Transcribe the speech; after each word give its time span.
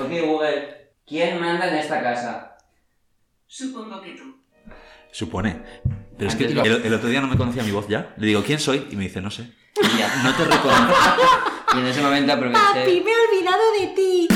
Ok, 0.00 0.10
Google, 0.26 0.92
¿quién 1.06 1.40
manda 1.40 1.68
en 1.68 1.74
esta 1.76 2.02
casa? 2.02 2.56
Supongo 3.46 4.00
que 4.00 4.12
tú. 4.12 4.36
Supone. 5.12 5.62
Pero 6.16 6.30
es 6.30 6.36
que 6.36 6.44
Antes 6.46 6.56
lo- 6.56 6.64
el, 6.76 6.86
el 6.86 6.94
otro 6.94 7.08
día 7.08 7.20
no 7.20 7.26
me 7.26 7.36
conocía 7.36 7.62
mi 7.62 7.70
voz 7.72 7.88
ya. 7.88 8.14
Le 8.16 8.26
digo, 8.28 8.42
¿quién 8.42 8.58
soy? 8.60 8.86
Y 8.90 8.96
me 8.96 9.04
dice, 9.04 9.20
no 9.20 9.30
sé. 9.30 9.52
Y 9.76 9.98
ya. 9.98 10.22
No 10.22 10.34
te 10.34 10.44
reconozco. 10.44 10.94
Y 11.72 11.78
en 11.78 11.86
ese 11.86 12.02
momento 12.02 12.32
Papi, 12.32 12.46
aproveché. 12.48 13.00
me 13.04 13.10
he 13.12 13.28
olvidado 13.28 13.62
de 13.78 13.86
ti. 13.94 14.28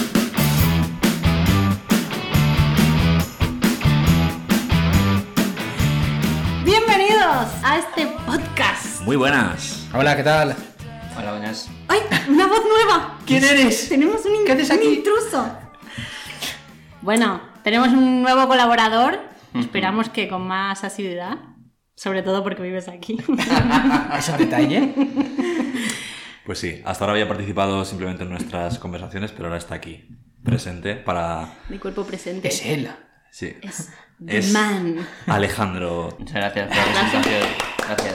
Bienvenidos 6.65 7.49
a 7.62 7.79
este 7.79 8.07
podcast. 8.27 9.01
Muy 9.03 9.17
buenas. 9.17 9.87
Hola, 9.93 10.17
¿qué 10.17 10.23
tal? 10.23 10.57
Hola, 11.19 11.33
buenas. 11.33 11.69
¡Ay! 11.89 12.01
¡Una 12.29 12.46
voz 12.46 12.61
nueva! 12.66 13.19
¿Quién 13.27 13.45
eres? 13.45 13.89
Tenemos 13.89 14.25
un, 14.25 14.34
in- 14.34 14.45
¿Qué 14.45 14.53
haces 14.53 14.71
un 14.71 14.77
aquí? 14.79 14.87
intruso. 14.95 15.59
Bueno, 17.03 17.41
tenemos 17.62 17.88
un 17.88 18.23
nuevo 18.23 18.47
colaborador. 18.48 19.20
Esperamos 19.55 20.09
que 20.09 20.29
con 20.29 20.47
más 20.47 20.83
asiduidad. 20.84 21.38
Sobre 21.97 22.23
todo 22.23 22.43
porque 22.43 22.62
vives 22.62 22.88
aquí. 22.88 23.19
¿Es 24.19 24.29
un 24.29 24.37
detalle? 24.38 24.93
Pues 26.45 26.59
sí, 26.59 26.83
hasta 26.84 27.05
ahora 27.05 27.12
había 27.12 27.29
participado 27.29 27.85
simplemente 27.85 28.24
en 28.24 28.30
nuestras 28.30 28.79
conversaciones, 28.79 29.30
pero 29.32 29.45
ahora 29.46 29.59
está 29.59 29.77
aquí, 29.77 30.09
presente 30.43 30.95
para... 30.96 31.55
Mi 31.69 31.79
cuerpo 31.79 32.05
presente. 32.05 32.48
Es 32.48 32.65
él. 32.66 32.91
Sí. 33.30 33.55
Es 33.62 33.91
Es- 34.27 34.52
Man. 34.52 35.07
Alejandro. 35.27 36.15
Muchas 36.19 36.35
gracias 36.35 36.69
por 36.69 36.77
la 36.77 36.85
presentación. 36.85 37.48
Gracias. 37.79 38.15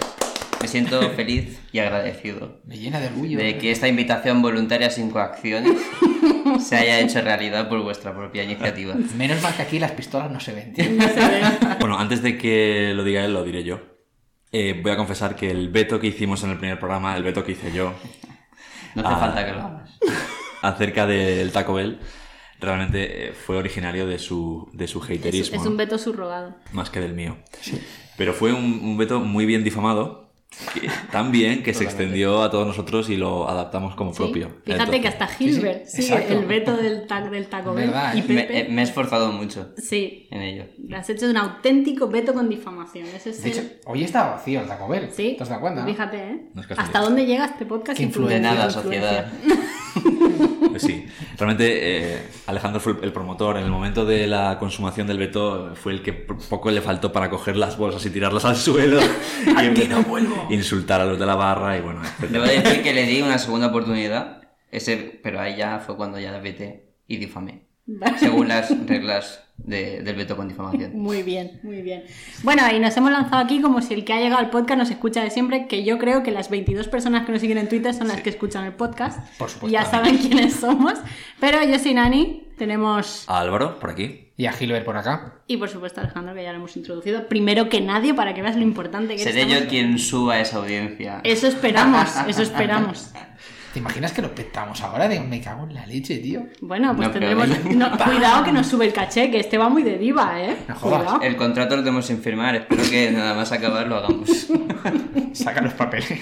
Me 0.61 0.67
siento 0.67 1.01
feliz 1.11 1.59
y 1.71 1.79
agradecido 1.79 2.59
Me 2.65 2.77
llena 2.77 2.99
de 2.99 3.07
orgullo. 3.07 3.37
de 3.37 3.57
que 3.57 3.71
esta 3.71 3.87
invitación 3.87 4.41
voluntaria 4.41 4.89
sin 4.89 5.09
coacciones 5.09 5.77
se 6.59 6.75
haya 6.75 6.99
hecho 6.99 7.21
realidad 7.21 7.69
por 7.69 7.81
vuestra 7.81 8.13
propia 8.15 8.43
iniciativa. 8.43 8.95
Menos 9.15 9.41
mal 9.41 9.55
que 9.55 9.61
aquí 9.61 9.79
las 9.79 9.91
pistolas 9.91 10.29
no 10.31 10.39
se 10.39 10.53
ven, 10.53 10.73
tío. 10.73 10.85
Bueno, 11.79 11.97
antes 11.97 12.21
de 12.21 12.37
que 12.37 12.91
lo 12.95 13.03
diga 13.03 13.23
él, 13.23 13.33
lo 13.33 13.43
diré 13.43 13.63
yo. 13.63 13.79
Eh, 14.51 14.79
voy 14.81 14.91
a 14.91 14.97
confesar 14.97 15.35
que 15.35 15.49
el 15.49 15.69
veto 15.69 15.99
que 15.99 16.07
hicimos 16.07 16.43
en 16.43 16.49
el 16.51 16.57
primer 16.57 16.79
programa, 16.79 17.15
el 17.15 17.23
veto 17.23 17.43
que 17.43 17.51
hice 17.53 17.71
yo, 17.71 17.93
No 18.95 19.07
hace 19.07 19.13
Ah. 19.15 19.19
falta 19.19 19.45
que 19.45 19.51
lo 19.53 19.61
hagas. 19.61 19.91
acerca 20.61 21.05
del 21.05 21.51
Taco 21.51 21.75
Bell, 21.75 21.99
realmente 22.59 23.29
eh, 23.29 23.31
fue 23.33 23.55
originario 23.57 24.07
de 24.07 24.17
su, 24.19 24.67
de 24.73 24.87
su 24.87 24.99
Es, 25.03 25.05
haterismo. 25.19 25.55
es 25.57 25.63
¿no? 25.63 25.69
un 25.71 25.77
veto 25.77 25.97
subrogado. 25.97 26.55
más 26.73 26.89
que 26.89 26.99
del 26.99 27.13
mío. 27.13 27.37
Pero 28.17 28.33
fue 28.33 28.51
un, 28.51 28.63
un 28.83 28.97
veto 28.97 29.19
muy 29.19 29.45
bien 29.45 29.63
difamado, 29.63 30.28
que- 30.73 30.89
tan 31.11 31.31
bien 31.31 31.61
que 31.63 31.73
se 31.73 31.83
extendió 31.83 32.41
a 32.41 32.49
todos 32.49 32.65
nosotros 32.67 33.09
y 33.09 33.17
lo 33.17 33.47
adaptamos 33.47 33.95
como 33.95 34.11
Sí. 34.13 34.17
propio. 34.23 34.47
Fíjate 34.65 34.71
Entonces, 34.71 35.01
que 35.01 35.07
hasta 35.07 35.27
Gilbert 35.27 35.85
sí, 35.85 36.01
sigue 36.01 36.15
exacto. 36.15 36.39
el 36.39 36.45
veto 36.45 36.75
del, 36.77 37.07
tac, 37.07 37.29
del 37.29 37.47
Taco 37.47 37.73
Bell. 37.73 37.87
Verdad, 37.87 38.13
Y 38.15 38.19
¿eh? 38.19 38.67
Me, 38.69 38.81
he 38.81 38.83
esforzado 38.83 39.31
mucho 39.31 39.69
Sí, 39.77 40.27
en 40.31 40.41
ello. 40.41 40.65
has 40.95 41.09
hecho 41.09 41.27
un 41.29 41.37
auténtico 41.37 42.07
veto 42.07 42.33
con 42.33 42.49
difamación. 42.49 43.07
Ese 43.07 43.29
es 43.29 43.43
De 43.43 43.51
el- 43.51 43.57
hecho, 43.57 43.69
hoy 43.85 44.03
está 44.03 44.29
vacío 44.31 44.61
el 44.61 44.67
Taco 44.67 44.87
Bell. 44.87 45.09
Sí, 45.11 45.35
¿Te 45.37 45.45
das 45.45 45.59
cuenta? 45.59 45.81
no? 45.81 45.87
Fíjate, 45.87 46.17
¿eh? 46.17 46.41
No 46.53 46.61
es 46.61 46.67
casualidad. 46.67 46.85
¿Hasta 46.95 46.99
dónde 47.01 47.25
llega 47.25 47.45
este 47.45 47.65
podcast? 47.65 47.97
Qué 47.97 48.03
Influencia, 48.03 48.37
De 48.37 48.41
nada, 48.43 48.65
influencia. 48.65 49.31
sociedad. 49.41 50.47
sí, 50.87 51.05
realmente 51.37 52.15
eh, 52.15 52.29
Alejandro 52.47 52.79
fue 52.79 52.95
el 53.01 53.11
promotor. 53.11 53.57
En 53.57 53.63
el 53.63 53.71
momento 53.71 54.05
de 54.05 54.27
la 54.27 54.57
consumación 54.59 55.07
del 55.07 55.17
veto 55.17 55.73
fue 55.75 55.93
el 55.93 56.01
que 56.01 56.13
poco 56.13 56.71
le 56.71 56.81
faltó 56.81 57.11
para 57.11 57.29
coger 57.29 57.57
las 57.57 57.77
bolsas 57.77 58.05
y 58.05 58.09
tirarlas 58.09 58.45
al 58.45 58.55
suelo 58.55 58.99
y 59.45 59.65
empezar 59.65 60.05
a 60.05 60.53
insultar 60.53 61.01
a 61.01 61.05
los 61.05 61.19
de 61.19 61.25
la 61.25 61.35
barra 61.35 61.77
y 61.77 61.81
bueno, 61.81 62.01
etcétera. 62.03 62.31
Debo 62.31 62.45
decir 62.45 62.83
que 62.83 62.93
le 62.93 63.05
di 63.05 63.21
una 63.21 63.37
segunda 63.37 63.67
oportunidad, 63.67 64.41
ese, 64.71 65.19
pero 65.23 65.39
ahí 65.39 65.57
ya 65.57 65.79
fue 65.79 65.95
cuando 65.95 66.19
ya 66.19 66.37
vete 66.39 66.89
y 67.07 67.17
difamé. 67.17 67.68
Según 68.19 68.47
las 68.47 68.69
reglas 68.87 69.41
de- 69.57 70.01
del 70.01 70.15
veto 70.15 70.35
con 70.37 70.47
difamación. 70.47 70.91
Muy 70.97 71.23
bien, 71.23 71.59
muy 71.63 71.81
bien. 71.81 72.03
Bueno, 72.43 72.63
y 72.73 72.79
nos 72.79 72.95
hemos 72.97 73.11
lanzado 73.11 73.41
aquí 73.43 73.61
como 73.61 73.81
si 73.81 73.93
el 73.93 74.05
que 74.05 74.13
ha 74.13 74.19
llegado 74.19 74.39
al 74.39 74.49
podcast 74.49 74.77
nos 74.79 74.89
escucha 74.91 75.23
de 75.23 75.29
siempre, 75.31 75.67
que 75.67 75.83
yo 75.83 75.97
creo 75.97 76.23
que 76.23 76.31
las 76.31 76.49
22 76.49 76.87
personas 76.87 77.25
que 77.25 77.31
nos 77.31 77.41
siguen 77.41 77.57
en 77.57 77.67
Twitter 77.69 77.93
son 77.93 78.07
las 78.07 78.21
que 78.21 78.29
escuchan 78.29 78.65
el 78.65 78.73
podcast. 78.73 79.19
Por 79.37 79.49
supuesto. 79.49 79.73
Ya 79.73 79.85
saben 79.85 80.17
quiénes 80.19 80.53
somos. 80.55 80.93
Pero 81.39 81.63
yo 81.63 81.77
soy 81.79 81.93
Nani, 81.93 82.47
tenemos... 82.57 83.25
A 83.27 83.39
Álvaro, 83.39 83.79
por 83.79 83.89
aquí. 83.91 84.25
Y 84.37 84.45
a 84.45 84.53
Gilbert 84.53 84.85
por 84.85 84.95
acá. 84.95 85.41
Y 85.47 85.57
por 85.57 85.67
supuesto 85.67 85.99
Alejandro, 85.99 86.33
que 86.33 86.43
ya 86.43 86.51
lo 86.53 86.59
hemos 86.59 86.77
introducido. 86.77 87.27
Primero 87.27 87.67
que 87.67 87.81
nadie, 87.81 88.13
para 88.13 88.33
que 88.33 88.41
veas 88.41 88.55
lo 88.55 88.61
importante 88.61 89.17
que 89.17 89.21
Seré 89.23 89.41
estamos- 89.41 89.63
yo 89.63 89.67
quien 89.69 89.99
suba 89.99 90.39
esa 90.39 90.57
audiencia. 90.59 91.19
Eso 91.25 91.47
esperamos, 91.47 92.09
eso 92.25 92.41
esperamos. 92.43 93.11
¿Te 93.73 93.79
imaginas 93.79 94.11
que 94.13 94.21
lo 94.23 94.33
petamos 94.33 94.81
ahora? 94.81 95.07
De 95.07 95.19
me 95.19 95.39
cago 95.41 95.63
en 95.65 95.75
la 95.75 95.85
leche, 95.85 96.17
tío. 96.17 96.47
Bueno, 96.61 96.95
pues 96.95 97.07
No, 97.07 97.13
tendremos... 97.13 97.47
no, 97.75 97.91
cuidado 97.97 98.43
que 98.43 98.51
nos 98.51 98.65
sube 98.67 98.85
el 98.87 98.93
caché, 98.93 99.29
que 99.29 99.39
este 99.39 99.57
va 99.59 99.69
muy 99.69 99.83
de 99.83 99.97
diva, 99.97 100.41
¿eh? 100.41 100.57
No 100.67 100.75
jodas. 100.75 100.99
Cuidado. 101.03 101.21
El 101.21 101.35
contrato 101.35 101.75
lo 101.75 101.83
tenemos 101.83 102.05
sin 102.07 102.19
firmar, 102.21 102.55
espero 102.55 102.81
que 102.89 103.11
nada 103.11 103.35
más 103.35 103.51
acabar 103.51 103.85
lo 103.87 103.97
hagamos. 103.97 104.47
Saca 105.33 105.61
los 105.61 105.73
papeles. 105.73 106.19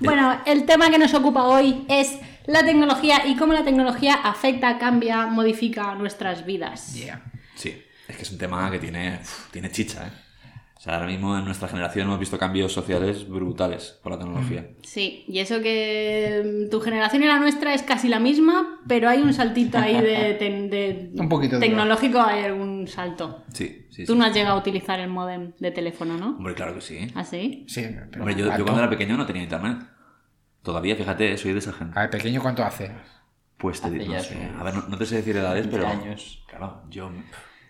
Bueno, 0.00 0.38
el 0.44 0.66
tema 0.66 0.90
que 0.90 0.98
nos 0.98 1.14
ocupa 1.14 1.44
hoy 1.44 1.86
es 1.88 2.18
la 2.44 2.62
tecnología 2.64 3.26
y 3.26 3.34
cómo 3.36 3.54
la 3.54 3.64
tecnología 3.64 4.14
afecta, 4.22 4.78
cambia, 4.78 5.26
modifica 5.26 5.94
nuestras 5.94 6.44
vidas. 6.44 6.92
Yeah. 6.94 7.22
Sí, 7.54 7.82
es 8.06 8.16
que 8.16 8.22
es 8.22 8.30
un 8.30 8.36
tema 8.38 8.70
que 8.70 8.78
tiene, 8.78 9.18
uf, 9.22 9.50
tiene 9.50 9.70
chicha, 9.70 10.06
¿eh? 10.06 10.10
O 10.86 10.88
sea, 10.88 10.98
ahora 10.98 11.08
mismo 11.08 11.36
en 11.36 11.44
nuestra 11.44 11.66
generación 11.66 12.06
hemos 12.06 12.20
visto 12.20 12.38
cambios 12.38 12.72
sociales 12.72 13.28
brutales 13.28 13.98
por 14.04 14.12
la 14.12 14.18
tecnología. 14.20 14.68
Sí, 14.84 15.24
y 15.26 15.40
eso 15.40 15.60
que 15.60 16.64
mm, 16.68 16.70
tu 16.70 16.78
generación 16.78 17.24
y 17.24 17.26
la 17.26 17.40
nuestra 17.40 17.74
es 17.74 17.82
casi 17.82 18.08
la 18.08 18.20
misma, 18.20 18.78
pero 18.86 19.08
hay 19.08 19.20
un 19.20 19.34
saltito 19.34 19.78
ahí 19.78 20.00
de, 20.00 21.10
Un 21.18 21.28
poquito 21.28 21.58
tecnológico, 21.58 22.20
hay 22.20 22.44
algún 22.44 22.86
salto. 22.86 23.42
Sí, 23.52 23.88
sí, 23.90 24.04
Tú 24.04 24.12
sí. 24.12 24.18
no 24.20 24.26
has 24.26 24.32
llegado 24.32 24.54
a 24.54 24.60
utilizar 24.60 25.00
el 25.00 25.08
modem 25.08 25.54
de 25.58 25.72
teléfono, 25.72 26.16
¿no? 26.18 26.36
Hombre, 26.36 26.54
claro 26.54 26.76
que 26.76 26.80
sí. 26.80 27.10
¿Ah, 27.16 27.24
sí? 27.24 27.64
Sí, 27.66 27.84
pero 28.12 28.22
Hombre, 28.22 28.36
yo, 28.36 28.46
cuando 28.46 28.78
era 28.78 28.88
pequeño 28.88 29.16
no 29.16 29.26
tenía 29.26 29.42
internet. 29.42 29.78
Todavía, 30.62 30.94
fíjate, 30.94 31.36
soy 31.36 31.52
de 31.52 31.58
esa 31.58 31.72
gente. 31.72 31.98
A 31.98 32.02
ver, 32.02 32.10
pequeño, 32.10 32.40
¿cuánto 32.40 32.62
hace? 32.62 32.92
Pues 33.56 33.80
te 33.80 33.90
digo, 33.90 34.14
no 34.14 34.20
sé. 34.20 34.38
A 34.56 34.62
ver, 34.62 34.74
no, 34.74 34.84
no 34.86 34.96
te 34.96 35.04
sé 35.04 35.16
decir 35.16 35.36
edades, 35.36 35.68
20 35.68 35.76
pero. 35.76 35.88
años. 35.88 36.44
Claro, 36.48 36.84
yo. 36.90 37.10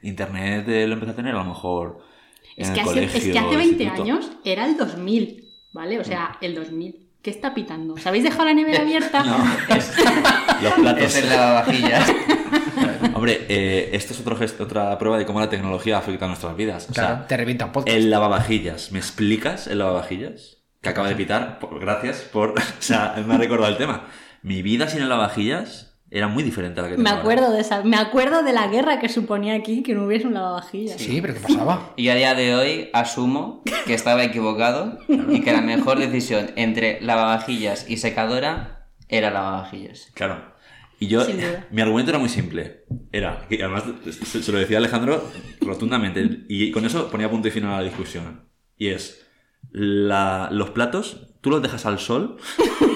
Internet 0.02 0.68
eh, 0.68 0.86
lo 0.86 0.92
empecé 0.92 1.12
a 1.12 1.16
tener 1.16 1.34
a 1.34 1.38
lo 1.38 1.44
mejor. 1.44 2.14
Es 2.56 2.70
que, 2.70 2.80
hace, 2.80 2.88
colegio, 2.90 3.18
es 3.18 3.24
que 3.32 3.38
hace 3.38 3.56
20 3.56 3.82
instituto. 3.84 4.02
años 4.02 4.30
era 4.44 4.66
el 4.66 4.76
2000, 4.76 5.44
¿vale? 5.72 5.98
O 6.00 6.04
sea, 6.04 6.36
el 6.40 6.54
2000. 6.54 7.06
¿Qué 7.22 7.30
está 7.30 7.54
pitando? 7.54 7.94
¿Os 7.94 8.06
habéis 8.06 8.22
dejado 8.24 8.44
la 8.44 8.54
nevera 8.54 8.80
abierta? 8.82 9.22
No, 9.24 9.36
es- 9.76 9.92
los 10.62 10.72
platos. 10.74 11.02
Es 11.04 11.16
el 11.16 11.28
lavavajillas. 11.28 12.12
Hombre, 13.14 13.46
eh, 13.48 13.90
esto 13.92 14.12
es 14.12 14.20
otro 14.20 14.36
gesto- 14.36 14.64
otra 14.64 14.96
prueba 14.98 15.18
de 15.18 15.26
cómo 15.26 15.40
la 15.40 15.48
tecnología 15.50 15.98
afecta 15.98 16.24
a 16.26 16.28
nuestras 16.28 16.56
vidas. 16.56 16.86
O 16.90 16.92
Claro, 16.92 17.16
sea, 17.16 17.26
te 17.26 17.36
revienta 17.36 17.66
un 17.66 17.72
podcast. 17.72 17.96
el 17.96 18.10
lavavajillas. 18.10 18.92
¿Me 18.92 18.98
explicas 18.98 19.66
el 19.66 19.78
lavavajillas? 19.78 20.58
Que 20.82 20.88
acaba 20.90 21.08
de 21.08 21.16
pitar. 21.16 21.58
Por- 21.58 21.80
gracias 21.80 22.18
por. 22.20 22.50
O 22.50 22.54
sea, 22.78 23.14
me 23.26 23.34
ha 23.34 23.38
recordado 23.38 23.70
el 23.72 23.78
tema. 23.78 24.04
Mi 24.42 24.62
vida 24.62 24.86
sin 24.88 25.02
el 25.02 25.08
lavavajillas 25.08 25.95
era 26.16 26.28
muy 26.28 26.42
diferente 26.42 26.80
a 26.80 26.82
la 26.84 26.88
que 26.88 26.94
tengo 26.94 27.04
Me 27.04 27.10
ahora. 27.10 27.20
acuerdo 27.22 27.52
de 27.52 27.60
esa, 27.60 27.82
me 27.82 27.96
acuerdo 27.96 28.42
de 28.42 28.52
la 28.52 28.68
guerra 28.68 28.98
que 28.98 29.08
suponía 29.08 29.54
aquí 29.54 29.82
que 29.82 29.94
no 29.94 30.06
hubiese 30.06 30.26
un 30.26 30.34
lavavajillas. 30.34 31.00
Sí, 31.00 31.20
pero 31.20 31.34
¿qué 31.34 31.40
pasaba? 31.40 31.92
Y 31.96 32.08
a 32.08 32.14
día 32.14 32.34
de 32.34 32.54
hoy 32.54 32.88
asumo 32.92 33.62
que 33.86 33.94
estaba 33.94 34.24
equivocado 34.24 34.98
y 35.08 35.40
que 35.42 35.52
la 35.52 35.60
mejor 35.60 35.98
decisión 35.98 36.50
entre 36.56 37.00
lavavajillas 37.02 37.88
y 37.88 37.96
secadora 37.98 38.88
era 39.08 39.30
lavavajillas. 39.30 40.10
Claro. 40.14 40.54
Y 40.98 41.08
yo, 41.08 41.22
Sin 41.24 41.36
duda. 41.36 41.66
mi 41.70 41.82
argumento 41.82 42.10
era 42.10 42.18
muy 42.18 42.30
simple. 42.30 42.84
Era, 43.12 43.46
que 43.48 43.62
además 43.62 43.84
se, 44.10 44.42
se 44.42 44.52
lo 44.52 44.58
decía 44.58 44.78
Alejandro 44.78 45.22
rotundamente, 45.60 46.44
y 46.48 46.70
con 46.70 46.86
eso 46.86 47.10
ponía 47.10 47.28
punto 47.30 47.48
y 47.48 47.50
final 47.50 47.74
a 47.74 47.76
la 47.78 47.82
discusión. 47.82 48.48
Y 48.78 48.88
es, 48.88 49.26
la- 49.72 50.48
los 50.50 50.70
platos, 50.70 51.28
tú 51.42 51.50
los 51.50 51.60
dejas 51.60 51.84
al 51.84 51.98
sol 51.98 52.38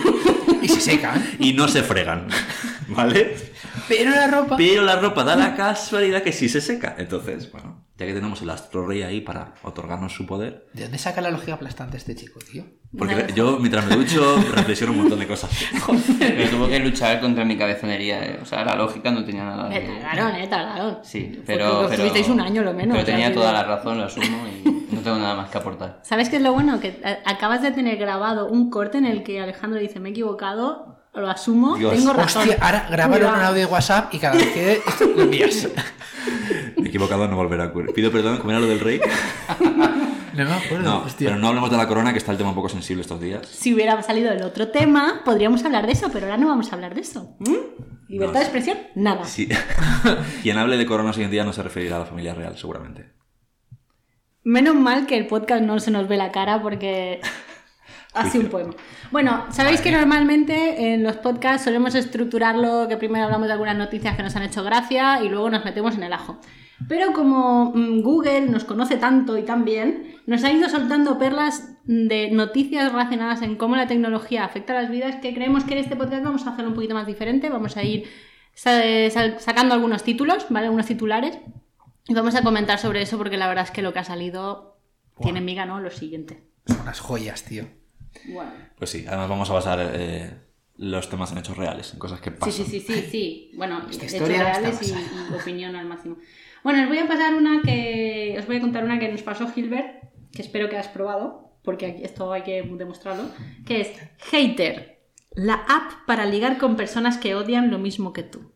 Y 0.62 0.68
se 0.68 0.80
secan. 0.80 1.22
y 1.38 1.52
no 1.52 1.68
se 1.68 1.82
fregan. 1.82 2.28
¿Vale? 2.90 3.36
Pero 3.88 4.10
la 4.10 4.26
ropa. 4.28 4.56
Pero 4.56 4.82
la 4.82 4.96
ropa 4.96 5.24
da 5.24 5.36
la 5.36 5.54
casualidad 5.54 6.22
que 6.22 6.32
sí 6.32 6.48
se 6.48 6.60
seca. 6.60 6.94
Entonces, 6.98 7.50
bueno, 7.52 7.84
ya 7.96 8.06
que 8.06 8.14
tenemos 8.14 8.40
el 8.42 8.50
astro 8.50 8.86
rey 8.86 9.02
ahí 9.02 9.20
para 9.20 9.54
otorgarnos 9.62 10.12
su 10.14 10.26
poder. 10.26 10.66
¿De 10.72 10.82
dónde 10.82 10.98
saca 10.98 11.20
la 11.20 11.30
lógica 11.30 11.54
aplastante 11.54 11.96
este 11.96 12.14
chico, 12.14 12.38
tío? 12.40 12.64
Porque 12.96 13.32
yo, 13.36 13.58
mientras 13.60 13.86
me 13.86 13.94
ducho, 13.94 14.36
reflexiono 14.54 14.92
un 14.92 14.98
montón 15.00 15.18
de 15.20 15.26
cosas. 15.28 15.50
Pero 16.18 16.50
tuvo 16.50 16.68
que 16.68 16.78
luchar 16.80 17.20
contra 17.20 17.44
mi 17.44 17.56
cabezonería. 17.56 18.24
eh. 18.24 18.38
O 18.42 18.44
sea, 18.44 18.64
la 18.64 18.74
lógica 18.74 19.10
no 19.12 19.24
tenía 19.24 19.44
nada 19.44 19.72
Eh, 19.74 19.80
de... 19.86 20.00
tardaron, 20.00 20.34
eh, 20.34 20.48
tardaron. 20.48 20.98
Sí, 21.04 21.40
pero... 21.46 21.86
pero 21.88 22.00
tuvisteis 22.02 22.28
un 22.28 22.40
año 22.40 22.62
lo 22.64 22.72
menos, 22.74 22.96
Pero 22.96 23.02
o 23.02 23.06
tenía 23.06 23.32
toda 23.32 23.52
la 23.52 23.62
razón, 23.62 23.98
lo 23.98 24.04
asumo 24.04 24.44
y 24.48 24.68
no 24.94 25.00
tengo 25.02 25.18
nada 25.18 25.36
más 25.36 25.50
que 25.50 25.58
aportar. 25.58 26.00
¿Sabes 26.02 26.28
qué 26.28 26.36
es 26.36 26.42
lo 26.42 26.52
bueno? 26.52 26.80
Que 26.80 27.00
acabas 27.24 27.62
de 27.62 27.70
tener 27.70 27.96
grabado 27.96 28.48
un 28.48 28.70
corte 28.70 28.98
en 28.98 29.04
el 29.06 29.22
que 29.22 29.40
Alejandro 29.40 29.78
dice, 29.78 30.00
me 30.00 30.08
he 30.08 30.12
equivocado, 30.12 30.89
lo 31.14 31.28
asumo, 31.28 31.76
Dios. 31.76 31.92
tengo 31.94 32.12
razón. 32.12 32.42
Hostia, 32.48 32.58
ahora 32.64 32.86
grábalo 32.90 33.28
en 33.28 33.34
un 33.34 33.40
audio 33.40 33.60
de 33.60 33.66
WhatsApp 33.66 34.14
y 34.14 34.18
cada 34.18 34.36
vez 34.36 34.48
que 34.52 34.72
esto 34.86 35.06
lo 35.06 35.22
envías. 35.22 35.68
Me 36.76 36.84
he 36.86 36.88
equivocado, 36.88 37.26
no 37.28 37.36
volverá 37.36 37.64
a 37.64 37.66
ocurrir. 37.68 37.92
Pido 37.92 38.10
perdón, 38.12 38.38
¿cómo 38.38 38.50
era 38.50 38.60
lo 38.60 38.66
del 38.66 38.80
rey? 38.80 39.00
No 40.32 40.44
me 40.44 40.52
acuerdo. 40.54 40.84
No, 40.88 40.98
hostia. 41.02 41.28
pero 41.28 41.40
no 41.40 41.48
hablemos 41.48 41.70
de 41.72 41.76
la 41.76 41.88
corona, 41.88 42.12
que 42.12 42.18
está 42.18 42.30
el 42.30 42.38
tema 42.38 42.50
un 42.50 42.54
poco 42.54 42.68
sensible 42.68 43.02
estos 43.02 43.20
días. 43.20 43.46
Si 43.48 43.74
hubiera 43.74 44.00
salido 44.00 44.30
el 44.30 44.42
otro 44.42 44.68
tema, 44.68 45.22
podríamos 45.24 45.64
hablar 45.64 45.86
de 45.86 45.92
eso, 45.92 46.08
pero 46.12 46.26
ahora 46.26 46.38
no 46.38 46.46
vamos 46.46 46.70
a 46.72 46.76
hablar 46.76 46.94
de 46.94 47.00
eso. 47.00 47.34
¿Mm? 47.40 47.54
¿Libertad 48.08 48.34
No, 48.34 48.38
de 48.38 48.44
expresión? 48.44 48.78
Nada. 48.94 49.24
Sí. 49.24 49.48
Quien 50.42 50.56
hable 50.56 50.76
de 50.78 50.86
coronas 50.86 51.16
hoy 51.16 51.24
en 51.24 51.32
día 51.32 51.42
no 51.44 51.52
se 51.52 51.62
referirá 51.64 51.96
a 51.96 51.98
la 51.98 52.06
familia 52.06 52.32
real, 52.32 52.56
seguramente. 52.56 53.12
Menos 54.44 54.76
mal 54.76 55.06
que 55.06 55.16
el 55.18 55.26
podcast 55.26 55.62
no 55.62 55.80
se 55.80 55.90
nos 55.90 56.06
ve 56.08 56.16
la 56.16 56.30
cara 56.30 56.62
porque 56.62 57.20
hace 58.14 58.38
un 58.38 58.46
poema. 58.46 58.74
Bueno, 59.10 59.44
sabéis 59.50 59.80
que 59.80 59.92
normalmente 59.92 60.94
en 60.94 61.02
los 61.02 61.16
podcasts 61.16 61.64
solemos 61.64 61.94
estructurarlo 61.94 62.88
que 62.88 62.96
primero 62.96 63.24
hablamos 63.24 63.46
de 63.46 63.52
algunas 63.52 63.76
noticias 63.76 64.16
que 64.16 64.22
nos 64.22 64.34
han 64.36 64.42
hecho 64.42 64.64
gracia 64.64 65.22
y 65.22 65.28
luego 65.28 65.50
nos 65.50 65.64
metemos 65.64 65.94
en 65.94 66.02
el 66.02 66.12
ajo. 66.12 66.40
Pero 66.88 67.12
como 67.12 67.72
mm, 67.74 68.00
Google 68.00 68.42
nos 68.42 68.64
conoce 68.64 68.96
tanto 68.96 69.36
y 69.36 69.42
tan 69.42 69.64
bien, 69.64 70.16
nos 70.26 70.44
ha 70.44 70.52
ido 70.52 70.68
soltando 70.68 71.18
perlas 71.18 71.76
de 71.84 72.30
noticias 72.30 72.90
relacionadas 72.90 73.42
en 73.42 73.56
cómo 73.56 73.76
la 73.76 73.86
tecnología 73.86 74.44
afecta 74.44 74.72
a 74.72 74.82
las 74.82 74.90
vidas 74.90 75.16
que 75.16 75.34
creemos 75.34 75.64
que 75.64 75.74
en 75.74 75.80
este 75.80 75.96
podcast 75.96 76.24
vamos 76.24 76.46
a 76.46 76.50
hacerlo 76.50 76.70
un 76.70 76.74
poquito 76.74 76.94
más 76.94 77.06
diferente. 77.06 77.50
Vamos 77.50 77.76
a 77.76 77.82
ir 77.82 78.08
sacando 78.54 79.74
algunos 79.74 80.02
títulos, 80.02 80.46
¿vale? 80.48 80.66
Algunos 80.66 80.86
titulares. 80.86 81.38
Y 82.08 82.14
vamos 82.14 82.34
a 82.34 82.42
comentar 82.42 82.78
sobre 82.78 83.02
eso 83.02 83.18
porque 83.18 83.36
la 83.36 83.48
verdad 83.48 83.64
es 83.64 83.70
que 83.70 83.82
lo 83.82 83.92
que 83.92 83.98
ha 83.98 84.04
salido 84.04 84.78
tiene 85.22 85.40
miga, 85.40 85.66
¿no? 85.66 85.80
Lo 85.80 85.90
siguiente. 85.90 86.44
Son 86.66 86.80
unas 86.80 87.00
joyas, 87.00 87.44
tío. 87.44 87.79
Bueno. 88.28 88.52
Pues 88.76 88.90
sí, 88.90 89.04
además 89.06 89.28
vamos 89.28 89.50
a 89.50 89.52
basar 89.54 89.78
eh, 89.94 90.30
los 90.76 91.08
temas 91.08 91.32
en 91.32 91.38
hechos 91.38 91.56
reales, 91.56 91.92
en 91.92 91.98
cosas 91.98 92.20
que 92.20 92.30
Sí, 92.30 92.36
pasan. 92.38 92.52
sí, 92.52 92.64
sí, 92.64 92.80
sí, 92.80 93.08
sí. 93.10 93.50
Bueno, 93.56 93.86
Esta 93.90 94.06
hechos 94.06 94.28
reales 94.28 94.82
y, 94.88 95.34
opinión 95.34 95.76
al 95.76 95.86
máximo. 95.86 96.16
Bueno, 96.62 96.82
os 96.82 96.88
voy 96.88 96.98
a 96.98 97.08
pasar 97.08 97.34
una 97.34 97.62
que. 97.62 98.36
Os 98.38 98.46
voy 98.46 98.56
a 98.56 98.60
contar 98.60 98.84
una 98.84 98.98
que 98.98 99.08
nos 99.10 99.22
pasó 99.22 99.50
Gilbert, 99.52 100.04
que 100.32 100.42
espero 100.42 100.68
que 100.68 100.76
has 100.76 100.88
probado, 100.88 101.56
porque 101.62 102.00
esto 102.02 102.32
hay 102.32 102.42
que 102.42 102.62
demostrarlo. 102.62 103.24
Que 103.66 103.80
es 103.80 103.88
Hater, 104.30 105.00
la 105.32 105.54
app 105.54 106.06
para 106.06 106.26
ligar 106.26 106.58
con 106.58 106.76
personas 106.76 107.16
que 107.18 107.34
odian 107.34 107.70
lo 107.70 107.78
mismo 107.78 108.12
que 108.12 108.22
tú. 108.24 108.52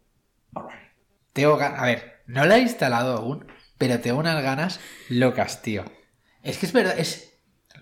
Tengo 1.32 1.56
ganas. 1.56 1.80
A 1.80 1.86
ver, 1.86 2.22
no 2.26 2.44
la 2.44 2.58
he 2.58 2.60
instalado 2.60 3.16
aún, 3.16 3.46
pero 3.78 4.00
tengo 4.00 4.18
unas 4.18 4.42
ganas 4.42 4.80
locas, 5.08 5.62
tío. 5.62 5.84
Es 6.42 6.58
que 6.58 6.66
es 6.66 6.72
verdad, 6.72 6.98
es. 6.98 7.33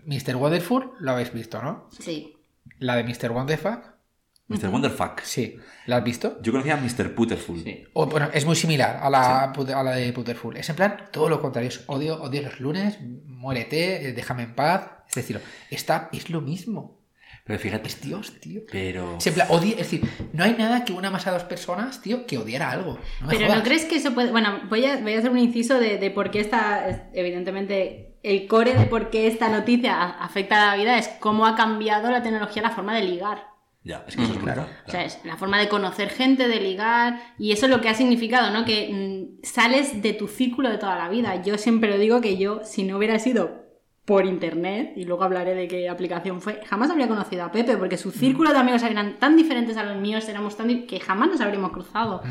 Mr. 0.07 0.37
Wonderful, 0.37 0.93
lo 1.01 1.13
habéis 1.13 1.33
visto, 1.33 1.63
¿no? 1.63 1.89
Sí. 1.99 2.37
La 2.79 2.97
de 2.97 3.05
Mr. 3.05 3.31
Wonderfuck. 3.31 3.93
Mr. 4.49 4.69
Wonderfuck. 4.69 5.21
Sí. 5.23 5.57
¿La 5.87 5.97
has 5.99 6.05
visto? 6.05 6.39
Yo 6.43 6.53
conocía 6.53 6.75
a 6.75 6.77
Mr. 6.77 7.15
Putterful. 7.15 7.63
Sí. 7.63 7.85
O, 7.95 8.07
bueno, 8.07 8.29
es 8.35 8.45
muy 8.45 8.57
similar 8.57 8.99
a 9.03 9.09
la, 9.09 9.45
a 9.45 9.83
la 9.83 9.93
de 9.93 10.13
Putterful. 10.13 10.57
Es 10.57 10.69
en 10.69 10.77
plan 10.77 10.97
todo 11.11 11.29
lo 11.29 11.41
contrario. 11.41 11.69
Es 11.71 11.85
odio, 11.87 12.21
odio 12.23 12.43
los 12.43 12.61
lunes, 12.61 12.99
muérete, 13.27 14.09
eh, 14.09 14.13
déjame 14.13 14.43
en 14.43 14.55
paz. 14.55 14.91
Es 15.09 15.15
decir, 15.15 15.41
esta 15.71 16.09
es 16.13 16.29
lo 16.29 16.41
mismo. 16.41 17.01
Pero 17.45 17.59
fíjate, 17.59 17.89
Es 17.89 18.01
Dios, 18.01 18.39
tío. 18.41 18.61
pero... 18.71 19.17
Es, 19.19 19.27
en 19.27 19.35
plan, 19.35 19.49
odia- 19.51 19.73
es 19.73 19.79
decir, 19.91 20.03
no 20.33 20.45
hay 20.45 20.53
nada 20.55 20.85
que 20.85 20.93
una 20.93 21.11
más 21.11 21.27
a 21.27 21.33
dos 21.33 21.43
personas, 21.45 22.01
tío, 22.03 22.25
que 22.27 22.39
odiara 22.39 22.71
algo. 22.71 22.99
No 23.21 23.27
me 23.27 23.33
Pero 23.35 23.47
jodas. 23.47 23.59
¿no 23.59 23.65
crees 23.65 23.85
que 23.87 23.97
eso 23.97 24.13
puede.? 24.15 24.31
Bueno, 24.31 24.61
voy 24.69 24.85
a, 24.85 24.99
voy 25.01 25.15
a 25.15 25.19
hacer 25.19 25.31
un 25.31 25.39
inciso 25.39 25.79
de, 25.81 25.99
de 25.99 26.11
por 26.11 26.31
qué 26.31 26.41
esta. 26.41 26.89
es- 26.89 27.01
Evidentemente, 27.15 28.12
el 28.23 28.47
core 28.47 28.75
de 28.75 28.87
por 28.87 29.11
qué 29.11 29.27
esta 29.27 29.49
noticia 29.49 30.03
afecta 30.03 30.63
a 30.63 30.77
la 30.77 30.83
vida 30.83 30.99
es 30.99 31.09
cómo 31.21 31.47
ha 31.47 31.57
cambiado 31.57 32.11
la 32.11 32.23
tecnología 32.23 32.63
la 32.63 32.71
forma 32.71 32.95
de 32.95 33.03
ligar. 33.03 33.51
Ya, 33.85 34.05
es 34.07 34.15
que 34.15 34.23
eso 34.23 34.33
es 34.35 34.39
brutal. 34.41 34.69
O 34.87 34.91
sea, 34.93 35.05
es 35.05 35.19
la 35.25 35.37
forma 35.37 35.59
de 35.59 35.69
conocer 35.69 36.09
gente, 36.09 36.47
de 36.47 36.61
ligar, 36.61 37.21
y 37.37 37.51
eso 37.51 37.67
es 37.67 37.71
lo 37.73 37.81
que 37.81 37.89
ha 37.89 37.95
significado, 37.95 38.51
¿no? 38.53 38.65
Que 38.65 38.89
mm, 38.93 39.45
sales 39.45 40.01
de 40.03 40.13
tu 40.13 40.29
círculo 40.29 40.71
de 40.71 40.79
toda 40.79 40.97
la 40.97 41.09
vida. 41.09 41.43
Yo 41.43 41.59
siempre 41.59 41.91
lo 41.91 41.99
digo 41.99 42.21
que 42.21 42.37
yo, 42.37 42.61
si 42.63 42.85
no 42.85 42.97
hubiera 42.97 43.19
sido 43.19 43.61
por 44.05 44.25
internet, 44.25 44.93
y 44.97 45.05
luego 45.05 45.25
hablaré 45.25 45.55
de 45.57 45.67
qué 45.67 45.89
aplicación 45.89 46.41
fue, 46.41 46.61
jamás 46.65 46.91
habría 46.91 47.09
conocido 47.09 47.45
a 47.45 47.51
Pepe, 47.51 47.77
porque 47.77 47.97
su 47.97 48.13
círculo 48.13 48.53
de 48.53 48.59
amigos 48.59 48.83
eran 48.85 49.19
tan 49.19 49.37
diferentes 49.37 49.77
a 49.77 49.83
los 49.83 49.97
míos, 49.97 50.29
éramos 50.29 50.57
tan 50.57 50.87
que 50.87 51.01
jamás 51.01 51.29
nos 51.31 51.41
habríamos 51.41 51.73
cruzado. 51.73 52.23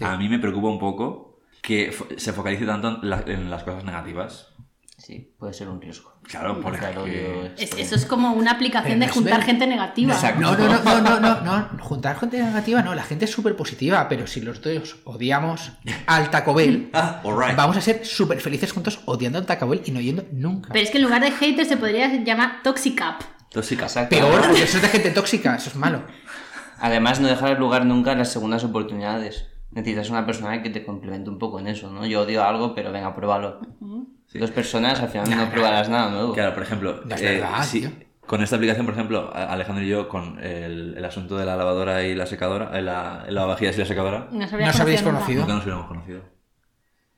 A 0.00 0.16
mí 0.16 0.28
me 0.28 0.38
preocupa 0.40 0.68
un 0.68 0.78
poco 0.80 1.38
que 1.62 1.92
fo- 1.92 2.16
se 2.18 2.32
focalice 2.32 2.66
tanto 2.66 2.88
en, 3.02 3.10
la- 3.10 3.24
en 3.26 3.48
las 3.50 3.62
cosas 3.64 3.84
negativas. 3.84 4.54
Sí, 4.98 5.34
puede 5.38 5.52
ser 5.52 5.68
un 5.68 5.80
riesgo. 5.80 6.12
Claro, 6.22 6.58
porque... 6.60 6.78
Claro, 6.78 7.06
yo- 7.06 7.44
Es- 7.58 7.76
eso 7.76 7.94
es 7.94 8.06
como 8.06 8.32
una 8.32 8.52
aplicación 8.52 8.98
Pero 8.98 9.06
de 9.06 9.12
juntar 9.12 9.42
gente 9.42 9.66
negativa. 9.66 10.14
Exacto. 10.14 10.40
No, 10.40 10.56
no, 10.56 10.68
no, 10.68 10.82
no, 10.82 11.00
no, 11.00 11.20
no, 11.20 11.40
no. 11.42 11.68
Juntar 11.84 12.18
gente 12.18 12.42
negativa, 12.42 12.82
no. 12.82 12.94
La 12.94 13.02
gente 13.04 13.26
es 13.26 13.30
súper 13.30 13.54
positiva, 13.54 14.08
pero 14.08 14.26
si 14.26 14.40
los 14.40 14.60
dos 14.62 14.96
odiamos 15.04 15.72
al 16.06 16.30
Taco 16.30 16.54
Bell, 16.54 16.90
Ah, 16.94 17.20
alright. 17.24 17.54
vamos 17.56 17.76
a 17.76 17.80
ser 17.82 18.04
súper 18.06 18.40
felices 18.40 18.72
juntos 18.72 19.00
odiando 19.04 19.38
al 19.38 19.46
Taco 19.46 19.68
Bell 19.68 19.82
y 19.84 19.90
no 19.90 20.00
yendo 20.00 20.24
nunca. 20.32 20.70
Pero 20.72 20.82
es 20.84 20.90
que 20.90 20.96
en 20.96 21.04
lugar 21.04 21.20
de 21.22 21.30
hater 21.30 21.66
se 21.66 21.76
podría 21.76 22.12
llamar 22.24 22.62
Toxic 22.62 23.00
App. 23.02 23.22
Tóxica. 23.50 23.84
Exacto. 23.84 24.16
Peor, 24.16 24.40
porque 24.46 24.62
eso 24.64 24.78
es 24.78 24.82
de 24.82 24.88
gente 24.88 25.10
tóxica, 25.10 25.54
eso 25.56 25.68
es 25.70 25.76
malo. 25.76 26.02
Además, 26.78 27.20
no 27.20 27.28
dejar 27.28 27.58
lugar 27.58 27.86
nunca 27.86 28.12
a 28.12 28.16
las 28.16 28.32
segundas 28.32 28.64
oportunidades. 28.64 29.46
Necesitas 29.70 30.10
una 30.10 30.24
persona 30.26 30.62
que 30.62 30.70
te 30.70 30.84
complemente 30.84 31.28
un 31.30 31.38
poco 31.38 31.58
en 31.60 31.66
eso, 31.68 31.90
¿no? 31.90 32.06
Yo 32.06 32.22
odio 32.22 32.42
algo, 32.44 32.74
pero 32.74 32.92
venga, 32.92 33.14
pruébalo. 33.14 33.60
Si 33.60 34.15
dos 34.36 34.50
personas, 34.50 35.00
al 35.00 35.08
final 35.08 35.30
no 35.36 35.50
probarás 35.50 35.88
nada 35.88 36.10
nuevo. 36.10 36.32
Claro, 36.34 36.54
por 36.54 36.62
ejemplo, 36.62 37.00
No 37.04 37.14
es 37.14 37.22
eh, 37.22 37.42
sí, 37.64 37.88
con 38.26 38.42
esta 38.42 38.56
aplicación, 38.56 38.86
por 38.86 38.94
ejemplo, 38.94 39.30
Alejandro 39.34 39.84
y 39.84 39.88
yo, 39.88 40.08
con 40.08 40.38
el, 40.44 40.94
el 40.96 41.04
asunto 41.04 41.36
de 41.36 41.44
la 41.46 41.56
lavadora 41.56 42.02
y 42.04 42.14
la 42.14 42.26
secadora, 42.26 42.70
eh, 42.78 42.82
la, 42.82 43.24
el 43.28 43.34
lavavajillas 43.34 43.76
y 43.76 43.80
la 43.80 43.86
secadora, 43.86 44.28
No 44.32 44.46
se 44.48 44.56
No 44.56 44.68
os 44.68 44.80
habríais 44.80 45.02
conocido. 45.02 45.40
nunca 45.42 45.54
nos 45.54 45.62
hubiéramos 45.64 45.86
conocido. 45.88 46.20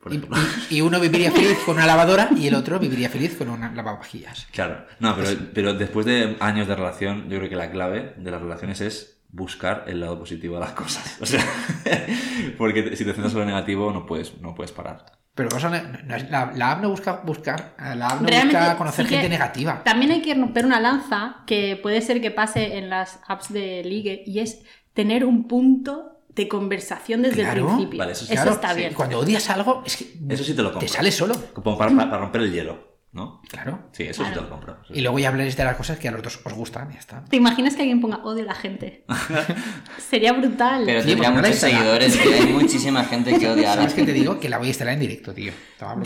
Por 0.01 0.13
Y, 0.13 0.17
ejemplo. 0.19 0.39
y- 0.71 0.77
y 0.77 0.81
uno 0.81 1.01
viviría 1.01 1.31
feliz 1.33 1.59
con 1.67 1.77
una 1.77 1.87
lavadora 1.87 2.29
y 2.37 2.47
el 2.47 2.55
otro 2.55 2.79
viviría 2.79 3.09
feliz 3.09 3.37
con 3.37 3.49
una 3.49 3.73
lavavajillas. 3.73 4.47
Claro, 4.53 4.85
no, 5.01 5.17
pero, 5.17 5.31
pero 5.53 5.75
después 5.75 6.07
de 6.07 6.37
años 6.41 6.69
de 6.69 6.77
relación, 6.77 7.29
yo 7.29 7.39
creo 7.39 7.49
que 7.51 7.57
la 7.57 7.71
clave 7.71 8.15
de 8.17 8.31
las 8.31 8.41
relaciones 8.41 8.81
es 8.81 9.18
buscar 9.31 9.85
el 9.87 10.01
lado 10.01 10.19
positivo 10.19 10.55
de 10.55 10.61
las 10.61 10.73
cosas. 10.73 11.19
O 11.21 11.27
sea, 11.27 11.45
porque 12.57 12.97
si 12.97 13.05
te 13.05 13.13
centras 13.13 13.33
en 13.33 13.39
lo 13.41 13.45
negativo 13.45 13.93
no 13.93 14.07
puedes, 14.07 14.41
no 14.41 14.55
puedes 14.55 14.73
parar. 14.73 15.05
Pero 15.35 15.51
cosa, 15.51 15.71
no- 15.71 15.81
no 15.81 16.17
la, 16.31 16.53
la 16.55 16.73
app 16.73 16.83
no 16.83 16.91
busca 16.91 17.21
buscar, 17.25 17.75
la 17.79 18.09
app 18.09 18.21
no 18.23 18.27
Realmente 18.29 18.57
busca 18.59 18.77
conocer 18.77 19.05
sí 19.05 19.09
que- 19.11 19.15
gente 19.17 19.29
negativa. 19.29 19.83
También 19.85 20.11
hay 20.13 20.23
que 20.23 20.35
romper 20.35 20.67
una 20.67 20.81
lanza 20.81 21.37
que 21.47 21.79
puede 21.81 22.01
ser 22.03 22.21
que 22.21 22.31
pase 22.31 22.77
en 22.79 22.91
las 22.91 23.21
apps 23.29 23.53
de 23.53 23.85
ligue 23.85 24.23
y 24.27 24.41
es 24.41 24.63
tener 24.95 25.25
un 25.25 25.47
punto 25.47 26.15
de 26.31 26.49
conversación 26.49 27.23
desde 27.23 27.43
Claro. 27.43 27.63
el 27.63 27.67
principio. 27.75 27.99
Vale, 27.99 28.13
eso 28.13 28.25
eso 28.25 28.31
sí. 28.33 28.35
Claro, 28.37 28.51
está 28.53 28.71
sí, 28.73 28.81
bien. 28.81 28.95
Cuando 28.95 29.19
odias 29.19 29.49
algo, 29.51 29.83
es 29.87 29.97
que 29.97 30.13
Eso 30.29 30.43
sí 30.45 30.55
te 30.55 30.63
lo 30.63 30.71
compro. 30.73 30.87
te 30.89 30.93
sale 30.93 31.13
solo. 31.13 31.35
Como 31.53 31.77
para- 31.79 31.95
para 31.95 32.19
romper 32.19 32.41
el 32.43 32.53
hielo, 32.53 32.88
¿no? 33.13 33.41
Claro. 33.49 33.89
Sí, 33.93 34.05
eso 34.05 34.25
sí 34.25 34.31
te 34.33 34.41
lo 34.41 34.49
compro. 34.51 34.77
Y 34.91 35.01
luego 35.01 35.19
ya 35.19 35.29
hablaréis 35.29 35.57
de 35.57 35.65
las 35.65 35.77
cosas 35.77 35.99
que 35.99 36.09
a 36.09 36.11
los 36.13 36.23
dos 36.23 36.41
os 36.45 36.53
gustan 36.53 36.91
y 36.91 36.95
ya 36.95 37.01
está. 37.01 37.25
¿Te 37.25 37.37
imaginas 37.37 37.75
que 37.75 37.83
alguien 37.83 38.01
ponga 38.01 38.19
odio 38.25 38.43
a 38.43 38.47
la 38.47 38.55
gente? 38.55 39.05
Sería 39.99 40.33
brutal. 40.33 40.83
Pero 40.85 41.01
Sí, 41.03 41.09
tendría 41.09 41.31
no 41.31 41.37
la 41.37 41.43
muchos 41.49 41.61
seguidores, 41.61 42.17
que 42.17 42.35
hay 42.35 42.47
muchísima 42.53 43.05
gente 43.05 43.39
que 43.39 43.49
odia 43.49 43.73
a 43.73 43.77
la 43.77 43.83
¿Sabes 43.83 43.95
que 43.95 44.01
te 44.03 44.07
gente. 44.07 44.21
digo? 44.21 44.39
Que 44.41 44.49
la 44.49 44.59
voy 44.59 44.67
a 44.67 44.71
instalar 44.71 44.95
en 44.95 45.01
directo, 45.01 45.33
tío. 45.35 45.53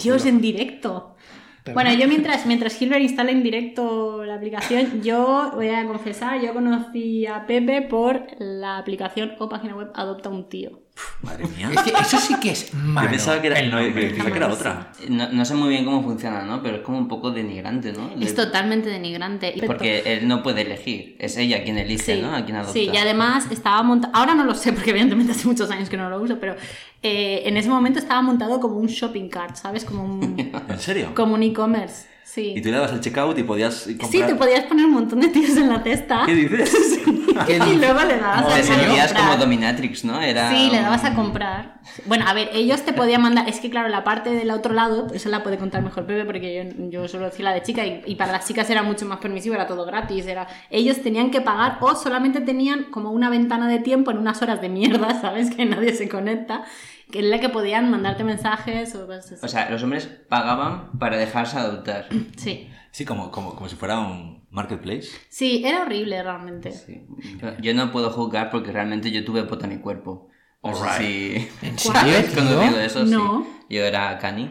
Dios, 0.03 0.27
en 0.27 0.41
directo. 0.41 1.17
Pero 1.65 1.75
bueno, 1.75 1.91
no. 1.91 1.97
yo 1.97 2.09
mientras, 2.09 2.45
mientras 2.47 2.75
Gilbert 2.77 3.03
instala 3.03 3.31
en 3.31 3.43
directo 3.45 4.25
la 4.25 4.35
aplicación, 4.35 5.01
yo 5.03 5.53
voy 5.55 5.69
a 5.69 5.87
confesar, 5.87 6.41
yo 6.41 6.53
conocí 6.53 7.25
a 7.27 7.47
Pepe 7.47 7.83
por 7.83 8.27
la 8.41 8.79
aplicación 8.79 9.35
o 9.39 9.49
página 9.49 9.77
web 9.77 9.91
Adopta 9.95 10.29
un 10.29 10.49
tío. 10.49 10.82
Madre 11.23 11.47
mía. 11.57 11.71
Es 11.75 11.81
que 11.83 11.91
eso 11.91 12.19
sí 12.19 12.35
que 12.41 12.51
es 12.51 12.75
malo. 12.75 13.07
Yo 13.07 13.11
pensaba 13.13 13.41
que 13.41 13.47
era, 13.47 13.59
el 13.61 13.71
no, 13.71 13.79
que- 13.79 13.85
nombre. 13.87 14.07
pensaba 14.11 14.31
que 14.31 14.37
era 14.37 14.49
otra. 14.49 14.93
No, 15.09 15.29
no 15.33 15.45
sé 15.45 15.55
muy 15.55 15.69
bien 15.71 15.85
cómo 15.85 16.03
funciona, 16.03 16.43
¿no? 16.43 16.63
Pero 16.63 16.77
es 16.79 16.83
como 16.83 16.99
un 16.99 17.09
poco 17.09 17.31
denigrante, 17.31 17.93
¿no? 17.93 18.11
Es 18.21 18.35
totalmente 18.35 18.89
denigrante. 18.91 19.55
Porque 19.67 20.03
él 20.05 20.29
no 20.29 20.43
puede 20.43 20.63
elegir, 20.63 21.17
es 21.19 21.37
ella 21.37 21.63
quien 21.65 21.79
elige, 21.79 22.21
¿no? 22.21 22.35
A 22.35 22.45
quien 22.45 22.57
adopta. 22.57 22.73
Sí, 22.75 22.91
y 22.93 22.97
además 22.97 23.47
estaba 23.51 23.83
montado, 23.83 24.13
ahora 24.15 24.35
no 24.35 24.45
lo 24.45 24.55
sé 24.55 24.73
porque 24.73 24.91
evidentemente 24.91 25.33
hace 25.33 25.47
muchos 25.49 25.71
años 25.71 25.89
que 25.89 25.97
no 25.97 26.11
lo 26.11 26.21
uso, 26.21 26.39
pero 26.39 26.57
eh, 27.03 27.43
en 27.47 27.57
ese 27.57 27.69
momento 27.69 27.99
estaba 27.99 28.21
montado 28.23 28.61
como 28.61 28.77
un 28.77 28.87
shopping 28.89 29.29
cart, 29.29 29.57
¿sabes? 29.57 29.85
Como 29.85 30.05
un, 30.05 30.53
¿En 30.69 30.79
serio? 30.79 31.15
como 31.15 31.35
un 31.35 31.43
e-commerce. 31.43 32.12
Sí. 32.33 32.55
Y 32.57 32.63
tú 32.63 32.71
le 32.71 32.77
dabas 32.77 32.93
el 32.93 33.01
checkout 33.01 33.37
y 33.39 33.43
podías 33.43 33.85
comprar... 33.85 34.11
Sí, 34.11 34.23
te 34.23 34.35
podías 34.35 34.65
poner 34.65 34.87
un 34.87 34.93
montón 34.93 35.21
de 35.21 35.29
tíos 35.29 35.55
en 35.55 35.69
la 35.69 35.83
cesta 35.83 36.23
¿Qué 36.25 36.35
dices? 36.35 36.99
¿Qué 37.47 37.57
y 37.57 37.61
dices? 37.61 37.77
luego 37.77 38.01
le 38.05 38.17
dabas 38.17 38.47
Te 38.67 38.73
a 38.73 38.77
comprar. 38.77 39.17
como 39.17 39.37
Dominatrix, 39.37 40.05
¿no? 40.07 40.19
Era 40.19 40.51
Sí, 40.51 40.71
le 40.71 40.81
dabas 40.81 41.05
a 41.05 41.15
comprar. 41.15 41.75
Bueno, 42.07 42.25
a 42.27 42.33
ver, 42.33 42.49
ellos 42.55 42.83
te 42.87 42.95
podían 42.95 43.21
mandar. 43.21 43.51
Es 43.51 43.61
que, 43.61 43.69
claro, 43.69 43.91
la 43.91 44.03
parte 44.03 44.31
del 44.31 44.51
otro 44.51 44.73
lado, 44.73 45.09
eso 45.13 45.29
la 45.29 45.43
puede 45.43 45.59
contar 45.59 45.83
mejor 45.83 46.07
Pepe, 46.07 46.25
porque 46.25 46.55
yo, 46.55 46.89
yo 46.89 47.07
suelo 47.07 47.27
decir 47.27 47.45
la 47.45 47.53
de 47.53 47.63
chica, 47.63 47.85
y, 47.85 48.03
y 48.07 48.15
para 48.15 48.33
las 48.33 48.49
chicas 48.49 48.71
era 48.71 48.83
mucho 48.83 49.05
más 49.05 49.19
permisivo, 49.19 49.55
era 49.55 49.67
todo 49.67 49.85
gratis. 49.85 50.27
era 50.27 50.47
Ellos 50.71 51.03
tenían 51.03 51.31
que 51.31 51.43
pagar 51.43 51.79
o 51.81 51.95
solamente 51.95 52.41
tenían 52.41 52.85
como 52.85 53.11
una 53.11 53.29
ventana 53.29 53.69
de 53.69 53.79
tiempo 53.81 54.11
en 54.11 54.17
unas 54.17 54.41
horas 54.41 54.61
de 54.63 54.71
mierda, 54.71 55.15
¿sabes? 55.21 55.55
Que 55.55 55.67
nadie 55.67 55.93
se 55.95 56.09
conecta, 56.09 56.65
que 57.13 57.21
en 57.21 57.31
la 57.31 57.39
que 57.39 57.49
podían 57.49 57.91
mandarte 57.91 58.25
mensajes 58.25 58.95
o 58.97 59.07
cosas 59.07 59.33
así. 59.33 59.45
O 59.45 59.49
sea, 59.49 59.71
los 59.71 59.83
hombres 59.85 60.07
pagaban 60.29 60.99
para 60.99 61.17
dejarse 61.17 61.59
adoptar. 61.59 62.07
Sí. 62.37 62.69
Sí, 62.91 63.05
como, 63.07 63.31
como, 63.31 63.55
como 63.55 63.69
si 63.71 63.77
fuera 63.77 64.01
un 64.01 64.45
marketplace. 64.51 65.09
Sí, 65.31 65.63
era 65.65 65.83
horrible 65.83 66.23
realmente. 66.23 66.73
Sí. 66.73 67.07
Yo, 67.41 67.57
yo 67.59 67.73
no 67.75 67.91
puedo 67.91 68.11
juzgar 68.11 68.51
porque 68.51 68.71
realmente 68.73 69.11
yo 69.11 69.25
tuve 69.25 69.45
pota 69.45 69.67
mi 69.67 69.79
cuerpo. 69.79 70.29
No 70.63 70.75
sé 70.75 70.83
Alright. 70.85 71.01
si... 71.01 71.67
¿En 71.67 71.77
¿Habéis 71.97 72.27
serio, 72.27 72.45
tío? 72.45 72.45
conocido 72.57 72.81
eso? 72.81 73.05
No. 73.05 73.45
Sí. 73.69 73.77
Yo 73.77 73.85
era 73.85 74.19
Cani. 74.19 74.51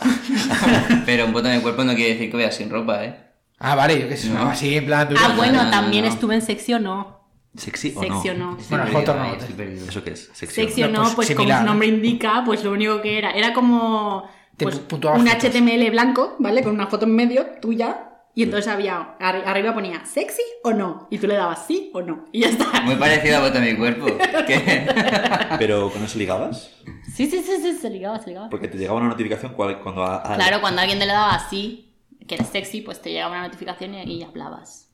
Pero 1.06 1.26
un 1.26 1.32
botón 1.32 1.52
de 1.52 1.60
cuerpo 1.60 1.84
no 1.84 1.94
quiere 1.94 2.14
decir 2.14 2.30
que 2.30 2.36
vayas 2.36 2.54
sin 2.56 2.70
ropa, 2.70 3.04
¿eh? 3.04 3.16
Ah, 3.58 3.74
vale, 3.74 4.00
yo 4.00 4.08
qué 4.08 4.16
sé, 4.16 4.30
No. 4.30 4.48
así 4.48 4.74
en 4.76 4.86
plan... 4.86 5.08
Ah, 5.18 5.34
bueno, 5.36 5.62
no, 5.64 5.70
también 5.70 6.04
no. 6.06 6.10
estuve 6.10 6.34
en 6.34 6.74
o 6.74 6.78
no. 6.78 7.19
¿Sexy 7.56 7.92
o 7.96 8.00
Sexy 8.00 8.28
o 8.30 8.34
no? 8.34 8.50
Estoy 8.58 8.66
Bueno, 8.68 8.84
perdido, 8.84 9.00
foto 9.00 9.14
no, 9.14 9.22
ahí, 9.22 9.30
te- 9.32 9.38
estoy 9.38 9.54
perdido. 9.54 9.88
¿Eso 9.88 10.04
qué 10.04 10.10
es? 10.12 10.30
¿Sexy 10.32 10.54
Sexy 10.54 10.82
o 10.82 10.86
o 10.86 10.88
no? 10.90 11.02
Pues 11.02 11.14
pues, 11.14 11.34
como 11.34 11.48
su 11.48 11.54
¿no? 11.54 11.62
nombre 11.64 11.88
indica, 11.88 12.42
pues 12.46 12.62
lo 12.64 12.72
único 12.72 13.00
que 13.02 13.18
era. 13.18 13.30
Era 13.32 13.52
como 13.52 14.28
pues, 14.56 14.76
un 14.76 14.82
fotos. 14.88 15.20
HTML 15.20 15.90
blanco, 15.90 16.36
¿vale? 16.38 16.62
Con 16.62 16.72
una 16.74 16.86
foto 16.86 17.06
en 17.06 17.14
medio 17.16 17.46
tuya. 17.60 18.06
Y 18.32 18.44
entonces 18.44 18.68
había, 18.72 19.18
arri- 19.18 19.42
arriba 19.44 19.74
ponía 19.74 20.04
sexy 20.06 20.42
o 20.62 20.72
no. 20.72 21.08
Y 21.10 21.18
tú 21.18 21.26
le 21.26 21.34
dabas 21.34 21.66
sí 21.66 21.90
o 21.92 22.00
no. 22.00 22.26
Y 22.30 22.42
ya 22.42 22.50
está. 22.50 22.80
Muy 22.82 22.94
parecido 22.94 23.38
a 23.38 23.40
botón 23.40 23.64
de 23.64 23.76
cuerpo. 23.76 24.06
¿Pero 25.58 25.90
con 25.90 26.04
eso 26.04 26.18
ligabas? 26.18 26.70
Sí, 27.12 27.26
sí, 27.28 27.42
sí, 27.42 27.56
sí, 27.60 27.72
se 27.72 27.90
ligaba, 27.90 28.20
se 28.20 28.28
ligaba. 28.28 28.48
Porque 28.48 28.68
te 28.68 28.78
llegaba 28.78 28.98
una 29.00 29.08
notificación 29.08 29.54
cuando... 29.54 30.04
a- 30.04 30.32
a- 30.32 30.36
Claro, 30.36 30.60
cuando 30.60 30.80
alguien 30.80 30.98
te 31.00 31.06
le 31.06 31.12
daba 31.12 31.38
sí, 31.50 31.96
que 32.28 32.36
eres 32.36 32.48
sexy, 32.48 32.82
pues 32.82 33.02
te 33.02 33.10
llegaba 33.10 33.32
una 33.32 33.42
notificación 33.42 33.94
y, 33.94 34.02
y 34.18 34.22
hablabas. 34.22 34.89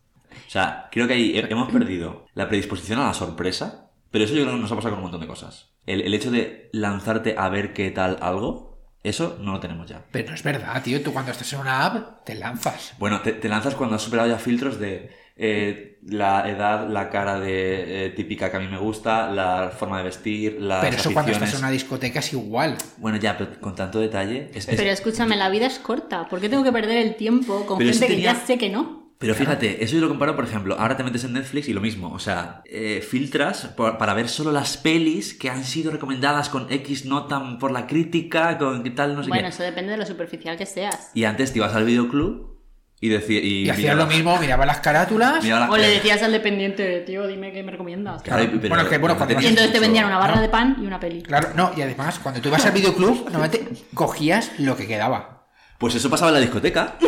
O 0.47 0.50
sea, 0.50 0.88
creo 0.90 1.07
que 1.07 1.14
ahí 1.14 1.37
he- 1.38 1.50
hemos 1.52 1.71
perdido 1.73 2.26
la 2.35 2.49
predisposición 2.49 2.99
a 3.00 3.07
la 3.09 3.14
sorpresa, 3.14 3.90
pero 4.11 4.25
eso 4.25 4.35
yo 4.35 4.43
creo 4.43 4.55
que 4.57 4.61
nos 4.62 4.73
ha 4.73 4.76
pasado 4.76 4.90
con 4.95 4.99
un 4.99 5.05
montón 5.11 5.21
de 5.21 5.26
cosas. 5.26 5.71
El, 5.87 6.00
el 6.02 6.14
hecho 6.14 6.31
de 6.31 6.69
lanzarte 6.73 7.35
a 7.38 7.49
ver 7.49 7.73
qué 7.73 7.90
tal 7.90 8.19
algo, 8.21 8.76
eso 9.02 9.38
no 9.40 9.52
lo 9.52 9.61
tenemos 9.61 9.88
ya. 9.88 10.05
Pero 10.11 10.28
no 10.31 10.35
es 10.35 10.43
verdad, 10.43 10.83
tío. 10.83 11.00
Tú 11.02 11.12
cuando 11.12 11.31
estás 11.31 11.52
en 11.52 11.61
una 11.61 11.85
app, 11.87 12.25
te 12.25 12.35
lanzas. 12.35 12.95
Bueno, 12.99 13.21
te, 13.21 13.33
te 13.33 13.49
lanzas 13.49 13.75
cuando 13.76 13.95
has 13.97 14.02
superado 14.02 14.28
ya 14.28 14.38
filtros 14.38 14.81
de 14.81 15.11
eh, 15.37 15.99
la 16.02 16.49
edad, 16.50 16.88
la 16.88 17.09
cara 17.11 17.38
de 17.38 18.07
eh, 18.07 18.11
típica 18.11 18.50
que 18.50 18.57
a 18.57 18.61
mí 18.61 18.66
me 18.69 18.78
gusta, 18.78 19.31
la 19.31 19.71
forma 19.76 19.99
de 19.99 20.05
vestir, 20.05 20.57
las 20.61 20.81
Pero 20.85 20.97
eso 20.97 21.12
cuando 21.12 21.31
estás 21.31 21.52
en 21.52 21.59
una 21.61 21.71
discoteca 21.71 22.19
es 22.21 22.33
igual. 22.33 22.76
Bueno, 22.97 23.19
ya, 23.19 23.37
pero 23.38 23.61
con 23.61 23.75
tanto 23.76 24.00
detalle. 24.00 24.50
es- 24.55 24.66
es- 24.69 24.76
Pero 24.76 24.90
escúchame, 24.90 25.37
la 25.37 25.50
vida 25.50 25.66
es 25.66 25.78
corta. 25.78 26.26
¿Por 26.28 26.40
qué 26.40 26.49
tengo 26.49 26.64
que 26.64 26.73
perder 26.73 27.07
el 27.07 27.14
tiempo 27.16 27.64
con 27.66 27.78
Pero 27.78 27.90
gente 27.90 28.07
que 28.09 28.21
ya 28.21 28.35
sé 28.35 28.59
que 28.59 28.71
no? 28.71 29.05
Pero 29.18 29.35
fíjate, 29.35 29.82
eso 29.82 29.94
yo 29.94 30.02
lo 30.02 30.08
comparo, 30.08 30.37
por 30.37 30.44
ejemplo, 30.44 30.76
ahora 30.78 30.96
te 30.96 31.02
metes 31.02 31.25
en 31.25 31.32
Netflix 31.32 31.68
y 31.68 31.73
lo 31.73 31.80
mismo, 31.80 32.12
o 32.12 32.18
sea, 32.18 32.61
eh, 32.66 33.00
filtras 33.08 33.68
por- 33.76 33.96
para 33.96 34.12
ver 34.12 34.28
solo 34.28 34.52
las 34.52 34.76
pelis 34.76 35.32
que 35.32 35.49
han 35.49 35.64
sido 35.64 35.90
recomendadas 35.90 36.50
con 36.50 36.70
X 36.70 37.06
nota 37.06 37.56
por 37.58 37.70
la 37.70 37.87
crítica, 37.87 38.58
con 38.58 38.82
qué 38.82 38.90
tal, 38.90 39.14
no 39.16 39.23
sé 39.23 39.30
Bueno, 39.30 39.44
qué. 39.44 39.49
eso 39.54 39.62
depende 39.62 39.92
de 39.92 39.96
lo 39.96 40.04
superficial 40.04 40.58
que 40.58 40.66
seas. 40.66 41.12
Y 41.14 41.25
antes 41.25 41.52
te 41.52 41.61
ibas 41.61 41.75
al 41.75 41.87
videoclub 41.87 42.56
y 43.00 43.08
decías... 43.08 43.42
Y, 43.42 43.62
Y 43.64 43.70
hacías 43.70 43.96
lo 43.96 44.06
mismo, 44.06 44.38
mirabas 44.38 44.66
las 44.66 44.80
carátulas. 44.80 45.42
O 45.70 45.76
le 45.78 45.88
decías 45.88 46.23
al 46.23 46.32
dependiente, 46.32 47.00
tío, 47.00 47.26
dime 47.26 47.52
qué 47.52 47.62
me 47.62 47.73
recomiendas. 47.73 48.23
Claro, 48.23 48.42
y- 48.42 48.46
pero- 48.49 48.68
Bueno, 48.68 48.82
es 48.85 48.88
que, 48.90 48.99
bueno, 48.99 49.16
cuando 49.16 49.40
Y 49.40 49.46
entonces 49.46 49.73
te 49.73 49.80
vendían 49.80 50.04
una 50.06 50.18
barra 50.18 50.35
¿no? 50.37 50.42
de 50.42 50.49
pan 50.50 50.76
y 50.78 50.85
una 50.87 51.00
peli. 51.00 51.23
Claro, 51.23 51.49
no, 51.56 51.73
y 51.75 51.80
además, 51.80 52.18
cuando 52.18 52.42
tú 52.42 52.49
ibas 52.49 52.66
al 52.66 52.73
videoclub, 52.75 53.30
normalmente 53.30 53.66
cogías 53.94 54.52
lo 54.58 54.76
que 54.76 54.87
quedaba. 54.87 55.36
Pues 55.78 55.95
eso 55.95 56.09
pasaba 56.11 56.30
en 56.30 56.35
la 56.35 56.40
discoteca. 56.40 56.97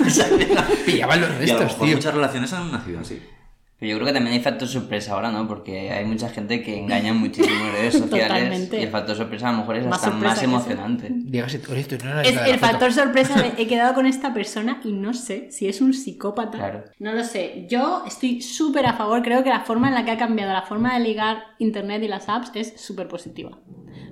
Pillaban 0.86 1.20
los 1.20 1.30
y 1.30 1.32
a 1.32 1.34
lo 1.34 1.38
restos, 1.38 1.60
mejor 1.60 1.86
tío. 1.86 1.96
muchas 1.96 2.14
relaciones 2.14 2.52
han 2.52 2.72
nacido 2.72 3.00
así. 3.00 3.20
Pero 3.80 3.92
yo 3.92 3.96
creo 3.96 4.08
que 4.08 4.12
también 4.12 4.36
hay 4.36 4.42
factor 4.42 4.68
sorpresa 4.68 5.14
ahora, 5.14 5.30
¿no? 5.30 5.48
Porque 5.48 5.90
hay 5.90 6.04
mucha 6.04 6.28
gente 6.28 6.62
que 6.62 6.78
engaña 6.78 7.14
muchísimo 7.14 7.64
en 7.64 7.72
redes 7.72 7.94
sociales. 7.98 8.28
Totalmente. 8.28 8.78
Y 8.78 8.82
el 8.82 8.90
factor 8.90 9.16
sorpresa 9.16 9.48
a 9.48 9.52
lo 9.52 9.58
mejor 9.58 9.76
es 9.76 9.86
Más 9.86 10.04
hasta 10.04 10.10
más 10.14 10.42
emocionante. 10.42 11.08
Digas, 11.10 11.54
oye, 11.70 11.84
tú 11.84 11.96
no 12.04 12.10
eres 12.12 12.28
Es 12.28 12.34
la 12.34 12.42
de 12.42 12.50
el 12.50 12.58
factor 12.58 12.92
sorpresa 12.92 13.40
de 13.40 13.54
he 13.56 13.66
quedado 13.66 13.94
con 13.94 14.04
esta 14.04 14.34
persona 14.34 14.82
y 14.84 14.92
no 14.92 15.14
sé 15.14 15.50
si 15.50 15.66
es 15.66 15.80
un 15.80 15.94
psicópata. 15.94 16.58
Claro. 16.58 16.84
No 16.98 17.12
lo 17.14 17.24
sé. 17.24 17.66
Yo 17.70 18.04
estoy 18.06 18.42
súper 18.42 18.84
a 18.84 18.92
favor. 18.92 19.22
Creo 19.22 19.42
que 19.42 19.48
la 19.48 19.60
forma 19.60 19.88
en 19.88 19.94
la 19.94 20.04
que 20.04 20.10
ha 20.10 20.18
cambiado 20.18 20.52
la 20.52 20.62
forma 20.62 20.92
de 20.92 21.00
ligar 21.00 21.38
Internet 21.58 22.02
y 22.02 22.08
las 22.08 22.28
apps 22.28 22.50
es 22.54 22.78
súper 22.78 23.08
positiva. 23.08 23.58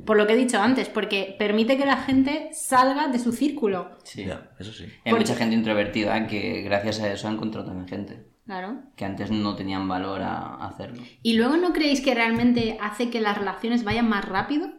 Por 0.08 0.16
lo 0.16 0.26
que 0.26 0.32
he 0.32 0.36
dicho 0.36 0.58
antes, 0.58 0.88
porque 0.88 1.36
permite 1.38 1.76
que 1.76 1.84
la 1.84 1.98
gente 1.98 2.48
salga 2.54 3.08
de 3.08 3.18
su 3.18 3.30
círculo. 3.32 3.90
Sí. 4.04 4.24
Ya, 4.24 4.50
eso 4.58 4.72
sí. 4.72 4.84
Hay 5.04 5.10
Porque- 5.12 5.24
mucha 5.26 5.34
gente 5.36 5.54
introvertida 5.54 6.26
que 6.26 6.62
gracias 6.62 6.98
a 7.00 7.12
eso 7.12 7.28
ha 7.28 7.30
encontrado 7.30 7.66
también 7.66 7.86
gente. 7.88 8.26
Claro. 8.46 8.80
Que 8.96 9.04
antes 9.04 9.30
no 9.30 9.54
tenían 9.54 9.86
valor 9.86 10.22
a 10.22 10.54
hacerlo. 10.66 11.02
¿Y 11.22 11.34
luego 11.34 11.58
no 11.58 11.74
creéis 11.74 12.00
que 12.00 12.14
realmente 12.14 12.78
hace 12.80 13.10
que 13.10 13.20
las 13.20 13.36
relaciones 13.36 13.84
vayan 13.84 14.08
más 14.08 14.24
rápido 14.24 14.70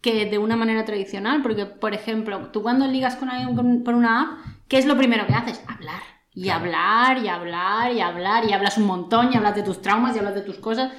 que 0.00 0.26
de 0.26 0.38
una 0.38 0.54
manera 0.54 0.84
tradicional? 0.84 1.42
Porque, 1.42 1.66
por 1.66 1.92
ejemplo, 1.92 2.50
tú 2.52 2.62
cuando 2.62 2.86
ligas 2.86 3.16
con 3.16 3.28
alguien 3.28 3.56
con- 3.56 3.82
por 3.82 3.94
una 3.96 4.22
app, 4.22 4.38
¿qué 4.68 4.78
es 4.78 4.86
lo 4.86 4.96
primero 4.96 5.26
que 5.26 5.34
haces? 5.34 5.60
Hablar. 5.66 6.00
Y 6.32 6.50
hablar, 6.50 7.18
y 7.18 7.26
hablar, 7.26 7.92
y 7.92 8.00
hablar, 8.00 8.44
y 8.48 8.52
hablas 8.52 8.78
un 8.78 8.84
montón, 8.86 9.32
y 9.32 9.36
hablas 9.36 9.56
de 9.56 9.64
tus 9.64 9.82
traumas, 9.82 10.14
y 10.14 10.20
hablas 10.20 10.36
de 10.36 10.42
tus 10.42 10.58
cosas. 10.58 10.92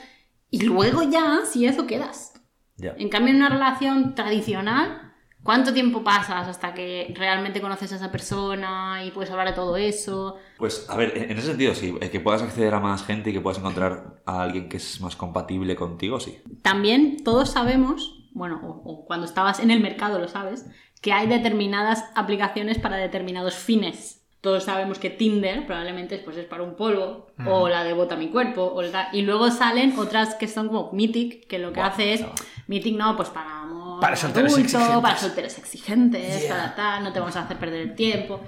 Y 0.49 0.63
luego 0.65 1.03
ya, 1.03 1.39
si 1.45 1.65
eso 1.65 1.87
quedas. 1.87 2.30
En 2.97 3.09
cambio, 3.09 3.31
en 3.31 3.37
una 3.37 3.49
relación 3.49 4.15
tradicional, 4.15 5.13
¿cuánto 5.43 5.73
tiempo 5.73 6.03
pasas 6.03 6.47
hasta 6.47 6.73
que 6.73 7.13
realmente 7.15 7.61
conoces 7.61 7.91
a 7.93 7.95
esa 7.95 8.11
persona 8.11 9.03
y 9.05 9.11
puedes 9.11 9.31
hablar 9.31 9.47
de 9.47 9.53
todo 9.53 9.77
eso? 9.77 10.37
Pues, 10.57 10.87
a 10.89 10.97
ver, 10.97 11.17
en 11.17 11.37
ese 11.37 11.47
sentido 11.47 11.75
sí, 11.75 11.95
eh, 12.01 12.09
que 12.09 12.19
puedas 12.19 12.41
acceder 12.41 12.73
a 12.73 12.79
más 12.79 13.03
gente 13.05 13.29
y 13.29 13.33
que 13.33 13.41
puedas 13.41 13.59
encontrar 13.59 14.21
a 14.25 14.41
alguien 14.41 14.69
que 14.69 14.77
es 14.77 15.01
más 15.01 15.15
compatible 15.15 15.75
contigo, 15.75 16.19
sí. 16.19 16.39
También 16.61 17.23
todos 17.23 17.51
sabemos, 17.51 18.29
bueno, 18.33 18.59
o, 18.63 18.69
o 18.69 19.05
cuando 19.05 19.25
estabas 19.25 19.59
en 19.59 19.71
el 19.71 19.81
mercado 19.81 20.19
lo 20.19 20.27
sabes, 20.27 20.65
que 21.01 21.13
hay 21.13 21.27
determinadas 21.27 22.05
aplicaciones 22.15 22.77
para 22.77 22.97
determinados 22.97 23.55
fines. 23.55 24.20
Todos 24.41 24.63
sabemos 24.63 24.97
que 24.97 25.11
Tinder 25.11 25.67
probablemente 25.67 26.17
pues, 26.17 26.35
es 26.37 26.45
para 26.45 26.63
un 26.63 26.75
polvo, 26.75 27.27
o 27.47 27.69
la 27.69 27.83
de 27.83 27.93
Bota 27.93 28.15
mi 28.15 28.27
cuerpo, 28.29 28.63
o 28.73 28.81
la- 28.81 29.09
y 29.13 29.21
luego 29.21 29.51
salen 29.51 29.93
otras 29.99 30.33
que 30.35 30.47
son 30.47 30.67
como 30.67 30.91
Mythic, 30.93 31.45
que 31.47 31.59
lo 31.59 31.71
que 31.71 31.79
hace 31.81 32.13
es, 32.13 32.21
chaval. 32.21 32.35
Mythic 32.67 32.97
no, 32.97 33.15
pues 33.15 33.29
para 33.29 33.61
amor 33.61 33.99
Para 34.01 34.15
solteros 34.15 34.53
adulto, 34.53 34.65
exigentes. 34.77 35.01
para 35.01 35.17
solteros 35.17 35.57
exigentes, 35.59 36.41
Yeah. 36.41 36.49
para 36.55 36.75
tal, 36.75 37.03
no 37.03 37.13
te 37.13 37.19
vamos 37.19 37.35
a 37.35 37.43
hacer 37.43 37.57
perder 37.57 37.81
el 37.81 37.95
tiempo. 37.95 38.41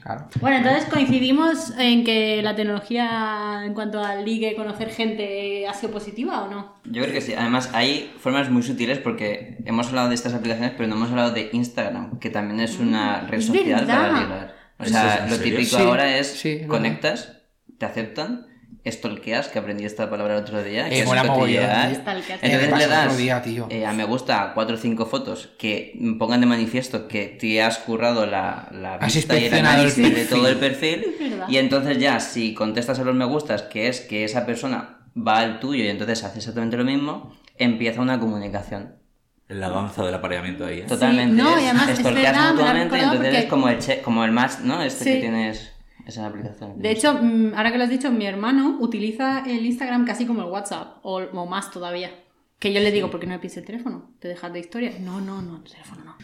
Claro. 0.00 0.26
Bueno, 0.40 0.56
entonces 0.58 0.84
coincidimos 0.86 1.70
en 1.78 2.02
que 2.04 2.40
la 2.42 2.56
tecnología 2.56 3.62
en 3.64 3.72
cuanto 3.74 4.02
al 4.02 4.24
ligue, 4.24 4.54
conocer 4.56 4.90
gente, 4.90 5.66
ha 5.68 5.74
sido 5.74 5.92
positiva 5.92 6.42
o 6.42 6.48
no? 6.50 6.74
Yo 6.84 7.02
creo 7.02 7.14
que 7.14 7.20
sí. 7.20 7.34
Además, 7.34 7.70
hay 7.72 8.12
formas 8.18 8.50
muy 8.50 8.62
sutiles 8.64 8.98
porque 8.98 9.58
hemos 9.64 9.88
hablado 9.88 10.08
de 10.08 10.16
estas 10.16 10.34
aplicaciones, 10.34 10.72
pero 10.76 10.88
no 10.88 10.96
hemos 10.96 11.10
hablado 11.10 11.30
de 11.32 11.50
Instagram, 11.52 12.18
que 12.18 12.30
también 12.30 12.58
es 12.60 12.78
una 12.80 13.20
red 13.28 13.38
es 13.38 13.46
social 13.46 13.86
para 13.86 14.12
ligar. 14.20 14.61
O 14.82 14.84
¿Eso 14.84 14.92
sea, 14.92 15.24
es 15.24 15.30
lo 15.30 15.36
serio? 15.36 15.56
típico 15.56 15.76
Sí, 15.76 15.82
ahora 15.82 16.16
es 16.18 16.26
sí, 16.26 16.58
es 16.62 16.66
conectas, 16.66 17.32
te 17.78 17.86
aceptan, 17.86 18.46
stalkeas, 18.86 19.48
que 19.48 19.58
aprendí 19.60 19.84
esta 19.84 20.10
palabra 20.10 20.34
el 20.36 20.42
otro 20.42 20.62
día. 20.62 20.88
que 20.88 20.96
Eh, 20.96 21.00
es 21.00 21.06
mola. 21.06 21.22
Eh, 21.22 21.26
me 21.28 22.48
Entonces 22.54 22.78
le 22.78 22.86
das 22.88 23.16
día, 23.16 23.42
tío. 23.42 23.66
eh, 23.70 23.86
a 23.86 23.92
me 23.92 24.04
gusta 24.04 24.52
cuatro 24.54 24.74
o 24.76 24.78
cinco 24.78 25.06
fotos 25.06 25.50
que 25.58 25.96
pongan 26.18 26.40
de 26.40 26.46
manifiesto 26.46 27.06
que 27.08 27.26
te 27.26 27.62
has 27.62 27.78
currado 27.78 28.26
la, 28.26 28.68
la 28.72 28.98
vista 28.98 29.38
y 29.38 29.44
el 29.46 29.54
análisis 29.54 30.14
de 30.14 30.24
todo 30.26 30.48
el 30.48 30.56
perfil. 30.56 31.04
Es. 31.20 31.32
Y 31.48 31.58
entonces 31.58 31.98
ya, 31.98 32.18
si 32.20 32.54
contestas 32.54 32.98
a 32.98 33.04
los 33.04 33.14
me 33.14 33.24
gustas, 33.24 33.62
que 33.62 33.88
es 33.88 34.00
que 34.00 34.24
esa 34.24 34.44
persona 34.46 34.98
va 35.16 35.38
al 35.38 35.60
tuyo 35.60 35.84
y 35.84 35.88
entonces 35.88 36.24
hace 36.24 36.38
exactamente 36.38 36.76
lo 36.76 36.84
mismo, 36.84 37.36
empieza 37.58 38.00
una 38.00 38.18
comunicación. 38.18 38.96
La 39.52 39.68
danza 39.70 40.04
del 40.04 40.14
apareamiento 40.14 40.64
ahí, 40.66 40.80
¿eh? 40.80 40.84
Totalmente. 40.88 41.34
no, 41.42 41.50
y 41.60 41.64
además 41.64 41.88
es 41.88 41.98
stalkeas 41.98 42.32
verdad, 42.32 42.54
me 42.54 42.62
lo 42.62 42.68
he 42.68 42.84
mutuamente, 42.84 42.96
entonces 42.98 43.18
porque- 43.26 43.38
es 43.38 43.46
como 43.46 43.68
el, 43.68 43.78
che- 43.78 44.02
como 44.02 44.24
el 44.24 44.32
match, 44.32 44.58
¿no? 44.64 44.82
Este 44.82 45.04
Sí. 45.04 45.10
que 45.12 45.20
tienes 45.20 45.72
esa 46.06 46.26
aplicación. 46.26 46.80
De 46.80 46.90
hecho, 46.90 47.14
mm, 47.14 47.52
ahora 47.54 47.70
que 47.72 47.78
lo 47.78 47.84
has 47.84 47.90
dicho, 47.90 48.10
mi 48.10 48.26
hermano 48.26 48.78
utiliza 48.80 49.44
el 49.46 49.64
Instagram 49.66 50.04
casi 50.06 50.26
como 50.26 50.42
el 50.42 50.48
WhatsApp, 50.48 50.98
o, 51.02 51.18
o 51.20 51.46
más 51.46 51.70
todavía. 51.70 52.10
Que 52.58 52.72
yo 52.72 52.78
le 52.80 52.92
digo, 52.92 53.10
¿por 53.10 53.18
qué 53.18 53.26
no 53.26 53.32
me 53.32 53.40
pides 53.40 53.56
el 53.56 53.64
teléfono? 53.64 54.10
¿Te 54.20 54.28
dejas 54.28 54.52
de 54.52 54.60
historia? 54.60 54.92
No, 55.00 55.20
no, 55.20 55.42
no, 55.42 55.56
el 55.56 55.64
teléfono 55.64 56.04
no. 56.04 56.14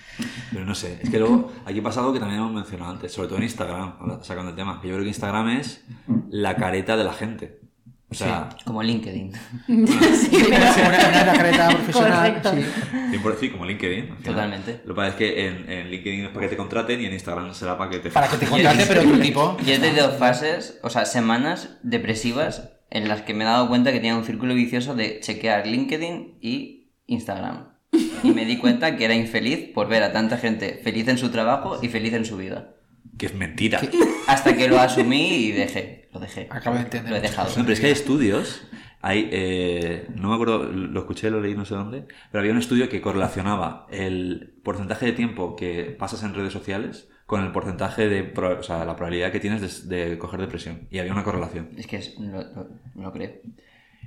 Pero 0.52 0.64
no 0.64 0.72
sé, 0.74 1.00
es 1.02 1.10
que 1.10 1.18
luego 1.18 1.50
aquí 1.66 1.80
pasa 1.80 1.98
algo 1.98 2.12
que 2.12 2.20
también 2.20 2.40
hemos 2.40 2.52
mencionado 2.52 2.92
antes, 2.92 3.10
sobre 3.12 3.26
todo 3.26 3.38
en 3.38 3.42
Instagram, 3.44 4.22
sacando 4.22 4.50
el 4.50 4.56
tema, 4.56 4.80
que 4.80 4.86
yo 4.86 4.94
creo 4.94 5.02
que 5.02 5.08
Instagram 5.08 5.48
es 5.48 5.84
la 6.30 6.54
careta 6.54 6.96
de 6.96 7.02
la 7.02 7.12
gente. 7.12 7.57
O 8.10 8.14
sea, 8.14 8.48
Como 8.64 8.82
LinkedIn. 8.82 9.32
sí, 9.66 10.28
pero- 10.30 10.46
Una, 10.48 11.22
una 11.22 11.32
carreta 11.32 11.68
profesional. 11.68 12.40
Sí. 12.42 13.18
decir, 13.30 13.52
como 13.52 13.66
LinkedIn. 13.66 14.16
Totalmente. 14.24 14.80
Lo 14.86 14.94
que 14.94 14.96
pasa 14.96 15.08
es 15.08 15.14
que 15.16 15.46
en, 15.46 15.70
en 15.70 15.90
LinkedIn 15.90 16.24
es 16.24 16.28
para 16.30 16.40
que 16.46 16.48
te 16.50 16.56
contraten 16.56 17.00
y 17.02 17.06
en 17.06 17.12
Instagram 17.12 17.52
será 17.52 17.76
para 17.76 17.90
que 17.90 17.98
te... 17.98 18.10
Para 18.10 18.28
que 18.28 18.38
te 18.38 18.46
contrate, 18.50 18.84
pero 18.88 19.02
otro 19.02 19.18
tipo. 19.18 19.56
Yo 19.66 19.74
he 19.74 19.78
tenido 19.78 20.10
fases, 20.12 20.78
o 20.82 20.88
sea, 20.90 21.04
semanas 21.04 21.76
depresivas 21.82 22.70
en 22.90 23.08
las 23.08 23.20
que 23.22 23.34
me 23.34 23.44
he 23.44 23.46
dado 23.46 23.68
cuenta 23.68 23.92
que 23.92 23.98
tenía 23.98 24.16
un 24.16 24.24
círculo 24.24 24.54
vicioso 24.54 24.94
de 24.94 25.20
chequear 25.20 25.66
LinkedIn 25.66 26.38
y 26.40 26.90
Instagram. 27.06 27.68
Y 28.22 28.30
me 28.30 28.46
di 28.46 28.56
cuenta 28.56 28.96
que 28.96 29.04
era 29.04 29.14
infeliz 29.14 29.70
por 29.74 29.88
ver 29.88 30.02
a 30.02 30.12
tanta 30.12 30.38
gente 30.38 30.80
feliz 30.82 31.08
en 31.08 31.18
su 31.18 31.30
trabajo 31.30 31.78
y 31.82 31.88
feliz 31.88 32.14
en 32.14 32.24
su 32.24 32.36
vida. 32.38 32.70
Que 33.16 33.26
es 33.26 33.34
mentira. 33.34 33.80
Hasta 34.26 34.56
que 34.56 34.68
lo 34.68 34.78
asumí 34.78 35.28
y 35.46 35.52
dejé. 35.52 36.08
Lo 36.12 36.20
dejé. 36.20 36.46
Acabo 36.50 36.76
de 36.76 36.82
entender. 36.82 37.10
Lo 37.10 37.16
he 37.16 37.20
dejado. 37.20 37.48
No, 37.56 37.62
pero 37.62 37.72
es 37.72 37.80
que 37.80 37.86
hay 37.86 37.92
estudios, 37.92 38.62
hay, 39.00 39.28
eh, 39.32 40.06
no 40.14 40.28
me 40.28 40.34
acuerdo, 40.34 40.64
lo 40.64 41.00
escuché, 41.00 41.30
lo 41.30 41.40
leí 41.40 41.54
no 41.54 41.64
sé 41.64 41.74
dónde, 41.74 42.04
pero 42.30 42.40
había 42.40 42.52
un 42.52 42.58
estudio 42.58 42.88
que 42.88 43.00
correlacionaba 43.00 43.86
el 43.90 44.54
porcentaje 44.62 45.06
de 45.06 45.12
tiempo 45.12 45.56
que 45.56 45.96
pasas 45.98 46.22
en 46.22 46.34
redes 46.34 46.52
sociales 46.52 47.08
con 47.26 47.44
el 47.44 47.52
porcentaje 47.52 48.08
de, 48.08 48.32
o 48.38 48.62
sea, 48.62 48.84
la 48.84 48.96
probabilidad 48.96 49.30
que 49.32 49.40
tienes 49.40 49.88
de, 49.88 50.06
de 50.06 50.18
coger 50.18 50.40
depresión. 50.40 50.88
Y 50.90 50.98
había 50.98 51.12
una 51.12 51.24
correlación. 51.24 51.70
Es 51.76 51.86
que 51.86 51.96
es- 51.96 52.18
lo, 52.18 52.40
lo- 52.42 52.68
lo 52.94 53.12
creo. 53.12 53.32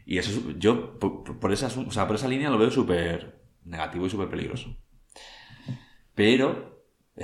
Y 0.05 0.17
eso, 0.17 0.31
es- 0.31 0.57
yo, 0.57 0.97
por, 0.99 1.39
por 1.39 1.51
esa, 1.53 1.67
o 1.67 1.91
sea, 1.91 2.07
por 2.07 2.15
esa 2.15 2.27
línea 2.27 2.49
lo 2.49 2.57
veo 2.57 2.71
súper 2.71 3.39
negativo 3.65 4.07
y 4.07 4.09
súper 4.09 4.29
peligroso. 4.29 4.75
Pero 6.15 6.70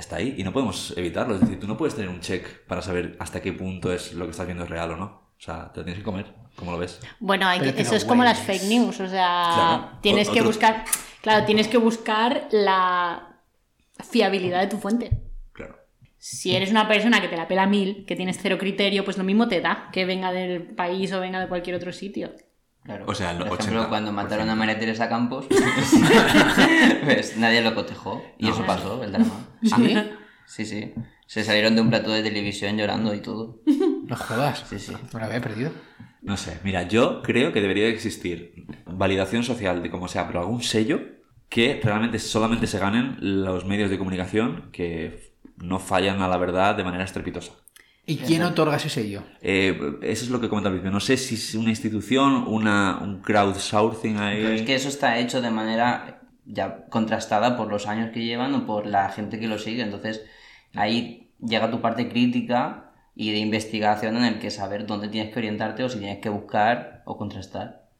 está 0.00 0.16
ahí 0.16 0.34
y 0.38 0.44
no 0.44 0.52
podemos 0.52 0.92
evitarlo. 0.96 1.34
Es 1.34 1.40
decir, 1.40 1.58
tú 1.60 1.66
no 1.66 1.76
puedes 1.76 1.94
tener 1.94 2.08
un 2.10 2.20
check 2.20 2.66
para 2.66 2.82
saber 2.82 3.16
hasta 3.18 3.40
qué 3.42 3.52
punto 3.52 3.92
es 3.92 4.12
lo 4.14 4.24
que 4.24 4.30
estás 4.32 4.46
viendo 4.46 4.64
es 4.64 4.70
real 4.70 4.90
o 4.92 4.96
no. 4.96 5.04
O 5.04 5.40
sea, 5.40 5.70
te 5.72 5.80
lo 5.80 5.84
tienes 5.84 5.98
que 6.00 6.04
comer, 6.04 6.26
como 6.56 6.72
lo 6.72 6.78
ves. 6.78 7.00
Bueno, 7.20 7.46
hay 7.46 7.60
que- 7.60 7.80
eso 7.80 7.92
no 7.92 7.96
es 7.96 8.04
como 8.04 8.24
las 8.24 8.40
fake 8.40 8.64
news, 8.64 8.98
o 9.00 9.08
sea, 9.08 9.50
Claro. 9.54 9.98
tienes 10.02 10.28
O- 10.28 10.32
que 10.32 10.40
otro- 10.40 10.50
buscar, 10.50 10.84
claro, 11.22 11.46
tienes 11.46 11.68
que 11.68 11.78
buscar 11.78 12.48
la 12.50 13.40
fiabilidad 14.10 14.60
de 14.60 14.66
tu 14.66 14.78
fuente. 14.78 15.10
Claro. 15.52 15.76
Si 16.18 16.54
eres 16.56 16.70
una 16.70 16.88
persona 16.88 17.20
que 17.20 17.28
te 17.28 17.36
la 17.36 17.46
pela 17.46 17.66
mil, 17.66 18.04
que 18.06 18.16
tienes 18.16 18.38
cero 18.40 18.58
criterio, 18.58 19.04
pues 19.04 19.16
lo 19.18 19.24
mismo 19.24 19.46
te 19.48 19.60
da 19.60 19.88
que 19.92 20.04
venga 20.04 20.32
del 20.32 20.62
país 20.74 21.12
o 21.12 21.20
venga 21.20 21.38
de 21.40 21.48
cualquier 21.48 21.76
otro 21.76 21.92
sitio. 21.92 22.32
Claro. 22.88 23.04
O 23.06 23.14
sea, 23.14 23.32
el 23.32 23.38
Por 23.44 23.60
ejemplo, 23.60 23.82
80%. 23.84 23.88
cuando 23.90 24.12
mataron 24.12 24.48
a 24.48 24.54
María 24.54 24.78
Teresa 24.78 25.10
Campos, 25.10 25.44
pues 27.04 27.36
nadie 27.36 27.60
lo 27.60 27.74
cotejó. 27.74 28.24
Y 28.38 28.48
eso 28.48 28.64
pasó, 28.64 29.04
el 29.04 29.12
drama. 29.12 29.46
¿Sí? 29.62 29.94
Sí, 30.46 30.64
sí. 30.64 30.94
Se 31.26 31.44
salieron 31.44 31.74
de 31.74 31.82
un 31.82 31.90
plato 31.90 32.10
de 32.10 32.22
televisión 32.22 32.78
llorando 32.78 33.14
y 33.14 33.20
todo. 33.20 33.60
No 34.06 34.16
jodas. 34.16 34.64
Sí, 34.66 34.78
sí. 34.78 34.94
Me 35.12 35.20
lo 35.20 35.26
había 35.26 35.42
perdido. 35.42 35.70
No 36.22 36.38
sé, 36.38 36.58
mira, 36.64 36.84
yo 36.84 37.20
creo 37.22 37.52
que 37.52 37.60
debería 37.60 37.84
de 37.84 37.90
existir 37.90 38.66
validación 38.86 39.42
social 39.42 39.82
de 39.82 39.90
como 39.90 40.08
sea, 40.08 40.26
pero 40.26 40.40
algún 40.40 40.62
sello 40.62 41.00
que 41.50 41.78
realmente 41.84 42.18
solamente 42.18 42.66
se 42.66 42.78
ganen 42.78 43.18
los 43.20 43.66
medios 43.66 43.90
de 43.90 43.98
comunicación 43.98 44.70
que 44.72 45.34
no 45.58 45.78
fallan 45.78 46.22
a 46.22 46.28
la 46.28 46.38
verdad 46.38 46.74
de 46.74 46.84
manera 46.84 47.04
estrepitosa. 47.04 47.52
¿Y 48.08 48.16
quién 48.16 48.42
otorga 48.42 48.76
ese 48.76 48.88
sello? 48.88 49.22
Eh, 49.42 49.78
eso 50.02 50.24
es 50.24 50.30
lo 50.30 50.40
que 50.40 50.48
comentaba 50.48 50.72
al 50.74 50.80
principio. 50.80 50.92
No 50.94 51.00
sé 51.00 51.16
si 51.18 51.34
es 51.36 51.54
una 51.54 51.70
institución, 51.70 52.44
una, 52.48 52.98
un 53.02 53.20
crowdsourcing 53.20 54.16
ahí. 54.18 54.36
Pero 54.42 54.54
es 54.54 54.62
que 54.62 54.74
eso 54.74 54.88
está 54.88 55.18
hecho 55.18 55.40
de 55.42 55.50
manera 55.50 56.22
ya 56.46 56.86
contrastada 56.86 57.56
por 57.56 57.68
los 57.68 57.86
años 57.86 58.10
que 58.12 58.24
llevan 58.24 58.54
o 58.54 58.66
por 58.66 58.86
la 58.86 59.10
gente 59.10 59.38
que 59.38 59.46
lo 59.46 59.58
sigue. 59.58 59.82
Entonces, 59.82 60.24
ahí 60.74 61.32
llega 61.38 61.70
tu 61.70 61.80
parte 61.82 62.08
crítica 62.08 62.92
y 63.14 63.32
de 63.32 63.38
investigación 63.38 64.16
en 64.16 64.24
el 64.24 64.38
que 64.38 64.50
saber 64.50 64.86
dónde 64.86 65.08
tienes 65.08 65.30
que 65.32 65.40
orientarte 65.40 65.84
o 65.84 65.88
si 65.90 65.98
tienes 65.98 66.18
que 66.20 66.30
buscar 66.30 67.02
o 67.04 67.18
contrastar. 67.18 67.90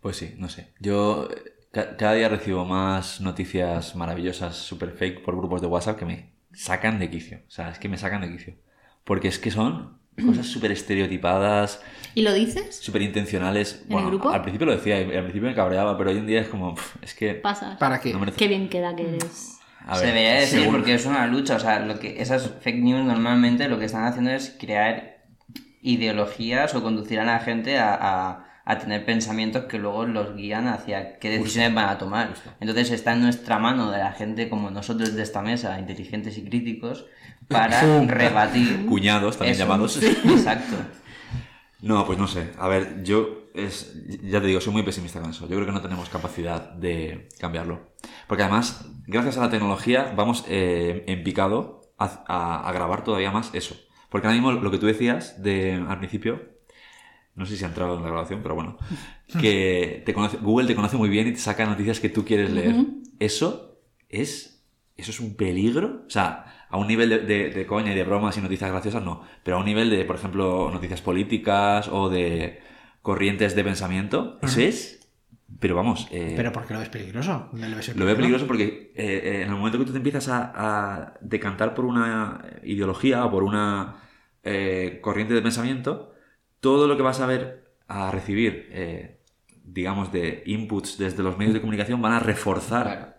Pues 0.00 0.16
sí, 0.16 0.34
no 0.38 0.48
sé. 0.48 0.74
Yo 0.78 1.28
eh, 1.30 1.66
ca- 1.72 1.96
cada 1.96 2.12
día 2.14 2.28
recibo 2.28 2.64
más 2.64 3.20
noticias 3.20 3.96
maravillosas, 3.96 4.54
super 4.56 4.92
fake, 4.92 5.24
por 5.24 5.36
grupos 5.36 5.60
de 5.60 5.66
WhatsApp 5.66 5.98
que 5.98 6.04
me 6.04 6.34
sacan 6.52 6.98
de 7.00 7.10
quicio. 7.10 7.38
O 7.48 7.50
sea, 7.50 7.70
es 7.70 7.78
que 7.80 7.88
me 7.88 7.98
sacan 7.98 8.20
de 8.20 8.30
quicio. 8.30 8.54
Porque 9.08 9.26
es 9.28 9.38
que 9.40 9.50
son 9.50 9.98
cosas 10.24 10.46
súper 10.54 10.70
estereotipadas, 10.72 11.80
¿Y 12.14 12.22
lo 12.22 12.32
dices? 12.34 12.76
súper 12.76 13.02
intencionales. 13.02 13.84
¿En 13.88 13.98
el 13.98 14.06
grupo? 14.06 14.28
Al 14.30 14.42
principio 14.42 14.66
lo 14.66 14.72
decía, 14.76 15.00
y 15.00 15.04
al 15.16 15.22
principio 15.24 15.48
me 15.48 15.54
cabreaba, 15.54 15.96
pero 15.98 16.10
hoy 16.10 16.18
en 16.18 16.26
día 16.26 16.40
es 16.42 16.48
como, 16.48 16.74
es 17.02 17.14
que... 17.14 17.34
Pasas. 17.34 17.76
¿Para 17.78 18.00
qué? 18.00 18.12
no 18.12 18.18
merece- 18.20 18.36
Qué 18.36 18.48
bien 18.48 18.68
queda 18.68 18.94
que 18.94 19.02
eres. 19.08 19.58
A 19.86 19.94
Se 19.96 20.04
ver, 20.04 20.14
debería 20.14 20.40
decir 20.40 20.58
según- 20.60 20.74
porque 20.74 20.94
es 20.94 21.06
una 21.06 21.26
lucha. 21.26 21.56
O 21.56 21.60
sea, 21.60 21.80
lo 21.80 21.98
que 21.98 22.20
esas 22.20 22.50
fake 22.60 22.80
news 22.82 23.04
normalmente 23.06 23.68
lo 23.68 23.78
que 23.78 23.86
están 23.86 24.04
haciendo 24.04 24.30
es 24.30 24.54
crear 24.60 25.18
ideologías 25.80 26.74
o 26.74 26.82
conducir 26.82 27.20
a 27.20 27.24
la 27.24 27.38
gente 27.40 27.78
a, 27.78 27.94
a- 27.94 28.44
a 28.64 28.78
tener 28.78 29.06
pensamientos 29.06 29.64
que 29.64 29.78
luego 29.78 30.04
los 30.04 30.36
guían 30.36 30.68
hacia 30.68 31.18
qué 31.18 31.30
decisiones 31.30 31.72
van 31.74 31.88
a 31.88 31.96
tomar. 31.96 32.34
Entonces 32.60 32.90
está 32.90 33.14
en 33.14 33.22
nuestra 33.22 33.58
mano 33.58 33.90
de 33.90 33.96
la 33.96 34.12
gente 34.12 34.50
como 34.50 34.70
nosotros 34.70 35.14
de 35.14 35.22
esta 35.22 35.40
mesa, 35.40 35.78
inteligentes 35.80 36.36
y 36.36 36.44
críticos, 36.44 37.06
para 37.48 37.80
rebatir. 38.06 38.86
Cuñados, 38.86 39.36
también 39.36 39.54
eso. 39.56 39.64
llamados. 39.64 40.02
Exacto. 40.02 40.76
No, 41.80 42.04
pues 42.06 42.18
no 42.18 42.26
sé. 42.26 42.50
A 42.58 42.66
ver, 42.68 43.02
yo 43.04 43.50
es, 43.54 43.94
ya 44.22 44.40
te 44.40 44.46
digo, 44.48 44.60
soy 44.60 44.72
muy 44.72 44.82
pesimista 44.82 45.20
con 45.20 45.30
eso. 45.30 45.48
Yo 45.48 45.54
creo 45.54 45.66
que 45.66 45.72
no 45.72 45.80
tenemos 45.80 46.08
capacidad 46.08 46.72
de 46.72 47.28
cambiarlo. 47.38 47.92
Porque 48.26 48.42
además, 48.42 48.84
gracias 49.06 49.38
a 49.38 49.42
la 49.42 49.50
tecnología, 49.50 50.12
vamos 50.16 50.44
eh, 50.48 51.04
en 51.06 51.22
picado 51.22 51.92
a, 51.98 52.24
a- 52.26 52.68
a 52.68 52.72
grabar 52.72 53.04
todavía 53.04 53.30
más 53.30 53.50
eso. 53.54 53.76
Porque 54.10 54.26
ahora 54.26 54.34
mismo 54.40 54.52
lo 54.52 54.70
que 54.70 54.78
tú 54.78 54.86
decías 54.86 55.40
de, 55.42 55.74
al 55.88 55.98
principio, 55.98 56.42
no 57.36 57.46
sé 57.46 57.56
si 57.56 57.64
ha 57.64 57.68
entrado 57.68 57.96
en 57.96 58.02
la 58.02 58.08
grabación, 58.08 58.40
pero 58.42 58.56
bueno, 58.56 58.76
que 59.40 60.02
te 60.04 60.12
conoce, 60.14 60.38
Google 60.38 60.66
te 60.66 60.74
conoce 60.74 60.96
muy 60.96 61.08
bien 61.08 61.28
y 61.28 61.32
te 61.32 61.38
saca 61.38 61.64
noticias 61.64 62.00
que 62.00 62.08
tú 62.08 62.24
quieres 62.24 62.50
leer. 62.50 62.74
Eso 63.20 63.78
es, 64.08 64.64
eso 64.96 65.10
es 65.12 65.20
un 65.20 65.36
peligro. 65.36 66.02
O 66.06 66.10
sea, 66.10 66.57
a 66.70 66.76
un 66.76 66.86
nivel 66.86 67.08
de, 67.08 67.18
de- 67.20 67.50
de 67.50 67.66
coña 67.66 67.92
y 67.92 67.94
de 67.94 68.04
bromas 68.04 68.36
y 68.36 68.40
noticias 68.40 68.70
graciosas, 68.70 69.02
no. 69.02 69.22
Pero 69.42 69.56
a 69.56 69.60
un 69.60 69.66
nivel 69.66 69.90
de, 69.90 70.04
por 70.04 70.16
ejemplo, 70.16 70.70
noticias 70.72 71.00
políticas 71.00 71.88
o 71.88 72.08
de 72.10 72.60
corrientes 73.02 73.54
de 73.54 73.64
pensamiento, 73.64 74.38
eso 74.42 74.60
es... 74.60 74.94
Pero 75.60 75.74
vamos, 75.74 76.06
eh, 76.10 76.34
¿Pero 76.36 76.52
por 76.52 76.66
qué 76.66 76.74
lo 76.74 76.80
ves 76.80 76.90
peligroso? 76.90 77.48
¿Dónde 77.52 77.70
lo 77.70 77.76
ves 77.76 77.96
lo 77.96 78.04
veo 78.04 78.14
peligroso 78.16 78.46
porque 78.46 78.92
eh, 78.94 79.20
eh, 79.24 79.42
en 79.42 79.48
el 79.48 79.56
momento 79.56 79.78
que 79.78 79.86
tú 79.86 79.92
te 79.92 79.96
empiezas 79.96 80.28
a, 80.28 80.52
a 80.54 81.14
decantar 81.22 81.74
por 81.74 81.86
una 81.86 82.44
ideología 82.64 83.24
o 83.24 83.30
por 83.30 83.42
una 83.44 83.96
eh, 84.44 84.98
corriente 85.00 85.32
de 85.32 85.40
pensamiento, 85.40 86.12
todo 86.60 86.86
lo 86.86 86.98
que 86.98 87.02
vas 87.02 87.20
a 87.20 87.26
ver, 87.26 87.64
a 87.88 88.10
recibir, 88.10 89.16
digamos, 89.64 90.12
de 90.12 90.42
inputs 90.46 90.98
desde 90.98 91.22
los 91.22 91.38
medios 91.38 91.54
de 91.54 91.60
comunicación 91.60 92.02
van 92.02 92.12
a 92.12 92.20
reforzar 92.20 92.84
Claro. 92.86 93.12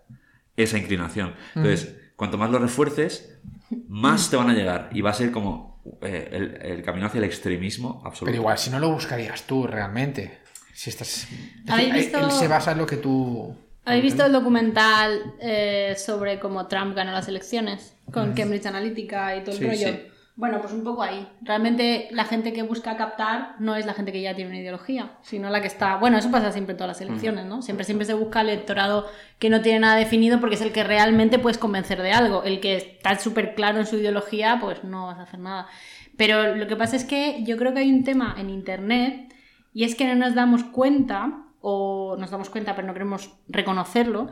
esa 0.56 0.78
inclinación. 0.78 1.34
Entonces, 1.56 1.99
cuanto 2.20 2.38
más 2.38 2.52
lo 2.52 2.60
refuerces, 2.60 3.40
más 3.88 4.30
te 4.30 4.36
van 4.36 4.50
a 4.50 4.54
llegar 4.54 4.90
y 4.92 5.02
va 5.02 5.10
a 5.10 5.14
ser 5.14 5.32
como 5.32 5.82
eh, 6.02 6.30
el, 6.32 6.60
el 6.62 6.84
camino 6.84 7.08
hacia 7.08 7.18
el 7.20 7.24
extremismo 7.24 8.02
absoluto. 8.06 8.26
Pero 8.26 8.36
igual, 8.42 8.58
si 8.58 8.70
no 8.70 8.80
lo 8.80 8.92
buscarías 8.92 9.44
tú 9.44 9.66
realmente. 9.66 10.40
Si 10.74 10.90
estás. 10.90 11.24
es 11.24 11.28
¿Habéis 11.70 11.94
decir, 11.94 12.12
visto- 12.12 12.20
Él 12.26 12.32
se 12.32 12.48
basa 12.48 12.74
en 12.74 12.78
lo 12.78 12.86
que 12.86 12.98
tú. 12.98 13.56
¿Habéis 13.86 14.04
visto 14.04 14.26
el 14.26 14.32
documental 14.34 15.34
eh, 15.42 15.96
sobre 15.98 16.40
cómo 16.40 16.68
Trump 16.68 16.96
ganó 16.96 17.12
las 17.12 17.28
elecciones? 17.28 17.96
Con 18.14 18.34
Cambridge 18.34 18.66
Analytica 18.68 19.36
y 19.36 19.44
todo 19.44 19.54
el 19.54 19.58
Sí, 19.58 19.66
rollo. 19.66 19.78
sí. 19.98 20.00
Bueno, 20.40 20.62
pues 20.62 20.72
un 20.72 20.86
poco 20.86 21.04
ahí. 21.04 21.28
Realmente 21.42 22.08
la 22.12 22.24
gente 22.24 22.54
que 22.54 22.64
busca 22.64 22.96
captar 22.96 23.56
no 23.60 23.76
es 23.76 23.86
la 23.86 23.94
gente 23.94 24.14
que 24.14 24.22
ya 24.22 24.34
tiene 24.34 24.52
una 24.52 24.62
ideología, 24.62 25.18
sino 25.22 25.50
la 25.50 25.60
que 25.60 25.68
está... 25.68 25.98
Bueno, 25.98 26.18
eso 26.18 26.32
pasa 26.32 26.54
siempre 26.54 26.72
en 26.72 26.78
todas 26.78 26.88
las 26.88 27.02
elecciones, 27.02 27.46
¿no? 27.46 27.62
Siempre, 27.62 27.84
siempre 27.84 28.06
se 28.06 28.14
busca 28.14 28.40
el 28.40 28.48
electorado 28.48 29.06
que 29.38 29.50
no 29.50 29.60
tiene 29.60 29.82
nada 29.82 29.98
definido 29.98 30.40
porque 30.40 30.56
es 30.56 30.62
el 30.62 30.72
que 30.72 30.86
realmente 30.86 31.40
puedes 31.40 31.58
convencer 31.58 32.02
de 32.02 32.14
algo. 32.14 32.44
El 32.44 32.62
que 32.62 32.78
está 32.78 33.20
súper 33.20 33.54
claro 33.54 33.80
en 33.80 33.86
su 33.86 33.98
ideología, 33.98 34.60
pues 34.62 34.82
no 34.86 35.08
vas 35.08 35.20
a 35.20 35.24
hacer 35.24 35.42
nada. 35.42 35.68
Pero 36.16 36.56
lo 36.56 36.68
que 36.68 36.78
pasa 36.78 36.96
es 36.96 37.04
que 37.04 37.44
yo 37.44 37.58
creo 37.58 37.74
que 37.74 37.82
hay 37.82 37.92
un 37.92 38.06
tema 38.06 38.34
en 38.38 38.50
Internet 38.50 39.36
y 39.74 39.84
es 39.84 39.96
que 39.96 40.06
no 40.06 40.16
nos 40.16 40.36
damos 40.36 40.64
cuenta, 40.64 41.48
o 41.60 42.16
nos 42.18 42.32
damos 42.32 42.50
cuenta 42.50 42.78
pero 42.78 42.88
no 42.88 42.94
queremos 42.94 43.30
reconocerlo, 43.50 44.30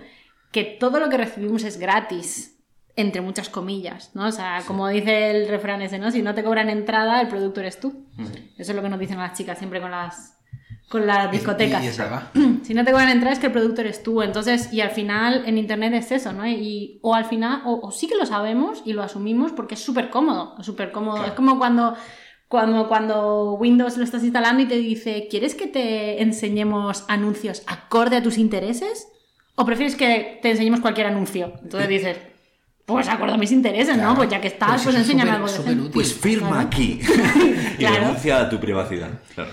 que 0.53 0.63
todo 0.63 1.01
lo 1.01 1.09
que 1.09 1.17
recibimos 1.17 1.65
es 1.65 1.77
gratis, 1.77 2.56
entre 2.97 3.21
muchas 3.21 3.47
comillas, 3.47 4.11
¿no? 4.15 4.25
O 4.25 4.31
sea, 4.31 4.63
como 4.65 4.87
dice 4.89 5.29
el 5.29 5.47
refrán 5.47 5.83
ese, 5.83 5.99
¿no? 5.99 6.11
Si 6.11 6.23
no 6.23 6.33
te 6.33 6.43
cobran 6.43 6.69
entrada, 6.69 7.21
el 7.21 7.27
producto 7.27 7.61
eres 7.61 7.79
tú. 7.79 8.07
Eso 8.57 8.71
es 8.71 8.75
lo 8.75 8.81
que 8.81 8.89
nos 8.89 8.99
dicen 8.99 9.19
las 9.19 9.37
chicas 9.37 9.59
siempre 9.59 9.79
con 9.79 9.91
las, 9.91 10.35
con 10.89 11.05
las 11.05 11.31
discotecas. 11.31 11.83
Y. 12.35 12.59
Si 12.63 12.73
no 12.73 12.83
te 12.83 12.91
cobran 12.91 13.09
entrada 13.09 13.33
es 13.33 13.39
que 13.39 13.45
el 13.45 13.51
producto 13.51 13.81
eres 13.81 14.01
tú. 14.01 14.23
Entonces, 14.23 14.73
y 14.73 14.81
al 14.81 14.89
final 14.89 15.43
en 15.45 15.59
internet 15.59 15.93
es 15.93 16.11
eso, 16.11 16.33
¿no? 16.33 16.47
Y, 16.47 16.99
o 17.03 17.13
al 17.13 17.25
final, 17.25 17.61
o, 17.65 17.79
o 17.81 17.91
sí 17.91 18.07
que 18.07 18.15
lo 18.15 18.25
sabemos 18.25 18.81
y 18.83 18.93
lo 18.93 19.03
asumimos 19.03 19.51
porque 19.51 19.75
es 19.75 19.81
súper 19.81 20.09
cómodo, 20.09 20.55
súper 20.63 20.91
cómodo. 20.91 21.23
Es 21.23 21.33
como 21.33 21.59
cuando, 21.59 21.95
cuando, 22.47 22.87
cuando 22.87 23.53
Windows 23.53 23.95
lo 23.97 24.05
estás 24.05 24.23
instalando 24.23 24.63
y 24.63 24.65
te 24.65 24.75
dice, 24.75 25.27
¿quieres 25.29 25.53
que 25.53 25.67
te 25.67 26.23
enseñemos 26.23 27.05
anuncios 27.07 27.61
acorde 27.67 28.15
a 28.17 28.23
tus 28.23 28.39
intereses? 28.39 29.07
¿O 29.53 29.65
prefieres 29.65 29.95
que 29.95 30.39
te 30.41 30.49
enseñemos 30.49 30.79
cualquier 30.79 31.07
anuncio? 31.07 31.53
Entonces 31.61 31.89
dices, 31.89 32.17
pues 32.87 33.09
acorde 33.09 33.33
a 33.33 33.37
mis 33.37 33.51
intereses, 33.51 33.97
¿no? 33.97 34.15
Pues 34.15 34.29
ya 34.29 34.39
que 34.39 34.47
estás, 34.47 34.69
Pues 34.81 34.83
pues, 34.83 34.95
enséñame 34.95 35.31
algo 35.31 35.45
útil. 35.45 35.89
Pues 35.93 36.13
firma 36.13 36.47
Claro. 36.49 36.67
aquí 36.67 37.01
y 37.73 37.75
Claro. 37.79 37.95
renuncia 37.99 38.39
a 38.39 38.49
tu 38.49 38.59
privacidad. 38.61 39.09
Claro. 39.35 39.51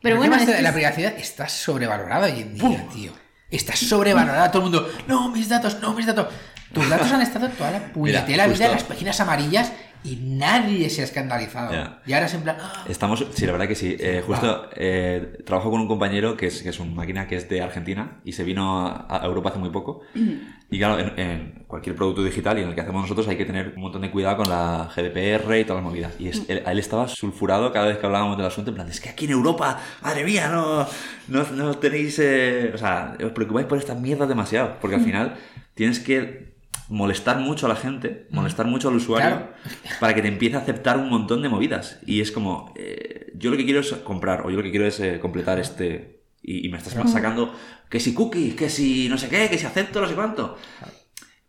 Pero 0.00 0.14
El 0.14 0.18
bueno, 0.20 0.32
tema 0.36 0.42
es 0.44 0.48
de 0.48 0.56
que 0.58 0.62
la 0.62 0.72
privacidad 0.72 1.12
está 1.18 1.48
sobrevalorada 1.48 2.26
hoy 2.26 2.40
en 2.40 2.54
día, 2.54 2.86
tío. 2.94 3.10
Está 3.50 3.74
sobrevalorada. 3.74 4.48
Todo 4.52 4.66
el 4.66 4.70
mundo, 4.70 4.92
no, 5.08 5.28
mis 5.28 5.48
datos, 5.48 5.80
no, 5.82 5.92
mis 5.92 6.06
datos. 6.06 6.28
Tus 6.72 6.88
datos 6.88 7.10
han 7.10 7.22
estado 7.22 7.48
toda 7.48 7.72
la 7.72 7.80
puñetera 7.92 8.46
vida 8.46 8.66
en 8.66 8.72
las 8.72 8.84
páginas 8.84 9.18
amarillas 9.18 9.72
y 10.04 10.16
nadie 10.16 10.88
se 10.90 11.02
ha 11.02 11.04
escandalizado. 11.04 11.72
Y 12.06 12.12
ahora 12.12 12.26
es 12.26 12.34
en 12.34 12.42
plan, 12.42 12.56
ah, 12.60 12.84
Estamos, 12.88 13.24
sí, 13.34 13.46
la 13.46 13.52
verdad 13.52 13.68
que 13.68 13.74
sí. 13.74 13.96
Eh, 13.98 14.22
justo 14.26 14.68
eh, 14.76 15.38
trabajo 15.44 15.70
con 15.70 15.80
un 15.80 15.88
compañero 15.88 16.36
que 16.36 16.46
es, 16.46 16.62
que 16.62 16.68
es 16.70 16.80
un 16.80 16.94
máquina 16.94 17.26
que 17.26 17.36
es 17.36 17.48
de 17.48 17.60
Argentina 17.62 18.20
y 18.24 18.32
se 18.32 18.44
vino 18.44 18.86
a, 18.86 19.06
a 19.22 19.24
Europa 19.26 19.50
hace 19.50 19.58
muy 19.58 19.70
poco. 19.70 20.02
Y 20.70 20.76
claro, 20.78 20.98
en, 20.98 21.18
en 21.18 21.64
cualquier 21.66 21.96
producto 21.96 22.22
digital 22.22 22.58
y 22.58 22.62
en 22.62 22.68
el 22.68 22.74
que 22.74 22.82
hacemos 22.82 23.00
nosotros 23.00 23.26
hay 23.28 23.38
que 23.38 23.46
tener 23.46 23.72
un 23.74 23.80
montón 23.80 24.02
de 24.02 24.10
cuidado 24.10 24.36
con 24.36 24.50
la 24.50 24.90
GDPR 24.94 25.58
y 25.60 25.64
todas 25.64 25.82
las 25.82 25.90
movidas. 25.90 26.12
Y 26.18 26.28
es- 26.28 26.42
él, 26.46 26.62
él 26.66 26.78
estaba 26.78 27.08
sulfurado 27.08 27.72
cada 27.72 27.86
vez 27.86 27.96
que 27.96 28.04
hablábamos 28.04 28.36
del 28.36 28.44
asunto, 28.44 28.70
en 28.70 28.74
plan, 28.74 28.86
es 28.86 29.00
que 29.00 29.08
aquí 29.08 29.24
en 29.24 29.30
Europa, 29.30 29.80
madre 30.02 30.24
mía, 30.24 30.48
no, 30.48 30.86
no, 31.28 31.44
no 31.52 31.74
tenéis... 31.78 32.18
eh, 32.18 32.70
o 32.74 32.76
sea, 32.76 33.16
os 33.24 33.32
preocupáis 33.32 33.66
por 33.66 33.78
estas 33.78 33.98
mierdas 33.98 34.28
demasiado, 34.28 34.76
porque 34.78 34.96
al 34.96 35.02
final 35.02 35.36
tienes 35.72 36.00
que 36.00 36.47
molestar 36.88 37.38
mucho 37.38 37.66
a 37.66 37.68
la 37.68 37.76
gente, 37.76 38.26
molestar 38.30 38.66
mucho 38.66 38.88
al 38.88 38.96
usuario 38.96 39.28
Claro. 39.28 39.52
para 40.00 40.14
que 40.14 40.22
te 40.22 40.28
empiece 40.28 40.56
a 40.56 40.60
aceptar 40.60 40.98
un 40.98 41.08
montón 41.08 41.42
de 41.42 41.48
movidas. 41.48 41.98
Y 42.06 42.20
es 42.20 42.32
como, 42.32 42.72
eh, 42.76 43.32
yo 43.34 43.50
lo 43.50 43.56
que 43.56 43.64
quiero 43.64 43.80
es 43.80 43.92
comprar, 43.92 44.46
o 44.46 44.50
yo 44.50 44.56
lo 44.56 44.62
que 44.62 44.70
quiero 44.70 44.86
es 44.86 44.98
eh, 45.00 45.18
completar 45.20 45.58
este... 45.58 46.18
Y, 46.40 46.66
y 46.66 46.70
me 46.70 46.78
estás 46.78 46.94
sacando 47.10 47.52
que 47.90 48.00
si 48.00 48.14
cookies, 48.14 48.54
que 48.54 48.70
si 48.70 49.08
no 49.08 49.18
sé 49.18 49.28
qué, 49.28 49.48
que 49.50 49.58
si 49.58 49.66
acepto, 49.66 50.00
no 50.00 50.08
sé 50.08 50.14
cuánto. 50.14 50.56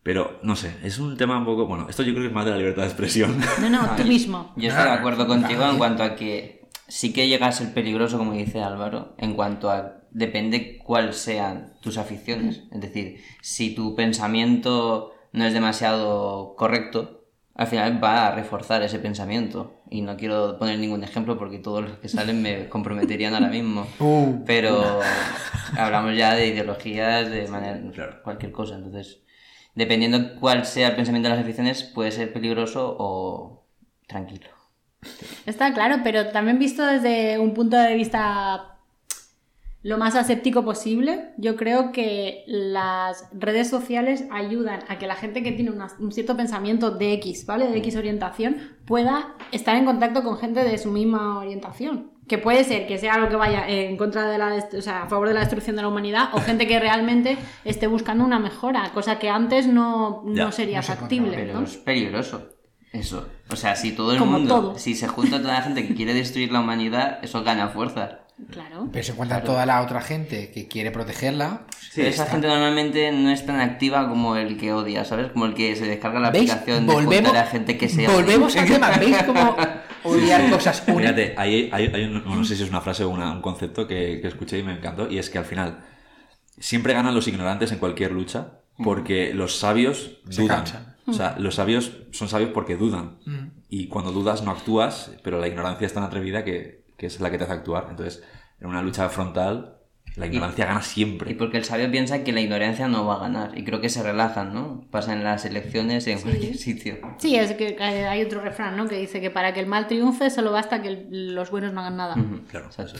Pero, 0.02 0.40
no 0.42 0.56
sé, 0.56 0.74
es 0.82 0.98
un 0.98 1.16
tema 1.16 1.38
un 1.38 1.44
poco... 1.44 1.66
Bueno, 1.66 1.86
esto 1.88 2.02
yo 2.02 2.12
creo 2.12 2.22
que 2.24 2.28
es 2.28 2.34
más 2.34 2.44
de 2.44 2.50
la 2.50 2.56
libertad 2.58 2.82
de 2.82 2.88
expresión. 2.88 3.38
No, 3.60 3.70
no, 3.70 3.96
tú 3.96 4.04
mismo. 4.06 4.52
Yo 4.56 4.68
estoy 4.68 4.84
de 4.84 4.90
acuerdo 4.90 5.26
contigo 5.26 5.64
en 5.64 5.78
cuanto 5.78 6.02
a 6.02 6.16
que 6.16 6.68
sí 6.88 7.12
que 7.12 7.28
llega 7.28 7.46
a 7.46 7.52
ser 7.52 7.72
peligroso, 7.72 8.18
como 8.18 8.32
dice 8.32 8.62
Álvaro, 8.62 9.14
en 9.18 9.34
cuanto 9.34 9.70
a 9.70 10.00
depende 10.10 10.78
cuáles 10.78 11.16
sean 11.16 11.74
tus 11.80 11.96
aficiones. 11.98 12.64
Es 12.72 12.80
decir, 12.80 13.22
si 13.42 13.74
tu 13.74 13.94
pensamiento 13.94 15.12
no 15.32 15.44
es 15.44 15.52
demasiado 15.52 16.54
correcto, 16.56 17.24
al 17.54 17.66
final 17.66 18.02
va 18.02 18.28
a 18.28 18.34
reforzar 18.34 18.82
ese 18.82 18.98
pensamiento. 18.98 19.74
Y 19.90 20.02
no 20.02 20.16
quiero 20.16 20.56
poner 20.58 20.78
ningún 20.78 21.02
ejemplo 21.04 21.36
porque 21.36 21.58
todos 21.58 21.82
los 21.82 21.98
que 21.98 22.08
salen 22.08 22.40
me 22.42 22.68
comprometerían 22.70 23.34
ahora 23.34 23.48
mismo. 23.48 23.86
Uh, 24.00 24.44
Pero 24.46 25.00
hablamos 25.78 26.16
ya 26.16 26.34
de 26.34 26.46
ideologías, 26.48 27.28
de 27.30 27.48
manera, 27.48 27.80
Claro. 27.92 28.22
cualquier 28.22 28.52
cosa. 28.52 28.76
Entonces, 28.76 29.20
dependiendo 29.74 30.36
cuál 30.40 30.64
sea 30.64 30.88
el 30.88 30.96
pensamiento 30.96 31.28
de 31.28 31.34
las 31.36 31.44
aficiones, 31.44 31.82
puede 31.82 32.10
ser 32.12 32.32
peligroso 32.32 32.96
o 32.98 33.66
tranquilo. 34.06 34.48
Está 35.46 35.72
claro, 35.72 35.96
pero 36.04 36.28
también 36.30 36.58
visto 36.58 36.84
desde 36.84 37.38
un 37.38 37.54
punto 37.54 37.76
de 37.76 37.94
vista 37.94 38.69
lo 39.82 39.96
más 39.96 40.14
aséptico 40.14 40.62
posible, 40.64 41.30
yo 41.38 41.56
creo 41.56 41.90
que 41.90 42.44
las 42.46 43.28
redes 43.32 43.68
sociales 43.70 44.24
ayudan 44.30 44.80
a 44.88 44.98
que 44.98 45.06
la 45.06 45.14
gente 45.14 45.42
que 45.42 45.52
tiene 45.52 45.70
una- 45.70 45.88
un 45.98 46.12
cierto 46.12 46.36
pensamiento 46.36 46.90
de 46.90 47.14
X, 47.14 47.46
¿vale? 47.46 47.66
De 47.68 47.78
X 47.78 47.96
orientación, 47.96 48.58
pueda 48.84 49.34
estar 49.52 49.76
en 49.76 49.86
contacto 49.86 50.22
con 50.22 50.36
gente 50.36 50.64
de 50.64 50.76
su 50.76 50.90
misma 50.90 51.38
orientación. 51.38 52.10
Que 52.28 52.36
puede 52.38 52.62
ser 52.64 52.86
que 52.86 52.98
sea 52.98 53.14
algo 53.14 53.28
que 53.28 53.36
vaya 53.36 53.66
en 53.68 53.96
contra 53.96 54.28
de 54.28 54.38
la, 54.38 54.54
o 54.76 54.82
sea, 54.82 55.04
a 55.04 55.08
favor 55.08 55.26
de 55.28 55.34
la 55.34 55.40
destrucción 55.40 55.74
de 55.76 55.82
la 55.82 55.88
humanidad, 55.88 56.28
o 56.32 56.40
gente 56.40 56.66
que 56.68 56.78
realmente 56.78 57.38
esté 57.64 57.86
buscando 57.86 58.22
una 58.24 58.38
mejora, 58.38 58.90
cosa 58.94 59.18
que 59.18 59.30
antes 59.30 59.66
no, 59.66 60.22
no 60.26 60.34
Ya, 60.34 60.52
sería 60.52 60.76
no 60.76 60.82
se 60.82 60.94
factible, 60.94 61.32
Pero 61.36 61.54
¿no? 61.60 61.64
es 61.64 61.76
peligroso. 61.78 62.50
Eso. 62.92 63.26
O 63.50 63.56
sea, 63.56 63.76
si 63.76 63.92
todo 63.92 64.12
el 64.12 64.18
Como 64.18 64.32
mundo, 64.32 64.54
todo. 64.60 64.78
si 64.78 64.94
se 64.94 65.08
junta 65.08 65.40
toda 65.40 65.54
la 65.54 65.62
gente 65.62 65.86
que 65.88 65.94
quiere 65.94 66.12
destruir 66.12 66.52
la 66.52 66.60
humanidad, 66.60 67.18
eso 67.22 67.42
gana 67.44 67.68
fuerza. 67.68 68.20
Claro. 68.50 68.88
pero 68.92 69.04
se 69.04 69.12
encuentra 69.12 69.42
toda 69.44 69.66
la 69.66 69.80
otra 69.82 70.00
gente 70.00 70.50
que 70.52 70.66
quiere 70.68 70.90
protegerla. 70.90 71.66
pues, 71.94 72.06
esa 72.14 72.26
gente 72.26 72.46
normalmente 72.48 73.10
no 73.12 73.30
es 73.30 73.44
tan 73.46 73.60
activa 73.60 74.08
como 74.08 74.36
el 74.36 74.56
que 74.56 74.72
odia, 74.72 75.04
¿sabes? 75.04 75.32
Como 75.32 75.46
el 75.46 75.54
que 75.54 75.76
se 75.76 75.86
descarga 75.86 76.20
la 76.20 76.30
¿Veis? 76.30 76.50
aplicación 76.50 76.86
de 76.86 76.92
Volvemos, 76.94 77.28
juntar 77.30 77.44
a 77.44 77.46
gente 77.48 77.76
que 77.78 77.88
se 77.88 78.06
odia. 78.06 78.16
volvemos 78.16 78.56
al 78.56 78.66
tema. 78.66 78.90
¿Veis 78.98 79.22
cómo 79.26 79.56
odiar 80.04 80.50
cosas 80.50 80.82
une? 80.88 80.98
Fíjate, 81.02 81.34
hay, 81.36 81.68
hay, 81.72 81.86
hay 81.94 82.04
un- 82.04 82.24
no 82.24 82.44
sé 82.44 82.56
si 82.56 82.62
es 82.62 82.68
una 82.70 82.80
frase 82.80 83.04
o 83.04 83.08
una- 83.10 83.32
un 83.32 83.42
concepto 83.42 83.86
que, 83.86 84.20
que 84.20 84.28
escuché 84.28 84.58
y 84.58 84.62
me 84.62 84.72
encantó, 84.72 85.10
y 85.10 85.18
es 85.18 85.30
que 85.30 85.38
al 85.38 85.44
final 85.44 85.84
siempre 86.58 86.92
ganan 86.94 87.14
los 87.14 87.26
ignorantes 87.28 87.72
en 87.72 87.78
cualquier 87.78 88.12
lucha 88.12 88.58
porque 88.82 89.34
los 89.34 89.58
sabios 89.58 90.18
Se 90.28 90.42
dudan. 90.42 90.58
cansan. 90.58 90.96
O 91.06 91.12
sea, 91.12 91.34
los 91.38 91.56
sabios 91.56 91.92
son 92.12 92.28
sabios 92.28 92.50
porque 92.54 92.76
dudan. 92.76 93.18
Y 93.68 93.88
cuando 93.88 94.10
dudas 94.12 94.42
no 94.42 94.50
actúas, 94.52 95.12
pero 95.22 95.38
la 95.40 95.48
ignorancia 95.48 95.86
es 95.86 95.92
tan 95.94 96.02
atrevida 96.04 96.44
que, 96.44 96.79
que 97.00 97.06
es 97.06 97.18
la 97.18 97.30
que 97.30 97.38
te 97.38 97.44
hace 97.44 97.54
actuar. 97.54 97.86
Entonces, 97.88 98.22
en 98.60 98.66
una 98.68 98.82
lucha 98.82 99.08
frontal, 99.08 99.79
la 100.16 100.26
ignorancia 100.26 100.66
gana 100.66 100.80
Y 100.80 100.82
siempre. 100.82 101.34
porque 101.34 101.56
el 101.56 101.64
sabio 101.64 101.90
piensa 101.90 102.22
que 102.24 102.32
la 102.32 102.40
ignorancia 102.40 102.88
no 102.88 103.06
va 103.06 103.14
a 103.16 103.18
ganar. 103.20 103.56
Y 103.56 103.64
creo 103.64 103.80
que 103.80 103.88
se 103.88 104.02
relajan, 104.02 104.52
¿no? 104.52 104.84
Pasan 104.90 105.22
las 105.24 105.44
elecciones 105.44 106.06
en 106.08 106.20
cualquier 106.20 106.56
sitio. 106.56 106.98
Sí, 107.18 107.36
es 107.36 107.52
que 107.52 107.76
hay 107.80 108.22
otro 108.22 108.40
refrán, 108.40 108.76
¿no? 108.76 108.88
Que 108.88 108.96
dice 108.98 109.20
que 109.20 109.30
para 109.30 109.54
que 109.54 109.60
el 109.60 109.66
mal 109.66 109.86
triunfe 109.86 110.28
solo 110.30 110.52
basta 110.52 110.82
que 110.82 110.88
el- 110.88 111.34
los 111.34 111.50
buenos 111.50 111.72
no 111.72 111.80
hagan 111.80 111.96
nada. 111.96 112.16
Claro, 112.50 112.68
eso 112.70 112.82
es. 112.82 112.94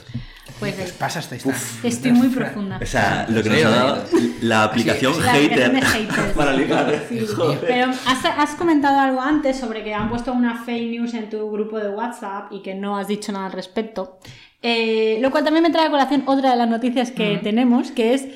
Pues 0.59 0.75
¿Qué 0.75 0.83
eh, 0.85 0.93
pasa? 0.99 1.21
Tan- 1.23 1.55
estoy 1.85 2.13
muy 2.13 2.29
profunda. 2.29 2.79
O 2.83 2.87
sea, 2.87 3.27
lo 3.29 3.43
que 3.43 3.49
Sí, 3.51 3.63
nos 3.63 3.65
ha 3.65 3.69
sí. 3.69 3.75
dado 3.75 4.05
la 4.43 4.65
aplicación 4.65 5.13
La 5.23 5.33
aplicación 5.33 5.51
hater 5.51 5.73
de 5.73 5.83
haters. 5.83 6.33
para 6.37 6.53
ligar. 6.53 7.03
Sí, 7.09 7.27
Pero 7.67 7.87
has, 8.07 8.25
has 8.25 8.55
comentado 8.57 8.99
algo 9.01 9.21
antes 9.21 9.59
sobre 9.59 9.83
que 9.83 9.95
han 9.95 10.09
puesto 10.11 10.33
una 10.33 10.63
fake 10.65 10.91
news 10.91 11.15
en 11.15 11.31
tu 11.31 11.51
grupo 11.51 11.79
de 11.79 11.89
WhatsApp 11.89 12.53
y 12.53 12.63
que 12.63 12.75
no 12.75 12.99
has 12.99 13.09
dicho 13.09 13.33
nada 13.33 13.47
al 13.47 13.53
respecto. 13.53 14.19
Eh, 14.63 15.19
lo 15.23 15.31
cual 15.31 15.45
también 15.45 15.63
me 15.63 15.71
trae 15.71 15.87
a 15.87 15.91
colación 15.91 16.23
otra 16.27 16.51
de 16.51 16.57
las 16.57 16.69
noticias 16.69 17.11
que 17.11 17.39
tenemos, 17.43 17.91
que 17.93 18.15
es 18.15 18.27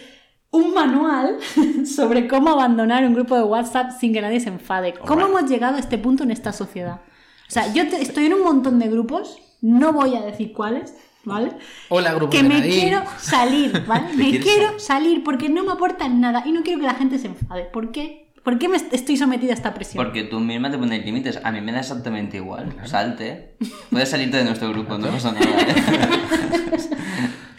un 0.51 0.73
manual 0.73 1.37
sobre 1.87 2.27
cómo 2.29 2.51
abandonar 2.51 3.05
un 3.05 3.15
grupo 3.15 3.37
de 3.37 3.43
WhatsApp 3.43 3.91
sin 3.99 4.13
que 4.13 4.23
nadie 4.23 4.41
se 4.41 4.49
enfade. 4.49 4.95
¿Cómo 4.95 5.27
hemos 5.27 5.51
llegado 5.51 5.77
a 5.77 5.81
este 5.81 5.99
punto 5.99 6.23
en 6.23 6.31
esta 6.31 6.53
sociedad? 6.53 7.01
O 7.47 7.51
sea, 7.51 7.73
yo 7.75 7.89
te- 7.89 8.01
estoy 8.01 8.27
en 8.27 8.35
un 8.35 8.43
montón 8.43 8.79
de 8.79 8.89
grupos, 8.89 9.39
no 9.61 9.93
voy 9.93 10.15
a 10.17 10.23
decir 10.23 10.53
cuáles, 10.55 10.95
¿vale? 11.25 11.53
Hola, 11.91 12.15
grupo 12.15 12.31
que 12.31 12.43
de 12.43 12.49
me 12.49 12.63
quiero 12.63 13.03
salir, 13.19 13.85
¿vale? 13.87 14.13
Me 14.17 14.39
quiero 14.41 14.79
salir 14.79 15.23
porque 15.25 15.49
no 15.51 15.63
me 15.65 15.73
aportan 15.73 16.21
nada 16.21 16.43
y 16.47 16.53
no 16.53 16.63
quiero 16.63 16.81
que 16.81 16.87
la 16.87 16.95
gente 16.95 17.19
se 17.19 17.27
enfade. 17.27 17.65
¿Por 17.65 17.93
qué? 17.93 18.24
¿Por 18.45 18.59
qué 18.59 18.69
me 18.69 18.77
est- 18.77 18.93
estoy 18.93 19.17
sometida 19.17 19.53
a 19.53 19.55
esta 19.55 19.73
presión? 19.75 20.05
Porque 20.05 20.23
tú 20.25 20.39
misma 20.39 20.71
te 20.71 20.77
pones 20.79 21.05
límites. 21.05 21.41
A 21.43 21.51
mí 21.51 21.61
me 21.63 21.73
da 21.73 21.81
exactamente 21.81 22.37
igual. 22.37 22.77
Salte. 22.85 23.57
Puedes 23.91 24.09
salirte 24.11 24.37
de 24.37 24.45
nuestro 24.45 24.69
grupo, 24.71 24.99
no 24.99 25.09
pasa 25.09 25.33
nada. 25.33 25.47
¿eh? 25.47 25.75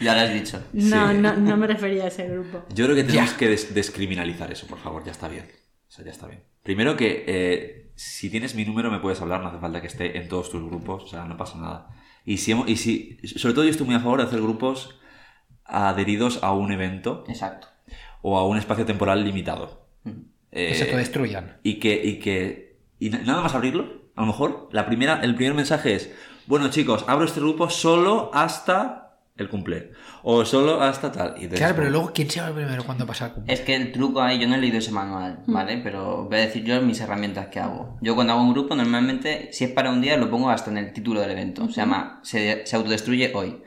ya 0.00 0.14
lo 0.14 0.20
has 0.20 0.32
dicho. 0.32 0.62
No, 0.72 1.10
Sí. 1.10 1.18
no, 1.18 1.36
no 1.36 1.56
me 1.56 1.66
refería 1.66 2.04
a 2.04 2.08
ese 2.08 2.28
grupo. 2.28 2.64
Yo 2.74 2.84
creo 2.84 2.96
que 2.96 3.04
tenemos 3.04 3.32
Ya. 3.32 3.36
que 3.36 3.48
des- 3.48 3.74
descriminalizar 3.74 4.50
eso, 4.52 4.66
por 4.66 4.78
favor, 4.78 5.04
ya 5.04 5.12
está 5.12 5.28
bien. 5.28 5.46
O 5.88 5.90
sea, 5.90 6.04
ya 6.04 6.10
está 6.12 6.26
bien. 6.26 6.44
Primero 6.62 6.96
que 6.96 7.24
eh, 7.26 7.92
si 7.96 8.30
tienes 8.30 8.54
mi 8.54 8.64
número 8.64 8.90
me 8.90 8.98
puedes 9.00 9.20
hablar, 9.20 9.40
no 9.42 9.48
hace 9.48 9.58
falta 9.58 9.80
que 9.80 9.86
esté 9.88 10.18
en 10.18 10.28
todos 10.28 10.50
tus 10.50 10.62
grupos, 10.64 11.04
o 11.04 11.08
sea, 11.08 11.24
no 11.24 11.36
pasa 11.36 11.58
nada. 11.58 11.88
Y 12.24 12.38
si, 12.38 12.52
hemos- 12.52 12.68
y 12.68 12.76
si 12.76 13.18
sobre 13.24 13.54
todo 13.54 13.64
yo 13.64 13.70
estoy 13.70 13.86
muy 13.86 13.94
a 13.96 14.00
favor 14.00 14.20
de 14.20 14.26
hacer 14.26 14.40
grupos 14.40 14.98
adheridos 15.64 16.42
a 16.42 16.52
un 16.52 16.70
evento 16.72 17.24
Exacto. 17.28 17.68
o 18.22 18.38
a 18.38 18.46
un 18.46 18.56
espacio 18.56 18.84
temporal 18.84 19.24
limitado. 19.24 19.85
Que 20.56 20.72
Eh, 20.72 20.74
se 20.74 20.84
autodestruyan. 20.84 21.58
y 21.62 21.74
que 21.74 22.00
y 22.04 22.18
que 22.18 22.76
y 22.98 23.10
na- 23.10 23.18
nada 23.18 23.42
más 23.42 23.54
abrirlo 23.54 23.84
a 24.16 24.22
lo 24.22 24.26
mejor 24.28 24.68
la 24.72 24.86
primera 24.86 25.20
el 25.22 25.34
primer 25.34 25.54
mensaje 25.54 25.94
es 25.94 26.10
bueno 26.46 26.70
chicos 26.70 27.04
abro 27.08 27.26
este 27.26 27.40
grupo 27.40 27.68
solo 27.68 28.30
hasta 28.32 29.05
el 29.36 29.48
cumple 29.48 29.92
o 30.22 30.44
solo 30.44 30.80
hasta 30.80 31.12
tal 31.12 31.34
y 31.38 31.48
Claro, 31.48 31.74
pero 31.76 31.90
luego, 31.90 32.12
¿quién 32.14 32.30
se 32.30 32.40
va 32.40 32.52
primero 32.52 32.84
cuando 32.84 33.06
pasa 33.06 33.26
el 33.26 33.32
cumple? 33.32 33.52
Es 33.52 33.60
que 33.60 33.74
el 33.74 33.92
truco 33.92 34.22
ahí, 34.22 34.38
yo 34.38 34.48
no 34.48 34.54
he 34.54 34.58
leído 34.58 34.78
ese 34.78 34.92
manual, 34.92 35.40
¿vale? 35.46 35.78
Pero 35.82 36.24
voy 36.24 36.38
a 36.38 36.40
decir 36.42 36.64
yo 36.64 36.80
mis 36.80 37.00
herramientas 37.00 37.48
que 37.48 37.60
hago. 37.60 37.98
Yo 38.00 38.14
cuando 38.14 38.32
hago 38.32 38.42
un 38.42 38.52
grupo, 38.52 38.74
normalmente, 38.74 39.50
si 39.52 39.64
es 39.64 39.70
para 39.70 39.90
un 39.90 40.00
día, 40.00 40.16
lo 40.16 40.30
pongo 40.30 40.50
hasta 40.50 40.70
en 40.70 40.78
el 40.78 40.92
título 40.92 41.20
del 41.20 41.30
evento. 41.30 41.68
Se 41.68 41.76
llama 41.76 42.20
Se, 42.22 42.66
se 42.66 42.76
autodestruye 42.76 43.32
hoy. 43.34 43.62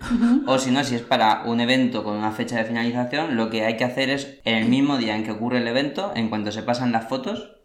O 0.48 0.58
si 0.58 0.72
no, 0.72 0.84
si 0.84 0.96
es 0.96 1.02
para 1.02 1.44
un 1.46 1.62
evento 1.62 2.04
con 2.04 2.18
una 2.18 2.32
fecha 2.32 2.58
de 2.58 2.66
finalización, 2.66 3.36
lo 3.36 3.50
que 3.50 3.66
hay 3.66 3.78
que 3.78 3.84
hacer 3.84 4.10
es, 4.10 4.40
en 4.46 4.56
el 4.56 4.70
mismo 4.70 4.98
día 4.98 5.16
en 5.16 5.24
que 5.24 5.32
ocurre 5.32 5.60
el 5.60 5.68
evento, 5.68 6.12
en 6.16 6.30
cuanto 6.30 6.52
se 6.52 6.64
pasan 6.64 6.92
las 6.92 7.08
fotos, 7.08 7.58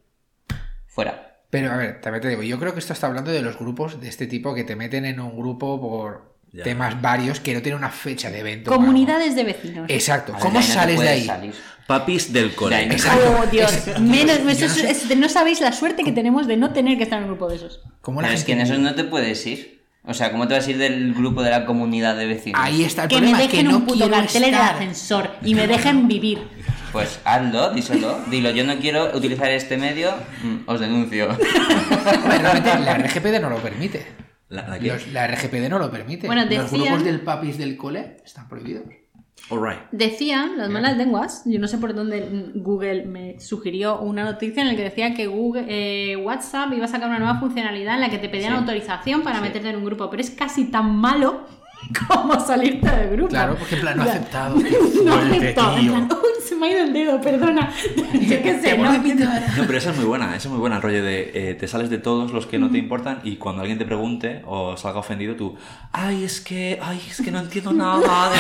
fuera. 0.86 1.40
Pero 1.50 1.70
a 1.70 1.76
ver, 1.76 2.00
también 2.00 2.20
te 2.20 2.28
digo, 2.28 2.42
yo 2.42 2.58
creo 2.58 2.72
que 2.72 2.80
esto 2.80 2.92
está 2.92 3.06
hablando 3.06 3.30
de 3.30 3.40
los 3.40 3.58
grupos 3.58 4.00
de 4.00 4.08
este 4.08 4.26
tipo 4.26 4.54
que 4.54 4.64
te 4.64 4.76
meten 4.76 5.04
en 5.04 5.20
un 5.20 5.36
grupo 5.36 5.80
por 5.80 6.33
Ya. 6.54 6.62
temas 6.62 7.02
varios 7.02 7.40
que 7.40 7.52
no 7.52 7.60
tienen 7.62 7.78
una 7.78 7.90
fecha 7.90 8.30
de 8.30 8.38
evento. 8.38 8.70
Comunidades 8.70 9.34
de 9.34 9.42
vecinos. 9.42 9.86
Exacto. 9.90 10.34
¿Cómo 10.38 10.60
no 10.60 10.62
sales 10.62 11.00
de 11.00 11.08
ahí? 11.08 11.24
salir. 11.24 11.52
papis 11.88 12.32
del 12.32 12.54
cole 12.54 12.80
Exacto. 12.84 13.40
Oh, 13.42 13.46
Dios. 13.46 13.72
Es- 13.72 14.00
Menos, 14.00 14.40
no 14.40 14.50
es- 14.50 14.58
sé- 14.58 14.88
es 14.90 15.08
de- 15.08 15.16
no 15.16 15.28
sabéis 15.28 15.60
la 15.60 15.72
suerte 15.72 16.04
que 16.04 16.12
tenemos 16.12 16.46
de 16.46 16.56
no 16.56 16.72
tener 16.72 16.96
que 16.96 17.02
estar 17.02 17.18
en 17.18 17.24
un 17.24 17.30
grupo 17.30 17.48
de 17.48 17.56
esos. 17.56 17.80
¿Cómo 18.00 18.22
la 18.22 18.28
Pero 18.28 18.38
es 18.38 18.44
que 18.44 18.52
en 18.52 18.60
eso 18.60 18.78
no 18.78 18.94
te 18.94 19.02
puedes 19.04 19.44
ir. 19.46 19.82
O 20.06 20.14
sea, 20.14 20.30
¿cómo 20.30 20.46
te 20.46 20.54
vas 20.54 20.66
a 20.66 20.70
ir 20.70 20.78
del 20.78 21.12
grupo 21.14 21.42
de 21.42 21.50
la 21.50 21.64
comunidad 21.66 22.14
de 22.16 22.26
vecinos? 22.26 22.60
Ahí 22.62 22.84
está 22.84 23.02
el 23.04 23.08
Que 23.08 23.14
me 23.16 23.20
problema, 23.22 23.38
dejen 23.38 23.58
que 23.58 23.64
no 23.72 23.76
un 23.78 23.86
puto 23.86 24.08
cartel 24.10 24.44
en 24.44 24.54
el 24.54 24.60
ascensor 24.60 25.30
y 25.42 25.54
me 25.54 25.66
dejen 25.66 26.06
vivir. 26.14 26.46
Pues 26.92 27.18
hazlo, 27.24 27.70
díselo. 27.72 28.20
Dilo, 28.30 28.50
yo 28.50 28.64
no 28.64 28.76
quiero 28.78 29.16
utilizar 29.16 29.50
este 29.50 29.76
medio, 29.76 30.14
mm, 30.44 30.56
os 30.70 30.78
denuncio. 30.78 31.28
Realmente 32.28 32.78
la 32.84 32.94
RGPD 32.98 33.40
no 33.40 33.50
lo 33.50 33.56
permite. 33.56 34.06
La, 34.54 34.68
la 34.68 34.78
que- 34.78 34.88
Los- 34.88 35.08
la 35.12 35.26
RGPD 35.26 35.68
no 35.68 35.78
lo 35.78 35.90
permite. 35.90 36.26
Bueno, 36.26 36.42
Los 36.42 36.50
decían- 36.50 36.82
grupos 36.82 37.04
del 37.04 37.20
papis 37.20 37.58
del 37.58 37.76
cole 37.76 38.18
están 38.24 38.48
prohibidos. 38.48 38.84
Alright. 39.50 39.80
Decían 39.90 40.56
las 40.56 40.70
malas 40.70 40.96
lenguas, 40.96 41.42
yo 41.44 41.58
no 41.60 41.68
sé 41.68 41.76
por 41.76 41.92
dónde 41.94 42.50
Google 42.54 43.04
me 43.04 43.38
sugirió 43.40 44.00
una 44.00 44.24
noticia 44.24 44.62
en 44.62 44.68
la 44.68 44.76
que 44.76 44.82
decía 44.84 45.12
que 45.12 45.26
Google, 45.26 45.66
eh, 45.68 46.16
WhatsApp 46.16 46.72
iba 46.72 46.86
a 46.86 46.88
sacar 46.88 47.08
una 47.10 47.18
nueva 47.18 47.40
funcionalidad 47.40 47.96
en 47.96 48.00
la 48.00 48.08
que 48.10 48.16
te 48.18 48.30
pedían 48.30 48.52
Sí. 48.52 48.58
autorización 48.60 49.22
para 49.22 49.36
Sí. 49.38 49.42
meterte 49.42 49.68
en 49.68 49.76
un 49.76 49.84
grupo, 49.84 50.08
pero 50.08 50.22
es 50.22 50.30
casi 50.30 50.70
tan 50.70 50.96
malo 50.96 51.46
como 52.08 52.38
salirte 52.40 52.88
del 52.90 53.10
grupo. 53.10 53.28
Claro, 53.30 53.56
porque 53.58 53.74
en 53.76 53.80
plan, 53.80 53.96
no 53.96 54.02
aceptado. 54.04 54.56
No 55.04 55.14
aceptado, 55.14 55.76
en 55.76 55.80
tío. 55.82 55.92
plan, 55.92 56.08
uy, 56.12 56.42
se 56.46 56.54
me 56.56 56.66
ha 56.66 56.70
ido 56.72 56.82
el 56.84 56.92
dedo, 56.92 57.20
perdona. 57.20 57.70
Yo 58.14 58.42
qué 58.42 58.58
sé, 58.60 58.70
Te 58.74 58.78
¿no? 58.78 58.92
No, 58.92 59.66
pero 59.66 59.78
esa 59.78 59.90
es 59.90 59.96
muy 59.96 60.04
buena, 60.06 60.28
esa 60.28 60.36
es 60.36 60.46
muy 60.48 60.58
buena 60.58 60.76
el 60.76 60.82
rollo 60.82 61.02
de 61.04 61.30
eh, 61.34 61.54
te 61.54 61.68
sales 61.68 61.90
de 61.90 61.98
todos 61.98 62.32
los 62.32 62.46
que 62.46 62.58
no 62.58 62.70
te 62.70 62.78
importan 62.78 63.20
y 63.24 63.36
cuando 63.36 63.60
alguien 63.62 63.78
te 63.78 63.84
pregunte 63.84 64.42
o 64.46 64.76
salga 64.76 64.98
ofendido 65.00 65.36
tú, 65.36 65.56
ay, 65.92 66.24
es 66.24 66.40
que, 66.40 66.78
ay, 66.82 67.00
es 67.10 67.20
que 67.20 67.30
no 67.30 67.38
entiendo 67.40 67.72
nada. 67.72 68.30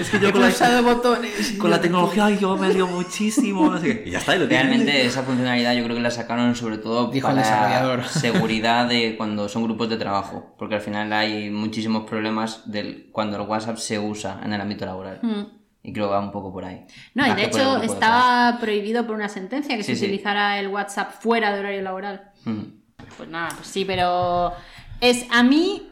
es 0.00 0.10
que 0.10 0.20
yo 0.20 0.28
He 0.28 0.32
con 0.32 0.42
la, 0.42 0.80
botones. 0.82 1.54
con 1.58 1.70
la 1.70 1.80
tecnología 1.80 2.26
ay, 2.26 2.38
yo 2.40 2.56
me 2.56 2.72
lío 2.72 2.86
muchísimo. 2.86 3.70
no 3.70 3.78
sé 3.78 4.02
qué. 4.02 4.08
Y 4.08 4.12
ya 4.12 4.18
está, 4.18 4.36
y 4.36 4.38
lo 4.38 4.48
tienes. 4.48 4.66
Realmente 4.66 5.06
esa 5.06 5.22
funcionalidad 5.22 5.74
yo 5.74 5.84
creo 5.84 5.96
que 5.96 6.02
la 6.02 6.10
sacaron 6.10 6.54
sobre 6.54 6.78
todo 6.78 7.10
Dijo 7.10 7.28
el 7.28 7.34
para 7.36 7.46
desarrollador. 7.46 8.04
seguridad 8.06 8.86
de 8.88 9.16
cuando 9.16 9.48
son 9.48 9.64
grupos 9.64 9.88
de 9.88 9.96
trabajo, 9.96 10.54
porque 10.58 10.76
al 10.76 10.80
final 10.80 11.12
hay 11.12 11.50
muchísimos 11.50 12.04
problemas 12.12 12.70
del 12.70 13.08
cuando 13.10 13.38
el 13.40 13.48
WhatsApp 13.48 13.78
se 13.78 13.98
usa 13.98 14.38
en 14.44 14.52
el 14.52 14.60
ámbito 14.60 14.84
laboral. 14.84 15.18
Mm. 15.22 15.44
Y 15.82 15.94
creo 15.94 16.08
que 16.08 16.12
va 16.12 16.20
un 16.20 16.30
poco 16.30 16.52
por 16.52 16.62
ahí. 16.62 16.84
No, 17.14 17.26
y 17.26 17.34
de 17.34 17.44
hecho 17.46 17.82
estaba 17.82 18.58
prohibido 18.60 19.06
por 19.06 19.16
una 19.16 19.30
sentencia 19.30 19.78
que 19.78 19.82
Sí, 19.82 19.94
se 19.94 20.00
sí. 20.00 20.04
utilizara 20.04 20.60
el 20.60 20.68
WhatsApp 20.68 21.10
fuera 21.22 21.54
de 21.54 21.60
horario 21.60 21.80
laboral. 21.80 22.32
clase. 22.44 22.50
Mm. 22.50 22.72
Pues 23.16 23.28
nada, 23.30 23.48
pues 23.56 23.66
sí, 23.66 23.86
pero 23.86 24.52
es 25.00 25.24
a 25.30 25.42
mí 25.42 25.88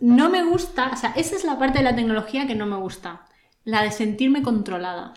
no 0.00 0.28
me 0.28 0.42
gusta, 0.42 0.90
o 0.92 0.96
sea, 0.96 1.12
esa 1.14 1.36
es 1.36 1.44
la 1.44 1.56
parte 1.56 1.78
de 1.78 1.84
la 1.84 1.94
tecnología 1.94 2.48
que 2.48 2.56
no 2.56 2.66
me 2.66 2.76
gusta, 2.76 3.20
la 3.62 3.82
de 3.84 3.92
sentirme 3.92 4.42
controlada. 4.42 5.14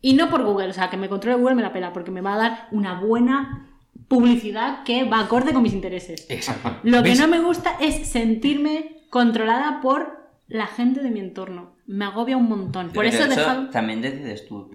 Y 0.00 0.12
no 0.12 0.30
por 0.30 0.44
Google, 0.44 0.68
o 0.68 0.72
sea, 0.72 0.88
que 0.88 0.96
me 0.96 1.08
controle 1.08 1.36
Google 1.36 1.56
me 1.56 1.62
la 1.62 1.72
pela, 1.72 1.92
porque 1.92 2.12
me 2.12 2.20
va 2.20 2.34
a 2.34 2.38
dar 2.38 2.68
una 2.70 3.00
buena 3.00 3.66
publicidad 4.06 4.84
que 4.84 5.02
va 5.02 5.18
acorde 5.18 5.52
con 5.52 5.64
mis 5.64 5.72
intereses. 5.72 6.26
Exacto. 6.28 6.76
Lo 6.84 7.02
que 7.02 7.16
no 7.16 7.26
me 7.26 7.40
gusta 7.40 7.76
es 7.80 8.06
sentirme 8.06 9.03
controlada 9.14 9.80
por 9.80 10.28
la 10.48 10.66
gente 10.66 11.00
de 11.00 11.08
mi 11.08 11.20
entorno. 11.20 11.76
Me 11.86 12.04
agobia 12.04 12.36
un 12.36 12.48
montón. 12.48 12.88
Por 12.88 13.04
Pero 13.04 13.14
eso 13.16 13.22
he 13.22 13.28
dejado... 13.28 13.70
también 13.70 14.02
decides 14.02 14.48
tú. 14.48 14.74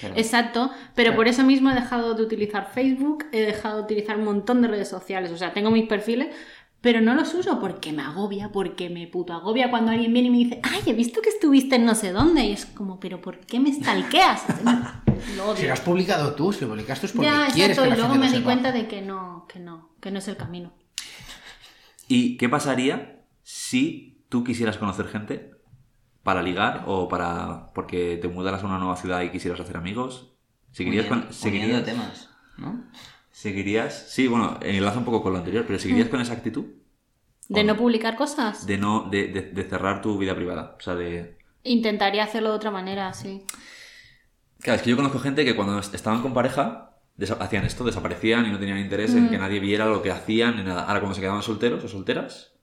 Pero- 0.00 0.16
Exacto, 0.16 0.72
pero 0.96 1.14
por 1.14 1.28
eso 1.28 1.44
mismo 1.44 1.70
he 1.70 1.74
dejado 1.74 2.14
de 2.14 2.22
utilizar 2.24 2.68
Facebook, 2.74 3.26
he 3.30 3.42
dejado 3.42 3.76
de 3.76 3.82
utilizar 3.84 4.18
un 4.18 4.24
montón 4.24 4.60
de 4.60 4.66
redes 4.66 4.88
sociales, 4.88 5.30
o 5.30 5.36
sea, 5.38 5.52
tengo 5.52 5.70
mis 5.70 5.86
perfiles, 5.86 6.34
pero 6.80 7.00
no 7.00 7.14
los 7.14 7.32
uso 7.34 7.60
porque 7.60 7.92
me 7.92 8.02
agobia, 8.02 8.50
porque 8.50 8.90
me 8.90 9.06
puto 9.06 9.32
agobia 9.34 9.70
cuando 9.70 9.92
alguien 9.92 10.12
viene 10.12 10.28
y 10.28 10.30
me 10.32 10.38
dice, 10.38 10.60
ay, 10.64 10.80
he 10.86 10.92
visto 10.92 11.22
que 11.22 11.28
estuviste 11.28 11.76
en 11.76 11.84
no 11.84 11.94
sé 11.94 12.10
dónde, 12.10 12.44
y 12.44 12.52
es 12.52 12.66
como, 12.66 12.98
pero 12.98 13.20
¿por 13.20 13.38
qué 13.38 13.60
me 13.60 13.72
stalkeas? 13.72 14.42
Lo 15.36 15.56
Si 15.56 15.64
lo 15.64 15.72
has 15.72 15.80
publicado 15.80 16.34
tú, 16.34 16.52
si 16.52 16.62
lo 16.62 16.70
publicaste 16.70 17.06
es 17.06 17.12
porque 17.12 17.28
Ya, 17.30 17.46
quieres 17.54 17.78
exacto, 17.78 17.82
que 17.82 17.86
y 17.86 17.90
la 17.90 17.96
luego 17.96 18.12
gente 18.14 18.26
me 18.32 18.36
di 18.36 18.42
cuenta 18.44 18.72
de 18.72 18.88
que 18.88 19.00
no, 19.00 19.46
que 19.48 19.60
no, 19.60 19.90
que 20.00 20.10
no 20.10 20.18
es 20.18 20.26
el 20.26 20.36
camino. 20.36 20.72
¿Y 22.08 22.36
qué 22.36 22.48
pasaría 22.48 23.15
si 23.48 24.24
tú 24.28 24.42
quisieras 24.42 24.76
conocer 24.76 25.06
gente 25.06 25.52
para 26.24 26.42
ligar 26.42 26.82
o 26.86 27.06
para 27.06 27.72
porque 27.74 28.18
te 28.20 28.26
mudaras 28.26 28.64
a 28.64 28.66
una 28.66 28.78
nueva 28.78 28.96
ciudad 28.96 29.22
y 29.22 29.30
quisieras 29.30 29.60
hacer 29.60 29.76
amigos? 29.76 30.32
¿Seguirías 30.72 31.06
Uniendo- 31.06 31.26
con, 31.26 31.32
seguirías, 31.32 31.84
temas, 31.84 32.30
¿no? 32.58 32.84
seguirías? 33.30 34.10
Sí, 34.10 34.26
bueno, 34.26 34.58
enlaza 34.62 34.98
un 34.98 35.04
poco 35.04 35.22
con 35.22 35.32
lo 35.32 35.38
anterior, 35.38 35.62
pero 35.64 35.78
¿seguirías 35.78 36.08
con 36.08 36.20
esa 36.20 36.32
actitud? 36.32 36.64
¿De 37.48 37.60
¿O 37.60 37.64
no 37.64 37.76
publicar 37.76 38.16
cosas? 38.16 38.66
De 38.66 38.78
no, 38.78 39.08
de, 39.08 39.28
de- 39.28 39.42
de 39.52 39.62
cerrar 39.62 40.02
tu 40.02 40.18
vida 40.18 40.34
privada. 40.34 40.74
O 40.76 40.82
sea, 40.82 40.96
de. 40.96 41.38
Intentaría 41.62 42.24
hacerlo 42.24 42.50
de 42.50 42.56
otra 42.56 42.72
manera, 42.72 43.12
sí. 43.12 43.44
Claro, 44.58 44.78
es 44.78 44.82
que 44.82 44.90
yo 44.90 44.96
conozco 44.96 45.20
gente 45.20 45.44
que 45.44 45.54
cuando 45.54 45.78
est- 45.78 45.94
estaban 45.94 46.20
con 46.20 46.34
pareja 46.34 46.96
hacían 47.38 47.64
esto, 47.64 47.84
desaparecían 47.84 48.44
y 48.46 48.50
no 48.50 48.58
tenían 48.58 48.78
interés 48.78 49.14
en 49.14 49.30
que 49.30 49.38
nadie 49.38 49.60
viera 49.60 49.86
lo 49.86 50.02
que 50.02 50.10
hacían 50.10 50.56
ni 50.56 50.64
nada. 50.64 50.82
Ahora 50.82 50.98
cuando 50.98 51.14
se 51.14 51.20
quedaban 51.20 51.42
solteros 51.44 51.84
o 51.84 51.88
solteras, 51.88 52.55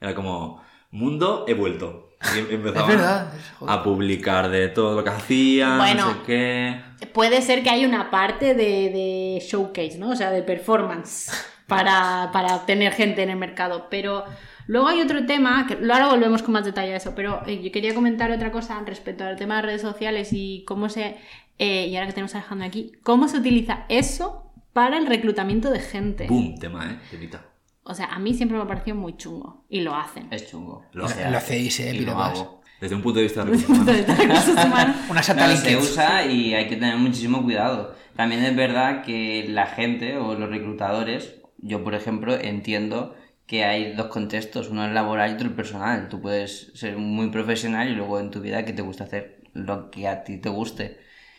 era 0.00 0.14
como, 0.14 0.62
mundo, 0.90 1.44
he 1.48 1.54
vuelto. 1.54 2.10
Y 2.34 2.38
em- 2.38 2.46
Es 2.46 2.52
empezaban 2.52 2.88
verdad. 2.88 3.34
es- 3.36 3.50
joder. 3.58 3.74
a 3.74 3.82
publicar 3.82 4.48
de 4.48 4.68
todo 4.68 4.96
lo 4.96 5.04
que 5.04 5.10
hacían, 5.10 5.78
Bueno. 5.78 6.06
no 6.06 6.12
sé 6.14 6.18
qué. 6.26 6.80
Puede 7.12 7.42
ser 7.42 7.62
que 7.62 7.70
haya 7.70 7.86
una 7.86 8.10
parte 8.10 8.54
de, 8.54 8.90
de 8.90 9.38
showcase, 9.46 9.98
¿no? 9.98 10.10
O 10.10 10.16
sea, 10.16 10.30
de 10.30 10.42
performance 10.42 11.30
para, 11.66 12.30
para 12.32 12.64
tener 12.64 12.92
gente 12.92 13.22
en 13.22 13.28
el 13.30 13.36
mercado. 13.36 13.88
Pero 13.90 14.24
luego 14.66 14.88
hay 14.88 15.00
otro 15.02 15.26
tema, 15.26 15.66
que 15.66 15.74
ahora 15.74 16.08
volvemos 16.08 16.42
con 16.42 16.52
más 16.52 16.64
detalle 16.64 16.94
a 16.94 16.96
eso, 16.96 17.14
pero 17.14 17.42
eh, 17.46 17.60
yo 17.62 17.70
quería 17.70 17.94
comentar 17.94 18.30
otra 18.30 18.50
cosa 18.50 18.80
respecto 18.86 19.24
al 19.24 19.36
tema 19.36 19.56
de 19.56 19.62
redes 19.62 19.82
sociales 19.82 20.30
y 20.32 20.64
cómo 20.66 20.88
se... 20.88 21.18
eh, 21.58 21.86
y 21.88 21.96
ahora 21.96 22.06
que 22.06 22.12
tenemos 22.14 22.34
a 22.34 22.38
Alejandro 22.38 22.66
aquí, 22.66 22.92
¿cómo 23.02 23.28
se 23.28 23.36
utiliza 23.38 23.84
eso 23.90 24.50
para 24.72 24.96
el 24.96 25.06
reclutamiento 25.06 25.70
de 25.70 25.80
gente? 25.80 26.26
Boom, 26.28 26.58
tema, 26.58 26.86
¿eh? 26.90 26.98
Temita. 27.10 27.42
O 27.88 27.94
sea, 27.94 28.06
a 28.06 28.18
mí 28.18 28.34
siempre 28.34 28.56
me 28.58 28.64
ha 28.64 28.66
parecido 28.66 28.96
muy 28.96 29.16
chungo. 29.16 29.64
Y 29.68 29.80
lo 29.80 29.94
hacen. 29.94 30.28
Es 30.32 30.50
chungo. 30.50 30.84
Lo 30.92 31.04
O 31.04 31.06
hace. 31.06 31.16
sea, 31.20 31.30
Lo 31.30 31.38
hacéis, 31.38 31.80
eh, 31.80 31.94
y 31.94 32.00
lo 32.00 32.18
hago. 32.18 32.62
Desde 32.80 32.94
un 32.94 33.02
punto 33.02 33.18
de 33.20 33.24
vista 33.24 33.44
de 33.44 33.52
recursos 33.52 34.64
humanos. 34.64 34.96
Una 35.10 35.20
No, 35.20 35.56
se 35.56 35.76
usa 35.76 36.26
y 36.26 36.54
hay 36.54 36.68
que 36.68 36.76
tener 36.76 36.96
muchísimo 36.96 37.42
cuidado. 37.42 37.94
También 38.16 38.42
es 38.44 38.54
verdad 38.56 39.02
que 39.02 39.46
la 39.48 39.66
gente 39.66 40.16
o 40.16 40.34
los 40.34 40.50
reclutadores, 40.50 41.36
yo 41.58 41.84
por 41.84 41.94
ejemplo, 41.94 42.34
entiendo 42.34 43.14
que 43.46 43.64
hay 43.64 43.92
dos 43.94 44.08
contextos, 44.08 44.68
uno 44.68 44.84
es 44.86 44.92
laboral 44.92 45.30
y 45.30 45.34
otro 45.34 45.46
el 45.48 45.54
personal. 45.54 46.08
Tú 46.08 46.20
puedes 46.20 46.72
ser 46.74 46.96
muy 46.98 47.30
profesional 47.30 47.88
y 47.88 47.94
luego 47.94 48.18
en 48.18 48.30
tu 48.30 48.40
vida 48.40 48.64
que 48.64 48.72
te 48.72 48.82
gusta 48.82 49.04
hacer 49.04 49.44
lo 49.54 49.90
que 49.90 50.08
a 50.08 50.24
ti 50.24 50.38
te 50.38 50.48
guste. 50.48 50.98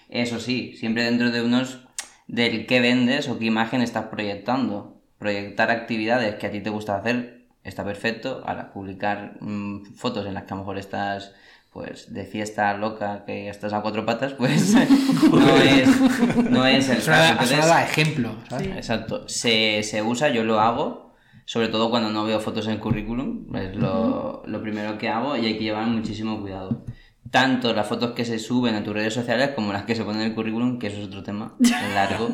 Eso 0.10 0.39
sí, 0.39 0.75
siempre 0.77 1.03
dentro 1.03 1.29
de 1.31 1.41
unos 1.41 1.86
del 2.27 2.65
qué 2.65 2.79
vendes 2.79 3.27
o 3.27 3.38
qué 3.38 3.45
imagen 3.45 3.81
estás 3.81 4.05
proyectando. 4.05 4.96
Proyectar 5.17 5.71
actividades 5.71 6.36
que 6.36 6.47
a 6.47 6.51
ti 6.51 6.62
te 6.62 6.69
gusta 6.69 6.97
hacer 6.97 7.45
está 7.63 7.84
perfecto. 7.84 8.43
Ahora, 8.45 8.71
publicar 8.71 9.38
mm, 9.39 9.95
fotos 9.95 10.25
en 10.25 10.34
las 10.34 10.43
que 10.43 10.53
a 10.53 10.56
lo 10.56 10.62
mejor 10.62 10.77
estás 10.77 11.34
pues 11.77 12.12
de 12.12 12.25
fiesta 12.25 12.75
loca 12.75 13.23
que 13.25 13.49
estás 13.49 13.71
a 13.71 13.82
cuatro 13.82 14.03
patas, 14.03 14.34
pues 14.38 14.73
no 14.73 15.58
es, 15.58 16.49
no 16.49 16.65
es 16.65 16.89
el 16.89 17.03
caso. 17.03 17.34
Entonces, 17.34 17.65
ejemplo, 17.84 18.36
¿sabes? 18.49 18.67
Exacto. 18.69 19.30
Se, 19.30 19.84
se 19.84 20.01
usa, 20.01 20.30
yo 20.30 20.43
lo 20.43 20.60
hago, 20.60 21.13
sobre 21.45 21.67
todo 21.67 21.91
cuando 21.91 22.10
no 22.10 22.23
veo 22.25 22.39
fotos 22.39 22.65
en 22.65 22.73
el 22.73 22.80
currículum, 22.80 23.56
es 23.56 23.75
lo, 23.75 24.41
lo 24.47 24.62
primero 24.62 24.97
que 24.97 25.10
hago 25.10 25.38
y 25.38 25.45
hay 25.45 25.58
que 25.58 25.65
llevar 25.65 25.86
muchísimo 25.86 26.41
cuidado. 26.41 26.84
Tanto 27.31 27.73
las 27.73 27.87
fotos 27.87 28.11
que 28.11 28.25
se 28.25 28.39
suben 28.39 28.75
a 28.75 28.83
tus 28.83 28.93
redes 28.93 29.13
sociales 29.13 29.51
como 29.55 29.73
las 29.73 29.83
que 29.83 29.95
se 29.95 30.03
ponen 30.03 30.21
en 30.21 30.27
el 30.29 30.35
currículum, 30.35 30.79
que 30.79 30.87
eso 30.87 30.99
es 30.99 31.07
otro 31.07 31.23
tema 31.23 31.53
largo. 31.93 32.29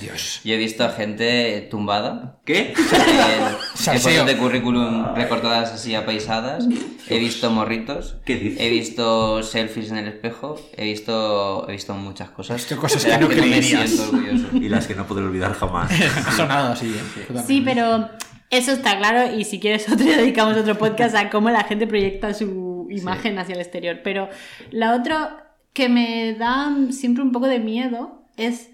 Dios. 0.00 0.40
Yo 0.44 0.54
he 0.54 0.56
visto 0.56 0.84
a 0.84 0.90
gente 0.90 1.66
tumbada. 1.70 2.38
¿Qué? 2.44 2.74
Salseo. 3.74 4.12
fotos 4.12 4.26
de 4.26 4.36
currículum 4.36 5.14
recortadas 5.14 5.72
así 5.72 5.94
apaisadas. 5.94 6.66
He 7.08 7.18
visto 7.18 7.50
morritos. 7.50 8.16
¿Qué 8.24 8.36
dices? 8.36 8.60
He 8.60 8.70
visto 8.70 9.42
selfies 9.42 9.90
en 9.90 9.98
el 9.98 10.08
espejo. 10.08 10.56
He 10.76 10.84
visto, 10.84 11.68
he 11.68 11.72
visto 11.72 11.94
muchas 11.94 12.30
cosas. 12.30 12.56
He 12.56 12.60
visto 12.60 12.76
cosas 12.76 13.04
que 13.04 13.18
no 13.18 13.28
me 13.28 13.34
creerías. 13.34 14.10
Y 14.54 14.68
las 14.68 14.86
que 14.86 14.94
no 14.94 15.06
podré 15.06 15.24
olvidar 15.24 15.54
jamás. 15.54 15.90
Ha 16.26 16.32
sonado 16.32 16.72
así, 16.72 16.86
¿eh? 16.86 17.22
Totalmente. 17.26 17.46
Sí, 17.46 17.62
pero 17.64 18.08
eso 18.50 18.72
está 18.72 18.98
claro 18.98 19.36
y 19.36 19.44
si 19.44 19.60
quieres 19.60 19.88
otro 19.88 20.04
dedicamos 20.16 20.56
otro 20.56 20.76
podcast 20.76 21.14
a 21.14 21.30
cómo 21.30 21.50
la 21.50 21.64
gente 21.64 21.86
proyecta 21.86 22.34
su 22.34 22.69
imagen 22.90 23.38
hacia 23.38 23.54
el 23.54 23.60
exterior. 23.60 24.00
Pero 24.02 24.28
la 24.70 24.94
otra 24.94 25.54
que 25.72 25.88
me 25.88 26.34
da 26.34 26.74
siempre 26.90 27.22
un 27.22 27.32
poco 27.32 27.46
de 27.46 27.58
miedo 27.58 28.24
es... 28.36 28.70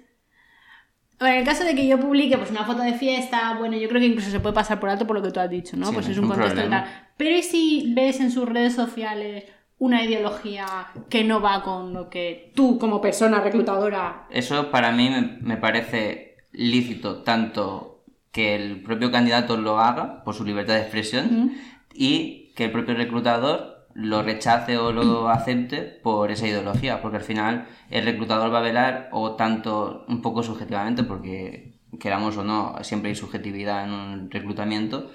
Bueno, 1.18 1.34
en 1.34 1.40
el 1.40 1.46
caso 1.46 1.64
de 1.64 1.74
que 1.74 1.86
yo 1.86 1.98
publique 1.98 2.36
pues, 2.36 2.50
una 2.50 2.64
foto 2.64 2.82
de 2.82 2.92
fiesta, 2.92 3.56
bueno, 3.58 3.76
yo 3.76 3.88
creo 3.88 4.00
que 4.00 4.06
incluso 4.06 4.30
se 4.30 4.40
puede 4.40 4.54
pasar 4.54 4.78
por 4.78 4.90
alto 4.90 5.06
por 5.06 5.16
lo 5.16 5.22
que 5.22 5.30
tú 5.30 5.40
has 5.40 5.48
dicho, 5.48 5.76
¿no? 5.76 5.86
Sí, 5.86 5.94
pues 5.94 6.06
no 6.06 6.12
es 6.12 6.18
un 6.18 6.28
contexto 6.28 6.52
y 6.52 6.60
problema. 6.60 6.84
tal. 6.84 7.08
Pero 7.16 7.36
¿y 7.36 7.42
si 7.42 7.92
ves 7.94 8.20
en 8.20 8.30
sus 8.30 8.46
redes 8.46 8.74
sociales 8.74 9.44
una 9.78 10.04
ideología 10.04 10.66
que 11.08 11.24
no 11.24 11.40
va 11.40 11.62
con 11.62 11.94
lo 11.94 12.10
que 12.10 12.52
tú 12.54 12.78
como 12.78 13.00
persona 13.00 13.40
reclutadora... 13.40 14.26
Eso 14.30 14.70
para 14.70 14.92
mí 14.92 15.08
me, 15.08 15.38
me 15.40 15.56
parece 15.56 16.36
lícito 16.52 17.22
tanto 17.22 18.04
que 18.36 18.54
el 18.54 18.82
propio 18.82 19.10
candidato 19.10 19.56
lo 19.56 19.78
haga 19.78 20.22
por 20.22 20.34
su 20.34 20.44
libertad 20.44 20.74
de 20.74 20.80
expresión 20.80 21.52
y 21.94 22.52
que 22.54 22.64
el 22.64 22.70
propio 22.70 22.94
reclutador 22.94 23.75
lo 23.96 24.22
rechace 24.22 24.76
o 24.76 24.92
lo 24.92 25.28
acepte 25.30 25.80
por 25.80 26.30
esa 26.30 26.46
ideología, 26.46 27.00
porque 27.00 27.16
al 27.16 27.22
final 27.22 27.66
el 27.90 28.04
reclutador 28.04 28.52
va 28.52 28.58
a 28.58 28.62
velar 28.62 29.08
o 29.10 29.36
tanto 29.36 30.04
un 30.08 30.20
poco 30.20 30.42
subjetivamente, 30.42 31.02
porque 31.02 31.72
queramos 31.98 32.36
o 32.36 32.44
no, 32.44 32.76
siempre 32.82 33.08
hay 33.08 33.16
subjetividad 33.16 33.84
en 33.84 33.92
un 33.94 34.30
reclutamiento, 34.30 35.10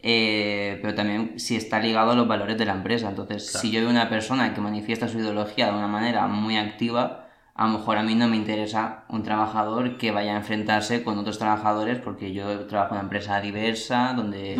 eh, 0.00 0.78
pero 0.80 0.94
también 0.94 1.40
si 1.40 1.56
está 1.56 1.80
ligado 1.80 2.12
a 2.12 2.14
los 2.14 2.28
valores 2.28 2.56
de 2.56 2.66
la 2.66 2.74
empresa. 2.74 3.08
Entonces, 3.08 3.50
si 3.50 3.72
yo 3.72 3.80
veo 3.80 3.90
una 3.90 4.08
persona 4.08 4.54
que 4.54 4.60
manifiesta 4.60 5.08
su 5.08 5.18
ideología 5.18 5.66
de 5.66 5.76
una 5.76 5.88
manera 5.88 6.28
muy 6.28 6.56
activa, 6.56 7.19
a 7.60 7.66
lo 7.66 7.78
mejor 7.78 7.98
a 7.98 8.02
mí 8.02 8.14
no 8.14 8.26
me 8.26 8.36
interesa 8.36 9.04
un 9.10 9.22
trabajador 9.22 9.98
que 9.98 10.10
vaya 10.12 10.32
a 10.34 10.38
enfrentarse 10.38 11.02
con 11.04 11.18
otros 11.18 11.38
trabajadores 11.38 11.98
porque 11.98 12.32
yo 12.32 12.60
trabajo 12.66 12.94
en 12.94 12.98
una 13.00 13.04
empresa 13.04 13.38
diversa 13.40 14.14
donde 14.16 14.56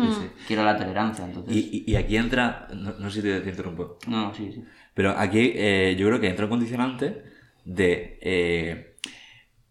quiero 0.47 0.63
la 0.63 0.77
tolerancia. 0.77 1.25
Entonces, 1.25 1.55
Y, 1.55 1.83
y- 1.87 1.91
y 1.91 1.95
aquí 1.95 2.15
entra, 2.15 2.67
no, 2.73 2.93
no 2.99 3.09
sé 3.09 3.21
si 3.21 3.27
te, 3.27 3.41
te 3.41 3.49
interrumpo, 3.49 3.97
no, 4.07 4.33
sí, 4.35 4.51
sí. 4.53 4.63
pero 4.93 5.11
aquí 5.17 5.51
eh, 5.55 5.95
yo 5.97 6.07
creo 6.07 6.19
que 6.19 6.29
entra 6.29 6.45
un 6.45 6.51
condicionante 6.51 7.23
de 7.65 8.19
eh, 8.21 8.97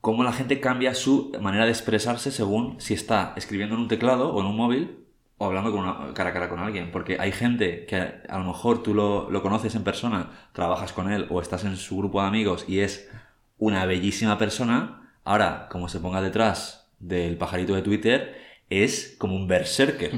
cómo 0.00 0.24
la 0.24 0.32
gente 0.32 0.58
cambia 0.60 0.94
su 0.94 1.32
manera 1.40 1.64
de 1.66 1.70
expresarse 1.70 2.32
según 2.32 2.80
si 2.80 2.94
está 2.94 3.32
escribiendo 3.36 3.76
en 3.76 3.82
un 3.82 3.88
teclado 3.88 4.34
o 4.34 4.40
en 4.40 4.46
un 4.46 4.56
móvil 4.56 4.96
o 5.38 5.46
hablando 5.46 5.70
con 5.72 5.80
una, 5.80 6.12
cara 6.14 6.30
a 6.30 6.32
cara 6.32 6.48
con 6.48 6.58
alguien. 6.58 6.90
Porque 6.90 7.16
hay 7.18 7.32
gente 7.32 7.86
que 7.86 7.96
a 8.28 8.38
lo 8.38 8.44
mejor 8.44 8.82
tú 8.82 8.92
lo, 8.92 9.30
lo 9.30 9.40
conoces 9.40 9.74
en 9.74 9.84
persona, 9.84 10.30
trabajas 10.52 10.92
con 10.92 11.10
él 11.10 11.26
o 11.30 11.40
estás 11.40 11.64
en 11.64 11.76
su 11.76 11.96
grupo 11.96 12.20
de 12.20 12.28
amigos 12.28 12.64
y 12.68 12.80
es 12.80 13.08
una 13.60 13.86
bellísima 13.86 14.36
persona. 14.36 15.12
Ahora, 15.24 15.68
como 15.70 15.88
se 15.88 16.00
ponga 16.00 16.20
detrás 16.20 16.88
del 16.98 17.36
pajarito 17.36 17.76
de 17.76 17.82
Twitter, 17.82 18.40
es 18.68 19.14
como 19.18 19.36
un 19.36 19.46
berserker, 19.46 20.12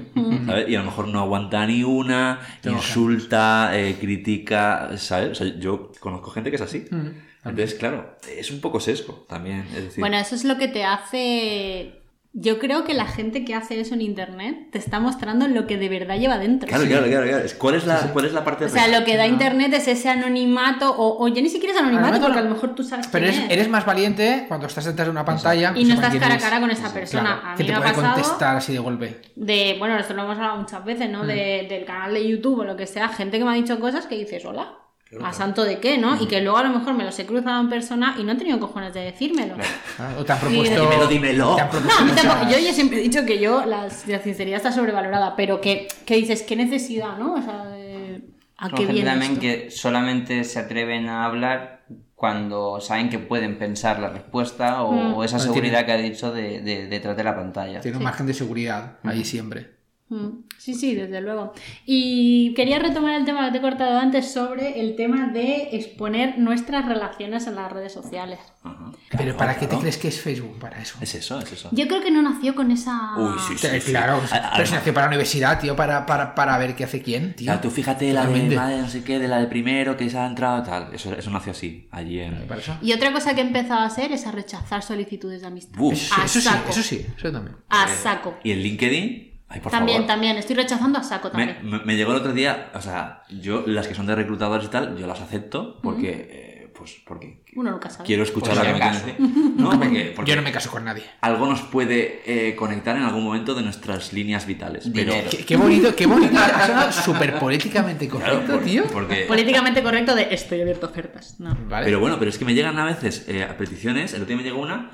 ¿sabes? 0.47 0.69
Y 0.69 0.77
a 0.77 0.79
lo 0.79 0.87
mejor 0.87 1.09
no 1.09 1.21
aguanta 1.21 1.67
ni 1.67 1.85
una, 1.85 2.41
insulta, 2.65 3.71
eh, 3.79 3.97
critica, 4.01 4.97
¿sabes? 4.97 5.31
O 5.31 5.35
sea, 5.35 5.59
yo 5.59 5.93
conozco 6.01 6.31
gente 6.31 6.51
que 6.51 6.57
es 6.57 6.63
así. 6.63 6.87
Entonces, 7.45 7.75
claro, 7.75 8.17
es 8.29 8.51
un 8.51 8.61
poco 8.61 8.79
sesgo 8.79 9.27
también. 9.29 9.67
Es 9.75 9.85
decir, 9.85 10.01
Bueno, 10.01 10.17
eso 10.19 10.35
es 10.35 10.45
lo 10.45 10.59
que 10.59 10.69
te 10.69 10.85
hace 10.85 12.02
Yo 12.35 12.59
creo 12.59 12.85
que 12.85 12.95
la 12.95 13.05
gente 13.07 13.45
que 13.45 13.55
hace 13.55 13.79
eso 13.79 13.93
en 13.93 14.01
internet 14.01 14.69
te 14.71 14.79
está 14.79 15.01
mostrando 15.01 15.47
lo 15.49 15.67
que 15.67 15.77
de 15.77 15.91
verdad 15.91 16.17
lleva 16.17 16.39
dentro. 16.39 16.67
Claro, 16.67 16.85
claro, 16.87 17.07
claro, 17.07 17.27
claro. 17.29 17.45
¿Cuál 17.59 17.75
es 17.75 17.87
la, 17.87 17.99
cuál 18.13 18.25
es 18.25 18.33
la 18.33 18.43
parte 18.43 18.65
O 18.65 18.69
sea, 18.71 18.89
lo 18.89 19.05
que 19.05 19.19
da 19.19 19.27
internet 19.27 19.71
es 19.75 19.87
ese 19.87 20.09
anonimato, 20.09 20.91
o, 20.97 21.23
o 21.23 21.29
ya 21.29 21.43
ni 21.43 21.51
siquiera 21.51 21.75
es 21.75 21.79
anonimato, 21.81 22.07
Anonimato 22.09 22.27
porque 22.33 22.39
a 22.41 22.49
lo 22.49 22.55
mejor 22.55 22.75
tú 22.75 22.83
sabes 22.85 23.07
Pero 23.09 23.25
quién 23.27 23.35
eres, 23.35 23.47
es. 23.51 23.53
eres 23.59 23.69
más 23.69 23.85
valiente 23.85 24.47
cuando 24.49 24.67
estás 24.67 24.87
detrás 24.87 25.07
de 25.09 25.11
una 25.11 25.25
pantalla. 25.27 25.75
Y 25.77 25.85
no 25.85 25.93
estás 25.95 26.15
cara 26.17 26.35
a 26.35 26.39
cara 26.39 26.59
con 26.61 26.71
esa 26.71 26.93
persona. 26.93 27.23
Claro, 27.41 27.47
A 27.49 27.51
mí 27.51 27.57
que 27.59 27.65
te 27.65 27.71
me 27.71 27.77
ha 27.77 27.81
puede 27.81 27.95
pasado 27.95 28.15
contestar 28.15 28.57
así 28.57 28.73
de 28.73 28.79
golpe. 28.79 29.21
de, 29.37 29.77
bueno, 29.79 29.99
esto 29.99 30.15
lo 30.15 30.23
hemos 30.23 30.37
hablado 30.37 30.57
muchas 30.57 30.85
veces, 30.87 31.11
¿no? 31.11 31.27
De- 31.27 31.67
del 31.69 31.85
canal 31.85 32.15
de 32.15 32.27
YouTube 32.27 32.61
o 32.61 32.65
lo 32.65 32.77
que 32.77 32.87
sea, 32.87 33.09
gente 33.09 33.39
que 33.39 33.45
me 33.45 33.51
ha 33.51 33.55
dicho 33.55 33.79
cosas 33.79 34.07
que 34.07 34.15
dices, 34.17 34.43
hola, 34.47 34.73
¿a 35.23 35.33
santo 35.33 35.65
de 35.65 35.79
qué, 35.79 35.99
no? 35.99 36.21
Y 36.23 36.27
que 36.27 36.41
luego 36.41 36.57
a 36.59 36.63
lo 36.63 36.71
mejor 36.71 36.95
me 36.95 37.05
los 37.05 37.19
he 37.19 37.27
cruzado 37.27 37.61
en 37.61 37.69
persona 37.69 38.15
y 38.19 38.25
no 38.25 38.33
he 38.33 38.37
tenido 38.37 38.59
cojones 38.61 38.95
de 38.95 39.01
decírmelo. 39.01 39.55
Ah, 39.99 40.15
O 40.19 40.25
te 40.25 40.33
han 40.33 40.39
propuesto. 40.41 40.81
Dímelo, 40.83 41.07
dímelo. 41.07 41.55
te 41.57 41.61
han 41.63 41.67
No, 41.67 41.71
propuesto 41.73 42.01
a 42.03 42.05
mí 42.05 42.13
tampoco. 42.13 42.39
cosas. 42.41 42.53
Yo 42.57 42.59
ya 42.67 42.73
siempre 42.73 42.99
he 42.99 43.03
dicho 43.03 43.25
que 43.27 43.39
yo 43.39 43.65
la, 43.67 43.89
la 44.07 44.23
sinceridad 44.23 44.57
está 44.57 44.73
sobrevalorada, 44.73 45.37
pero 45.37 45.61
que, 45.61 45.89
que 46.07 46.17
dices, 46.17 46.43
¿qué 46.43 46.57
necesidad, 46.57 47.19
no? 47.19 47.35
O 47.35 47.43
sea, 47.43 47.65
de- 47.67 48.23
¿a 48.59 48.71
qué 48.71 48.87
viene 48.87 49.05
también 49.11 49.33
esto? 49.33 49.41
que 49.43 49.71
solamente 49.71 50.45
se 50.45 50.59
atreven 50.59 51.09
a 51.09 51.25
hablar 51.25 51.83
cuando 52.15 52.81
saben 52.81 53.11
que 53.11 53.19
pueden 53.19 53.59
pensar 53.59 53.99
la 53.99 54.09
respuesta 54.09 54.83
o, 54.85 54.93
Mm. 54.93 55.15
o 55.15 55.25
esa 55.25 55.39
No 55.39 55.43
seguridad 55.43 55.85
que 55.85 55.93
ha 55.93 55.97
dicho 55.97 56.33
de, 56.33 56.61
de- 56.63 56.87
detrás 56.87 57.17
de 57.17 57.25
la 57.25 57.35
pantalla. 57.35 57.81
Tiene 57.81 57.97
un 57.99 58.05
margen 58.05 58.27
de 58.27 58.35
seguridad 58.35 58.99
ahí 59.03 59.25
siempre. 59.25 59.73
Sí, 60.59 60.75
sí, 60.75 60.95
desde 60.95 61.21
luego. 61.21 61.53
Y 61.87 62.55
quería 62.55 62.79
retomar 62.79 63.15
el 63.15 63.25
tema 63.25 63.45
que 63.47 63.53
te 63.53 63.59
he 63.59 63.61
cortado 63.61 63.99
antes 63.99 64.33
sobre 64.33 64.81
el 64.81 64.95
tema 64.95 65.29
de 65.29 65.71
exponer 65.73 66.39
nuestras 66.39 66.87
relaciones 66.87 67.47
en 67.49 67.57
las 67.57 67.73
redes 67.73 67.93
sociales. 67.93 68.39
Ajá. 68.63 68.93
Pero 69.17 69.37
¿para 69.37 69.55
qué 69.55 69.61
te 69.63 69.67
Claro. 69.69 69.81
crees 69.81 69.97
que 69.99 70.09
es 70.09 70.21
Facebook 70.21 70.59
para 70.61 70.81
eso? 70.81 70.97
Es 71.01 71.15
eso, 71.17 71.41
es 71.41 71.53
eso. 71.53 71.69
Yo 71.73 71.89
creo 71.89 72.01
que 72.01 72.11
no 72.13 72.23
nació 72.23 72.55
con 72.55 72.71
esa... 72.71 73.17
Uy, 73.19 73.35
sí, 73.49 73.59
sí. 73.59 73.67
Te- 73.69 73.81
claro, 73.81 74.21
A- 74.31 74.37
a- 74.37 74.53
pero 74.55 74.67
se 74.67 74.75
nació 74.77 74.95
para 74.95 75.07
la 75.07 75.11
universidad, 75.11 75.59
tío, 75.61 75.75
para, 75.75 76.07
para, 76.07 76.35
para 76.35 76.57
ver 76.59 76.77
qué 76.77 76.85
hace 76.85 77.03
quién, 77.03 77.35
tío. 77.35 77.47
Claro, 77.47 77.61
tú 77.61 77.71
fíjate 77.71 78.13
la 78.13 78.25
de 78.27 78.55
madre 78.57 78.79
no 78.79 78.89
sé 78.89 79.03
qué, 79.03 79.19
de 79.19 79.27
la 79.29 79.41
de 79.41 79.47
primero 79.49 79.97
que 79.97 80.09
se 80.09 80.17
ha 80.19 80.27
entrado 80.27 80.63
tal. 80.63 80.95
Eso, 80.95 81.13
eso 81.13 81.31
nació 81.31 81.51
así, 81.53 81.89
allí 81.91 82.21
en. 82.21 82.47
Y 82.83 82.93
otra 82.93 83.13
cosa 83.13 83.35
que 83.35 83.41
he 83.41 83.45
empezado 83.45 83.81
a 83.81 83.87
hacer 83.87 84.13
es 84.13 84.27
a 84.27 84.31
rechazar 84.33 84.83
solicitudes 84.83 85.41
de 85.41 85.49
amistad. 85.49 85.81
Uf. 85.81 85.93
Eso, 85.95 86.15
sí, 86.15 86.21
a 86.21 86.25
eso 86.25 86.41
sí, 86.41 86.47
saco. 86.49 86.71
eso 86.71 86.83
sí, 86.83 87.07
eso 87.19 87.33
también. 87.33 87.57
A 87.69 87.89
saco. 87.89 88.37
Y 88.45 88.53
en 88.53 88.61
LinkedIn, 88.63 89.32
ay, 89.53 89.61
por 89.61 89.71
También, 89.71 89.99
favor. 89.99 90.07
también. 90.09 90.37
Estoy 90.39 90.57
rechazando 90.57 90.99
a 90.99 91.03
saco 91.03 91.31
Me, 91.35 91.47
también. 91.47 91.71
me- 91.71 91.85
me 91.85 91.97
llegó 91.97 92.13
el 92.13 92.19
otro 92.19 92.33
día, 92.33 92.71
o 92.75 92.81
sea, 92.81 93.23
yo 93.31 93.65
las 93.67 93.87
que 93.87 93.95
son 93.95 94.07
de 94.07 94.15
reclutadores 94.15 94.67
y 94.67 94.71
tal, 94.71 94.97
yo 94.97 95.07
las 95.07 95.21
acepto 95.21 95.81
porque, 95.83 96.11
eh, 96.31 96.73
pues, 96.75 96.97
porque 97.07 97.43
Uno 97.55 97.71
nunca 97.71 97.91
sabe. 97.91 98.05
quiero 98.07 98.23
escuchar 98.23 98.55
Por 98.57 98.59
lo 98.59 98.65
si 98.65 98.73
que 98.73 98.79
me 98.79 98.85
acaso. 98.85 99.05
quieren 99.05 99.35
decir. 99.35 99.53
No, 99.57 99.71
porque, 99.79 100.13
porque 100.17 100.31
Yo 100.31 100.37
no 100.37 100.43
me 100.43 100.51
caso 100.53 100.71
con 100.71 100.85
nadie. 100.85 101.05
algo 101.21 101.47
nos 101.47 101.61
puede 101.63 102.23
eh, 102.25 102.57
conectar 102.57 102.97
en 102.97 103.03
algún 103.03 103.23
momento 103.25 103.55
de 103.55 103.63
nuestras 103.63 104.13
líneas 104.13 104.47
vitales. 104.47 104.89
Pero, 104.93 105.13
Dinero. 105.13 105.31
Qué, 105.31 105.45
qué 105.45 105.57
bonito, 105.57 105.95
qué 105.95 106.07
bonito. 106.07 106.35
Ha 106.39 106.67
sonado 106.67 106.93
súper 106.93 107.39
políticamente 107.39 108.09
claro, 108.09 108.33
correcto, 108.33 108.53
por- 108.55 108.65
tío. 108.65 108.85
porque, 108.93 109.17
Políticamente 109.29 109.83
correcto 109.83 110.15
de 110.15 110.29
estoy 110.35 110.61
abierto 110.63 110.87
a 110.87 110.91
ofertas. 110.91 111.39
No. 111.39 111.55
Vale. 111.69 111.85
Pero 111.85 112.01
bueno, 112.01 112.17
pero 112.19 112.31
es 112.31 112.39
que 112.39 112.45
me 112.47 112.55
llegan 112.55 112.79
a 112.79 112.85
veces 112.87 113.27
eh, 113.29 113.45
a 113.45 113.57
peticiones, 113.57 114.15
el 114.15 114.23
otro 114.23 114.29
día 114.35 114.37
me 114.39 114.43
llegó 114.43 114.61
una, 114.61 114.91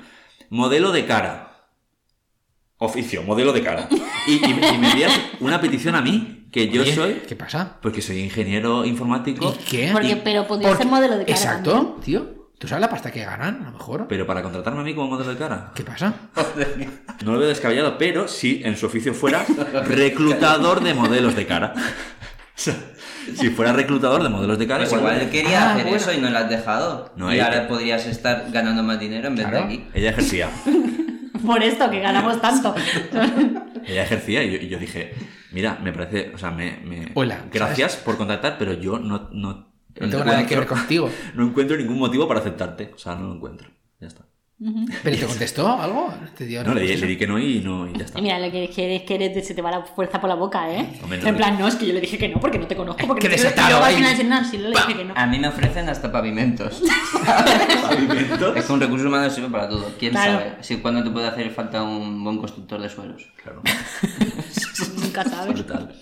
modelo 0.49 0.91
de 0.91 1.05
cara. 1.05 1.48
Oficio, 2.81 3.23
modelo 3.23 3.51
de 3.53 3.61
cara. 3.61 3.87
Y, 4.25 4.31
y- 4.33 4.51
y 4.73 4.77
me 4.77 4.89
envías 4.89 5.11
una 5.41 5.59
petición 5.59 5.95
a 5.95 6.01
mí, 6.01 6.47
que 6.51 6.69
yo 6.69 6.81
Oye, 6.81 6.95
soy, 6.95 7.13
¿Qué 7.27 7.35
pasa? 7.35 7.77
porque 7.81 8.01
soy 8.01 8.19
ingeniero 8.19 8.85
informático, 8.85 9.53
¿Y 9.59 9.63
qué? 9.65 9.89
Porque, 9.91 10.09
Y- 10.11 10.21
pero 10.23 10.47
podría 10.47 10.69
Porque- 10.69 10.83
ser 10.83 10.91
modelo 10.91 11.17
de 11.17 11.25
cara 11.25 11.37
Exacto, 11.37 11.71
también. 11.71 12.01
tío. 12.01 12.39
¿Tú 12.57 12.67
sabes 12.67 12.81
la 12.81 12.89
pasta 12.89 13.09
que 13.11 13.23
ganan, 13.23 13.61
a 13.61 13.65
lo 13.67 13.71
mejor? 13.71 14.05
pero 14.09 14.25
para 14.27 14.41
contratarme 14.43 14.81
a 14.81 14.83
mí 14.83 14.93
como 14.93 15.07
modelo 15.09 15.31
de 15.31 15.37
cara. 15.37 15.71
¿Qué 15.75 15.83
pasa? 15.83 16.13
No 17.23 17.33
lo 17.33 17.39
veo 17.39 17.47
descabellado, 17.47 17.97
pero 17.97 18.27
si 18.27 18.61
en 18.65 18.75
su 18.77 18.85
oficio 18.87 19.13
fuera 19.13 19.45
reclutador 19.85 20.81
de 20.81 20.93
modelos 20.93 21.35
de 21.35 21.45
cara. 21.45 21.73
Si 22.55 23.49
fuera 23.51 23.71
reclutador 23.73 24.23
de 24.23 24.29
modelos 24.29 24.57
de 24.59 24.67
cara, 24.67 24.83
Pues 24.85 24.93
igual 24.93 25.21
él 25.21 25.29
quería 25.29 25.69
Ah, 25.69 25.71
hacer 25.73 25.83
bueno. 25.83 25.97
eso 25.97 26.13
y 26.13 26.17
no 26.17 26.29
lo 26.29 26.37
has 26.37 26.49
dejado. 26.49 27.13
No, 27.15 27.31
y 27.31 27.35
ella- 27.35 27.45
ahora 27.47 27.67
podrías 27.67 28.05
estar 28.07 28.47
ganando 28.51 28.83
más 28.83 28.99
dinero 28.99 29.27
en 29.27 29.35
vez 29.35 29.47
Claro. 29.47 29.67
de 29.67 29.73
aquí. 29.73 29.85
ella 29.93 30.09
ejercía. 30.11 30.49
Por 31.45 31.63
esto, 31.63 31.89
que 31.89 31.99
ganamos 31.99 32.41
tanto. 32.41 32.75
Ella 33.85 34.03
ejercía 34.03 34.43
y 34.43 34.51
yo, 34.51 34.57
y 34.57 34.67
yo 34.67 34.77
dije, 34.79 35.13
mira, 35.51 35.77
me 35.81 35.91
parece, 35.93 36.31
o 36.33 36.37
sea, 36.37 36.51
me, 36.51 36.77
me- 36.83 37.11
Hola, 37.15 37.45
gracias 37.51 37.95
por 37.97 38.17
contactar, 38.17 38.57
pero 38.57 38.73
yo 38.73 38.99
no, 38.99 39.29
no, 39.31 39.53
No 39.53 40.09
tengo 40.09 40.23
nada 40.23 40.45
que 40.45 40.55
ver 40.55 40.67
contigo. 40.67 41.09
no 41.35 41.45
encuentro 41.47 41.77
ningún 41.77 41.97
motivo 41.97 42.27
para 42.27 42.39
aceptarte. 42.39 42.91
O 42.93 42.97
sea, 42.97 43.15
no 43.15 43.27
lo 43.27 43.35
encuentro. 43.35 43.69
Ya 43.99 44.07
está. 44.07 44.25
¿Pero 45.03 45.17
te 45.17 45.25
contestó 45.25 45.67
algo? 45.81 46.13
¿Te 46.37 46.45
dio 46.45 46.63
No, 46.65 46.73
le, 46.73 46.97
le 46.97 47.07
di 47.07 47.17
que 47.17 47.25
no 47.25 47.39
y 47.39 47.59
no 47.61 47.87
y 47.89 47.97
ya 47.97 48.03
está. 48.03 48.19
Mira, 48.19 48.37
lo 48.39 48.51
que 48.51 48.69
quieres 48.69 49.03
que 49.03 49.15
eres, 49.15 49.47
se 49.47 49.53
te 49.53 49.61
va 49.61 49.71
la 49.71 49.83
fuerza 49.83 50.19
por 50.19 50.29
la 50.29 50.35
boca, 50.35 50.69
¿eh? 50.69 50.99
No, 51.07 51.13
en 51.29 51.37
plan, 51.37 51.57
no, 51.57 51.65
es 51.67 51.75
que 51.75 51.87
yo 51.87 51.93
le 51.93 52.01
dije 52.01 52.17
que 52.17 52.27
no 52.27 52.41
porque 52.41 52.59
no 52.59 52.67
te 52.67 52.75
conozco. 52.75 53.07
Porque 53.07 53.29
Qué 53.29 53.29
no 53.29 53.41
te- 53.41 53.43
desatado 53.43 53.81
ahí. 53.83 54.01
no, 54.25 54.43
sí, 54.43 54.57
le 54.57 54.69
dije 54.71 54.95
que 54.97 55.05
no. 55.05 55.13
A 55.15 55.25
mí 55.27 55.39
me 55.39 55.47
ofrecen 55.47 55.87
hasta 55.87 56.11
pavimentos. 56.11 56.81
¿Pavimentos? 57.81 58.57
es 58.57 58.65
que 58.65 58.73
un 58.73 58.81
recurso 58.81 59.07
humano 59.07 59.29
sirve 59.29 59.49
para 59.49 59.69
todo. 59.69 59.93
¿Quién 59.97 60.11
Claro. 60.11 60.39
sabe? 60.39 60.55
Si 60.61 60.75
cuando 60.77 61.03
te 61.03 61.09
puede 61.09 61.27
hacer 61.27 61.49
falta 61.51 61.81
un 61.83 62.21
buen 62.23 62.37
constructor 62.37 62.81
de 62.81 62.89
suelos. 62.89 63.27
Claro. 63.41 63.61
Nunca 65.01 65.23
sabes. 65.23 65.53
Brutal. 65.53 65.95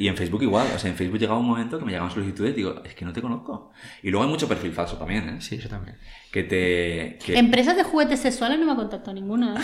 Y 0.00 0.08
en 0.08 0.16
Facebook 0.16 0.42
igual. 0.42 0.66
O 0.74 0.78
sea, 0.78 0.90
en 0.90 0.96
Facebook 0.96 1.18
llegaba 1.18 1.38
un 1.38 1.46
momento 1.46 1.78
que 1.78 1.84
me 1.84 1.90
llegaban 1.92 2.10
solicitudes 2.10 2.52
y 2.54 2.56
digo, 2.56 2.82
es 2.82 2.94
que 2.94 3.04
no 3.04 3.12
te 3.12 3.20
conozco. 3.20 3.70
Y 4.02 4.08
luego 4.08 4.24
hay 4.24 4.30
mucho 4.30 4.48
perfil 4.48 4.72
falso 4.72 4.96
también, 4.96 5.28
¿eh? 5.28 5.40
Sí, 5.42 5.56
eso 5.56 5.68
también. 5.68 5.98
Que 6.32 6.42
te... 6.42 7.18
Que... 7.22 7.38
Empresas 7.38 7.76
de 7.76 7.82
juguetes 7.82 8.18
sexuales 8.18 8.58
no 8.58 8.64
me 8.64 8.72
ha 8.72 8.76
contactado 8.76 9.12
ninguna. 9.12 9.62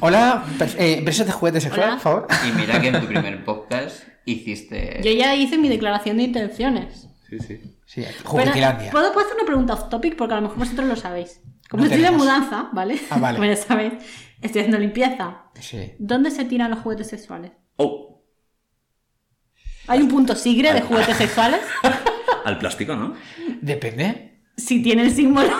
Hola, 0.00 0.44
eh, 0.76 0.96
empresas 0.98 1.26
de 1.26 1.32
juguetes 1.32 1.62
sexuales, 1.62 1.94
por 1.94 2.00
favor. 2.02 2.26
Y 2.46 2.52
mira 2.58 2.78
que 2.78 2.88
en 2.88 3.00
tu 3.00 3.06
primer 3.06 3.42
podcast 3.42 4.02
hiciste. 4.26 5.00
Yo 5.02 5.12
ya 5.12 5.34
hice 5.34 5.56
mi 5.56 5.70
declaración 5.70 6.18
de 6.18 6.24
intenciones. 6.24 7.08
Sí, 7.30 7.38
sí. 7.38 7.58
Sí, 7.86 8.04
Juguetilandia. 8.24 8.90
¿puedo, 8.90 9.14
puedo 9.14 9.24
hacer 9.24 9.38
una 9.38 9.46
pregunta 9.46 9.72
off 9.72 9.88
topic? 9.88 10.14
Porque 10.16 10.34
a 10.34 10.36
lo 10.36 10.42
mejor 10.42 10.58
vosotros 10.58 10.86
lo 10.86 10.96
sabéis. 10.96 11.40
Como 11.70 11.84
No 11.84 11.88
estoy 11.90 12.02
de 12.02 12.10
mudanza, 12.10 12.68
¿vale? 12.74 13.00
Ah, 13.08 13.18
vale. 13.18 13.36
Como 13.38 13.48
ya 13.48 13.56
sabéis, 13.56 13.94
estoy 14.42 14.60
haciendo 14.60 14.78
limpieza. 14.78 15.44
Sí. 15.58 15.94
¿Dónde 15.98 16.30
se 16.30 16.44
tiran 16.44 16.70
los 16.70 16.80
juguetes 16.80 17.06
sexuales? 17.06 17.52
Oh, 17.76 18.07
¿Hay 19.88 20.00
un 20.00 20.08
punto 20.08 20.36
sigre 20.36 20.72
de 20.72 20.82
juguetes 20.82 21.16
sexuales? 21.16 21.60
al 22.44 22.58
plástico, 22.58 22.94
¿no? 22.94 23.14
Depende. 23.60 24.26
Si 24.56 24.82
tiene 24.82 25.02
el 25.02 25.12
símbolo 25.12 25.50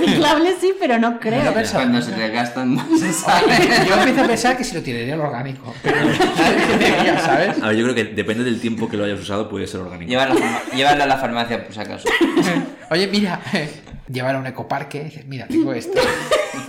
reciclable, 0.00 0.54
sí, 0.60 0.72
pero 0.78 0.98
no 0.98 1.18
creo. 1.18 1.42
No. 1.42 1.52
Cuando 1.72 2.00
se 2.00 2.12
te 2.12 2.28
gastan 2.28 2.74
no 2.76 2.96
se 2.96 3.12
sabe. 3.12 3.54
Yo 3.88 3.94
empiezo 3.96 4.22
a 4.22 4.26
pensar 4.28 4.56
que 4.56 4.62
si 4.62 4.74
lo 4.76 4.82
tiraría 4.82 5.14
al 5.14 5.20
orgánico. 5.20 5.74
Pero 5.82 5.96
¿sabes? 7.24 7.60
A 7.60 7.68
ver, 7.68 7.76
yo 7.76 7.82
creo 7.84 7.94
que 7.96 8.04
depende 8.04 8.44
del 8.44 8.60
tiempo 8.60 8.88
que 8.88 8.96
lo 8.96 9.04
hayas 9.04 9.18
usado, 9.18 9.48
puede 9.48 9.66
ser 9.66 9.80
orgánico. 9.80 10.10
Llévalo 10.10 11.02
a 11.02 11.06
la 11.06 11.14
a 11.14 11.18
farmacia 11.18 11.64
por 11.64 11.74
si 11.74 11.80
acaso. 11.80 12.08
Oye, 12.90 13.08
mira, 13.08 13.40
llevar 14.08 14.36
a 14.36 14.38
un 14.38 14.46
ecoparque. 14.46 15.04
dices, 15.04 15.26
Mira, 15.26 15.46
tengo 15.48 15.72
esto. 15.72 16.00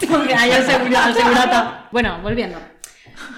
Porque 0.10 0.34
hay 0.34 0.51
al 0.51 0.65
seguro- 0.65 0.97
al 0.97 1.13
segurata. 1.13 1.88
Bueno, 1.91 2.19
volviendo. 2.23 2.58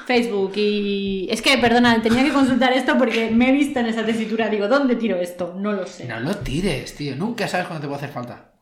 Facebook 0.05 0.53
y... 0.55 1.27
Es 1.29 1.41
que, 1.41 1.57
perdona, 1.57 2.01
tenía 2.01 2.23
que 2.23 2.31
consultar 2.31 2.73
esto 2.73 2.97
porque 2.97 3.31
me 3.31 3.49
he 3.49 3.51
visto 3.51 3.79
en 3.79 3.87
esa 3.87 4.05
tesitura. 4.05 4.49
Digo, 4.49 4.67
¿dónde 4.67 4.95
tiro 4.95 5.17
esto? 5.17 5.55
No 5.57 5.73
lo 5.73 5.85
sé. 5.85 6.05
No 6.05 6.19
lo 6.19 6.35
tires, 6.37 6.95
tío. 6.95 7.15
Nunca 7.15 7.47
sabes 7.47 7.67
cuándo 7.67 7.81
te 7.81 7.87
puede 7.87 7.97
hacer 7.97 8.13
falta. 8.13 8.52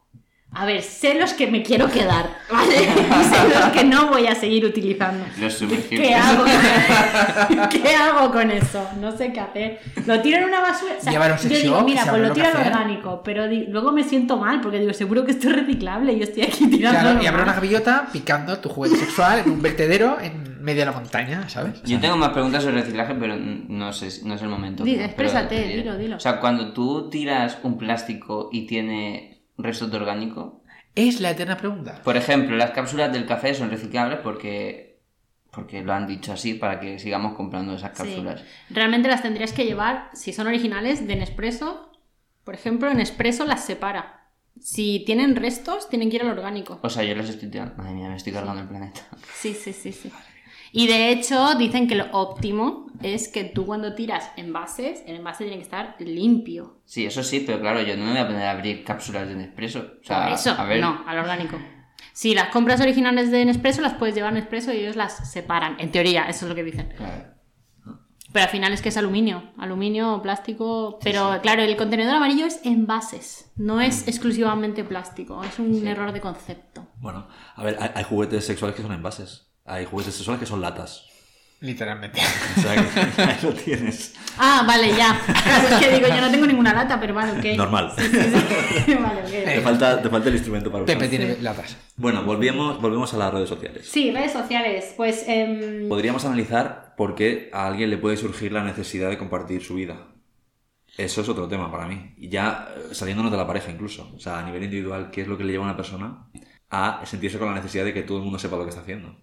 A 0.53 0.65
ver, 0.65 0.81
sé 0.81 1.13
los 1.15 1.33
que 1.33 1.47
me 1.47 1.63
quiero 1.63 1.89
quedar, 1.89 2.25
¿vale? 2.51 2.75
Y 2.75 3.23
sé 3.23 3.59
los 3.59 3.69
que 3.69 3.85
no 3.85 4.09
voy 4.09 4.27
a 4.27 4.35
seguir 4.35 4.65
utilizando. 4.65 5.23
Los 5.39 5.53
¿Qué 5.53 5.59
sumergibles. 5.59 6.15
hago? 6.15 6.43
¿Qué 7.69 7.95
hago 7.95 8.31
con 8.31 8.51
eso? 8.51 8.85
No 8.99 9.15
sé 9.15 9.31
qué 9.31 9.39
hacer. 9.39 9.79
¿Lo 10.05 10.21
tiro 10.21 10.39
en 10.39 10.43
una 10.45 10.59
basura? 10.59 10.93
O 10.99 11.01
sea, 11.01 11.11
Llevar 11.11 11.31
un 11.31 11.49
yo 11.49 11.57
digo, 11.57 11.81
mira, 11.83 12.05
pues 12.05 12.21
lo 12.21 12.33
tiro 12.33 12.47
al 12.47 12.67
orgánico, 12.67 13.21
pero 13.23 13.47
luego 13.47 13.93
me 13.93 14.03
siento 14.03 14.35
mal 14.37 14.59
porque 14.59 14.79
digo, 14.79 14.93
seguro 14.93 15.23
que 15.23 15.31
esto 15.31 15.49
es 15.49 15.55
reciclable 15.55 16.13
y 16.13 16.17
yo 16.19 16.23
estoy 16.23 16.43
aquí 16.43 16.67
tirando. 16.67 16.99
Claro, 16.99 17.23
y 17.23 17.27
habrá 17.27 17.43
una 17.43 17.53
gaviota 17.53 18.07
picando 18.11 18.59
tu 18.59 18.67
juguete 18.67 18.97
sexual 18.97 19.39
en 19.45 19.51
un 19.51 19.61
vertedero 19.61 20.17
en 20.21 20.61
medio 20.61 20.81
de 20.81 20.85
la 20.87 20.91
montaña, 20.91 21.47
¿sabes? 21.49 21.81
Yo 21.83 21.99
tengo 21.99 22.17
más 22.17 22.29
preguntas 22.29 22.63
sobre 22.63 22.81
reciclaje, 22.81 23.15
pero 23.15 23.35
no 23.37 23.93
sé, 23.93 24.09
no 24.25 24.35
es 24.35 24.41
el 24.41 24.49
momento. 24.49 24.83
Di, 24.83 24.93
Pero 24.93 25.05
exprésate, 25.05 25.63
dilo, 25.77 25.97
dilo. 25.97 26.17
O 26.17 26.19
sea, 26.19 26.39
cuando 26.39 26.73
tú 26.73 27.09
tiras 27.09 27.57
un 27.63 27.77
plástico 27.77 28.49
y 28.51 28.67
tiene 28.67 29.30
restos 29.63 29.91
de 29.91 29.97
orgánico, 29.97 30.63
Es 30.95 31.21
la 31.21 31.31
eterna 31.31 31.57
pregunta. 31.57 32.01
por 32.03 32.17
ejemplo, 32.17 32.55
las 32.57 32.71
cápsulas 32.71 33.11
del 33.13 33.25
café 33.25 33.53
son 33.53 33.69
reciclables 33.69 34.19
porque 34.19 34.91
porque 35.51 35.81
lo 35.83 35.91
han 35.91 36.07
dicho 36.07 36.31
así 36.31 36.53
para 36.53 36.79
que 36.79 36.97
sigamos 36.97 37.33
comprando 37.35 37.75
esas 37.75 37.91
Sí. 37.91 38.03
cápsulas. 38.03 38.41
Realmente 38.69 39.09
las 39.09 39.21
tendrías 39.21 39.51
que 39.51 39.65
llevar, 39.65 40.09
si 40.13 40.31
son 40.31 40.47
originales, 40.47 41.05
de 41.05 41.17
Nespresso. 41.17 41.91
Por 42.45 42.53
ejemplo, 42.55 42.93
Nespresso 42.93 43.43
las 43.45 43.65
separa. 43.65 44.29
Si 44.61 45.03
tienen 45.05 45.35
restos, 45.35 45.89
tienen 45.89 46.09
que 46.09 46.15
ir 46.17 46.21
al 46.21 46.29
orgánico. 46.29 46.79
O 46.83 46.89
sea, 46.89 47.03
yo 47.03 47.15
les 47.15 47.27
estoy 47.29 47.49
tirando. 47.49 47.75
Madre 47.75 47.93
mía, 47.95 48.07
me 48.09 48.15
estoy 48.15 48.31
cargando 48.31 48.61
el 48.61 48.67
planeta. 48.69 49.01
Sí, 49.35 49.53
sí, 49.53 49.73
sí, 49.73 49.91
sí. 49.91 50.09
Y 50.73 50.87
de 50.87 51.11
hecho, 51.11 51.55
dicen 51.55 51.87
que 51.87 51.95
lo 51.95 52.05
óptimo 52.11 52.87
es 53.03 53.27
que 53.27 53.43
tú 53.43 53.65
cuando 53.65 53.93
tiras 53.95 54.31
envases, 54.37 55.03
el 55.05 55.17
envase 55.17 55.43
tiene 55.43 55.57
que 55.57 55.63
estar 55.63 55.95
limpio. 55.99 56.81
Sí, 56.85 57.05
eso 57.05 57.23
sí, 57.23 57.43
pero 57.45 57.59
claro, 57.59 57.81
yo 57.81 57.97
no 57.97 58.05
me 58.05 58.11
voy 58.11 58.19
a 58.19 58.27
poner 58.27 58.43
a 58.43 58.51
abrir 58.51 58.83
cápsulas 58.83 59.27
de 59.27 59.35
Nespresso. 59.35 59.79
O 60.01 60.03
sea, 60.03 60.23
Por 60.25 60.33
eso, 60.33 60.51
a 60.51 60.63
ver, 60.65 60.79
no, 60.79 61.03
al 61.05 61.17
orgánico. 61.17 61.57
Si 62.13 62.33
las 62.33 62.49
compras 62.49 62.79
originales 62.81 63.31
de 63.31 63.43
Nespresso 63.45 63.81
las 63.81 63.93
puedes 63.95 64.15
llevar 64.15 64.31
a 64.31 64.35
Nespresso 64.35 64.71
y 64.73 64.77
ellos 64.77 64.95
las 64.95 65.31
separan. 65.31 65.75
En 65.79 65.91
teoría, 65.91 66.23
eso 66.29 66.45
es 66.45 66.49
lo 66.49 66.55
que 66.55 66.63
dicen. 66.63 66.93
Claro. 66.95 67.25
Pero 68.33 68.43
al 68.45 68.49
final 68.49 68.71
es 68.71 68.81
que 68.81 68.87
es 68.89 68.95
aluminio, 68.97 69.51
aluminio 69.57 70.13
o 70.15 70.21
plástico. 70.21 70.99
Pero 71.03 71.39
claro, 71.41 71.63
el 71.63 71.75
contenedor 71.75 72.15
amarillo 72.15 72.45
es 72.45 72.61
envases, 72.63 73.51
no 73.57 73.75
Mm. 73.75 73.81
es 73.81 74.07
exclusivamente 74.07 74.85
plástico. 74.85 75.43
Es 75.43 75.59
un 75.59 75.85
error 75.85 76.13
de 76.13 76.21
concepto. 76.21 76.87
Bueno, 76.97 77.27
a 77.55 77.63
ver, 77.63 77.75
hay, 77.81 77.89
hay 77.93 78.03
juguetes 78.05 78.45
sexuales 78.45 78.75
que 78.77 78.83
son 78.83 78.93
envases. 78.93 79.50
Hay 79.65 79.85
juguetes 79.85 80.15
sexuales 80.15 80.39
que 80.39 80.45
son 80.45 80.61
latas. 80.61 81.05
Literalmente. 81.61 82.19
O 82.57 82.61
sea, 82.61 82.73
que 82.75 83.21
ahí 83.21 83.37
lo 83.43 83.53
tienes. 83.53 84.15
Ah, 84.37 84.63
vale, 84.67 84.95
ya. 84.95 85.21
es 85.71 85.85
que 85.85 85.93
digo, 85.93 86.07
yo 86.07 86.19
no 86.19 86.31
tengo 86.31 86.47
ninguna 86.47 86.73
lata, 86.73 86.99
pero 86.99 87.13
vale, 87.13 87.37
ok. 87.37 87.55
Normal. 87.55 87.93
Sí, 87.95 88.03
sí, 88.03 88.19
sí. 88.85 88.93
vale, 88.99 89.21
ok. 89.21 89.45
Te 89.45 89.61
falta, 89.61 90.01
te 90.01 90.09
falta 90.09 90.29
el 90.29 90.35
instrumento 90.35 90.71
para 90.71 90.85
Pepe 90.85 91.05
usarlo. 91.05 91.25
tiene 91.27 91.41
latas. 91.41 91.77
Bueno, 91.97 92.23
volvemos, 92.23 92.81
volvemos 92.81 93.13
a 93.13 93.17
las 93.17 93.31
redes 93.31 93.47
sociales. 93.47 93.87
Sí, 93.87 94.11
redes 94.11 94.31
sociales. 94.33 94.93
Pues 94.97 95.23
em, 95.27 95.87
Podríamos 95.87 96.25
analizar 96.25 96.95
por 96.97 97.13
qué 97.13 97.51
a 97.53 97.67
alguien 97.67 97.91
le 97.91 97.97
puede 97.97 98.17
surgir 98.17 98.51
la 98.51 98.63
necesidad 98.63 99.09
de 99.09 99.19
compartir 99.19 99.63
su 99.63 99.75
vida. 99.75 100.07
Eso 100.97 101.21
es 101.21 101.29
otro 101.29 101.47
tema 101.47 101.71
para 101.71 101.85
mí. 101.85 102.15
Y 102.17 102.29
ya 102.29 102.69
eh, 102.75 102.95
saliéndonos 102.95 103.31
de 103.31 103.37
la 103.37 103.45
pareja 103.45 103.71
incluso. 103.71 104.11
O 104.15 104.19
sea, 104.19 104.39
a 104.39 104.43
nivel 104.43 104.63
individual, 104.63 105.11
¿qué 105.11 105.21
es 105.21 105.27
lo 105.27 105.37
que 105.37 105.43
le 105.43 105.51
lleva 105.51 105.65
a 105.65 105.67
una 105.67 105.77
persona 105.77 106.27
a 106.71 107.05
sentirse 107.05 107.37
con 107.37 107.49
la 107.49 107.55
necesidad 107.55 107.85
de 107.85 107.93
que 107.93 108.01
todo 108.01 108.17
el 108.17 108.23
mundo 108.23 108.39
sepa 108.39 108.57
lo 108.57 108.63
que 108.63 108.69
está 108.69 108.81
haciendo? 108.81 109.15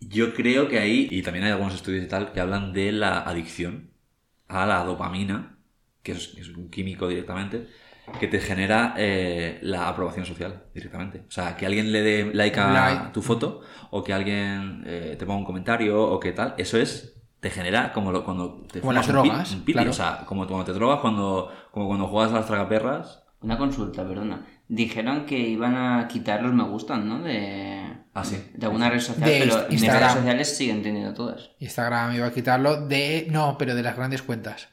Yo 0.00 0.34
creo 0.34 0.68
que 0.68 0.78
ahí, 0.78 1.08
y 1.10 1.22
también 1.22 1.44
hay 1.44 1.52
algunos 1.52 1.74
estudios 1.74 2.04
y 2.04 2.08
tal, 2.08 2.32
que 2.32 2.40
hablan 2.40 2.72
de 2.72 2.92
la 2.92 3.20
adicción 3.20 3.90
a 4.48 4.66
la 4.66 4.84
dopamina, 4.84 5.58
que 6.02 6.12
es, 6.12 6.34
es 6.38 6.48
un 6.48 6.70
químico 6.70 7.06
directamente, 7.08 7.68
que 8.18 8.26
te 8.26 8.40
genera 8.40 8.94
eh, 8.96 9.58
la 9.62 9.88
aprobación 9.88 10.24
social 10.26 10.64
directamente. 10.74 11.24
O 11.28 11.30
sea, 11.30 11.56
que 11.56 11.66
alguien 11.66 11.92
le 11.92 12.02
dé 12.02 12.30
like 12.34 12.58
a 12.58 12.72
Like. 12.72 13.12
tu 13.12 13.22
foto 13.22 13.60
o 13.90 14.02
que 14.02 14.12
alguien 14.12 14.82
eh, 14.86 15.16
te 15.18 15.26
ponga 15.26 15.38
un 15.38 15.44
comentario 15.44 16.02
o 16.02 16.18
que 16.18 16.32
tal, 16.32 16.54
eso 16.58 16.78
es 16.78 17.16
te 17.40 17.50
genera 17.50 17.92
como 17.92 18.12
lo- 18.12 18.24
cuando 18.24 18.62
te 18.70 18.80
Como 18.80 18.92
las 18.92 19.06
un 19.06 19.12
drogas, 19.14 19.52
un 19.52 19.60
piti, 19.64 19.72
claro. 19.74 19.90
o 19.90 19.94
sea, 19.94 20.24
como 20.26 20.46
cuando 20.46 20.64
te 20.64 20.72
drogas, 20.72 21.00
cuando, 21.00 21.50
como 21.70 21.86
cuando 21.86 22.06
juegas 22.08 22.32
a 22.32 22.36
las 22.36 22.46
tragaperras. 22.46 23.22
Una 23.42 23.56
consulta, 23.56 24.06
perdona. 24.06 24.46
Dijeron 24.72 25.26
que 25.26 25.36
iban 25.36 25.74
a 25.74 26.06
quitar 26.06 26.42
los 26.42 26.52
me 26.54 26.62
gustan, 26.62 27.08
¿no? 27.08 27.18
De, 27.22 27.88
Ah, 28.14 28.24
sí. 28.24 28.40
de 28.54 28.66
alguna 28.66 28.88
red 28.88 29.00
social, 29.00 29.28
De 29.28 29.38
pero 29.40 29.56
mis 29.68 29.82
Instagram. 29.82 30.00
redes 30.02 30.14
sociales 30.16 30.56
siguen 30.56 30.82
teniendo 30.82 31.12
todas. 31.12 31.50
Instagram 31.58 32.14
iba 32.14 32.26
a 32.26 32.32
quitarlo 32.32 32.86
de. 32.86 33.26
No, 33.30 33.56
pero 33.58 33.74
de 33.74 33.82
las 33.82 33.96
grandes 33.96 34.22
cuentas. 34.22 34.68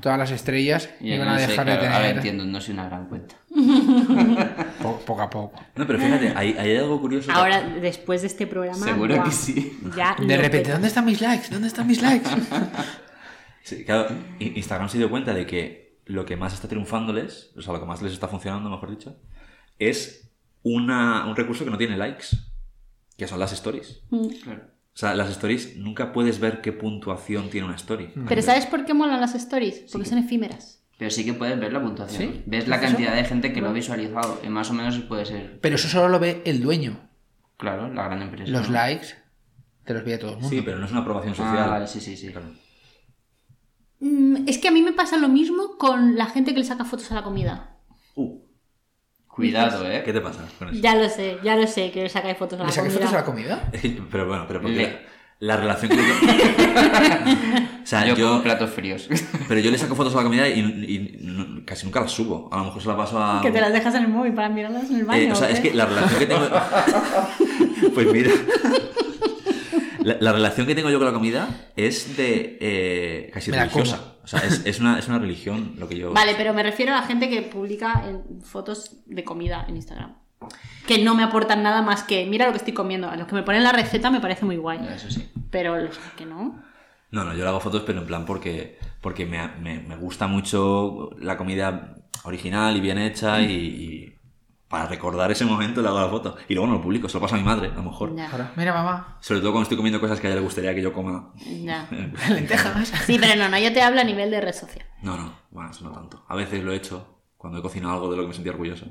Todas 0.00 0.16
las 0.18 0.30
estrellas 0.30 0.88
Y 1.00 1.12
iban 1.14 1.26
no 1.28 1.34
a 1.34 1.38
sé, 1.38 1.48
dejar 1.48 1.66
de 1.66 1.72
claro, 1.72 1.86
ahora 1.88 1.98
tener. 2.00 2.16
entiendo, 2.16 2.44
no 2.44 2.60
soy 2.60 2.74
una 2.74 2.86
gran 2.88 3.06
cuenta. 3.08 3.34
po- 4.82 5.00
poco 5.04 5.22
a 5.22 5.30
poco. 5.30 5.60
No, 5.76 5.86
pero 5.86 5.98
fíjate, 5.98 6.32
hay, 6.36 6.52
hay 6.58 6.76
algo 6.76 7.00
curioso. 7.00 7.30
ahora, 7.32 7.60
después 7.62 8.20
de 8.22 8.28
este 8.28 8.46
programa. 8.46 8.84
Seguro 8.84 9.22
que 9.24 9.30
sí. 9.32 9.78
Ya 9.96 10.14
De 10.18 10.36
repente, 10.36 10.58
peta. 10.58 10.72
¿dónde 10.72 10.88
están 10.88 11.04
mis 11.04 11.20
likes? 11.20 11.48
¿Dónde 11.50 11.68
están 11.68 11.86
mis 11.86 12.02
likes? 12.02 12.28
Sí, 13.62 13.84
claro, 13.84 14.08
Instagram 14.38 14.88
se 14.88 14.96
dio 14.96 15.10
cuenta 15.10 15.34
de 15.34 15.44
que 15.44 15.87
lo 16.08 16.24
que 16.26 16.36
más 16.36 16.52
está 16.54 16.66
triunfándoles, 16.68 17.52
o 17.56 17.62
sea, 17.62 17.72
lo 17.72 17.80
que 17.80 17.86
más 17.86 18.02
les 18.02 18.12
está 18.12 18.26
funcionando, 18.28 18.68
mejor 18.68 18.90
dicho, 18.90 19.16
es 19.78 20.30
una, 20.62 21.26
un 21.26 21.36
recurso 21.36 21.64
que 21.64 21.70
no 21.70 21.78
tiene 21.78 21.96
likes, 21.96 22.26
que 23.16 23.28
son 23.28 23.38
las 23.38 23.52
stories. 23.52 24.02
Claro. 24.42 24.62
O 24.94 24.98
sea, 24.98 25.14
las 25.14 25.30
stories 25.30 25.76
nunca 25.76 26.12
puedes 26.12 26.40
ver 26.40 26.60
qué 26.60 26.72
puntuación 26.72 27.50
tiene 27.50 27.66
una 27.68 27.76
story. 27.76 28.12
Pero 28.28 28.42
¿sabes 28.42 28.66
por 28.66 28.84
qué 28.84 28.94
molan 28.94 29.20
las 29.20 29.34
stories? 29.36 29.84
Porque 29.92 30.08
son 30.08 30.18
efímeras. 30.18 30.82
Pero 30.98 31.10
sí 31.12 31.24
que 31.24 31.32
puedes 31.34 31.58
ver 31.60 31.72
la 31.72 31.80
puntuación. 31.80 32.32
¿Sí? 32.32 32.42
Ves 32.46 32.66
la 32.66 32.80
cantidad 32.80 33.14
de 33.14 33.24
gente 33.24 33.52
que 33.52 33.60
lo 33.60 33.68
ha 33.68 33.72
visualizado. 33.72 34.40
Y 34.42 34.48
más 34.48 34.68
o 34.70 34.74
menos 34.74 34.98
puede 35.00 35.24
ser, 35.26 35.60
Pero 35.60 35.76
eso 35.76 35.86
solo 35.88 36.08
lo 36.08 36.18
ve 36.18 36.42
el 36.44 36.60
dueño. 36.60 36.98
claro, 37.56 37.92
la 37.94 38.04
gran 38.06 38.22
empresa. 38.22 38.50
Los 38.50 38.68
¿no? 38.68 38.74
likes 38.74 39.08
te 39.84 39.94
los 39.94 40.04
ve 40.04 40.18
todo 40.18 40.30
el 40.30 40.36
mundo. 40.38 40.48
Sí, 40.50 40.62
pero 40.62 40.78
no 40.78 40.86
es 40.86 40.90
una 40.90 41.00
aprobación 41.02 41.34
Ah, 41.34 41.36
social. 41.36 41.70
vale, 41.70 41.86
sí, 41.86 42.00
sí, 42.00 42.16
sí. 42.16 42.32
Claro. 42.32 42.48
Mm, 44.00 44.48
es 44.48 44.58
que 44.58 44.68
a 44.68 44.70
mí 44.70 44.82
me 44.82 44.92
pasa 44.92 45.16
lo 45.16 45.28
mismo 45.28 45.76
con 45.78 46.16
la 46.16 46.26
gente 46.26 46.52
que 46.52 46.60
le 46.60 46.64
saca 46.64 46.84
fotos 46.84 47.10
a 47.12 47.14
la 47.16 47.22
comida. 47.24 47.76
Uh, 48.14 48.38
Cuidado, 49.26 49.88
¿eh? 49.90 50.02
¿Qué 50.04 50.12
te 50.12 50.20
pasa 50.20 50.40
con 50.58 50.68
eso? 50.70 50.80
Ya 50.80 50.94
lo 50.96 51.08
sé, 51.08 51.38
ya 51.44 51.56
lo 51.56 51.66
sé 51.66 51.90
que 51.92 52.02
le 52.02 52.08
sacáis 52.08 52.36
fotos 52.36 52.58
a 52.58 52.62
la 52.62 52.68
¿Le 52.68 52.72
saqué 52.72 52.88
comida. 52.88 52.98
fotos 53.06 53.14
a 53.14 53.18
la 53.20 53.24
comida? 53.24 53.70
Pero 54.10 54.26
bueno, 54.26 54.44
pero 54.48 54.60
porque 54.60 54.76
Le- 54.76 54.92
la, 55.40 55.54
la 55.54 55.56
relación 55.60 55.90
que 55.92 55.96
yo... 55.96 56.02
o 57.82 57.86
sea, 57.86 58.04
yo, 58.06 58.16
yo... 58.16 58.28
como 58.30 58.42
platos 58.42 58.70
fríos. 58.70 59.08
Pero 59.48 59.60
yo 59.60 59.70
le 59.70 59.78
saco 59.78 59.94
fotos 59.94 60.12
a 60.14 60.18
la 60.18 60.22
comida 60.24 60.48
y, 60.48 60.58
y 60.60 61.18
no- 61.22 61.64
casi 61.64 61.84
nunca 61.86 62.00
las 62.00 62.10
subo. 62.10 62.48
A 62.52 62.56
lo 62.58 62.64
mejor 62.64 62.82
se 62.82 62.88
la 62.88 62.96
paso 62.96 63.22
a... 63.22 63.40
Que 63.40 63.50
te 63.52 63.60
las 63.60 63.72
dejas 63.72 63.94
en 63.94 64.02
el 64.04 64.08
móvil 64.08 64.34
para 64.34 64.48
mirarlas 64.48 64.90
en 64.90 64.96
el 64.96 65.04
baño. 65.04 65.22
Eh, 65.22 65.32
o 65.32 65.34
sea, 65.36 65.46
¿o 65.46 65.50
es 65.50 65.60
que 65.60 65.72
la 65.74 65.86
relación 65.86 66.18
que 66.18 66.26
tengo. 66.26 66.48
pues 67.94 68.12
mira. 68.12 68.30
La, 70.08 70.16
la 70.20 70.32
relación 70.32 70.66
que 70.66 70.74
tengo 70.74 70.90
yo 70.90 70.98
con 70.98 71.06
la 71.06 71.12
comida 71.12 71.48
es 71.76 72.16
de 72.16 72.58
eh, 72.60 73.30
casi 73.32 73.50
Me 73.50 73.58
religiosa. 73.58 74.14
O 74.22 74.26
sea, 74.26 74.40
es, 74.40 74.64
es 74.66 74.80
una, 74.80 74.98
es 74.98 75.08
una 75.08 75.18
religión 75.18 75.74
lo 75.78 75.88
que 75.88 75.96
yo. 75.98 76.12
Vale, 76.14 76.34
pero 76.36 76.52
me 76.54 76.62
refiero 76.62 76.92
a 76.92 77.00
la 77.00 77.06
gente 77.06 77.28
que 77.28 77.42
publica 77.42 78.04
en- 78.06 78.42
fotos 78.42 78.96
de 79.06 79.24
comida 79.24 79.64
en 79.68 79.76
Instagram. 79.76 80.14
Que 80.86 80.98
no 80.98 81.14
me 81.14 81.22
aportan 81.24 81.62
nada 81.62 81.82
más 81.82 82.02
que, 82.04 82.24
mira 82.26 82.46
lo 82.46 82.52
que 82.52 82.58
estoy 82.58 82.72
comiendo. 82.72 83.10
A 83.10 83.16
los 83.16 83.26
que 83.26 83.34
me 83.34 83.42
ponen 83.42 83.62
la 83.62 83.72
receta 83.72 84.10
me 84.10 84.20
parece 84.20 84.44
muy 84.44 84.56
guay. 84.56 84.80
Eso 84.94 85.10
sí. 85.10 85.28
Pero 85.50 85.76
los 85.76 85.98
que 86.16 86.24
no. 86.26 86.62
No, 87.10 87.24
no, 87.24 87.32
yo 87.32 87.42
le 87.42 87.48
hago 87.48 87.60
fotos, 87.60 87.82
pero 87.86 88.00
en 88.00 88.06
plan 88.06 88.24
porque, 88.26 88.78
porque 89.00 89.26
me, 89.26 89.46
me- 89.60 89.80
me 89.80 89.96
gusta 89.96 90.26
mucho 90.26 91.10
la 91.20 91.36
comida 91.36 91.96
original 92.24 92.76
y 92.76 92.80
bien 92.80 92.98
hecha 92.98 93.40
y, 93.40 93.52
y 93.52 94.14
para 94.68 94.86
recordar 94.86 95.30
ese 95.30 95.44
momento 95.44 95.80
le 95.82 95.88
hago 95.88 96.00
la 96.00 96.08
foto. 96.08 96.36
Y 96.48 96.54
luego 96.54 96.66
no 96.66 96.74
lo 96.74 96.82
publico, 96.82 97.08
se 97.08 97.14
lo 97.16 97.20
paso 97.22 97.34
a 97.34 97.38
mi 97.38 97.44
madre, 97.44 97.68
a 97.72 97.74
lo 97.76 97.82
mejor. 97.84 98.14
Ya, 98.14 98.52
mira, 98.56 98.72
mamá. 98.74 99.16
Sobre 99.20 99.40
todo 99.40 99.52
cuando 99.52 99.62
estoy 99.62 99.76
comiendo 99.76 100.00
cosas 100.00 100.20
que 100.20 100.26
a 100.26 100.30
ella 100.30 100.36
le 100.40 100.44
gustaría 100.44 100.74
que 100.74 100.82
yo 100.82 100.92
coma. 100.92 101.32
ya. 101.64 101.88
Lentejas. 102.30 102.88
Sí, 103.06 103.18
pero 103.20 103.36
no, 103.36 103.48
no, 103.48 103.58
yo 103.58 103.72
te 103.72 103.80
hablo 103.82 104.00
a 104.00 104.04
nivel 104.04 104.30
de 104.30 104.40
red 104.40 104.52
social. 104.54 104.84
No, 105.02 105.16
no, 105.16 105.32
bueno, 105.50 105.70
eso 105.70 105.84
no 105.84 105.92
tanto. 105.92 106.24
A 106.28 106.36
veces 106.36 106.62
lo 106.62 106.72
he 106.72 106.76
hecho 106.76 107.14
cuando 107.36 107.60
he 107.60 107.62
cocinado 107.62 107.94
algo 107.94 108.10
de 108.10 108.16
lo 108.16 108.22
que 108.24 108.28
me 108.28 108.34
sentía 108.34 108.50
orgulloso. 108.52 108.86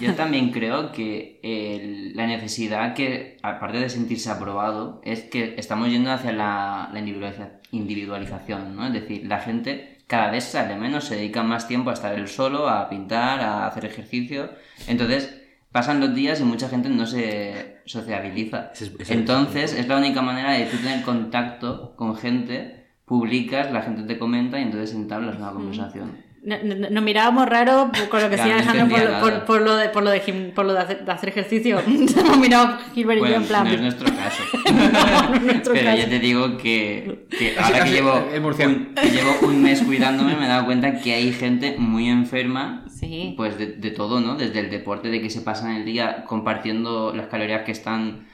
Yo 0.00 0.14
también 0.14 0.50
creo 0.52 0.90
que 0.90 2.12
la 2.14 2.26
necesidad 2.26 2.94
que, 2.94 3.36
aparte 3.42 3.78
de 3.78 3.90
sentirse 3.90 4.30
aprobado, 4.30 5.02
es 5.04 5.20
que 5.24 5.54
estamos 5.58 5.90
yendo 5.90 6.10
hacia 6.10 6.32
la, 6.32 6.88
la 6.94 6.98
individualiza- 7.00 7.60
individualización, 7.72 8.74
¿no? 8.74 8.86
Es 8.86 8.94
decir, 8.94 9.26
la 9.26 9.38
gente 9.40 9.98
cada 10.10 10.32
vez 10.32 10.42
sale 10.42 10.74
menos, 10.74 11.04
se 11.04 11.14
dedica 11.14 11.44
más 11.44 11.68
tiempo 11.68 11.88
a 11.88 11.92
estar 11.92 12.12
él 12.12 12.26
solo, 12.26 12.68
a 12.68 12.88
pintar, 12.88 13.38
a 13.38 13.68
hacer 13.68 13.84
ejercicio. 13.84 14.50
Entonces, 14.88 15.40
pasan 15.70 16.00
los 16.00 16.12
días 16.12 16.40
y 16.40 16.42
mucha 16.42 16.68
gente 16.68 16.88
no 16.88 17.06
se 17.06 17.76
sociabiliza. 17.84 18.72
Entonces, 19.08 19.72
es 19.72 19.86
la 19.86 19.98
única 19.98 20.20
manera 20.20 20.50
de 20.54 20.64
tú 20.64 20.78
tener 20.78 21.04
contacto 21.04 21.94
con 21.94 22.16
gente, 22.16 22.88
publicas, 23.04 23.70
la 23.70 23.82
gente 23.82 24.02
te 24.02 24.18
comenta 24.18 24.58
y 24.58 24.62
entonces 24.62 24.96
entablas 24.96 25.36
una 25.36 25.52
conversación. 25.52 26.16
No- 26.42 26.56
no- 26.62 26.88
Nos 26.90 27.02
mirábamos 27.04 27.46
raro 27.46 27.90
con 28.10 28.22
lo 28.22 28.30
que 28.30 28.36
no 28.38 28.42
Alejandro 28.44 28.88
por, 28.88 29.20
por- 29.20 29.44
por 29.44 29.60
lo 29.62 29.76
de, 29.76 29.88
por 29.90 30.02
lo 30.02 30.10
de, 30.10 30.22
gim- 30.22 30.52
por 30.54 30.64
lo 30.64 30.72
de 30.72 30.78
hacer, 30.80 31.04
de 31.04 31.12
hacer 31.12 31.28
ejercicio. 31.28 31.78
Hemos 31.86 32.38
mirado 32.38 32.78
Gilbert 32.94 33.20
y 33.24 33.28
yo 33.28 33.34
en 33.36 33.44
plan. 33.44 33.64
no 33.64 33.70
es 33.70 33.80
nuestro 33.80 34.08
caso. 34.14 34.42
No, 34.72 35.28
no 35.30 35.34
es 35.36 35.42
nuestro 35.42 35.74
Pero 35.74 35.86
caso. 35.86 35.98
ya 35.98 36.08
te 36.08 36.18
digo 36.18 36.56
que, 36.56 37.26
ahora 37.62 37.84
que 37.84 37.90
llevo, 37.90 38.14
un, 38.14 38.94
que 38.94 39.10
llevo 39.10 39.32
un 39.42 39.62
mes 39.62 39.82
cuidándome 39.82 40.34
me 40.36 40.46
he 40.46 40.48
dado 40.48 40.64
cuenta 40.64 40.98
que 41.00 41.12
hay 41.14 41.32
gente 41.32 41.76
muy 41.78 42.08
enferma 42.08 42.84
Sí. 42.88 43.34
pues 43.36 43.56
de, 43.58 43.66
de 43.66 43.90
todo, 43.90 44.20
¿no? 44.20 44.36
Desde 44.36 44.60
el 44.60 44.70
deporte, 44.70 45.08
de 45.08 45.20
que 45.22 45.30
se 45.30 45.40
pasan 45.42 45.74
el 45.76 45.84
día 45.84 46.24
compartiendo 46.26 47.14
las 47.14 47.28
calorías 47.28 47.62
que 47.64 47.72
están 47.72 48.26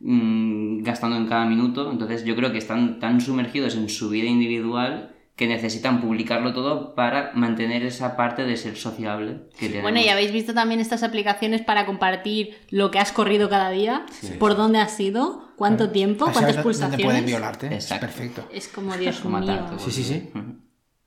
mm, 0.00 0.82
gastando 0.82 1.16
en 1.16 1.26
cada 1.26 1.44
minuto. 1.44 1.90
Entonces 1.90 2.24
yo 2.24 2.34
creo 2.36 2.52
que 2.52 2.58
están 2.58 2.98
tan 3.00 3.20
sumergidos 3.20 3.76
en 3.76 3.88
su 3.88 4.08
vida 4.10 4.26
individual 4.28 5.10
que 5.42 5.48
necesitan 5.48 6.00
publicarlo 6.00 6.54
todo 6.54 6.94
para 6.94 7.32
mantener 7.34 7.82
esa 7.82 8.16
parte 8.16 8.44
de 8.44 8.56
ser 8.56 8.76
sociable 8.76 9.48
que 9.58 9.66
tenemos. 9.66 9.82
Bueno, 9.82 9.98
y 9.98 10.08
habéis 10.08 10.30
visto 10.30 10.54
también 10.54 10.78
estas 10.78 11.02
aplicaciones 11.02 11.62
para 11.62 11.84
compartir 11.84 12.58
lo 12.70 12.92
que 12.92 13.00
has 13.00 13.10
corrido 13.10 13.48
cada 13.48 13.70
día, 13.70 14.06
por 14.38 14.56
dónde 14.56 14.78
has 14.78 15.00
ido, 15.00 15.52
cuánto 15.56 15.90
tiempo, 15.90 16.26
Así 16.26 16.34
cuántas 16.34 16.62
pulsaciones. 16.62 16.98
¿Dónde 16.98 17.04
pueden 17.04 17.26
violarte? 17.26 17.66
Exacto. 17.74 18.06
Perfecto. 18.06 18.48
Es 18.52 18.68
como 18.68 18.96
Dios 18.96 19.18
Como 19.18 19.40
mío. 19.40 19.66
Sí, 19.78 19.90
sí, 19.90 20.04
sí. 20.04 20.30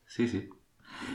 Sí, 0.06 0.28
sí. 0.28 0.50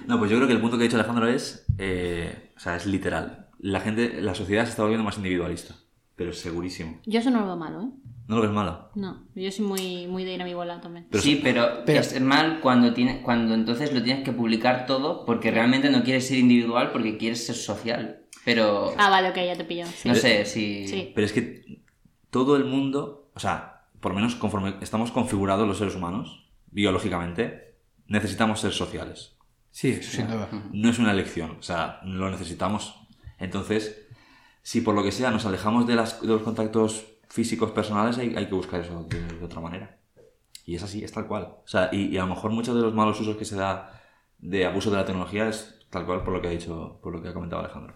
No, 0.07 0.18
pues 0.18 0.31
yo 0.31 0.39
creo 0.39 0.49
que 0.49 0.55
el 0.55 0.62
punto 0.62 0.79
que 0.79 0.85
ha 0.85 0.87
dicho 0.87 0.97
Alejandro 0.97 1.29
es, 1.29 1.66
eh, 1.77 2.53
o 2.57 2.61
sea, 2.61 2.77
es 2.77 2.87
literal. 2.87 3.51
La 3.59 3.81
gente, 3.81 4.23
la 4.23 4.35
sociedad 4.35 4.64
se 4.64 4.71
está 4.71 4.81
volviendo 4.81 5.05
más 5.05 5.18
individualista, 5.18 5.75
pero 6.21 6.35
segurísimo. 6.35 6.99
Yo 7.07 7.21
eso 7.21 7.31
no 7.31 7.41
lo 7.41 7.47
veo 7.47 7.57
malo, 7.57 7.81
¿eh? 7.81 7.89
¿No 8.29 8.37
lo 8.37 8.43
ves 8.43 8.51
malo? 8.51 8.91
No, 8.95 9.25
yo 9.35 9.51
soy 9.51 9.64
muy, 9.64 10.07
muy 10.07 10.23
de 10.25 10.35
ir 10.35 10.43
a 10.43 10.45
mi 10.45 10.53
bola 10.53 10.79
también. 10.79 11.07
Pero 11.11 11.23
sí, 11.23 11.41
pero, 11.43 11.83
pero- 11.87 12.01
es 12.01 12.21
mal 12.21 12.61
cuando, 12.61 12.93
tiene, 12.93 13.23
cuando 13.23 13.55
entonces 13.55 13.91
lo 13.95 14.03
tienes 14.03 14.23
que 14.23 14.31
publicar 14.33 14.85
todo 14.85 15.25
porque 15.25 15.51
realmente 15.51 15.89
no 15.89 16.03
quieres 16.05 16.29
ser 16.29 16.37
individual 16.37 16.93
porque 16.93 17.16
quieres 17.16 17.47
ser 17.47 17.55
social. 17.57 18.27
Pero 18.45 18.93
Ah, 18.99 19.09
vale, 19.09 19.31
ok, 19.31 19.37
ya 19.37 19.57
te 19.57 19.64
pillo. 19.64 19.87
Sí. 19.87 20.11
no 20.11 20.14
sé 20.14 20.45
si... 20.45 20.87
Sí. 20.89 21.11
Pero 21.14 21.25
es 21.25 21.33
que 21.33 21.81
todo 22.29 22.57
el 22.57 22.66
mundo, 22.66 23.31
o 23.35 23.41
sea, 23.41 23.87
por 24.01 24.12
lo 24.12 24.16
menos 24.16 24.35
conforme 24.35 24.75
estamos 24.83 25.12
configurados 25.12 25.66
los 25.66 25.79
seres 25.79 25.97
humanos, 25.97 26.51
biológicamente, 26.71 27.77
necesitamos 28.09 28.61
ser 28.61 28.73
sociales. 28.73 29.39
Sí, 29.71 29.89
eso 29.93 30.11
sin 30.18 30.29
duda. 30.29 30.51
No 30.71 30.91
es 30.91 30.99
una 30.99 31.12
elección, 31.12 31.53
o 31.59 31.62
sea, 31.62 32.01
lo 32.05 32.31
necesitamos. 32.31 32.95
Entonces, 33.39 34.07
si 34.63 34.81
por 34.81 34.95
lo 34.95 35.03
que 35.03 35.13
sea 35.13 35.31
nos 35.31 35.47
alejamos 35.47 35.87
de, 35.87 35.95
las, 35.97 36.21
de 36.21 36.29
los 36.29 36.43
contactos 36.43 37.05
físicos 37.29 37.71
personales, 37.71 38.19
hay, 38.19 38.35
hay 38.37 38.47
que 38.47 38.55
buscar 38.55 38.81
eso 38.81 39.05
de, 39.09 39.23
de 39.23 39.45
otra 39.45 39.61
manera. 39.61 39.97
Y 40.67 40.75
es 40.77 40.83
así, 40.83 41.03
es 41.03 41.13
tal 41.13 41.27
cual. 41.27 41.45
O 41.65 41.69
sea, 41.69 41.89
y, 41.93 42.07
y 42.07 42.19
a 42.19 42.23
lo 42.23 42.35
mejor 42.35 42.51
muchos 42.51 42.75
de 42.77 42.83
los 42.83 42.95
malos 42.95 43.21
usos 43.21 43.37
que 43.37 43.45
se 43.45 43.57
da 43.57 44.01
de 44.39 44.67
abuso 44.67 44.91
de 44.91 44.97
la 44.97 45.05
tecnología 45.05 45.49
es 45.49 45.77
tal 45.91 46.07
cual 46.07 46.23
por 46.23 46.33
lo 46.33 46.41
que 46.41 46.49
ha 46.49 46.51
dicho, 46.53 46.99
por 47.03 47.13
lo 47.13 47.23
que 47.23 47.29
ha 47.29 47.35
comentado 47.35 47.63
Alejandro. 47.63 47.95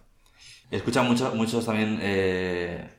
He 0.71 0.77
escuchado 0.77 1.07
mucho- 1.07 1.33
muchos 1.35 1.65
también 1.67 1.99
eh, 2.03 2.91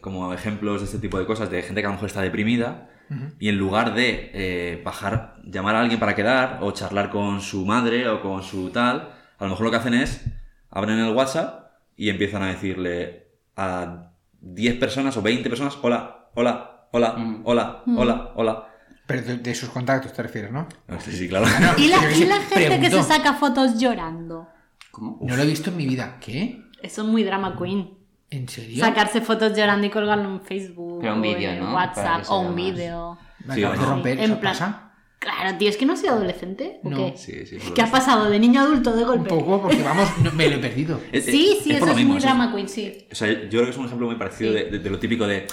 como 0.00 0.32
ejemplos 0.32 0.80
de 0.80 0.86
este 0.86 0.98
tipo 0.98 1.18
de 1.18 1.26
cosas 1.26 1.50
de 1.50 1.62
gente 1.62 1.80
que 1.80 1.86
a 1.86 1.90
lo 1.90 1.94
mejor 1.94 2.08
está 2.08 2.22
deprimida 2.22 2.90
y 3.38 3.48
en 3.48 3.56
lugar 3.56 3.94
de 3.94 4.30
eh, 4.34 4.82
bajar, 4.84 5.36
llamar 5.44 5.76
a 5.76 5.80
alguien 5.80 6.00
para 6.00 6.16
quedar 6.16 6.58
o 6.62 6.72
charlar 6.72 7.10
con 7.10 7.40
su 7.40 7.64
madre 7.64 8.08
o 8.08 8.20
con 8.20 8.42
su 8.42 8.70
tal, 8.70 9.12
a 9.38 9.44
lo 9.44 9.50
mejor 9.50 9.66
lo 9.66 9.70
que 9.70 9.76
hacen 9.76 9.94
es 9.94 10.24
abren 10.70 10.98
el 10.98 11.14
WhatsApp 11.14 11.65
y 11.96 12.10
empiezan 12.10 12.42
a 12.42 12.48
decirle 12.48 13.28
a 13.56 14.12
10 14.40 14.76
personas 14.78 15.16
o 15.16 15.22
20 15.22 15.48
personas, 15.48 15.78
hola, 15.82 16.28
hola, 16.34 16.88
hola, 16.92 17.12
Mm. 17.16 17.40
hola, 17.44 17.82
hola, 17.96 18.32
hola. 18.36 18.68
Pero 19.06 19.22
de, 19.22 19.36
de 19.38 19.54
sus 19.54 19.68
contactos 19.68 20.12
te 20.12 20.22
refieres, 20.22 20.50
¿no? 20.50 20.66
Sí, 20.98 21.12
sí, 21.12 21.28
claro. 21.28 21.46
¿Y 21.78 21.88
la, 21.88 22.02
Yo 22.10 22.24
y 22.24 22.24
la 22.26 22.40
gente 22.40 22.80
que 22.80 22.90
se 22.90 23.02
saca 23.02 23.34
fotos 23.34 23.78
llorando? 23.78 24.48
¿Cómo? 24.90 25.18
No 25.22 25.36
lo 25.36 25.42
he 25.42 25.46
visto 25.46 25.70
en 25.70 25.76
mi 25.76 25.86
vida. 25.86 26.16
¿Qué? 26.20 26.60
Eso 26.82 27.02
es 27.02 27.08
muy 27.08 27.22
drama 27.22 27.56
queen. 27.56 27.90
¿En 28.30 28.48
serio? 28.48 28.84
Sacarse 28.84 29.20
fotos 29.20 29.56
llorando 29.56 29.86
y 29.86 29.90
colgarlo 29.90 30.28
en 30.28 30.40
Facebook. 30.40 30.98
Pero 31.00 31.12
un 31.14 31.20
o 31.20 31.22
vídeo, 31.22 31.50
en 31.50 31.60
¿no? 31.60 31.74
WhatsApp 31.74 32.24
o 32.28 32.40
un 32.40 32.56
vídeo. 32.56 33.16
Me 33.44 33.54
Sí, 33.54 33.62
acabas 33.64 33.88
romper. 33.88 34.18
En 34.18 34.24
¿Eso 34.24 34.40
plan- 34.40 34.52
pasa? 34.54 34.85
Claro, 35.18 35.56
tío, 35.58 35.68
es 35.68 35.76
que 35.76 35.86
no 35.86 35.94
has 35.94 36.00
sido 36.00 36.12
adolescente. 36.14 36.78
¿o 36.84 36.90
No. 36.90 36.96
qué? 36.96 37.14
Sí, 37.16 37.32
sí, 37.46 37.56
¿Qué 37.74 37.80
ha 37.80 37.84
visto. 37.86 37.90
pasado 37.90 38.30
de 38.30 38.38
niño 38.38 38.60
a 38.60 38.64
adulto 38.64 38.92
de 38.94 39.02
Un 39.02 39.08
golpe? 39.08 39.28
poco, 39.30 39.62
porque 39.62 39.82
vamos, 39.82 40.08
no- 40.22 40.32
me 40.32 40.48
lo 40.48 40.56
he 40.56 40.58
perdido. 40.58 41.00
Es- 41.12 41.24
Sí, 41.24 41.58
sí, 41.62 41.70
es 41.72 41.78
eso 41.78 41.90
es 41.90 41.96
mismo, 41.96 42.12
muy 42.12 42.22
drama 42.22 42.52
queen, 42.54 42.68
sí. 42.68 43.06
O 43.10 43.14
sea, 43.14 43.28
yo 43.28 43.48
creo 43.48 43.64
que 43.64 43.70
es 43.70 43.76
un 43.76 43.86
ejemplo 43.86 44.06
muy 44.06 44.16
parecido 44.16 44.52
Sí. 44.52 44.58
de, 44.58 44.64
de- 44.70 44.78
de 44.78 44.90
lo 44.90 44.98
típico 44.98 45.26
de 45.26 45.46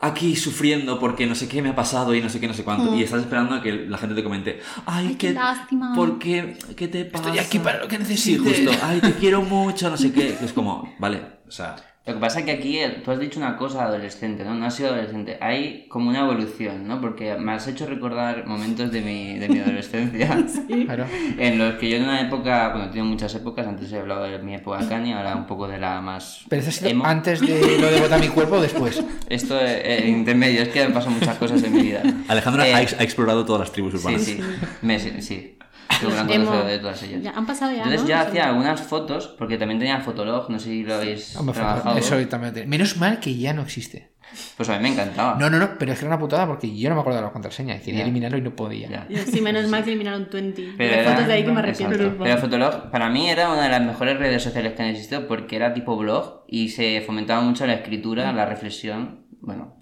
aquí 0.00 0.36
sufriendo 0.36 0.98
porque 1.00 1.26
no 1.26 1.34
sé 1.34 1.48
qué 1.48 1.60
me 1.60 1.70
ha 1.70 1.74
pasado 1.74 2.14
y 2.14 2.20
no 2.20 2.28
sé 2.28 2.38
qué, 2.40 2.46
no 2.48 2.54
sé 2.54 2.64
cuánto. 2.64 2.94
Y 2.94 3.02
estás 3.02 3.20
esperando 3.20 3.56
a 3.56 3.62
que 3.62 3.72
la 3.72 3.98
gente 3.98 4.14
te 4.14 4.22
comente, 4.24 4.60
ay, 4.86 5.04
Mm. 5.04 5.08
Ay, 5.08 5.14
qué 5.16 5.28
qué, 5.28 5.32
lástima. 5.34 5.94
¿por 5.94 6.18
qué? 6.18 6.56
¿Qué 6.76 6.88
te 6.88 7.04
pasa? 7.04 7.26
Estoy 7.26 7.38
aquí 7.40 7.58
para 7.58 7.80
lo 7.80 7.88
que 7.88 7.96
Sí, 7.96 8.02
necesites. 8.02 8.66
justo, 8.66 8.70
ay, 8.84 9.00
te 9.00 9.12
quiero 9.14 9.42
mucho, 9.42 9.90
no 9.90 9.96
sé 9.96 10.12
qué. 10.12 10.36
Es 10.42 10.52
como, 10.52 10.94
vale, 10.98 11.20
o 11.46 11.50
sea, 11.50 11.76
Lo 12.08 12.14
que 12.14 12.20
pasa 12.20 12.40
es 12.40 12.44
que 12.46 12.52
aquí 12.52 12.78
eh, 12.78 13.02
tú 13.04 13.10
has 13.10 13.20
dicho 13.20 13.38
una 13.38 13.56
cosa 13.56 13.84
adolescente, 13.84 14.42
¿no? 14.44 14.54
No 14.54 14.66
has 14.66 14.74
sido 14.74 14.88
adolescente. 14.88 15.36
Hay 15.40 15.84
como 15.88 16.08
una 16.08 16.20
evolución, 16.20 16.88
¿no? 16.88 17.00
Porque 17.00 17.36
me 17.36 17.52
has 17.52 17.68
hecho 17.68 17.86
recordar 17.86 18.46
momentos 18.46 18.90
de 18.90 19.00
mi, 19.02 19.38
de 19.38 19.48
mi 19.48 19.58
adolescencia. 19.60 20.44
Claro. 20.88 21.04
En 21.38 21.58
los 21.58 21.74
que 21.74 21.90
yo 21.90 21.96
en 21.98 22.04
una 22.04 22.20
época, 22.22 22.68
bueno, 22.70 22.84
he 22.86 22.88
tenido 22.88 23.04
muchas 23.06 23.34
épocas, 23.34 23.66
antes 23.66 23.92
he 23.92 23.98
hablado 23.98 24.24
de 24.24 24.38
mi 24.38 24.54
época 24.54 24.78
Kanye, 24.88 25.12
ahora 25.12 25.36
un 25.36 25.46
poco 25.46 25.68
de 25.68 25.78
la 25.78 26.00
más 26.00 26.44
Pero 26.48 26.60
eso 26.62 26.70
ha 26.70 26.72
sido 26.72 26.90
emo. 26.90 27.04
antes 27.04 27.40
de 27.40 27.78
lo 27.78 27.90
de 27.90 28.00
botar 28.00 28.18
mi 28.20 28.28
cuerpo 28.28 28.56
o 28.56 28.60
después. 28.60 29.02
Esto 29.28 29.60
es 29.60 30.06
intermedio, 30.06 30.62
es 30.62 30.68
que 30.70 30.86
me 30.86 30.94
pasan 30.94 31.12
muchas 31.14 31.36
cosas 31.36 31.62
en 31.62 31.72
mi 31.74 31.82
vida. 31.82 32.02
Alejandro 32.28 32.62
Eh, 32.64 32.74
ha, 32.74 32.80
ex- 32.82 32.96
ha 32.98 33.02
explorado 33.02 33.44
todas 33.44 33.60
las 33.60 33.72
tribus 33.72 33.92
Sí, 33.92 33.98
urbanas. 33.98 34.22
sí, 34.22 34.40
me, 34.82 34.98
sí, 34.98 35.58
Estoy 35.90 36.10
hablando 36.10 36.32
Emo. 36.34 36.52
de, 36.64 36.64
de 36.72 36.78
todas 36.78 37.02
ellas. 37.02 37.22
Ya, 37.22 37.30
han 37.32 37.46
pasado 37.46 37.70
ya, 37.72 37.78
Entonces 37.78 38.02
¿no? 38.02 38.08
yo 38.08 38.14
Sí. 38.16 38.20
hacía 38.28 38.48
algunas 38.48 38.80
fotos, 38.80 39.28
porque 39.38 39.56
también 39.58 39.78
tenía 39.78 40.00
Fotolog, 40.00 40.50
no 40.50 40.58
sé 40.58 40.66
si 40.66 40.82
lo 40.84 40.94
habéis 40.94 41.34
Hombre, 41.36 41.54
trabajado. 41.54 41.96
Eso 41.98 42.16
también 42.28 42.68
Menos 42.68 42.96
mal 42.98 43.20
que 43.20 43.36
ya 43.36 43.52
no 43.52 43.62
existe. 43.62 44.12
Pues 44.58 44.68
a 44.68 44.76
mí 44.76 44.82
me 44.82 44.90
encantaba. 44.90 45.36
No, 45.40 45.48
no, 45.48 45.58
no, 45.58 45.78
pero 45.78 45.90
es 45.92 45.98
que 45.98 46.04
era 46.04 46.14
una 46.14 46.20
putada 46.20 46.46
porque 46.46 46.76
yo 46.76 46.90
no 46.90 46.94
me 46.96 47.00
acuerdo 47.00 47.18
de 47.20 47.24
la 47.24 47.32
contraseña 47.32 47.76
y 47.76 47.78
quería 47.80 48.00
Ya. 48.00 48.02
eliminarlo 48.04 48.36
y 48.36 48.42
no 48.42 48.54
podía. 48.54 49.06
Ya. 49.08 49.24
Sí, 49.24 49.40
menos 49.40 49.66
mal 49.68 49.82
que 49.82 49.88
eliminaron 49.90 50.28
20. 50.30 50.74
Pero 50.76 50.94
era- 50.94 51.10
fotos 51.12 51.26
de 51.28 51.32
ahí 51.32 51.44
que 51.44 51.50
me 51.52 51.60
arrepiento. 51.60 51.94
Exacto. 51.96 52.22
Pero 52.24 52.38
Fotolog 52.38 52.90
para 52.90 53.08
mí 53.08 53.30
era 53.30 53.48
una 53.50 53.62
de 53.62 53.68
las 53.70 53.80
mejores 53.80 54.18
redes 54.18 54.42
sociales 54.42 54.74
que 54.74 54.82
han 54.82 54.88
existido 54.88 55.26
porque 55.26 55.56
era 55.56 55.72
tipo 55.72 55.96
blog 55.96 56.44
y 56.46 56.68
se 56.68 57.00
fomentaba 57.06 57.40
mucho 57.40 57.66
la 57.66 57.72
escritura, 57.72 58.30
la 58.34 58.44
reflexión. 58.44 59.24
Bueno, 59.40 59.78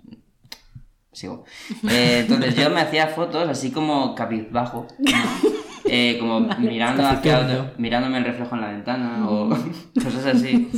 sigo. 1.13 1.45
Eh, 1.91 2.21
entonces 2.21 2.55
yo 2.55 2.71
me 2.71 2.81
hacía 2.81 3.09
fotos 3.09 3.49
así 3.49 3.73
como 3.73 4.15
cabizbajo, 4.15 4.87
¿no? 5.01 5.11
Eh, 5.89 6.17
como 6.19 6.41
mirando 6.59 7.07
hacia 7.07 7.41
otro- 7.41 7.71
mirándome 7.79 8.19
el 8.19 8.25
reflejo 8.25 8.55
en 8.57 8.61
la 8.61 8.69
ventana 8.73 9.29
o 9.29 9.49
cosas 9.95 10.27
así. 10.27 10.69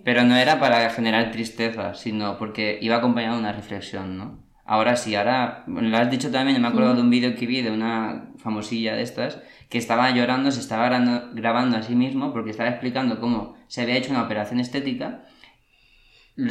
Pero 0.04 0.24
no 0.24 0.36
era 0.36 0.58
para 0.58 0.90
generar 0.90 1.30
tristeza, 1.30 1.94
sino 1.94 2.36
porque 2.38 2.78
iba 2.80 2.96
acompañado 2.96 3.34
de 3.34 3.40
una 3.40 3.52
reflexión, 3.52 4.16
¿no? 4.18 4.44
Ahora 4.64 4.96
sí, 4.96 5.14
ahora 5.14 5.62
lo 5.68 5.96
has 5.96 6.10
dicho 6.10 6.30
también, 6.32 6.60
me 6.60 6.66
acuerdo 6.66 6.94
de 6.96 7.00
un 7.00 7.10
vídeo 7.10 7.36
que 7.36 7.46
vi 7.46 7.62
de 7.62 7.70
una 7.70 8.30
famosilla 8.38 8.96
de 8.96 9.02
estas 9.02 9.40
que 9.68 9.78
estaba 9.78 10.10
llorando, 10.10 10.50
se 10.50 10.58
estaba 10.58 10.86
grabando, 10.86 11.30
grabando 11.34 11.76
a 11.76 11.82
sí 11.82 11.94
mismo 11.94 12.32
porque 12.32 12.50
estaba 12.50 12.70
explicando 12.70 13.20
cómo 13.20 13.54
se 13.68 13.82
había 13.82 13.96
hecho 13.96 14.10
una 14.10 14.22
operación 14.24 14.58
estética. 14.58 15.22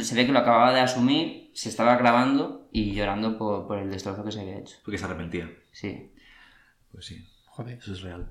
Se 0.00 0.14
ve 0.14 0.24
que 0.26 0.32
lo 0.32 0.38
acababa 0.38 0.72
de 0.72 0.80
asumir, 0.80 1.50
se 1.54 1.68
estaba 1.68 1.96
grabando 1.96 2.68
y 2.72 2.92
llorando 2.92 3.36
por, 3.38 3.66
por 3.66 3.78
el 3.78 3.90
destrozo 3.90 4.24
que 4.24 4.32
se 4.32 4.40
había 4.40 4.58
hecho. 4.58 4.76
Porque 4.84 4.98
se 4.98 5.04
arrepentía. 5.04 5.48
Sí. 5.72 6.10
Pues 6.90 7.04
sí, 7.06 7.22
Joder. 7.56 7.78
eso 7.78 7.92
es 7.92 8.02
real. 8.02 8.30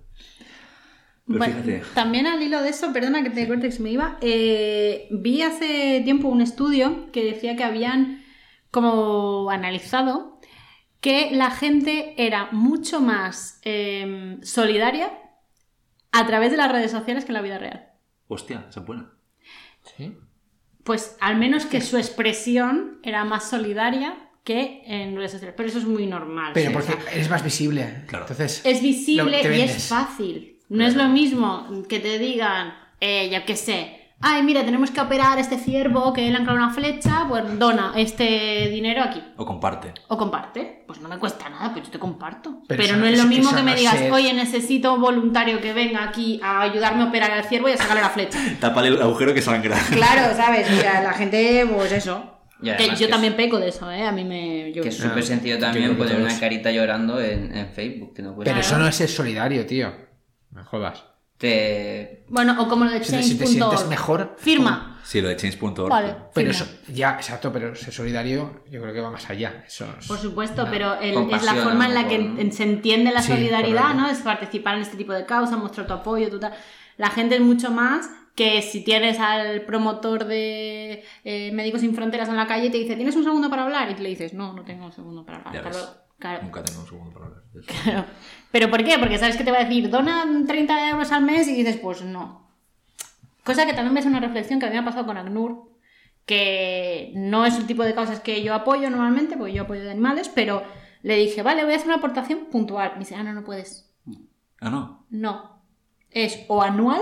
Pero 1.25 1.39
Bueno, 1.39 1.55
fíjate, 1.55 1.83
también 1.95 2.27
al 2.27 2.41
hilo 2.43 2.61
de 2.61 2.69
eso, 2.69 2.93
perdona 2.93 3.23
que 3.23 3.31
te 3.31 3.47
corte 3.47 3.67
que 3.67 3.71
se 3.71 3.81
me 3.81 3.89
iba, 3.89 4.19
eh, 4.21 5.07
vi 5.09 5.41
hace 5.41 6.01
tiempo 6.03 6.27
un 6.27 6.41
estudio 6.41 7.11
que 7.11 7.23
decía 7.23 7.55
que 7.55 7.63
habían 7.63 8.23
como 8.69 9.49
analizado 9.49 10.39
que 11.01 11.31
la 11.31 11.49
gente 11.49 12.13
era 12.17 12.49
mucho 12.51 13.01
más 13.01 13.59
eh, 13.63 14.37
solidaria 14.43 15.11
a 16.11 16.27
través 16.27 16.51
de 16.51 16.57
las 16.57 16.71
redes 16.71 16.91
sociales 16.91 17.25
que 17.25 17.31
en 17.31 17.35
la 17.35 17.41
vida 17.41 17.57
real. 17.57 17.89
hostia, 18.27 18.67
esa 18.69 18.81
es 18.81 18.85
buena. 18.85 19.11
¿Sí? 19.97 20.15
Pues 20.83 21.17
al 21.19 21.37
menos 21.37 21.65
que 21.65 21.81
su 21.81 21.97
expresión 21.97 22.99
era 23.01 23.25
más 23.25 23.49
solidaria 23.49 24.24
que 24.45 24.83
en 24.85 25.17
redes 25.17 25.31
sociales. 25.31 25.55
Pero 25.57 25.67
eso 25.67 25.79
es 25.79 25.85
muy 25.85 26.05
normal. 26.05 26.51
Pero 26.53 26.69
¿sí? 26.69 26.73
porque 26.73 26.93
O 26.93 27.01
sea, 27.01 27.11
eres 27.11 27.29
más 27.29 27.43
visible. 27.43 28.03
Claro. 28.07 28.25
Entonces, 28.29 28.61
es 28.63 28.81
visible 28.81 29.41
y 29.41 29.61
es 29.61 29.89
fácil. 29.89 30.59
No 30.69 30.85
es 30.85 30.95
lo 30.95 31.09
mismo 31.09 31.67
que 31.89 31.99
te 31.99 32.17
digan, 32.17 32.73
eh, 33.01 33.29
yo 33.31 33.43
qué 33.45 33.55
sé, 33.55 34.05
ay, 34.21 34.43
mira, 34.43 34.63
tenemos 34.63 34.91
que 34.91 35.01
operar 35.01 35.37
a 35.37 35.41
este 35.41 35.57
ciervo 35.57 36.13
que 36.13 36.21
le 36.21 36.35
han 36.35 36.43
clavado 36.43 36.65
una 36.65 36.73
flecha, 36.73 37.25
pues 37.27 37.59
dona 37.59 37.93
este 37.95 38.69
dinero 38.69 39.03
aquí. 39.03 39.21
O 39.37 39.45
comparte. 39.45 39.93
O 40.07 40.17
comparte. 40.17 40.83
Pues 40.87 40.99
no 41.01 41.09
me 41.09 41.17
cuesta 41.17 41.49
nada, 41.49 41.71
pues 41.73 41.85
yo 41.85 41.91
te 41.91 41.99
comparto. 41.99 42.61
Pero 42.67 42.97
no 42.97 43.05
es 43.05 43.17
lo 43.17 43.25
mismo 43.25 43.53
que 43.55 43.63
me 43.63 43.71
no 43.71 43.77
digas, 43.77 43.97
oye, 44.11 44.33
necesito 44.33 44.93
un 44.93 45.01
voluntario 45.01 45.59
que 45.59 45.73
venga 45.73 46.03
aquí 46.03 46.39
a 46.43 46.61
ayudarme 46.61 47.03
a 47.03 47.07
operar 47.07 47.31
al 47.31 47.45
ciervo 47.45 47.69
y 47.69 47.73
a 47.73 47.77
sacarle 47.77 48.01
la 48.01 48.09
flecha. 48.09 48.39
Tápale 48.59 48.89
el 48.89 49.01
agujero 49.01 49.33
que 49.33 49.41
sangra. 49.41 49.77
Claro, 49.91 50.35
¿sabes? 50.35 50.67
Sea, 50.67 51.01
la 51.01 51.13
gente, 51.13 51.67
pues 51.71 51.91
eso. 51.91 52.34
Y 52.73 52.77
Que 52.77 52.83
además 52.83 52.99
yo 52.99 53.05
que 53.07 53.11
también 53.11 53.33
es- 53.33 53.37
peco 53.37 53.59
de 53.59 53.67
eso, 53.69 53.91
¿eh? 53.91 54.03
A 54.05 54.11
mí 54.11 54.23
me... 54.23 54.71
yo- 54.73 54.81
Que 54.83 54.89
es 54.89 54.97
súper 54.97 55.23
sencillo 55.23 55.59
también 55.59 55.95
poner 55.97 56.19
una 56.21 56.39
carita 56.39 56.71
llorando 56.71 57.19
en, 57.21 57.55
en 57.55 57.69
Facebook, 57.69 58.13
que 58.15 58.21
no 58.21 58.33
cuesta 58.35 58.51
pero 58.53 58.61
eso 58.65 58.77
no 58.77 58.87
es 58.87 58.95
ser 58.95 59.09
solidario, 59.09 59.65
tío. 59.65 59.93
Me 60.51 60.63
jodas. 60.63 61.03
Te... 61.37 62.23
Bueno, 62.29 62.55
o 62.61 62.67
como 62.69 62.85
lo 62.85 62.91
de 62.91 62.99
te, 63.01 63.05
si 63.21 63.35
te 63.37 63.45
sientes 63.45 63.51
change.org. 63.59 63.89
mejor. 63.89 64.35
Firma. 64.39 64.99
Sí, 65.03 65.19
lo 65.21 65.27
de 65.27 65.35
change.org. 65.35 65.89
Vale. 65.89 66.15
Pero 66.33 66.51
firma. 66.53 66.65
eso, 66.71 66.77
ya, 66.93 67.15
exacto, 67.15 67.51
pero 67.51 67.75
ser 67.75 67.93
solidario 67.93 68.63
yo 68.71 68.81
creo 68.81 68.93
que 68.93 69.01
va 69.01 69.11
más 69.11 69.29
allá. 69.29 69.63
Eso 69.67 69.85
es- 69.99 70.07
Por 70.07 70.17
supuesto, 70.17 70.65
pero 70.71 70.95
el- 70.99 71.29
es 71.31 71.43
la 71.43 71.55
forma 71.55 71.87
en 71.87 71.93
la 71.93 72.07
que 72.07 72.51
se 72.51 72.63
entiende 72.63 73.11
la 73.11 73.21
solidaridad. 73.21 73.93
¿no? 73.93 74.07
Es 74.09 74.19
participar 74.19 74.75
en 74.75 74.81
este 74.81 74.95
tipo 74.97 75.11
de 75.13 75.25
causas, 75.25 75.57
mostrar 75.59 75.85
tu 75.87 75.93
apoyo, 75.93 76.29
tu 76.29 76.39
tal. 76.39 76.53
La 76.97 77.09
gente 77.09 77.35
es 77.35 77.41
mucho 77.41 77.69
más 77.69 78.09
que 78.35 78.61
si 78.61 78.83
tienes 78.83 79.19
al 79.19 79.61
promotor 79.61 80.25
de 80.25 81.03
eh, 81.23 81.51
Médicos 81.53 81.81
Sin 81.81 81.95
Fronteras 81.95 82.27
en 82.29 82.35
la 82.35 82.47
calle 82.47 82.67
y 82.67 82.69
te 82.69 82.77
dice, 82.77 82.95
¿tienes 82.95 83.15
un 83.15 83.23
segundo 83.23 83.49
para 83.49 83.63
hablar? 83.63 83.89
Y 83.89 83.95
tú 83.95 84.03
le 84.03 84.09
dices, 84.09 84.33
no, 84.33 84.53
no 84.53 84.63
tengo 84.63 84.85
un 84.85 84.91
segundo 84.91 85.25
para 85.25 85.37
hablar. 85.39 85.53
Ya 85.53 85.59
hasta 85.61 85.69
ves. 85.69 85.77
luego". 85.79 86.05
Claro. 86.19 86.43
Nunca 86.43 86.63
tengo 86.63 86.79
un 86.81 86.87
segundo 86.87 87.11
para 87.13 87.25
hablar. 87.25 87.43
Claro. 87.83 88.05
¿Pero 88.51 88.69
por 88.69 88.83
qué? 88.83 88.97
Porque 88.99 89.17
sabes 89.17 89.37
que 89.37 89.43
te 89.43 89.51
va 89.51 89.59
a 89.59 89.63
decir, 89.63 89.89
dona 89.89 90.25
30 90.45 90.89
euros 90.89 91.11
al 91.11 91.23
mes 91.23 91.47
y 91.47 91.55
dices, 91.55 91.77
pues 91.77 92.01
no. 92.03 92.49
Cosa 93.43 93.65
que 93.65 93.73
también 93.73 93.93
ves 93.95 94.05
una 94.05 94.19
reflexión 94.19 94.59
que 94.59 94.65
a 94.65 94.69
mí 94.69 94.73
me 94.73 94.79
ha 94.79 94.85
pasado 94.85 95.05
con 95.05 95.17
ACNUR, 95.17 95.69
que 96.25 97.11
no 97.15 97.45
es 97.45 97.55
el 97.57 97.67
tipo 97.67 97.83
de 97.83 97.93
causas 97.93 98.19
que 98.19 98.43
yo 98.43 98.53
apoyo 98.53 98.89
normalmente, 98.89 99.37
porque 99.37 99.53
yo 99.53 99.63
apoyo 99.63 99.83
de 99.83 99.91
animales, 99.91 100.29
pero 100.33 100.63
le 101.03 101.15
dije, 101.17 101.43
vale, 101.43 101.63
voy 101.63 101.73
a 101.73 101.75
hacer 101.75 101.87
una 101.87 101.97
aportación 101.97 102.47
puntual. 102.51 102.93
Me 102.93 102.99
dice, 102.99 103.15
ah, 103.15 103.23
no, 103.23 103.33
no 103.33 103.43
puedes. 103.43 103.93
Ah, 104.59 104.69
no. 104.69 105.05
No. 105.09 105.61
Es 106.09 106.43
o 106.47 106.61
anual, 106.61 107.01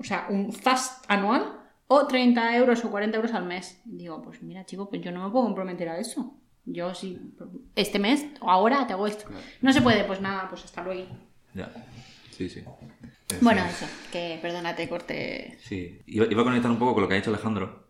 o 0.00 0.04
sea, 0.04 0.26
un 0.30 0.52
fast 0.52 1.04
anual, 1.08 1.60
o 1.86 2.06
30 2.06 2.56
euros 2.56 2.84
o 2.84 2.90
40 2.90 3.16
euros 3.18 3.32
al 3.34 3.44
mes. 3.44 3.80
Digo, 3.84 4.22
pues 4.22 4.42
mira, 4.42 4.64
chico, 4.64 4.88
pues 4.88 5.02
yo 5.02 5.12
no 5.12 5.24
me 5.24 5.30
puedo 5.30 5.44
comprometer 5.44 5.88
a 5.88 5.98
eso. 5.98 6.34
Yo 6.64 6.94
sí, 6.94 7.18
este 7.74 7.98
mes 7.98 8.26
o 8.40 8.50
ahora 8.50 8.86
te 8.86 8.92
hago 8.92 9.06
esto. 9.06 9.24
No 9.62 9.72
se 9.72 9.82
puede, 9.82 10.04
pues 10.04 10.20
nada, 10.20 10.48
pues 10.48 10.64
hasta 10.64 10.82
luego. 10.82 11.06
Ya. 11.54 11.68
Sí, 12.36 12.48
sí. 12.48 12.60
En 13.30 13.40
Bueno, 13.40 13.62
eso, 13.64 13.86
que 14.12 14.38
perdónate, 14.40 14.88
corte. 14.88 15.58
Sí, 15.62 16.00
iba, 16.06 16.26
iba 16.30 16.42
a 16.42 16.44
conectar 16.44 16.70
un 16.70 16.78
poco 16.78 16.94
con 16.94 17.02
lo 17.02 17.08
que 17.08 17.14
ha 17.14 17.16
dicho 17.18 17.30
Alejandro, 17.30 17.86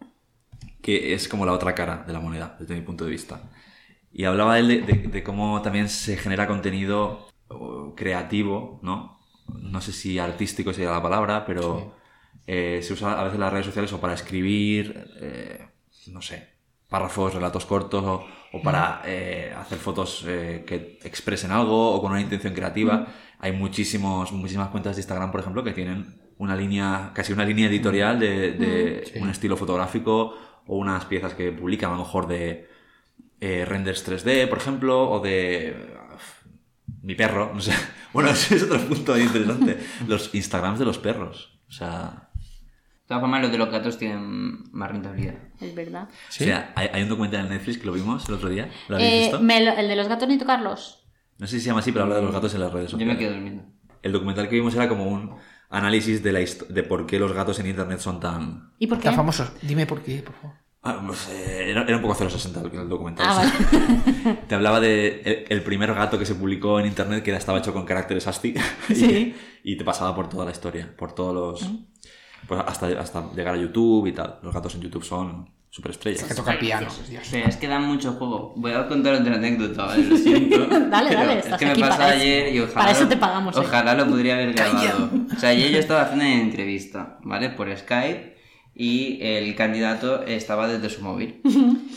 que 0.82 1.12
es 1.14 1.28
como 1.28 1.44
la 1.46 1.52
otra 1.52 1.74
cara 1.74 2.04
de 2.06 2.12
la 2.12 2.20
moneda, 2.20 2.56
desde 2.58 2.74
mi 2.74 2.80
punto 2.82 3.04
de 3.04 3.10
vista. 3.10 3.50
Y 4.12 4.24
hablaba 4.24 4.58
él 4.58 4.68
de, 4.68 4.80
de- 4.82 5.08
de 5.08 5.22
cómo 5.22 5.60
también 5.62 5.88
se 5.88 6.16
genera 6.16 6.46
contenido 6.46 7.28
creativo, 7.96 8.80
¿no? 8.82 9.18
No 9.48 9.80
sé 9.80 9.92
si 9.92 10.18
artístico 10.18 10.72
sería 10.72 10.90
la 10.90 11.02
palabra, 11.02 11.44
pero 11.44 11.94
eh, 12.52 12.82
se 12.82 12.94
usa 12.94 13.20
a 13.20 13.22
veces 13.22 13.38
las 13.38 13.52
redes 13.52 13.66
sociales 13.66 13.92
o 13.92 14.00
para 14.00 14.14
escribir, 14.14 15.08
eh, 15.20 15.68
no 16.08 16.20
sé, 16.20 16.48
párrafos, 16.88 17.32
relatos 17.32 17.64
cortos 17.64 18.02
o, 18.02 18.26
o 18.52 18.60
para 18.60 19.02
eh, 19.04 19.54
hacer 19.56 19.78
fotos 19.78 20.24
que 20.26 20.98
expresen 21.04 21.52
algo 21.52 21.92
o 21.92 22.00
con 22.02 22.10
una 22.10 22.20
intención 22.20 22.52
creativa. 22.52 23.06
Hay 23.38 23.52
muchísimos, 23.52 24.32
muchísimas 24.32 24.70
cuentas 24.70 24.96
de 24.96 25.02
Instagram, 25.02 25.30
por 25.30 25.40
ejemplo, 25.42 25.62
que 25.62 25.72
tienen 25.72 26.20
una 26.38 26.56
línea, 26.56 27.12
casi 27.14 27.32
una 27.32 27.44
línea 27.44 27.68
editorial 27.68 28.18
de, 28.18 28.52
de 28.52 29.12
un 29.20 29.30
estilo 29.30 29.56
fotográfico 29.56 30.34
o 30.66 30.76
unas 30.76 31.04
piezas 31.04 31.34
que 31.34 31.52
publican 31.52 31.90
a 31.90 31.94
lo 31.94 32.00
mejor 32.00 32.26
de 32.26 32.68
renders 33.40 34.04
3D, 34.04 34.48
por 34.48 34.58
ejemplo, 34.58 35.08
o 35.08 35.20
de 35.20 36.00
mi 37.02 37.14
perro, 37.14 37.52
no 37.54 37.60
sé. 37.60 37.72
Bueno, 38.12 38.30
ese 38.32 38.56
es 38.56 38.64
otro 38.64 38.80
punto 38.80 39.16
interesante. 39.16 39.78
Los 40.08 40.34
Instagrams 40.34 40.80
de 40.80 40.84
los 40.84 40.98
perros. 40.98 41.60
O 41.68 41.72
sea, 41.72 42.29
todas 43.10 43.20
formas, 43.20 43.42
los 43.42 43.52
de 43.52 43.58
los 43.58 43.70
gatos 43.70 43.98
tienen 43.98 44.70
más 44.72 44.90
rentabilidad. 44.90 45.34
Es 45.60 45.74
verdad. 45.74 46.08
o 46.10 46.32
sea 46.32 46.72
hay, 46.74 46.88
hay 46.92 47.02
un 47.02 47.08
documental 47.10 47.40
en 47.44 47.50
Netflix 47.50 47.76
que 47.78 47.86
lo 47.86 47.92
vimos 47.92 48.26
el 48.28 48.34
otro 48.36 48.48
día. 48.48 48.70
¿Lo 48.88 48.96
habéis 48.96 49.12
Eh, 49.12 49.20
visto? 49.22 49.40
me 49.40 49.62
lo- 49.64 49.72
el 49.72 49.88
de 49.88 49.96
los 49.96 50.08
gatos 50.08 50.28
ni 50.28 50.38
tocarlos. 50.38 51.04
No 51.38 51.46
sé 51.46 51.56
si 51.56 51.60
se 51.62 51.66
llama 51.68 51.80
así, 51.80 51.90
pero 51.92 52.04
habla 52.04 52.16
de 52.16 52.22
los 52.22 52.32
gatos 52.32 52.54
en 52.54 52.60
las 52.60 52.72
redes 52.72 52.86
Yo 52.86 52.92
sociales. 52.92 53.14
me 53.14 53.18
quedo 53.18 53.32
durmiendo. 53.34 53.64
El 54.02 54.12
documental 54.12 54.48
que 54.48 54.54
vimos 54.56 54.74
era 54.74 54.88
como 54.88 55.04
un 55.04 55.34
análisis 55.68 56.22
de, 56.22 56.32
la 56.32 56.40
de 56.40 56.82
por 56.82 57.06
qué 57.06 57.18
los 57.18 57.32
gatos 57.32 57.58
en 57.60 57.66
internet 57.66 57.98
son 58.00 58.18
tan... 58.20 58.72
¿Y 58.78 58.86
por 58.86 58.98
qué? 58.98 59.04
Tan 59.04 59.14
famosos. 59.16 59.52
Dime 59.62 59.86
por 59.86 60.02
qué, 60.02 60.22
por 60.22 60.34
favor. 60.36 60.56
Ah, 60.82 61.06
era, 61.30 61.82
era 61.82 61.96
un 61.96 62.02
poco 62.02 62.14
060 62.14 62.60
el, 62.62 62.74
el 62.78 62.88
documental. 62.88 63.26
Ah, 63.28 63.34
vale. 63.36 64.38
Te 64.48 64.54
hablaba 64.54 64.80
de 64.80 65.20
el, 65.24 65.44
el 65.58 65.62
primer 65.62 65.92
gato 65.94 66.18
que 66.18 66.24
se 66.24 66.34
publicó 66.34 66.80
en 66.80 66.86
internet 66.86 67.22
que 67.22 67.32
estaba 67.34 67.58
hecho 67.58 67.72
con 67.74 67.84
caracteres 67.84 68.26
ASCII 68.26 68.54
y, 68.88 68.94
Sí. 68.94 69.34
y 69.62 69.76
te 69.76 69.84
pasaba 69.84 70.14
por 70.14 70.28
toda 70.30 70.46
la 70.46 70.52
historia, 70.52 70.94
por 70.96 71.12
todos 71.14 71.34
los... 71.62 71.70
Pues 72.46 72.60
hasta, 72.66 72.86
hasta 73.00 73.32
llegar 73.34 73.54
a 73.54 73.58
YouTube 73.58 74.06
y 74.06 74.12
tal. 74.12 74.38
Los 74.42 74.52
gatos 74.54 74.74
en 74.74 74.80
YouTube 74.82 75.04
son 75.04 75.48
superestrellas. 75.68 76.24
Que 76.24 76.34
toca 76.34 76.52
el 76.52 76.58
piano. 76.58 76.88
Dios. 77.08 77.28
Pero 77.30 77.48
es 77.48 77.56
que 77.56 77.68
dan 77.68 77.86
mucho 77.86 78.12
juego. 78.14 78.54
Voy 78.56 78.72
a 78.72 78.88
contar 78.88 79.14
otra 79.14 79.36
anécdota, 79.36 79.86
¿vale? 79.86 80.04
Lo 80.04 80.16
siento. 80.16 80.66
Dale, 80.90 81.14
dale, 81.14 81.38
Es 81.38 81.54
que 81.56 81.64
me 81.64 81.70
aquí 81.72 81.80
pasó 81.80 82.02
eso. 82.02 82.10
ayer 82.12 82.54
y 82.54 82.60
ojalá. 82.60 82.74
Para 82.74 82.90
eso 82.90 83.06
te 83.06 83.16
pagamos, 83.16 83.56
eh. 83.56 83.60
Ojalá 83.60 83.94
lo 83.94 84.06
podría 84.08 84.34
haber 84.34 84.52
grabado. 84.52 85.10
O 85.36 85.38
sea, 85.38 85.50
ayer 85.50 85.70
yo 85.70 85.78
estaba 85.78 86.02
haciendo 86.02 86.24
una 86.24 86.34
entrevista, 86.40 87.18
¿vale? 87.22 87.50
Por 87.50 87.74
Skype 87.76 88.36
y 88.74 89.18
el 89.22 89.54
candidato 89.54 90.24
estaba 90.24 90.66
desde 90.66 90.88
su 90.90 91.02
móvil. 91.02 91.40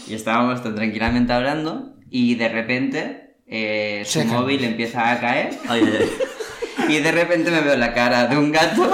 Y 0.08 0.14
estábamos 0.14 0.62
tan 0.62 0.76
tranquilamente 0.76 1.34
hablando 1.34 1.96
y 2.12 2.36
de 2.36 2.50
repente 2.50 3.38
eh, 3.48 4.04
su 4.06 4.24
móvil 4.26 4.64
empieza 4.64 5.12
a 5.12 5.20
caer 5.20 5.50
Ay, 5.68 5.82
ay, 5.84 5.98
ay. 6.02 6.10
Y 6.90 7.00
de 7.00 7.12
repente 7.12 7.52
me 7.52 7.62
veo 7.62 7.76
la 7.76 7.94
cara 7.94 8.28
de 8.28 8.38
un 8.38 8.52
gato. 8.52 8.90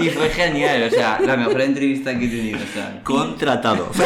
y 0.00 0.08
fue 0.10 0.28
genial, 0.30 0.82
o 0.86 0.90
sea, 0.90 1.18
la 1.24 1.36
mejor 1.36 1.60
entrevista 1.62 2.10
que 2.18 2.26
he 2.26 2.28
tenido. 2.28 2.58
O 2.58 2.72
sea, 2.74 3.00
Contratado. 3.02 3.90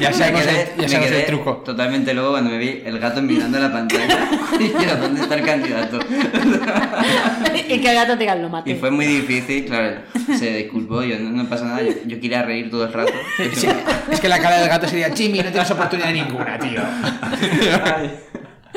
Ya 0.00 0.10
me 0.10 0.14
sabemos, 0.14 0.42
quedé- 0.42 0.62
el, 0.62 0.76
ya 0.76 0.82
me 0.82 0.88
sabemos 0.88 1.10
el 1.12 1.26
truco. 1.26 1.52
Totalmente 1.64 2.14
luego 2.14 2.30
cuando 2.32 2.50
me 2.50 2.58
vi 2.58 2.82
el 2.84 2.98
gato 2.98 3.20
mirando 3.22 3.58
la 3.58 3.72
pantalla. 3.72 4.28
y 4.60 4.68
yo, 4.68 4.96
¿dónde 4.96 5.20
está 5.22 5.34
el 5.36 5.44
candidato? 5.44 5.98
y 7.68 7.80
que 7.80 7.88
el 7.88 7.94
gato 7.94 8.16
te 8.18 8.34
lo 8.36 8.48
mate. 8.48 8.70
Y 8.70 8.74
fue 8.74 8.90
muy 8.90 9.06
difícil, 9.06 9.64
claro. 9.66 10.00
Se 10.36 10.52
disculpó, 10.56 11.02
yo 11.02 11.18
no, 11.18 11.30
no 11.30 11.48
pasa 11.48 11.64
nada, 11.64 11.82
yo, 11.82 11.92
yo 12.06 12.20
quería 12.20 12.42
reír 12.42 12.70
todo 12.70 12.84
el 12.84 12.92
rato. 12.92 13.12
Sí, 13.54 13.68
es 14.10 14.20
que 14.20 14.28
la 14.28 14.38
cara 14.40 14.58
del 14.60 14.68
gato 14.68 14.88
sería 14.88 15.10
Jimmy, 15.14 15.38
no 15.38 15.50
tienes 15.50 15.70
oportunidad 15.70 16.12
ninguna, 16.12 16.58
tío. 16.58 16.80
Ah, 16.82 18.02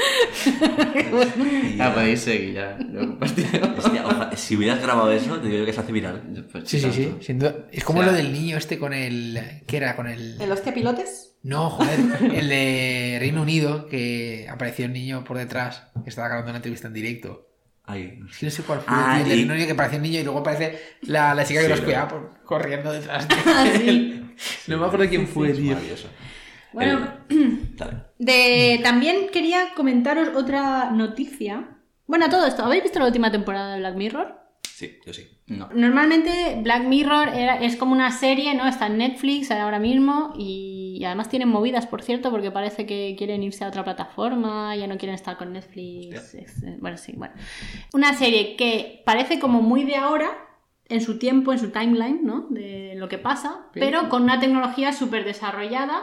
podéis 1.93 2.21
seguir 2.21 2.53
ya. 2.53 2.77
Lo 2.91 3.01
compartiré. 3.07 3.61
Hostia, 3.77 4.05
ojalá- 4.05 4.35
si 4.35 4.55
hubieras 4.55 4.81
grabado 4.81 5.11
eso, 5.11 5.39
te 5.39 5.47
digo 5.49 5.65
que 5.65 5.73
se 5.73 5.79
hace 5.81 5.91
viral. 5.91 6.47
Pues, 6.51 6.69
Sí, 6.69 6.79
sí, 6.79 6.91
sí, 6.91 7.05
tanto. 7.05 7.23
sin 7.23 7.39
duda. 7.39 7.55
Es 7.71 7.83
como 7.83 7.99
O 7.99 8.03
sea- 8.03 8.11
lo 8.11 8.17
del 8.17 8.31
niño 8.33 8.57
este 8.57 8.77
con 8.79 8.93
el... 8.93 9.39
¿Qué 9.67 9.77
era? 9.77 9.95
Con 9.95 10.07
el... 10.07 10.39
¿El 10.41 10.51
hostia 10.51 10.73
pilotes? 10.73 11.35
No, 11.43 11.71
joder, 11.71 11.99
el 12.35 12.49
de 12.49 13.17
Reino 13.19 13.41
Unido, 13.41 13.87
que 13.87 14.47
apareció 14.47 14.85
el 14.85 14.93
niño 14.93 15.23
por 15.23 15.39
detrás, 15.39 15.87
que 16.03 16.09
estaba 16.11 16.27
grabando 16.27 16.51
una 16.51 16.57
entrevista 16.57 16.87
en 16.87 16.93
directo. 16.93 17.47
Ay, 17.83 18.19
Es 18.29 18.37
que 18.37 18.45
no 18.45 18.51
sé 18.51 18.61
cuál 18.61 18.79
fue. 18.81 18.87
Ah, 18.95 19.17
el 19.21 19.27
de 19.27 19.33
y- 19.33 19.37
Reino 19.39 19.53
Unido 19.53 19.65
que 19.67 19.73
apareció 19.73 19.97
el 19.97 20.03
niño 20.03 20.19
y 20.19 20.23
luego 20.23 20.39
aparece 20.39 20.79
la, 21.01 21.33
la 21.33 21.43
chica 21.43 21.61
que 21.61 21.65
Sí, 21.65 21.69
los 21.71 21.79
lo- 21.79 21.85
cuidaba 21.85 22.29
corriendo 22.45 22.91
detrás 22.93 23.27
de 23.27 23.35
Ah, 23.47 23.65
él. 23.73 24.35
No 24.67 24.77
me 24.77 24.85
acuerdo 24.85 25.09
quién 25.09 25.27
fue, 25.27 25.49
es 25.49 25.57
tío. 25.57 25.75
Bueno, 26.73 27.07
El- 27.29 28.03
de... 28.19 28.79
también 28.83 29.29
quería 29.31 29.73
comentaros 29.75 30.29
otra 30.35 30.91
noticia. 30.91 31.77
Bueno, 32.07 32.29
todo 32.29 32.45
esto, 32.45 32.63
¿habéis 32.63 32.83
visto 32.83 32.99
la 32.99 33.05
última 33.07 33.31
temporada 33.31 33.73
de 33.73 33.79
Black 33.79 33.95
Mirror? 33.95 34.37
Sí, 34.63 34.97
yo 35.05 35.13
sí. 35.13 35.27
No. 35.47 35.69
Normalmente 35.73 36.59
Black 36.63 36.83
Mirror 36.85 37.29
era- 37.29 37.57
es 37.61 37.75
como 37.75 37.91
una 37.93 38.11
serie, 38.11 38.53
¿no? 38.55 38.67
Está 38.67 38.87
en 38.87 38.97
Netflix 38.97 39.51
ahora 39.51 39.79
mismo 39.79 40.33
y, 40.37 40.97
y 40.99 41.05
además 41.05 41.29
tienen 41.29 41.49
movidas, 41.49 41.85
por 41.87 42.01
cierto, 42.01 42.31
porque 42.31 42.51
parece 42.51 42.85
que 42.87 43.15
quieren 43.17 43.43
irse 43.43 43.63
a 43.63 43.67
otra 43.67 43.83
plataforma, 43.83 44.75
ya 44.75 44.87
no 44.87 44.97
quieren 44.97 45.13
estar 45.15 45.37
con 45.37 45.53
Netflix. 45.53 46.33
Es- 46.33 46.63
eh, 46.63 46.77
bueno, 46.79 46.97
sí, 46.97 47.13
bueno. 47.15 47.33
Una 47.93 48.13
serie 48.13 48.55
que 48.55 49.03
parece 49.05 49.39
como 49.39 49.61
muy 49.61 49.83
de 49.83 49.95
ahora, 49.97 50.31
en 50.89 51.01
su 51.01 51.19
tiempo, 51.19 51.53
en 51.53 51.59
su 51.59 51.69
timeline, 51.71 52.19
¿no? 52.23 52.47
De 52.49 52.95
lo 52.97 53.07
que 53.07 53.17
pasa, 53.19 53.67
pero 53.73 54.09
con 54.09 54.23
una 54.23 54.39
tecnología 54.39 54.91
súper 54.93 55.23
desarrollada 55.25 56.01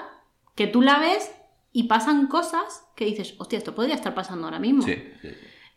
que 0.58 0.66
tú 0.66 0.82
la 0.82 0.98
ves 0.98 1.30
y 1.72 1.84
pasan 1.84 2.26
cosas 2.26 2.84
que 2.96 3.04
dices, 3.04 3.36
hostia, 3.38 3.58
esto 3.58 3.76
podría 3.76 3.94
estar 3.94 4.12
pasando 4.12 4.48
ahora 4.48 4.58
mismo. 4.58 4.82
Sí, 4.82 4.96
sí. 5.22 5.28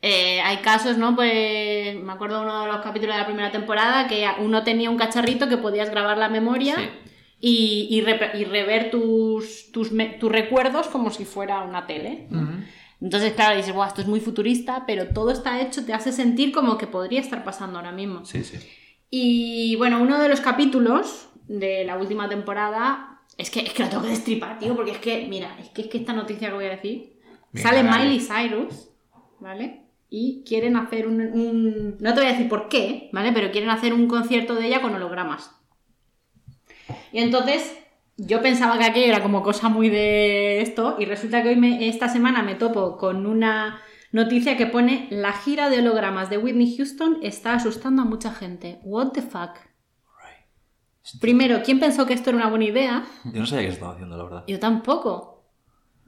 Eh, 0.02 0.42
hay 0.42 0.58
casos, 0.58 0.98
¿no? 0.98 1.16
Pues 1.16 1.96
me 2.02 2.12
acuerdo 2.12 2.38
de 2.40 2.46
uno 2.46 2.62
de 2.62 2.68
los 2.68 2.82
capítulos 2.82 3.14
de 3.14 3.22
la 3.22 3.28
primera 3.28 3.52
temporada 3.52 4.08
que 4.08 4.28
uno 4.40 4.64
tenía 4.64 4.90
un 4.90 4.98
cacharrito 4.98 5.48
que 5.48 5.58
podías 5.58 5.92
grabar 5.92 6.18
la 6.18 6.30
memoria 6.30 6.76
y, 7.40 7.90
y 7.92 8.02
rever 8.46 8.90
tus, 8.90 9.72
tus, 9.72 9.92
tus 10.20 10.32
recuerdos 10.32 10.88
como 10.88 11.12
si 11.12 11.26
fuera 11.26 11.62
una 11.62 11.86
tele. 11.86 12.28
Entonces, 13.00 13.34
claro, 13.34 13.56
dices, 13.56 13.76
Buah, 13.76 13.90
esto 13.90 14.02
es 14.02 14.08
muy 14.08 14.20
futurista, 14.20 14.86
pero 14.88 15.10
todo 15.10 15.30
está 15.30 15.62
hecho, 15.62 15.86
te 15.86 15.94
hace 15.94 16.12
sentir 16.12 16.52
como 16.52 16.80
que 16.80 16.88
podría 16.88 17.20
estar 17.20 17.44
pasando 17.44 17.78
ahora 17.78 17.92
mismo. 17.92 18.26
Sí, 18.26 18.44
sí. 18.44 18.58
Y 19.12 19.76
bueno, 19.76 20.02
uno 20.02 20.18
de 20.18 20.28
los 20.28 20.42
capítulos 20.42 21.30
de 21.48 21.86
la 21.86 21.98
última 21.98 22.28
temporada 22.28 23.11
es 23.42 23.50
que, 23.52 23.60
es 23.62 23.74
que 23.74 23.84
lo 23.84 23.90
tengo 23.90 24.04
que 24.04 24.10
destripar, 24.10 24.60
tío, 24.60 24.76
porque 24.76 24.92
es 24.92 24.98
que, 25.00 25.28
mira, 25.28 25.58
es 25.60 25.70
que, 25.70 25.82
es 25.82 25.88
que 25.88 25.98
esta 25.98 26.14
noticia 26.14 26.48
que 26.50 26.54
voy 26.56 26.66
a 26.66 26.70
decir 26.72 27.20
sale. 27.54 27.84
Miley 27.84 28.20
Cyrus, 28.20 28.90
¿vale? 29.40 29.82
Y 30.10 30.44
quieren 30.48 30.76
hacer 30.78 31.08
un, 31.08 31.22
un- 31.22 31.98
No 32.00 32.14
te 32.14 32.20
voy 32.22 32.30
a 32.30 32.34
decir 32.34 32.48
por 32.50 32.70
qué, 32.70 33.10
¿vale? 33.14 33.32
Pero 33.34 33.52
quieren 33.52 33.70
hacer 33.70 33.94
un 33.94 34.08
concierto 34.08 34.56
de 34.56 34.68
ella 34.68 34.82
con 34.82 34.94
hologramas. 34.96 35.52
Y 37.12 37.20
entonces 37.20 37.78
yo 38.18 38.42
pensaba 38.42 38.78
que 38.78 38.86
aquello 38.86 39.08
era 39.08 39.24
como 39.24 39.42
cosa 39.44 39.70
muy 39.70 39.90
de 39.90 40.62
esto 40.62 40.96
y 41.00 41.06
resulta 41.06 41.42
que 41.44 41.50
hoy 41.50 41.56
me- 41.56 41.88
esta 41.88 42.08
semana 42.10 42.44
me 42.44 42.56
topo 42.56 42.98
con 42.98 43.26
una 43.26 43.80
noticia 44.12 44.58
que 44.58 44.66
pone 44.68 45.08
la 45.10 45.32
gira 45.34 45.70
de 45.70 45.80
hologramas 45.80 46.30
de 46.30 46.38
Whitney 46.38 46.76
Houston 46.78 47.20
está 47.22 47.54
asustando 47.56 48.02
a 48.02 48.06
mucha 48.06 48.32
gente. 48.32 48.80
What 48.84 49.12
the 49.14 49.22
fuck? 49.22 49.52
Primero, 51.20 51.62
¿quién 51.64 51.80
pensó 51.80 52.06
que 52.06 52.14
esto 52.14 52.30
era 52.30 52.38
una 52.38 52.48
buena 52.50 52.66
idea? 52.66 53.04
Yo 53.26 53.40
no 53.42 53.46
sabía 53.46 53.64
qué 53.66 53.70
se 53.70 53.74
estaba 53.76 53.94
haciendo, 53.94 54.18
la 54.18 54.24
verdad. 54.24 54.44
Yo 54.48 54.60
tampoco. 54.60 55.44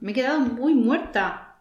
Me 0.00 0.12
he 0.12 0.14
quedado 0.14 0.40
muy 0.40 0.74
muerta. 0.74 1.56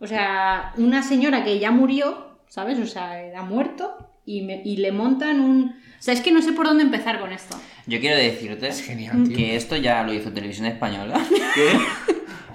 O 0.00 0.06
sea, 0.06 0.72
una 0.76 1.02
señora 1.02 1.42
que 1.44 1.58
ya 1.58 1.70
murió, 1.70 2.38
¿sabes? 2.48 2.78
O 2.78 2.86
sea, 2.86 3.12
ha 3.36 3.42
muerto 3.42 3.96
y, 4.24 4.42
me- 4.42 4.62
y 4.64 4.76
le 4.78 4.92
montan 4.92 5.40
un... 5.40 5.70
O 5.98 6.02
sea, 6.02 6.12
es 6.12 6.20
que 6.20 6.32
no 6.32 6.42
sé 6.42 6.52
por 6.52 6.66
dónde 6.66 6.82
empezar 6.82 7.18
con 7.20 7.32
esto. 7.32 7.56
Yo 7.86 8.00
quiero 8.00 8.16
decirte 8.16 8.68
Es 8.68 8.82
genial, 8.82 9.24
tío. 9.28 9.36
que 9.36 9.56
esto 9.56 9.76
ya 9.76 10.02
lo 10.02 10.12
hizo 10.12 10.32
Televisión 10.32 10.66
Española. 10.66 11.18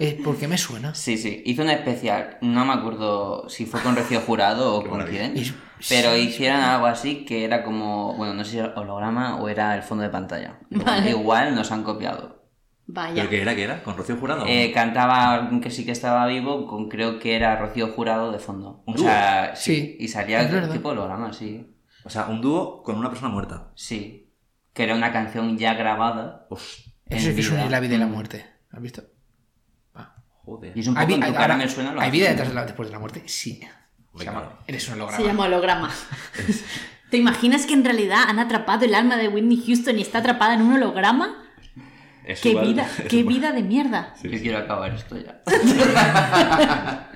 Eh, 0.03 0.19
¿Por 0.23 0.37
qué 0.37 0.47
me 0.47 0.57
suena? 0.57 0.95
Sí, 0.95 1.17
sí, 1.17 1.43
hizo 1.45 1.61
un 1.61 1.69
especial. 1.69 2.37
No 2.41 2.65
me 2.65 2.73
acuerdo 2.73 3.47
si 3.49 3.65
fue 3.65 3.81
con 3.81 3.95
Rocío 3.95 4.19
Jurado 4.21 4.75
o 4.75 4.83
con 4.87 5.03
quién. 5.05 5.37
Es- 5.37 5.53
Pero 5.89 6.13
sí, 6.15 6.21
hicieron 6.21 6.59
algo 6.61 6.85
así 6.87 7.23
que 7.25 7.43
era 7.45 7.63
como, 7.63 8.15
bueno, 8.15 8.33
no 8.33 8.43
sé 8.43 8.51
si 8.51 8.57
era 8.59 8.73
holograma 8.75 9.37
o 9.41 9.47
era 9.49 9.75
el 9.75 9.83
fondo 9.83 10.03
de 10.03 10.09
pantalla. 10.09 10.59
Vale. 10.69 11.09
Igual 11.11 11.53
nos 11.55 11.71
han 11.71 11.83
copiado. 11.83 12.41
Vaya. 12.87 13.13
¿Pero 13.15 13.29
qué 13.29 13.41
era? 13.41 13.55
¿Qué 13.55 13.63
era? 13.63 13.83
¿Con 13.83 13.95
Rocío 13.95 14.17
Jurado? 14.17 14.45
Eh, 14.47 14.71
cantaba 14.73 15.33
alguien 15.33 15.61
que 15.61 15.69
sí 15.71 15.85
que 15.85 15.91
estaba 15.91 16.25
vivo, 16.27 16.65
con 16.67 16.89
creo 16.89 17.19
que 17.19 17.35
era 17.35 17.55
Rocío 17.57 17.89
Jurado 17.93 18.31
de 18.31 18.39
fondo. 18.39 18.83
Un 18.85 18.95
O 18.95 18.97
sea, 18.97 19.55
sí. 19.55 19.75
Sí, 19.75 19.97
Y 19.99 20.07
salía 20.07 20.43
verdad. 20.43 20.71
tipo 20.73 20.89
holograma, 20.89 21.31
sí. 21.31 21.75
O 22.03 22.09
sea, 22.09 22.25
un 22.27 22.41
dúo 22.41 22.81
con 22.83 22.97
una 22.97 23.09
persona 23.09 23.29
muerta. 23.31 23.71
Sí. 23.75 24.33
Que 24.73 24.83
era 24.83 24.95
una 24.95 25.11
canción 25.11 25.57
ya 25.57 25.73
grabada. 25.75 26.47
Eso 26.49 27.29
es 27.29 27.35
que 27.35 27.41
es 27.41 27.49
vida. 27.51 27.65
un 27.65 27.71
la 27.71 27.79
vida 27.79 27.95
y 27.95 27.99
la 27.99 28.07
muerte. 28.07 28.45
¿Has 28.71 28.81
visto? 28.81 29.03
Joder. 30.45 30.71
Y 30.75 30.79
es 30.81 30.87
un 30.87 30.97
¿Hay, 30.97 31.05
poco 31.05 31.15
en 31.15 31.19
vi- 31.21 31.25
tu 31.27 31.31
ahora- 31.33 31.39
cara 31.47 31.57
me 31.57 31.67
suena 31.69 31.91
lo 31.93 32.01
¿hay 32.01 32.11
vida 32.11 32.29
detrás 32.29 32.47
de 32.49 32.53
la- 32.53 32.65
después 32.65 32.87
de 32.89 32.93
la 32.93 32.99
muerte? 32.99 33.23
Sí. 33.27 33.61
Se 34.17 34.25
llama-. 34.25 34.59
Eres 34.67 34.87
un 34.87 34.93
holograma. 34.95 35.17
Se 35.17 35.23
llama 35.27 35.43
holograma. 35.45 35.89
¿Te 37.09 37.17
imaginas 37.17 37.65
que 37.65 37.73
en 37.73 37.83
realidad 37.83 38.23
han 38.27 38.39
atrapado 38.39 38.85
el 38.85 38.95
alma 38.95 39.17
de 39.17 39.27
Whitney 39.27 39.61
Houston 39.65 39.97
y 39.97 40.01
está 40.01 40.19
atrapada 40.19 40.53
en 40.53 40.61
un 40.61 40.73
holograma? 40.73 41.43
Es 42.25 42.39
¡Qué 42.41 42.55
vida, 42.55 42.87
es 42.99 43.05
qué 43.09 43.17
igual. 43.17 43.35
vida 43.35 43.51
de 43.51 43.63
mierda! 43.63 44.13
Sí, 44.21 44.29
Yo 44.29 44.37
sí. 44.37 44.43
quiero 44.43 44.59
acabar 44.59 44.93
esto 44.93 45.17
ya. 45.17 45.41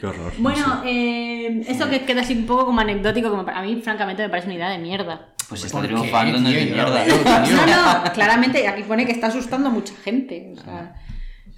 Qué 0.00 0.06
horror. 0.06 0.32
Bueno, 0.38 0.82
eh, 0.86 1.62
eso 1.68 1.88
que 1.90 2.04
queda 2.04 2.22
así 2.22 2.34
un 2.34 2.46
poco 2.46 2.66
como 2.66 2.80
anecdótico, 2.80 3.28
como 3.30 3.44
para- 3.44 3.58
a 3.58 3.62
mí 3.62 3.80
francamente 3.82 4.22
me 4.22 4.28
parece 4.30 4.46
una 4.48 4.54
idea 4.56 4.68
de 4.70 4.78
mierda. 4.78 5.28
Pues 5.48 5.64
está 5.64 5.78
¿Por 5.78 5.88
qué, 5.88 5.94
triunfando, 5.94 6.38
de 6.40 6.66
Yo 6.66 6.74
mierda. 6.74 7.04
No, 7.06 7.66
no, 8.04 8.12
claramente 8.12 8.66
aquí 8.66 8.82
pone 8.84 9.04
que 9.04 9.12
está 9.12 9.26
asustando 9.26 9.68
a 9.68 9.72
mucha 9.72 9.94
gente. 10.02 10.54
o 10.56 10.60
sea, 10.62 10.94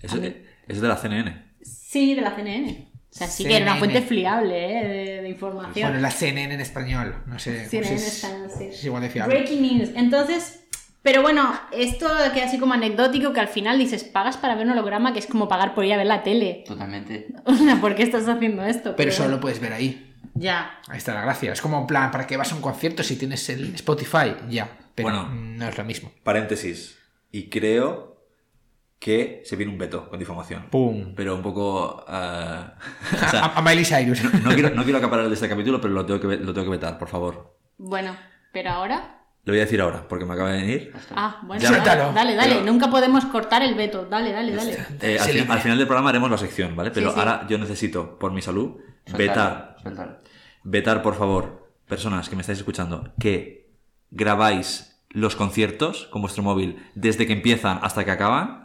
Eso, 0.02 0.16
eso 0.16 0.20
es 0.72 0.80
de 0.80 0.88
la 0.88 0.96
CNN. 0.96 1.52
sí, 1.62 2.14
de 2.14 2.20
la 2.22 2.34
CNN. 2.34 2.88
O 3.10 3.14
sea, 3.14 3.26
sí 3.26 3.44
que 3.44 3.56
era 3.56 3.66
una 3.66 3.76
fuente 3.76 4.00
fiable 4.00 4.56
¿eh? 4.56 4.88
de, 5.16 5.22
de 5.22 5.28
información. 5.28 5.88
Bueno, 5.90 6.00
la 6.00 6.10
CNN 6.10 6.54
en 6.54 6.60
español. 6.62 7.14
No 7.26 7.38
sé. 7.38 7.66
CNN 7.68 7.94
es- 7.94 8.22
español, 8.24 8.48
sí. 8.56 8.64
Es 8.64 8.84
igual 8.84 9.02
de 9.02 9.10
fiable. 9.10 9.34
Breaking 9.34 9.60
news. 9.78 9.90
Entonces, 9.94 10.60
pero 11.02 11.20
bueno, 11.20 11.52
esto 11.72 12.08
queda 12.32 12.46
así 12.46 12.58
como 12.58 12.72
anecdótico 12.72 13.34
que 13.34 13.40
al 13.40 13.48
final 13.48 13.78
dices, 13.78 14.04
pagas 14.04 14.38
para 14.38 14.54
ver 14.54 14.64
un 14.66 14.72
holograma 14.72 15.12
que 15.12 15.18
es 15.18 15.26
como 15.26 15.46
pagar 15.46 15.74
por 15.74 15.84
ir 15.84 15.92
a 15.92 15.98
ver 15.98 16.06
la 16.06 16.22
tele. 16.22 16.64
Totalmente. 16.66 17.26
O 17.44 17.54
sea, 17.54 17.80
¿por 17.82 17.94
qué 17.94 18.02
estás 18.02 18.26
haciendo 18.28 18.64
esto? 18.64 18.96
Pero 18.96 19.12
solo 19.12 19.28
lo 19.32 19.40
puedes 19.40 19.60
ver 19.60 19.74
ahí. 19.74 20.14
Ya. 20.34 20.80
Ahí 20.88 20.96
está 20.96 21.12
la 21.12 21.20
gracia. 21.20 21.52
Es 21.52 21.60
como 21.60 21.78
en 21.80 21.86
plan, 21.86 22.10
¿para 22.10 22.26
qué 22.26 22.38
vas 22.38 22.50
a 22.52 22.54
un 22.54 22.62
concierto 22.62 23.02
si 23.02 23.16
tienes 23.16 23.46
el 23.50 23.74
Spotify? 23.74 24.34
Ya. 24.48 24.70
Pero 24.94 25.08
Bueno. 25.10 25.28
no 25.28 25.68
es 25.68 25.76
lo 25.76 25.84
mismo. 25.84 26.10
Paréntesis. 26.22 26.96
Y 27.30 27.50
creo 27.50 28.11
que 29.03 29.42
se 29.44 29.57
viene 29.57 29.72
un 29.72 29.78
veto 29.78 30.09
con 30.09 30.16
difamación. 30.16 30.66
¡Pum! 30.70 31.12
Pero 31.16 31.34
un 31.34 31.42
poco... 31.42 32.05
o 32.07 32.07
sea, 32.07 33.40
a, 33.46 33.59
a 33.59 33.61
Miley 33.61 33.84
Cyrus. 33.84 34.22
no, 34.44 34.50
quiero, 34.53 34.70
no 34.70 34.84
quiero 34.84 34.98
acaparar 34.98 35.26
de 35.26 35.34
este 35.34 35.48
capítulo, 35.48 35.80
pero 35.80 35.92
lo 35.92 36.07
tengo, 36.07 36.20
que, 36.20 36.36
lo 36.36 36.55
tengo 36.55 36.66
que 36.66 36.70
vetar, 36.70 36.98
por 36.98 37.09
favor. 37.09 37.57
Bueno, 37.78 38.14
pero 38.53 38.70
ahora... 38.70 39.18
Lo 39.44 39.53
voy 39.53 39.59
a 39.59 39.64
decir 39.64 39.80
ahora, 39.80 40.07
porque 40.09 40.24
me 40.24 40.34
acaba 40.34 40.53
de 40.53 40.61
venir. 40.62 40.92
Ah, 41.16 41.40
bueno, 41.42 41.61
Ya. 41.61 41.72
dale, 41.72 42.12
dale, 42.12 42.36
dale. 42.36 42.55
Pero- 42.55 42.64
Nunca 42.64 42.90
podemos 42.90 43.24
cortar 43.24 43.62
el 43.64 43.74
veto. 43.74 44.07
Dale, 44.07 44.30
dale, 44.30 44.55
dale. 44.55 44.78
Eh, 45.00 45.18
al, 45.18 45.59
final 45.59 45.78
del 45.78 45.88
programa 45.88 46.11
haremos 46.11 46.30
la 46.30 46.38
sección, 46.38 46.76
¿vale? 46.76 46.92
Pero 46.92 47.09
Sí, 47.09 47.14
sí. 47.14 47.18
ahora 47.18 47.44
yo 47.48 47.59
necesito, 47.59 48.20
por 48.20 48.30
mi 48.30 48.40
salud, 48.40 48.76
vetar, 49.18 49.78
vetar, 50.62 51.03
por 51.03 51.16
favor, 51.16 51.72
personas 51.88 52.28
que 52.28 52.36
me 52.36 52.42
estáis 52.42 52.59
escuchando, 52.61 53.12
que 53.18 53.72
grabáis 54.12 55.03
los 55.11 55.34
conciertos 55.34 56.07
con 56.12 56.22
vuestro 56.22 56.44
móvil 56.44 56.80
desde 56.94 57.26
que 57.26 57.32
empiezan 57.32 57.80
hasta 57.82 58.05
que 58.05 58.12
acaban. 58.12 58.61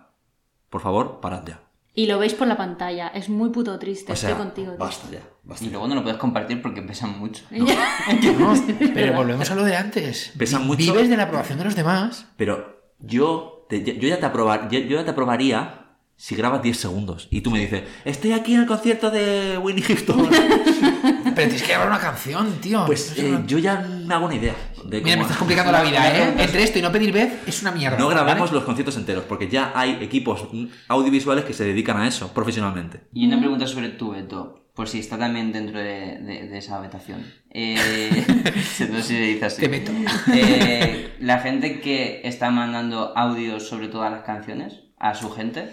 Por 0.69 0.81
favor, 0.81 1.19
parad 1.21 1.45
ya. 1.47 1.61
Y 1.93 2.05
lo 2.05 2.19
veis 2.19 2.33
por 2.35 2.47
la 2.47 2.55
pantalla. 2.57 3.07
Es 3.07 3.27
muy 3.29 3.49
puto 3.49 3.79
triste. 3.79 4.13
O 4.13 4.15
sea, 4.15 4.29
Estoy 4.29 4.45
contigo. 4.45 4.71
tío. 4.73 4.77
basta 4.79 5.09
ya. 5.11 5.21
Basta. 5.43 5.65
Y 5.65 5.69
luego 5.69 5.87
no 5.87 5.95
lo 5.95 6.03
puedes 6.03 6.19
compartir 6.19 6.61
porque 6.61 6.81
pesan 6.83 7.17
mucho. 7.17 7.43
No, 7.49 7.65
pero 8.93 9.13
volvemos 9.15 9.49
a 9.49 9.55
lo 9.55 9.63
de 9.63 9.75
antes. 9.75 10.31
Pesa 10.37 10.59
Vi- 10.59 10.65
mucho. 10.65 10.93
Vives 10.93 11.09
de 11.09 11.17
la 11.17 11.23
aprobación 11.23 11.57
de 11.57 11.65
los 11.65 11.75
demás. 11.75 12.27
Pero 12.37 12.81
yo, 12.99 13.65
te- 13.69 13.83
yo, 13.83 14.07
ya 14.07 14.19
te 14.19 14.25
aprobar, 14.27 14.69
yo, 14.69 14.79
yo 14.79 14.97
ya 14.97 15.05
te 15.05 15.11
aprobaría 15.11 15.85
si 16.15 16.35
grabas 16.35 16.61
10 16.63 16.77
segundos 16.77 17.27
y 17.29 17.41
tú 17.41 17.51
me 17.51 17.59
dices, 17.59 17.83
estoy 18.05 18.31
aquí 18.33 18.53
en 18.55 18.61
el 18.61 18.67
concierto 18.67 19.09
de 19.11 19.57
Winnie 19.59 19.83
Houston. 19.83 20.29
Pero 21.37 21.47
tienes 21.49 21.63
que 21.63 21.69
grabar 21.73 21.87
una 21.87 21.99
canción, 21.99 22.51
tío. 22.59 22.83
pues 22.85 23.17
eh, 23.17 23.29
una- 23.29 23.45
yo 23.45 23.57
ya 23.59 23.79
me 23.79 24.13
hago 24.13 24.25
una 24.25 24.35
idea. 24.35 24.53
De 24.83 25.01
Mira, 25.01 25.15
me 25.15 25.21
estás 25.23 25.37
complicando 25.37 25.71
la 25.71 25.81
vida, 25.83 26.17
¿eh? 26.17 26.33
Entre 26.37 26.63
esto 26.63 26.79
y 26.79 26.81
no 26.81 26.91
pedir 26.91 27.11
vez 27.13 27.33
es 27.47 27.61
una 27.61 27.71
mierda. 27.71 27.97
No 27.97 28.07
grabemos 28.09 28.41
¿vale? 28.49 28.53
los 28.53 28.63
conciertos 28.63 28.97
enteros, 28.97 29.23
porque 29.23 29.47
ya 29.49 29.71
hay 29.75 29.97
equipos 30.01 30.47
audiovisuales 30.87 31.45
que 31.45 31.53
se 31.53 31.63
dedican 31.63 31.97
a 31.97 32.07
eso 32.07 32.33
profesionalmente. 32.33 33.01
Y 33.13 33.25
una 33.27 33.39
pregunta 33.39 33.65
sobre 33.67 33.89
tu 33.89 34.11
veto, 34.11 34.65
por 34.75 34.87
si 34.87 34.99
está 34.99 35.17
también 35.17 35.51
dentro 35.51 35.79
de, 35.79 36.19
de- 36.19 36.47
de 36.49 36.57
esa 36.57 36.79
vetación. 36.79 37.25
Eh, 37.51 38.09
no 38.91 38.97
sé 38.97 39.01
si 39.01 39.13
se 39.15 39.19
dice 39.21 39.45
así. 39.45 39.61
Te 39.61 39.67
veto. 39.67 39.91
Eh, 40.33 41.15
la 41.19 41.39
gente 41.39 41.79
que 41.81 42.21
está 42.23 42.49
mandando 42.51 43.13
audios 43.17 43.67
sobre 43.67 43.87
todas 43.87 44.11
las 44.11 44.23
canciones 44.23 44.73
a 44.99 45.15
su 45.15 45.31
gente, 45.31 45.69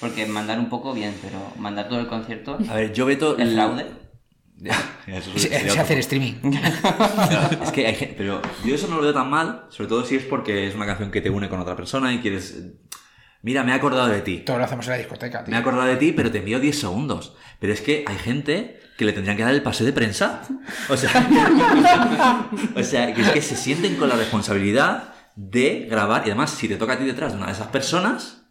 porque 0.00 0.26
mandar 0.26 0.58
un 0.58 0.68
poco 0.68 0.92
bien, 0.92 1.14
pero 1.22 1.38
mandar 1.58 1.88
todo 1.88 2.00
el 2.00 2.06
concierto, 2.08 2.58
A 2.70 2.74
ver, 2.74 2.92
yo 2.92 3.06
veto 3.06 3.36
el 3.38 3.56
laude. 3.56 3.86
Ya, 5.06 5.18
eso 5.18 5.32
Se, 5.32 5.48
sería 5.48 5.58
se 5.60 5.70
otro 5.70 5.82
hace 5.82 5.94
el 5.94 5.98
streaming. 6.00 6.34
Es 7.62 7.72
que 7.72 7.86
hay 7.86 7.94
gente, 7.94 8.14
pero 8.16 8.40
yo 8.64 8.74
eso 8.74 8.86
no 8.86 8.96
lo 8.96 9.02
veo 9.02 9.12
tan 9.12 9.28
mal, 9.28 9.66
sobre 9.68 9.88
todo 9.88 10.04
si 10.04 10.16
es 10.16 10.24
porque 10.24 10.68
es 10.68 10.74
una 10.74 10.86
canción 10.86 11.10
que 11.10 11.20
te 11.20 11.30
une 11.30 11.48
con 11.48 11.60
otra 11.60 11.74
persona 11.74 12.12
y 12.12 12.20
quieres... 12.20 12.62
Mira, 13.42 13.64
me 13.64 13.72
he 13.72 13.74
acordado 13.74 14.06
de 14.06 14.20
ti. 14.20 14.38
Todo 14.38 14.58
lo 14.58 14.64
hacemos 14.64 14.86
en 14.86 14.92
la 14.92 14.98
discoteca, 14.98 15.44
Me 15.48 15.56
he 15.56 15.58
acordado 15.58 15.88
de 15.88 15.96
ti, 15.96 16.12
pero 16.12 16.30
te 16.30 16.38
envío 16.38 16.60
10 16.60 16.78
segundos. 16.78 17.34
Pero 17.58 17.72
es 17.72 17.80
que 17.80 18.04
hay 18.06 18.16
gente 18.16 18.78
que 18.96 19.04
le 19.04 19.12
tendrían 19.12 19.36
que 19.36 19.42
dar 19.42 19.52
el 19.52 19.62
pase 19.62 19.82
de 19.84 19.92
prensa. 19.92 20.42
O 20.88 20.96
sea, 20.96 21.10
o 22.76 22.82
sea, 22.84 23.12
que 23.12 23.20
es 23.20 23.30
que 23.30 23.42
se 23.42 23.56
sienten 23.56 23.96
con 23.96 24.08
la 24.08 24.14
responsabilidad 24.14 25.12
de 25.34 25.88
grabar. 25.90 26.22
Y 26.24 26.30
además, 26.30 26.50
si 26.50 26.68
te 26.68 26.76
toca 26.76 26.92
a 26.92 26.98
ti 26.98 27.04
detrás 27.04 27.32
de 27.32 27.38
una 27.38 27.46
de 27.46 27.52
esas 27.54 27.66
personas, 27.66 28.44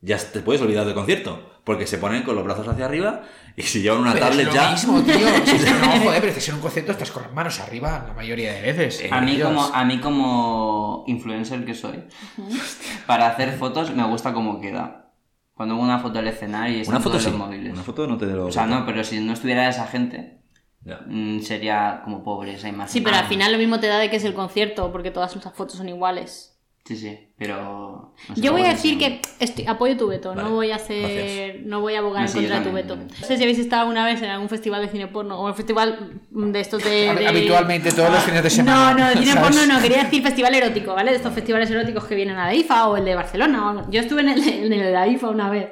ya 0.00 0.18
te 0.18 0.40
puedes 0.40 0.60
olvidar 0.60 0.84
del 0.84 0.94
concierto. 0.96 1.53
Porque 1.64 1.86
se 1.86 1.96
ponen 1.98 2.22
con 2.24 2.34
los 2.36 2.44
brazos 2.44 2.68
hacia 2.68 2.84
arriba 2.84 3.22
y 3.56 3.62
si 3.62 3.80
llevan 3.80 4.00
una 4.00 4.12
Pero 4.12 4.26
tablet 4.26 4.48
es 4.48 4.54
lo 4.54 4.60
ya... 4.60 4.70
mismo, 4.72 5.02
tío. 5.02 5.14
Si 5.46 5.56
es 5.56 5.64
que 5.64 5.70
no, 5.70 5.86
joder, 6.04 6.20
pero 6.20 6.28
estás 6.28 6.48
en 6.50 6.54
un 6.56 6.60
concierto 6.60 6.92
estás 6.92 7.10
con 7.10 7.22
las 7.22 7.32
manos 7.32 7.58
arriba 7.60 8.04
la 8.06 8.12
mayoría 8.12 8.52
de 8.52 8.60
veces. 8.72 9.10
A 9.10 9.20
mí, 9.22 9.36
Dios. 9.36 9.48
como, 9.48 9.62
a 9.74 9.84
mí 9.84 9.98
como 10.00 11.04
influencer 11.06 11.64
que 11.64 11.72
soy, 11.74 12.04
para 13.06 13.28
hacer 13.28 13.56
fotos 13.56 13.94
me 13.94 14.04
gusta 14.06 14.32
cómo 14.32 14.60
queda. 14.60 15.12
Cuando 15.54 15.74
hago 15.76 15.84
una 15.84 16.00
foto 16.00 16.14
del 16.14 16.28
escenario 16.28 16.78
y 16.78 16.80
están 16.80 16.96
Una 16.96 17.00
foto 17.02 17.10
todos 17.12 17.24
sí. 17.24 17.30
los 17.30 17.38
móviles. 17.38 17.72
Una 17.72 17.82
foto 17.82 18.06
no 18.08 18.18
te 18.18 18.26
lo... 18.26 18.46
O 18.46 18.52
sea, 18.52 18.66
no, 18.66 18.84
pero 18.84 19.04
si 19.04 19.20
no 19.20 19.32
estuviera 19.32 19.68
esa 19.68 19.86
gente, 19.86 20.40
Ya. 20.82 21.00
mm, 21.06 21.40
sería 21.42 22.00
como 22.04 22.24
pobre 22.24 22.54
esa 22.54 22.68
imagen. 22.68 22.92
Sí, 22.92 23.00
pero 23.00 23.16
al 23.16 23.26
final 23.26 23.52
lo 23.52 23.58
mismo 23.58 23.78
te 23.78 23.86
da 23.86 23.98
de 23.98 24.10
que 24.10 24.16
es 24.16 24.24
el 24.24 24.34
concierto, 24.34 24.90
porque 24.90 25.12
todas 25.12 25.34
esas 25.34 25.54
fotos 25.54 25.76
son 25.76 25.88
iguales. 25.88 26.53
Sí, 26.86 26.96
sí, 26.96 27.18
pero... 27.38 28.12
no 28.28 28.34
sé, 28.34 28.42
Yo 28.42 28.52
voy 28.52 28.62
a 28.64 28.68
decir 28.68 28.98
que 28.98 29.22
estoy- 29.40 29.64
apoyo 29.66 29.96
tu 29.96 30.06
veto, 30.08 30.28
Vale, 30.34 30.42
no 30.42 30.50
voy 30.50 30.70
a 30.70 30.76
hacer, 30.76 31.00
gracias. 31.46 31.66
no 31.66 31.80
voy 31.80 31.94
a 31.94 32.00
abogar 32.00 32.20
No, 32.20 32.26
en 32.26 32.32
sí, 32.32 32.38
contra 32.40 32.62
tu 32.62 32.72
veto. 32.72 32.96
No 32.96 33.26
sé 33.26 33.38
si 33.38 33.42
habéis 33.42 33.58
estado 33.58 33.82
alguna 33.82 34.04
vez 34.04 34.20
en 34.20 34.28
algún 34.28 34.50
festival 34.50 34.82
de 34.82 34.88
cine 34.88 35.06
porno 35.06 35.40
o 35.40 35.46
un 35.46 35.54
festival 35.54 36.20
de 36.30 36.60
estos 36.60 36.84
de... 36.84 37.08
Hab- 37.10 37.18
de- 37.20 37.26
Habitualmente 37.26 37.90
todos 37.90 38.10
los 38.10 38.22
fines 38.22 38.42
de 38.42 38.50
semana. 38.50 38.92
No, 38.92 38.98
no, 38.98 39.06
de 39.08 39.12
cine 39.14 39.32
¿sabes? 39.32 39.56
porno 39.56 39.72
no, 39.74 39.80
quería 39.80 40.04
decir 40.04 40.22
festival 40.22 40.54
erótico, 40.54 40.94
¿vale? 40.94 41.12
De 41.12 41.16
estos 41.16 41.32
festivales 41.32 41.70
eróticos 41.70 42.04
que 42.04 42.14
vienen 42.16 42.36
a 42.36 42.46
la 42.48 42.54
IFA 42.54 42.88
o 42.88 42.98
el 42.98 43.04
de 43.06 43.14
Barcelona. 43.14 43.86
Yo 43.90 44.00
estuve 44.02 44.20
en 44.20 44.28
el, 44.28 44.46
en 44.46 44.72
el 44.74 44.80
de 44.82 44.92
la 44.92 45.08
IFA 45.08 45.30
una 45.30 45.48
vez. 45.48 45.68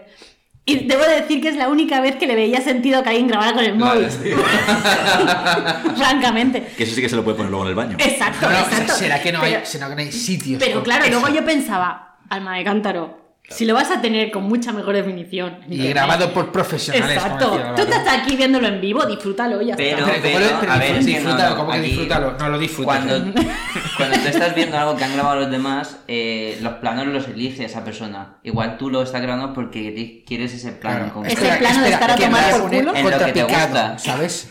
Y 0.65 0.87
debo 0.87 1.03
de 1.03 1.21
decir 1.23 1.41
que 1.43 1.49
es 1.49 1.57
la 1.57 1.69
única 1.69 2.01
vez 2.01 2.15
que 2.17 2.27
le 2.27 2.37
veía 2.37 2.61
sentido 2.61 3.03
que 3.03 3.09
alguien 3.09 3.27
grabara 3.27 3.53
con 3.53 3.65
el 3.65 3.75
móvil. 3.75 4.07
Francamente. 5.97 6.63
Que 6.77 6.85
eso 6.85 6.95
sí 6.95 7.01
que 7.03 7.09
se 7.09 7.17
lo 7.17 7.25
puede 7.25 7.37
poner 7.37 7.51
luego 7.51 7.65
en 7.65 7.71
el 7.71 7.75
baño. 7.75 7.97
Exacto, 7.99 8.47
No, 8.49 8.53
no, 8.53 8.57
o 8.57 8.65
sea, 8.65 8.69
exacto. 8.79 8.95
será 8.95 9.21
que 9.21 9.33
no 9.33 9.41
hay, 9.43 9.59
será 9.65 9.89
que 9.89 9.95
no 9.97 10.01
hay 10.01 10.13
sitios. 10.13 10.63
pero 10.63 10.83
claro, 10.83 11.05
eso. 11.05 11.19
luego 11.19 11.35
yo 11.35 11.45
pensaba, 11.45 12.17
alma 12.29 12.57
de 12.57 12.65
cántaro, 12.65 13.22
si 13.49 13.64
lo 13.66 13.74
vas 13.74 13.90
a 13.90 14.01
tener 14.01 14.30
con 14.30 14.45
mucha 14.45 14.72
mejor 14.72 14.95
definición. 14.95 15.59
Y 15.68 15.74
internet, 15.74 15.90
grabado 15.95 16.32
por 16.32 16.51
profesionales. 16.53 17.16
Exacto. 17.16 17.61
Tú 17.76 17.82
estás 17.82 18.07
aquí 18.09 18.36
viéndolo 18.36 18.66
en 18.68 18.80
vivo, 18.80 19.05
disfrútalo 19.05 19.61
y 19.61 19.66
ya 19.66 19.76
Pero- 19.76 19.99
está. 20.07 20.12
Pero, 20.22 20.38
¿cómo 20.38 20.38
lo- 20.55 20.61
pero 20.61 20.72
a 20.72 20.78
ver, 20.78 20.93
no, 20.93 20.99
disfrútalo, 21.05 21.51
no, 21.51 21.57
¿cómo 21.57 21.72
que 21.72 21.80
disfrútalo? 21.80 22.32
No 22.38 22.49
lo 22.49 22.59
disfrutas. 22.59 22.99
Cuando, 23.05 23.40
cuando 23.99 24.16
tú 24.18 24.28
estás 24.28 24.55
viendo 24.55 24.78
algo 24.78 24.97
que 24.97 25.05
han 25.05 25.12
grabado 25.14 25.40
los 25.40 25.51
demás, 25.51 25.99
eh, 26.09 26.59
los 26.62 26.74
planos 26.74 27.07
los 27.09 27.28
elige 27.28 27.64
esa 27.64 27.84
persona. 27.84 28.36
Igual 28.43 28.78
tú 28.78 28.88
lo 28.90 29.03
estás 29.03 29.20
grabando 29.20 29.53
porque 29.53 30.22
quieres 30.26 30.55
ese 30.55 30.72
plano. 30.72 31.12
Claro. 31.12 31.26
Ese 31.26 31.57
plano 31.59 31.82
de 31.82 31.90
estar 31.90 32.11
a 32.11 32.16
tomar 32.16 32.51
por 32.53 32.70
culo. 32.70 32.95
En 32.95 33.11
lo 33.11 33.18
que 33.18 33.32
te 33.32 33.43
gusta. 33.43 33.99
¿Sabes? 33.99 34.49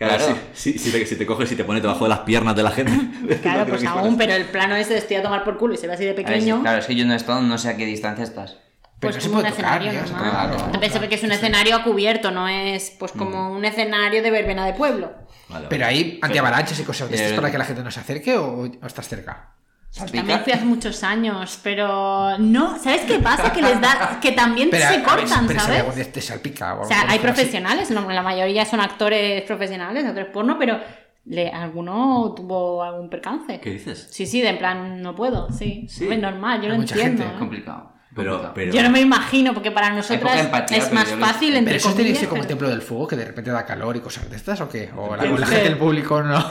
Claro, 0.00 0.16
Claro. 0.24 0.38
Si, 0.54 0.72
si- 0.72 0.78
si 0.78 0.90
te, 0.92 1.04
si 1.04 1.16
te 1.16 1.26
coges 1.26 1.52
y 1.52 1.56
te 1.56 1.64
pone 1.64 1.80
debajo 1.80 2.04
de 2.04 2.08
las 2.08 2.20
piernas 2.20 2.56
de 2.56 2.62
la 2.62 2.70
gente. 2.70 2.92
Claro, 3.42 3.60
No 3.60 3.66
pues 3.66 3.84
aún, 3.84 4.16
pero 4.16 4.32
el 4.32 4.46
plano 4.46 4.74
ese 4.74 4.94
de 4.94 4.98
estoy 5.00 5.16
a 5.18 5.22
tomar 5.22 5.44
por 5.44 5.58
culo 5.58 5.74
y 5.74 5.76
se 5.76 5.86
ve 5.86 5.92
así 5.92 6.04
de 6.04 6.14
ver, 6.14 6.24
pequeño. 6.24 6.56
sí, 6.56 6.62
claro, 6.62 6.78
es 6.78 6.86
que 6.86 6.94
yo 6.94 7.04
no 7.04 7.12
he 7.12 7.16
estado, 7.16 7.42
no 7.42 7.58
sé 7.58 7.68
a 7.68 7.76
qué 7.76 7.84
distancia 7.84 8.24
estás. 8.24 8.56
Pero 8.98 9.12
Pues 9.12 9.16
no 9.16 9.20
se 9.20 9.28
como 9.28 9.40
un 9.42 9.48
tocar, 9.50 9.82
escenario 9.82 10.02
normal. 10.02 10.30
claro. 10.70 10.92
Se 10.92 10.98
ve 10.98 11.08
que 11.08 11.14
es 11.16 11.22
un 11.22 11.32
escenario 11.32 11.76
a 11.76 11.84
cubierto, 11.84 12.30
no 12.30 12.48
es 12.48 12.96
pues 12.98 13.12
como 13.12 13.50
un 13.52 13.64
escenario 13.64 14.22
de 14.22 14.30
verbena 14.30 14.64
de 14.66 14.72
pueblo. 14.72 15.12
Vale, 15.50 15.66
Pero 15.68 15.84
vale. 15.84 15.96
hay 15.96 16.18
antiavalanchas 16.22 16.78
y 16.80 16.82
cosas 16.84 17.10
de 17.10 17.16
estas 17.16 17.32
para 17.32 17.50
que 17.50 17.58
la 17.58 17.64
gente 17.64 17.82
no 17.82 17.90
se 17.90 18.00
acerque 18.00 18.36
o, 18.36 18.62
o 18.82 18.86
estás 18.86 19.06
cerca. 19.08 19.50
También 19.96 20.40
fui 20.44 20.52
hace 20.52 20.64
muchos 20.64 21.02
años, 21.02 21.58
pero 21.62 22.38
no, 22.38 22.78
¿sabes 22.78 23.02
qué 23.02 23.18
pasa? 23.18 23.52
Que 23.52 23.60
les 23.60 23.80
da, 23.80 24.18
que 24.22 24.32
también 24.32 24.68
Pero, 24.70 24.86
se 24.86 24.96
ver, 24.98 25.02
cortan, 25.02 25.48
si 25.48 25.54
¿sabes? 25.54 25.80
algo 25.80 25.92
de- 25.92 26.04
te 26.04 26.20
salpica. 26.20 26.74
O 26.78 26.84
sea, 26.84 27.06
hay 27.08 27.18
profesionales, 27.18 27.90
no, 27.90 28.08
la 28.10 28.22
mayoría 28.22 28.64
son 28.64 28.80
actores 28.80 29.42
profesionales, 29.42 30.04
actores 30.04 30.30
porno, 30.32 30.56
pero 30.58 30.78
le, 31.24 31.48
alguno 31.50 32.32
tuvo 32.36 32.82
algún 32.84 33.10
percance. 33.10 33.58
¿Qué 33.60 33.70
dices? 33.70 34.08
Sí, 34.10 34.26
sí, 34.26 34.40
de 34.40 34.50
en 34.50 34.58
plan, 34.58 35.02
no 35.02 35.14
puedo, 35.16 35.50
sí. 35.50 35.86
Sí. 35.88 36.08
Es 36.08 36.18
normal, 36.18 36.60
yo 36.60 36.66
Hay 36.66 36.72
lo 36.72 36.76
mucha 36.78 36.94
entiendo. 36.94 37.22
gente, 37.22 37.36
¿eh? 37.36 37.38
Complicado. 37.38 37.92
Pero, 38.14 38.50
pero... 38.54 38.72
Yo 38.72 38.82
no 38.82 38.90
me 38.90 39.00
imagino, 39.00 39.54
porque 39.54 39.70
para 39.70 39.90
nosotras 39.90 40.36
empatía, 40.40 40.78
es 40.78 40.92
más 40.92 41.08
fácil, 41.10 41.54
entre 41.56 41.74
¿Pero 41.74 41.88
eso 41.88 41.94
tiene 41.94 42.12
que 42.12 42.18
ser 42.18 42.28
como 42.28 42.42
el 42.42 42.48
templo 42.48 42.68
del 42.68 42.82
fuego, 42.82 43.06
que 43.06 43.16
de 43.16 43.24
repente 43.24 43.50
da 43.52 43.64
calor 43.64 43.96
y 43.96 44.00
cosas 44.00 44.28
de 44.28 44.36
estas 44.36 44.60
o 44.60 44.68
qué? 44.68 44.90
O 44.96 45.14
la, 45.14 45.22
o 45.22 45.38
la 45.38 45.44
es 45.46 45.50
gente 45.50 45.64
del 45.68 45.78
público 45.78 46.20
no. 46.22 46.44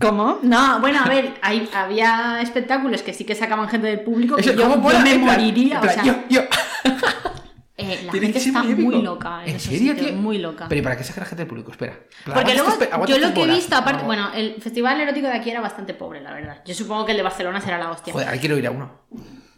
¿Cómo? 0.00 0.38
No, 0.42 0.80
bueno, 0.80 1.00
a 1.04 1.08
ver, 1.08 1.34
hay, 1.42 1.68
había 1.74 2.40
espectáculos 2.40 3.02
que 3.02 3.12
sí 3.12 3.24
que 3.24 3.34
sacaban 3.34 3.68
gente 3.68 3.86
del 3.86 4.00
público 4.00 4.34
que 4.36 4.40
Eso, 4.42 4.52
yo, 4.54 4.68
¿cómo 4.68 4.90
yo 4.90 4.98
me 5.00 5.18
moriría, 5.18 5.80
plan, 5.80 5.90
o 5.90 5.94
sea, 5.94 6.04
yo, 6.04 6.14
yo. 6.28 6.40
eh, 7.76 8.02
la 8.06 8.12
gente 8.12 8.38
está 8.38 8.62
muy 8.62 9.02
loca 9.02 9.42
en, 9.44 9.50
¿En 9.54 9.60
serio, 9.60 9.94
sitios, 9.94 10.12
muy 10.16 10.38
loca. 10.38 10.66
Pero 10.68 10.80
¿y 10.80 10.82
para 10.82 10.96
qué 10.96 11.04
saca 11.04 11.20
la 11.20 11.26
gente 11.26 11.42
del 11.42 11.48
público? 11.48 11.70
Espera. 11.70 12.00
Plan, 12.24 12.34
Porque 12.36 12.54
luego, 12.54 12.70
aguanta 12.70 13.06
yo 13.06 13.18
lo 13.18 13.26
estas 13.28 13.32
que 13.32 13.42
he 13.42 13.54
visto, 13.54 13.76
aparte, 13.76 14.00
No. 14.00 14.06
bueno, 14.06 14.30
el 14.34 14.60
festival 14.60 15.00
erótico 15.00 15.26
de 15.28 15.34
aquí 15.34 15.50
era 15.50 15.60
bastante 15.60 15.94
pobre, 15.94 16.20
la 16.20 16.32
verdad. 16.32 16.62
Yo 16.64 16.74
supongo 16.74 17.04
que 17.04 17.12
el 17.12 17.18
de 17.18 17.22
Barcelona 17.22 17.60
será 17.60 17.78
la 17.78 17.90
hostia. 17.90 18.12
Joder, 18.12 18.28
ahora 18.28 18.40
quiero 18.40 18.56
ir 18.58 18.66
a 18.66 18.70
uno. 18.70 18.90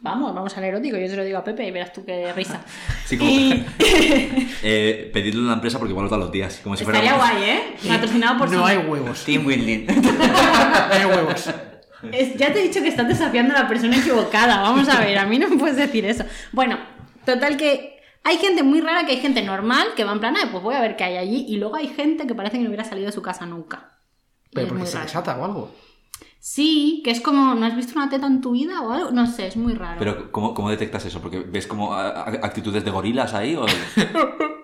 Vamos, 0.04 0.34
vamos 0.34 0.54
al 0.58 0.64
erótico. 0.64 0.98
Yo 0.98 1.08
se 1.08 1.16
lo 1.16 1.24
digo 1.24 1.38
a 1.38 1.44
Pepe 1.44 1.66
y 1.66 1.70
verás 1.70 1.92
tú 1.94 2.04
qué 2.04 2.30
risa. 2.34 2.60
Sí, 3.06 3.16
como- 3.16 3.30
Y 3.30 3.64
Eh, 4.62 5.10
pedirle 5.12 5.42
a 5.44 5.46
la 5.48 5.52
empresa 5.54 5.78
porque 5.78 5.92
igual 5.92 6.04
os 6.04 6.10
da 6.10 6.18
los 6.18 6.30
días. 6.30 6.60
Como 6.62 6.76
si 6.76 6.84
fuera 6.84 6.98
estaría 7.00 7.18
guay, 7.18 7.42
¿eh? 7.42 7.62
Patrocinado 7.88 8.38
por 8.38 8.50
No 8.52 8.66
hay 8.66 8.76
huevos. 8.78 9.24
Team 9.24 9.46
building. 9.46 9.86
No 9.86 10.94
hay 10.94 11.04
huevos. 11.06 11.48
Es- 12.12 12.36
ya 12.36 12.52
te 12.52 12.60
he 12.60 12.62
dicho 12.68 12.82
que 12.82 12.88
estás 12.88 13.08
desafiando 13.08 13.56
a 13.56 13.62
la 13.62 13.68
persona 13.68 13.96
equivocada. 13.96 14.60
Vamos 14.60 14.86
a 14.90 15.00
ver, 15.00 15.16
a 15.16 15.24
mí 15.24 15.38
no 15.38 15.48
me 15.48 15.56
puedes 15.56 15.76
decir 15.76 16.04
eso. 16.04 16.24
Bueno, 16.52 16.78
total 17.24 17.56
que 17.56 17.96
hay 18.24 18.36
gente 18.36 18.62
muy 18.62 18.82
rara, 18.82 19.06
que 19.06 19.12
hay 19.12 19.20
gente 19.20 19.40
normal 19.42 19.88
que 19.96 20.04
va 20.04 20.12
en 20.12 20.20
plan, 20.20 20.36
"Ay, 20.36 20.48
pues 20.52 20.62
voy 20.62 20.74
a 20.74 20.80
ver 20.82 20.96
qué 20.96 21.04
hay 21.04 21.16
allí. 21.16 21.46
Y 21.48 21.56
luego 21.56 21.76
hay 21.76 21.88
gente 21.88 22.26
que 22.26 22.34
parece 22.34 22.58
que 22.58 22.62
no 22.62 22.68
hubiera 22.68 22.84
salido 22.84 23.06
de 23.06 23.12
su 23.12 23.22
casa 23.22 23.46
nunca. 23.46 23.90
Pero 24.52 24.68
porque 24.68 24.86
se 24.86 24.98
desata 24.98 25.34
o 25.38 25.44
algo. 25.46 25.74
Sí, 26.46 27.00
que 27.02 27.10
es 27.10 27.22
como, 27.22 27.54
¿no 27.54 27.64
has 27.64 27.74
visto 27.74 27.98
una 27.98 28.10
teta 28.10 28.26
en 28.26 28.42
tu 28.42 28.50
vida 28.50 28.82
o 28.82 28.92
algo? 28.92 29.10
No 29.12 29.26
sé, 29.26 29.46
es 29.46 29.56
muy 29.56 29.72
raro. 29.72 29.98
Pero 29.98 30.30
¿cómo, 30.30 30.52
¿cómo 30.52 30.68
detectas 30.68 31.02
eso? 31.06 31.22
Porque 31.22 31.38
ves 31.40 31.66
como 31.66 31.94
actitudes 31.94 32.84
de 32.84 32.90
gorilas 32.90 33.32
ahí 33.32 33.56
o 33.56 33.64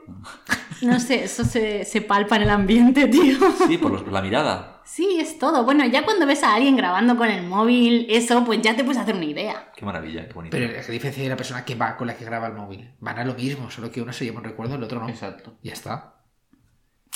No 0.82 1.00
sé, 1.00 1.24
eso 1.24 1.42
se, 1.42 1.86
se 1.86 2.02
palpa 2.02 2.36
en 2.36 2.42
el 2.42 2.50
ambiente, 2.50 3.08
tío. 3.08 3.38
sí, 3.66 3.78
por 3.78 3.92
los- 3.92 4.06
la 4.12 4.20
mirada. 4.20 4.82
Sí, 4.84 5.16
es 5.20 5.38
todo. 5.38 5.64
Bueno, 5.64 5.86
ya 5.86 6.04
cuando 6.04 6.26
ves 6.26 6.42
a 6.42 6.54
alguien 6.54 6.76
grabando 6.76 7.16
con 7.16 7.30
el 7.30 7.46
móvil, 7.46 8.04
eso, 8.10 8.44
pues 8.44 8.60
ya 8.60 8.76
te 8.76 8.84
puedes 8.84 9.00
hacer 9.00 9.14
una 9.14 9.24
idea. 9.24 9.72
Qué 9.74 9.86
maravilla, 9.86 10.28
qué 10.28 10.34
bonito. 10.34 10.54
Pero 10.58 10.70
la 10.70 10.82
diferencia 10.86 11.22
de 11.22 11.30
la 11.30 11.36
persona 11.36 11.64
que 11.64 11.76
va 11.76 11.96
con 11.96 12.08
la 12.08 12.14
que 12.14 12.26
graba 12.26 12.48
el 12.48 12.52
móvil. 12.56 12.90
Van 13.00 13.18
a 13.18 13.24
lo 13.24 13.32
mismo, 13.34 13.70
solo 13.70 13.90
que 13.90 14.02
uno 14.02 14.12
se 14.12 14.26
lleva 14.26 14.36
un 14.40 14.44
recuerdo 14.44 14.74
y 14.74 14.76
el 14.76 14.84
otro 14.84 15.00
no. 15.00 15.08
Exacto. 15.08 15.54
Ya 15.62 15.72
está. 15.72 16.16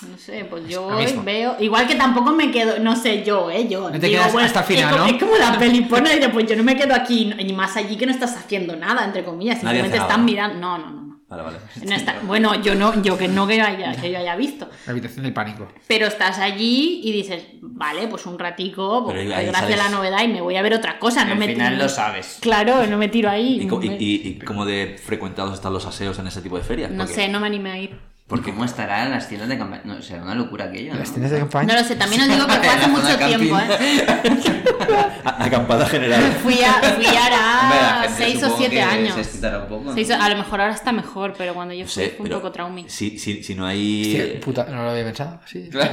No 0.02 0.18
sé, 0.18 0.44
pues 0.44 0.66
yo 0.68 0.88
veo. 1.24 1.56
Igual 1.60 1.86
que 1.86 1.94
tampoco 1.94 2.32
me 2.32 2.50
quedo, 2.50 2.78
no 2.80 2.96
sé, 2.96 3.22
yo, 3.24 3.48
¿eh? 3.50 3.68
Yo. 3.68 3.90
No 3.90 4.00
te 4.00 4.10
quedas 4.10 4.34
hasta 4.34 4.60
el 4.60 4.66
final, 4.66 4.84
es 4.84 4.90
como, 4.90 5.04
¿no? 5.04 5.06
Es 5.16 5.22
como 5.22 5.36
la 5.36 5.58
peli 5.58 5.80
porno 5.82 6.08
y 6.12 6.28
pues 6.28 6.46
yo 6.46 6.56
no 6.56 6.64
me 6.64 6.76
quedo 6.76 6.94
aquí, 6.94 7.26
ni 7.26 7.52
más 7.52 7.76
allí 7.76 7.96
que 7.96 8.04
no 8.04 8.12
estás 8.12 8.36
haciendo 8.36 8.74
nada, 8.74 9.04
entre 9.04 9.22
comillas. 9.24 9.60
Simplemente 9.60 9.96
están 9.96 10.08
nada. 10.08 10.22
mirando. 10.24 10.58
No, 10.58 10.78
no, 10.78 10.90
no. 10.90 11.00
no. 11.02 11.04
Vale, 11.28 11.42
vale. 11.42 11.58
No 11.86 11.94
está- 11.94 12.16
Bueno, 12.24 12.60
yo 12.60 12.74
no, 12.74 13.00
yo 13.02 13.16
que 13.16 13.28
no 13.28 13.46
que 13.46 13.56
yo 13.56 13.64
haya, 13.64 13.94
que 13.96 14.10
yo 14.10 14.18
haya 14.18 14.36
visto. 14.36 14.68
La 14.84 14.92
habitación 14.92 15.22
del 15.22 15.32
pánico. 15.32 15.68
Pero 15.86 16.06
estás 16.06 16.38
allí 16.38 17.00
y 17.02 17.12
dices, 17.12 17.44
vale, 17.62 18.06
pues 18.08 18.26
un 18.26 18.38
ratico, 18.38 19.04
pues, 19.04 19.16
ahí 19.32 19.46
gracias 19.46 19.80
a 19.80 19.84
la 19.84 19.88
novedad 19.90 20.22
y 20.22 20.28
me 20.28 20.40
voy 20.42 20.56
a 20.56 20.62
ver 20.62 20.74
otra 20.74 20.98
cosa. 20.98 21.24
No 21.24 21.32
Al 21.32 21.38
me 21.38 21.46
final 21.48 21.72
tiro- 21.74 21.84
lo 21.84 21.88
sabes. 21.88 22.38
Claro, 22.40 22.86
no 22.86 22.98
me 22.98 23.08
tiro 23.08 23.30
ahí. 23.30 23.58
¿Y, 23.60 23.62
y, 23.62 23.88
me- 23.88 23.96
y- 23.98 24.28
y 24.28 24.38
cómo 24.44 24.64
de 24.66 24.96
frecuentados 25.02 25.54
están 25.54 25.72
los 25.72 25.86
aseos 25.86 26.18
en 26.18 26.26
ese 26.26 26.42
tipo 26.42 26.56
de 26.58 26.62
ferias? 26.64 26.90
no 26.90 26.98
Porque- 27.04 27.14
sé, 27.14 27.28
no 27.28 27.38
me 27.40 27.46
animé 27.46 27.70
a 27.70 27.78
ir. 27.78 27.98
Porque 28.26 28.52
cómo 28.52 28.64
estarán 28.64 29.10
las 29.10 29.28
tiendas 29.28 29.50
de 29.50 29.58
campaña. 29.58 29.82
No, 29.84 30.00
será 30.00 30.22
una 30.22 30.34
locura 30.34 30.64
aquello. 30.64 30.94
¿no? 30.94 30.98
Las 30.98 31.10
tiendas 31.10 31.30
de 31.30 31.40
campaña. 31.40 31.74
No 31.74 31.80
lo 31.80 31.86
sé, 31.86 31.96
también 31.96 32.22
os 32.22 32.28
digo 32.28 32.46
que 32.46 32.52
fue 32.58 32.68
hace 32.68 32.88
mucho 32.88 33.18
tiempo, 33.18 33.58
¿eh? 33.58 34.06
Acampada 35.24 35.86
general. 35.86 36.22
Fui, 36.42 36.58
a, 36.62 36.72
fui 36.94 37.04
gente 37.04 38.14
6 38.16 38.36
o 38.36 38.40
supongo 38.40 38.56
7 38.58 38.74
que 38.74 38.82
años. 38.82 39.14
Se 39.14 39.20
excitará 39.20 39.58
un 39.60 39.68
poco. 39.68 39.84
¿no? 39.84 39.94
Seis 39.94 40.10
a 40.10 40.28
lo 40.28 40.36
mejor 40.36 40.60
ahora 40.60 40.72
está 40.74 40.92
mejor, 40.92 41.34
pero 41.36 41.52
cuando 41.52 41.74
yo 41.74 41.84
fui 41.84 41.92
sé, 42.04 42.10
fue 42.16 42.26
un 42.26 42.32
poco 42.32 42.50
traumi. 42.50 42.86
si, 42.88 43.18
si, 43.18 43.42
si 43.42 43.54
no 43.54 43.66
hay... 43.66 44.16
Hostia, 44.16 44.40
puta, 44.40 44.64
no 44.70 44.84
lo 44.84 44.90
había 44.90 45.04
pensado. 45.04 45.40
Sí. 45.46 45.68
Claro. 45.70 45.92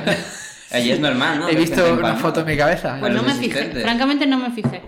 Allí 0.72 0.92
es 0.92 1.00
normal, 1.02 1.40
¿no? 1.40 1.50
He 1.50 1.56
visto 1.56 1.94
una 1.94 2.16
foto 2.16 2.40
en 2.42 2.46
mi 2.46 2.56
cabeza. 2.56 2.96
Pues 2.98 3.14
no 3.14 3.24
me 3.24 3.34
fijé, 3.34 3.72
francamente 3.82 4.26
no 4.26 4.38
me 4.38 4.52
fijé. 4.52 4.82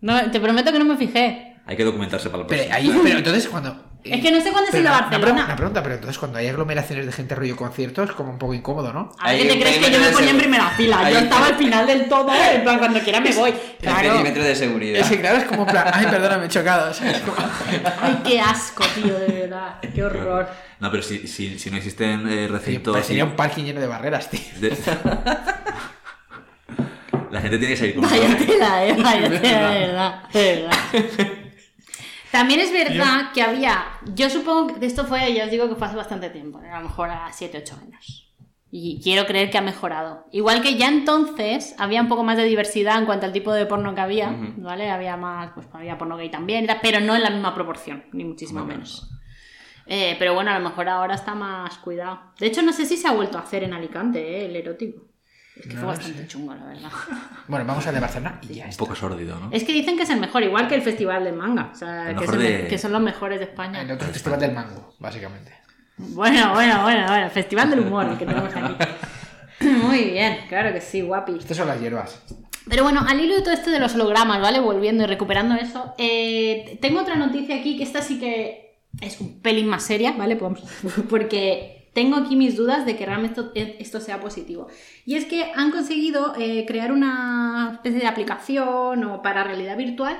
No, 0.00 0.30
te 0.30 0.38
prometo 0.38 0.70
que 0.70 0.78
no 0.78 0.84
me 0.84 0.96
fijé. 0.96 1.56
Hay 1.66 1.76
que 1.76 1.82
documentarse 1.82 2.30
para 2.30 2.44
la 2.44 2.46
Pero, 2.46 2.62
próxima. 2.64 2.94
ahí, 2.94 3.00
pero 3.02 3.18
entonces 3.18 3.48
cuando... 3.48 3.95
Es 4.12 4.22
que 4.22 4.30
no 4.30 4.40
sé 4.40 4.52
cuándo 4.52 4.70
se 4.70 4.80
ido 4.80 4.88
a 4.88 4.92
una 4.92 5.00
Barcelona. 5.02 5.44
Una 5.46 5.56
pregunta, 5.56 5.82
pero 5.82 5.94
entonces 5.96 6.18
cuando 6.18 6.38
hay 6.38 6.48
aglomeraciones 6.48 7.06
de 7.06 7.12
gente 7.12 7.34
rollo 7.34 7.56
conciertos, 7.56 8.12
como 8.12 8.30
un 8.30 8.38
poco 8.38 8.54
incómodo, 8.54 8.92
¿no? 8.92 9.12
A 9.20 9.32
¿qué 9.32 9.44
te 9.44 9.58
crees 9.60 9.78
que 9.78 9.90
yo 9.90 9.98
me 10.00 10.10
ponía 10.10 10.30
en 10.30 10.38
primera 10.38 10.68
fila? 10.70 10.98
Hay 11.00 11.12
Yo 11.14 11.20
estaba 11.20 11.46
al 11.46 11.54
final 11.56 11.86
del 11.86 12.08
todo, 12.08 12.30
en 12.34 12.62
plan, 12.62 12.78
cuando 12.78 13.00
quiera 13.00 13.20
me 13.20 13.32
voy. 13.32 13.50
El 13.50 13.56
Claro. 13.80 14.10
perímetro 14.12 14.42
de 14.44 14.54
seguridad. 14.54 15.00
Es 15.00 15.08
que 15.08 15.20
claro, 15.20 15.38
es 15.38 15.44
como 15.44 15.62
en 15.62 15.68
plan, 15.68 15.86
ay, 15.92 16.06
perdona, 16.06 16.38
me 16.38 16.46
he 16.46 16.48
chocado. 16.48 16.92
¿sabes? 16.94 17.18
Como- 17.20 17.36
Ay, 18.00 18.18
qué 18.24 18.40
asco, 18.40 18.84
tío, 18.94 19.18
de 19.18 19.26
verdad. 19.42 19.76
Qué 19.94 20.02
horror. 20.04 20.48
No, 20.80 20.90
pero 20.90 21.02
si, 21.02 21.26
si, 21.26 21.58
si 21.58 21.70
no 21.70 21.76
existen 21.78 22.28
eh, 22.28 22.48
recintos... 22.48 22.92
Parecería 22.92 23.24
un 23.24 23.34
parking 23.36 23.64
lleno 23.64 23.80
de 23.80 23.86
barreras, 23.86 24.28
tío. 24.30 24.40
de- 24.60 24.76
La 27.30 27.40
gente 27.40 27.58
tiene 27.58 27.74
que 27.74 27.78
salir 27.78 27.94
con 27.96 28.04
Vaya 28.08 28.36
tela, 28.38 28.86
eh, 28.86 28.96
vaya 29.02 29.28
tela, 29.40 29.70
de 29.70 29.80
verdad, 29.80 30.22
de 30.32 30.54
verdad. 30.62 30.76
También 32.30 32.60
es 32.60 32.72
verdad 32.72 33.32
que 33.32 33.42
había, 33.42 33.84
yo 34.14 34.28
supongo 34.28 34.78
que 34.78 34.86
esto 34.86 35.04
fue, 35.04 35.32
ya 35.32 35.44
os 35.44 35.50
digo 35.50 35.68
que 35.68 35.74
fue 35.74 35.86
hace 35.86 35.96
bastante 35.96 36.30
tiempo, 36.30 36.58
a 36.58 36.80
lo 36.80 36.88
mejor 36.88 37.10
a 37.10 37.32
7, 37.32 37.58
8 37.62 37.76
años. 37.82 38.22
Y 38.70 39.00
quiero 39.02 39.26
creer 39.26 39.50
que 39.50 39.58
ha 39.58 39.62
mejorado. 39.62 40.26
Igual 40.32 40.60
que 40.60 40.76
ya 40.76 40.88
entonces 40.88 41.74
había 41.78 42.02
un 42.02 42.08
poco 42.08 42.24
más 42.24 42.36
de 42.36 42.44
diversidad 42.44 42.98
en 42.98 43.06
cuanto 43.06 43.24
al 43.24 43.32
tipo 43.32 43.52
de 43.52 43.64
porno 43.64 43.94
que 43.94 44.00
había. 44.00 44.36
¿vale? 44.58 44.90
Había 44.90 45.16
más, 45.16 45.52
pues 45.54 45.66
había 45.72 45.96
porno 45.96 46.16
gay 46.16 46.30
también, 46.30 46.66
pero 46.82 47.00
no 47.00 47.14
en 47.14 47.22
la 47.22 47.30
misma 47.30 47.54
proporción, 47.54 48.04
ni 48.12 48.24
muchísimo 48.24 48.64
bien. 48.64 48.78
menos. 48.78 49.08
Eh, 49.86 50.16
pero 50.18 50.34
bueno, 50.34 50.50
a 50.50 50.58
lo 50.58 50.68
mejor 50.68 50.88
ahora 50.88 51.14
está 51.14 51.34
más 51.34 51.78
cuidado. 51.78 52.20
De 52.38 52.46
hecho, 52.48 52.60
no 52.60 52.72
sé 52.72 52.86
si 52.86 52.96
se 52.96 53.06
ha 53.06 53.12
vuelto 53.12 53.38
a 53.38 53.42
hacer 53.42 53.62
en 53.62 53.72
Alicante, 53.72 54.20
eh, 54.20 54.46
el 54.46 54.56
erótico. 54.56 55.06
Es 55.56 55.62
que 55.62 55.74
No 55.74 55.80
fue 55.80 55.86
bastante 55.88 56.18
sé. 56.22 56.28
chungo, 56.28 56.54
la 56.54 56.64
verdad. 56.66 56.90
Bueno, 57.48 57.64
vamos 57.64 57.86
al 57.86 57.94
de 57.94 58.00
Barcelona 58.00 58.40
y 58.48 58.54
ya 58.54 58.64
Un 58.64 58.70
está. 58.70 58.78
poco 58.84 58.94
sórdido, 58.94 59.38
¿no? 59.40 59.48
Es 59.52 59.64
que 59.64 59.72
dicen 59.72 59.96
que 59.96 60.02
es 60.02 60.10
el 60.10 60.20
mejor, 60.20 60.42
igual 60.42 60.68
que 60.68 60.74
el 60.74 60.82
Festival 60.82 61.24
del 61.24 61.34
Manga. 61.34 61.70
O 61.72 61.74
sea, 61.76 62.10
El 62.10 62.16
que, 62.18 62.24
es 62.24 62.30
mejor 62.30 62.44
el- 62.46 62.62
de- 62.62 62.68
que 62.68 62.78
son 62.78 62.92
los 62.92 63.00
mejores 63.00 63.38
de 63.38 63.44
España. 63.46 63.80
El 63.82 63.90
otro 63.90 64.08
festival 64.08 64.40
del 64.40 64.52
mango, 64.52 64.94
básicamente. 64.98 65.52
Bueno, 65.96 66.52
bueno, 66.52 66.82
bueno, 66.82 67.06
bueno. 67.08 67.30
Festival 67.30 67.70
del 67.70 67.80
humor 67.80 68.06
el 68.06 68.18
que 68.18 68.26
tenemos 68.26 68.54
aquí. 68.54 68.74
Muy 69.82 70.10
bien, 70.10 70.40
claro 70.48 70.72
que 70.72 70.80
sí, 70.82 71.00
guapi. 71.00 71.38
Estas 71.38 71.56
son 71.56 71.68
las 71.68 71.80
hierbas. 71.80 72.22
Pero 72.68 72.82
bueno, 72.82 73.00
al 73.08 73.18
hilo 73.20 73.34
de 73.36 73.42
todo 73.42 73.54
esto 73.54 73.70
de 73.70 73.78
los 73.78 73.94
hologramas, 73.94 74.40
¿vale? 74.42 74.60
Volviendo 74.60 75.04
y 75.04 75.06
recuperando 75.06 75.54
eso, 75.54 75.94
eh, 75.98 76.78
tengo 76.82 77.00
otra 77.00 77.14
noticia 77.14 77.56
aquí 77.56 77.76
que 77.78 77.84
esta 77.84 78.02
sí 78.02 78.18
que 78.18 78.80
es 79.00 79.20
un 79.20 79.40
pelín 79.40 79.68
más 79.68 79.84
seria, 79.84 80.12
¿vale? 80.12 80.36
Pues- 80.36 80.60
Porque 81.08 81.75
tengo 81.96 82.14
aquí 82.16 82.36
mis 82.36 82.56
dudas 82.56 82.84
de 82.86 82.94
que 82.96 83.04
realmente 83.06 83.40
esto, 83.40 83.52
esto 83.80 84.00
sea 84.00 84.20
positivo. 84.20 84.68
Y 85.04 85.16
es 85.16 85.24
que 85.24 85.50
han 85.56 85.70
conseguido 85.72 86.34
eh, 86.38 86.64
crear 86.68 86.92
una 86.92 87.70
especie 87.74 87.98
de 88.00 88.06
aplicación 88.06 89.02
o 89.04 89.22
para 89.22 89.42
realidad 89.42 89.76
virtual 89.76 90.16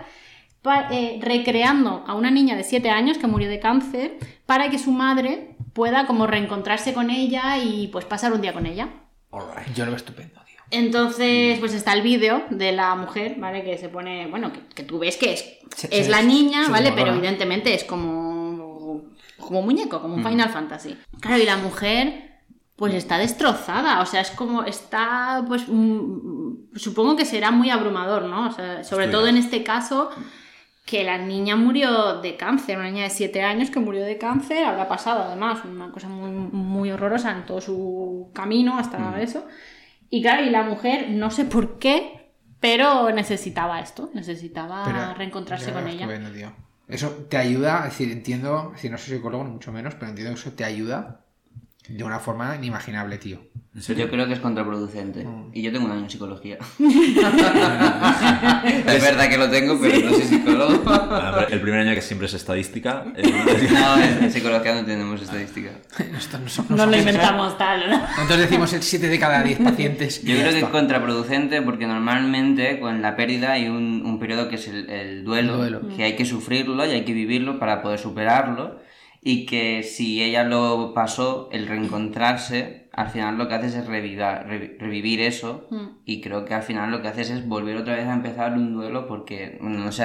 pa- 0.63 0.89
eh, 0.91 1.19
recreando 1.23 2.03
a 2.07 2.15
una 2.15 2.31
niña 2.31 2.57
de 2.57 2.65
7 2.65 2.89
años 2.91 3.19
que 3.19 3.27
murió 3.29 3.49
de 3.49 3.61
cáncer 3.61 4.17
para 4.47 4.71
que 4.71 4.79
su 4.79 4.91
madre 4.91 5.55
pueda 5.75 6.07
como 6.07 6.27
reencontrarse 6.27 6.93
con 6.95 7.11
ella 7.11 7.59
y 7.59 7.89
pues 7.89 8.05
pasar 8.07 8.33
un 8.33 8.41
día 8.41 8.53
con 8.55 8.65
ella. 8.67 8.89
Alright. 9.31 9.75
Yo 9.75 9.85
lo 9.85 9.91
veo 9.91 9.97
estupendo, 9.99 10.41
tío. 10.47 10.57
Entonces, 10.71 11.59
pues 11.61 11.75
está 11.75 11.93
el 11.93 12.01
vídeo 12.03 12.43
de 12.51 12.73
la 12.73 12.95
mujer, 12.95 13.37
¿vale? 13.39 13.63
Que 13.63 13.77
se 13.77 13.89
pone, 13.91 14.27
bueno, 14.29 14.53
que, 14.53 14.61
que 14.75 14.83
tú 14.83 14.99
ves 14.99 15.17
que 15.19 15.35
es, 15.35 15.41
Se- 15.77 15.89
es 15.91 16.07
se- 16.07 16.11
la 16.11 16.23
niña, 16.23 16.65
se 16.67 16.73
¿vale? 16.73 16.93
Pero 16.97 17.13
evidentemente 17.13 17.75
es 17.75 17.85
como, 17.85 19.03
como 19.39 19.61
un 19.61 19.67
muñeco, 19.67 20.01
como 20.01 20.15
un 20.15 20.25
Final 20.25 20.49
Fantasy. 20.49 20.97
Claro, 21.21 21.43
y 21.43 21.47
la 21.47 21.57
mujer, 21.57 22.41
pues 22.77 22.95
está 22.95 23.19
destrozada, 23.19 24.01
o 24.01 24.07
sea, 24.07 24.21
es 24.21 24.31
como, 24.31 24.65
está, 24.65 25.45
pues, 25.47 25.65
mm, 25.69 26.77
supongo 26.77 27.17
que 27.17 27.25
será 27.25 27.51
muy 27.51 27.71
abrumador, 27.71 28.25
¿no? 28.25 28.49
O 28.49 28.53
sea, 28.53 28.85
sobre 28.85 29.07
Estoy 29.07 29.19
todo 29.19 29.29
en 29.29 29.37
este 29.37 29.63
caso, 29.63 30.11
que 30.87 31.03
la 31.03 31.19
niña 31.19 31.57
murió 31.57 32.21
de 32.21 32.37
cáncer, 32.37 32.79
una 32.79 32.89
niña 32.91 33.05
de 33.05 33.11
7 33.11 33.43
años 33.43 33.71
que 33.71 33.81
murió 33.81 34.05
de 34.05 34.19
cáncer, 34.19 34.65
habrá 34.65 34.87
pasado 34.87 35.25
además 35.25 35.65
una 35.65 35.91
cosa 35.91 36.09
muy, 36.09 36.31
muy 36.31 36.93
horrorosa 36.93 37.33
en 37.33 37.45
todo 37.45 37.61
su 37.61 38.31
camino 38.33 38.79
hasta 38.79 39.21
eso. 39.21 39.47
Y 40.09 40.23
claro, 40.23 40.45
y 40.45 40.51
la 40.51 40.63
mujer, 40.63 41.11
no 41.11 41.33
sé 41.33 41.45
por 41.45 41.81
qué, 41.81 42.31
pero 42.61 43.11
necesitaba 43.11 43.81
esto, 43.81 44.11
necesitaba 44.15 44.85
Pero 44.85 45.15
reencontrarse 45.15 45.73
con 45.73 45.89
ella. 45.89 46.07
tío. 46.33 46.53
Eso 46.89 47.11
te 47.29 47.37
ayuda, 47.37 47.79
es 47.87 47.93
decir, 47.93 48.13
entiendo, 48.13 48.69
es 48.71 48.77
decir, 48.77 48.91
no 48.91 48.99
soy 48.99 49.17
psicólogo 49.17 49.45
ni 49.45 49.51
mucho 49.51 49.73
menos, 49.73 49.95
pero 49.95 50.09
entiendo 50.09 50.35
que 50.35 50.41
eso 50.41 50.53
te 50.53 50.65
ayuda 50.65 51.26
de 51.89 52.05
una 52.05 52.19
forma 52.19 52.57
inimaginable, 52.57 53.19
tío. 53.19 53.41
Yo 53.75 54.09
creo 54.09 54.27
que 54.27 54.33
es 54.33 54.41
contraproducente. 54.41 55.23
Mm. 55.25 55.51
Y 55.53 55.61
yo 55.63 55.71
tengo 55.71 55.85
un 55.85 55.93
año 55.93 56.01
en 56.05 56.11
psicología. 56.11 56.57
es 56.79 59.03
verdad 59.03 59.29
que 59.29 59.37
lo 59.39 59.51
tengo, 59.51 59.79
pero 59.81 59.99
no 59.99 60.11
soy 60.15 60.23
psicólogo. 60.23 60.83
Pero 60.87 61.49
El 61.49 61.61
primer 61.61 61.81
año 61.81 61.95
que 61.95 62.01
siempre 62.01 62.27
es 62.27 62.35
estadística. 62.35 63.05
eh, 63.17 63.23
No, 63.73 64.03
en 64.03 64.31
psicología 64.33 64.75
no 64.75 64.85
tenemos 64.85 65.21
estadística. 65.21 65.71
Nosotros 66.11 66.41
no 66.43 66.49
somos- 66.49 66.71
No 66.71 66.87
lo 66.87 66.97
inventamos 66.97 67.59
tal, 67.59 67.91
¿no? 67.91 67.99
Nosotros 68.01 68.39
decimos 68.39 68.73
el 68.73 68.83
7 68.83 69.09
de 69.09 69.19
cada 69.19 69.43
10 69.43 69.59
pacientes. 69.61 70.23
Yo 70.23 70.37
creo 70.37 70.51
que 70.53 70.59
es 70.61 70.65
contraproducente 70.65 71.61
porque 71.63 71.87
normalmente 71.87 72.81
con 72.81 73.03
la 73.03 73.15
pérdida 73.17 73.53
hay 73.53 73.69
un, 73.69 74.03
un 74.07 74.19
periodo 74.19 74.49
que 74.49 74.55
es 74.57 74.69
el, 74.69 74.89
el 74.89 75.25
duelo, 75.25 75.63
El 75.65 75.73
duelo. 75.73 75.97
que 75.97 76.05
hay 76.05 76.17
que 76.17 76.25
sufrirlo 76.25 76.85
y 76.87 76.91
hay 76.91 77.05
que 77.05 77.13
vivirlo 77.13 77.59
para 77.59 77.83
poder 77.83 77.99
superarlo 77.99 78.81
y 79.29 79.45
que 79.45 79.83
si 79.83 80.23
ella 80.23 80.45
lo 80.45 80.93
pasó, 80.95 81.49
el 81.51 81.67
reencontrarse, 81.67 82.89
al 82.93 83.09
final 83.09 83.37
lo 83.37 83.49
que 83.49 83.55
haces 83.55 83.75
es 83.75 83.87
revivar- 83.89 84.47
revivir 84.79 85.21
eso 85.21 85.67
Mm. 85.71 85.87
y 86.05 86.21
creo 86.21 86.45
que 86.45 86.55
al 86.55 86.63
final 86.63 86.93
lo 86.93 87.03
que 87.03 87.09
haces 87.09 87.31
es 87.31 87.47
volver 87.49 87.77
otra 87.77 87.97
vez 87.97 88.07
a 88.07 88.15
empezar 88.15 88.53
un 88.53 88.73
duelo 88.75 89.09
porque 89.09 89.59
bueno, 89.61 89.81
no 89.81 89.91
sé 89.91 90.05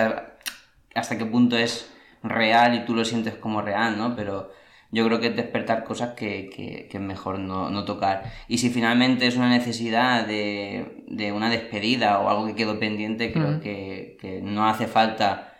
hasta 0.95 1.17
qué 1.19 1.25
punto 1.25 1.55
es 1.55 1.93
real 2.23 2.73
y 2.75 2.85
tú 2.85 2.95
lo 2.95 3.05
sientes 3.05 3.35
como 3.35 3.61
real, 3.61 3.95
¿no? 3.97 4.15
Pero 4.15 4.51
yo 4.91 5.05
creo 5.05 5.19
que 5.19 5.27
es 5.27 5.35
despertar 5.35 5.83
cosas 5.83 6.15
que, 6.15 6.49
que, 6.49 6.87
que 6.89 6.97
es 6.97 7.03
mejor 7.03 7.37
no, 7.39 7.69
no 7.69 7.85
tocar. 7.85 8.23
Y 8.47 8.57
si 8.57 8.69
finalmente 8.71 9.27
es 9.27 9.37
una 9.37 9.49
necesidad 9.49 10.25
de, 10.25 11.03
de 11.07 11.31
una 11.31 11.49
despedida 11.51 12.19
o 12.19 12.27
algo 12.29 12.47
que 12.47 12.55
quedó 12.55 12.79
pendiente, 12.79 13.31
creo 13.31 13.51
Ujú. 13.51 13.59
que, 13.61 14.17
que 14.19 14.41
no 14.41 14.67
hace 14.67 14.87
falta 14.87 15.50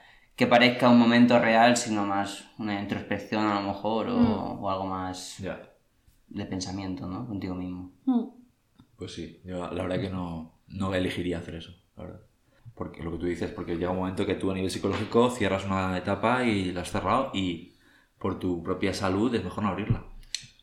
que 0.42 0.48
parezca 0.48 0.90
un 0.90 0.98
momento 0.98 1.38
real, 1.38 1.78
sino 1.78 2.04
más 2.04 2.46
una 2.58 2.82
introspección 2.82 3.46
a 3.46 3.62
lo 3.62 3.68
mejor 3.68 4.08
o, 4.08 4.18
Mm. 4.18 4.64
o 4.64 4.70
algo 4.72 4.88
más 4.88 5.38
Ya. 5.38 5.62
de 6.30 6.46
pensamiento, 6.46 7.06
¿no? 7.06 7.28
Contigo 7.28 7.54
mismo. 7.54 7.92
Mm. 8.06 8.24
Pues 8.96 9.14
sí, 9.14 9.40
yo 9.46 9.72
la 9.72 9.84
verdad 9.84 10.00
que 10.02 10.10
no, 10.10 10.54
no 10.68 10.96
elegiría 10.96 11.38
hacer 11.38 11.54
eso, 11.56 11.72
la 11.96 12.04
verdad. 12.06 12.22
Porque 12.74 13.04
lo 13.04 13.12
que 13.12 13.18
tú 13.20 13.26
dices, 13.28 13.52
porque 13.52 13.76
llega 13.76 13.92
un 13.92 13.98
momento 13.98 14.26
que 14.26 14.34
tú 14.34 14.50
a 14.50 14.56
nivel 14.56 14.72
psicológico 14.72 15.30
cierras 15.30 15.64
una 15.66 15.96
etapa 15.96 16.44
y 16.44 16.72
la 16.72 16.82
has 16.82 16.90
cerrado 16.92 17.30
y 17.36 17.74
por 18.18 18.40
tu 18.40 18.64
propia 18.64 18.96
salud 18.96 19.36
es 19.36 19.44
mejor 19.44 19.64
no 19.64 19.70
abrirla. 19.70 20.04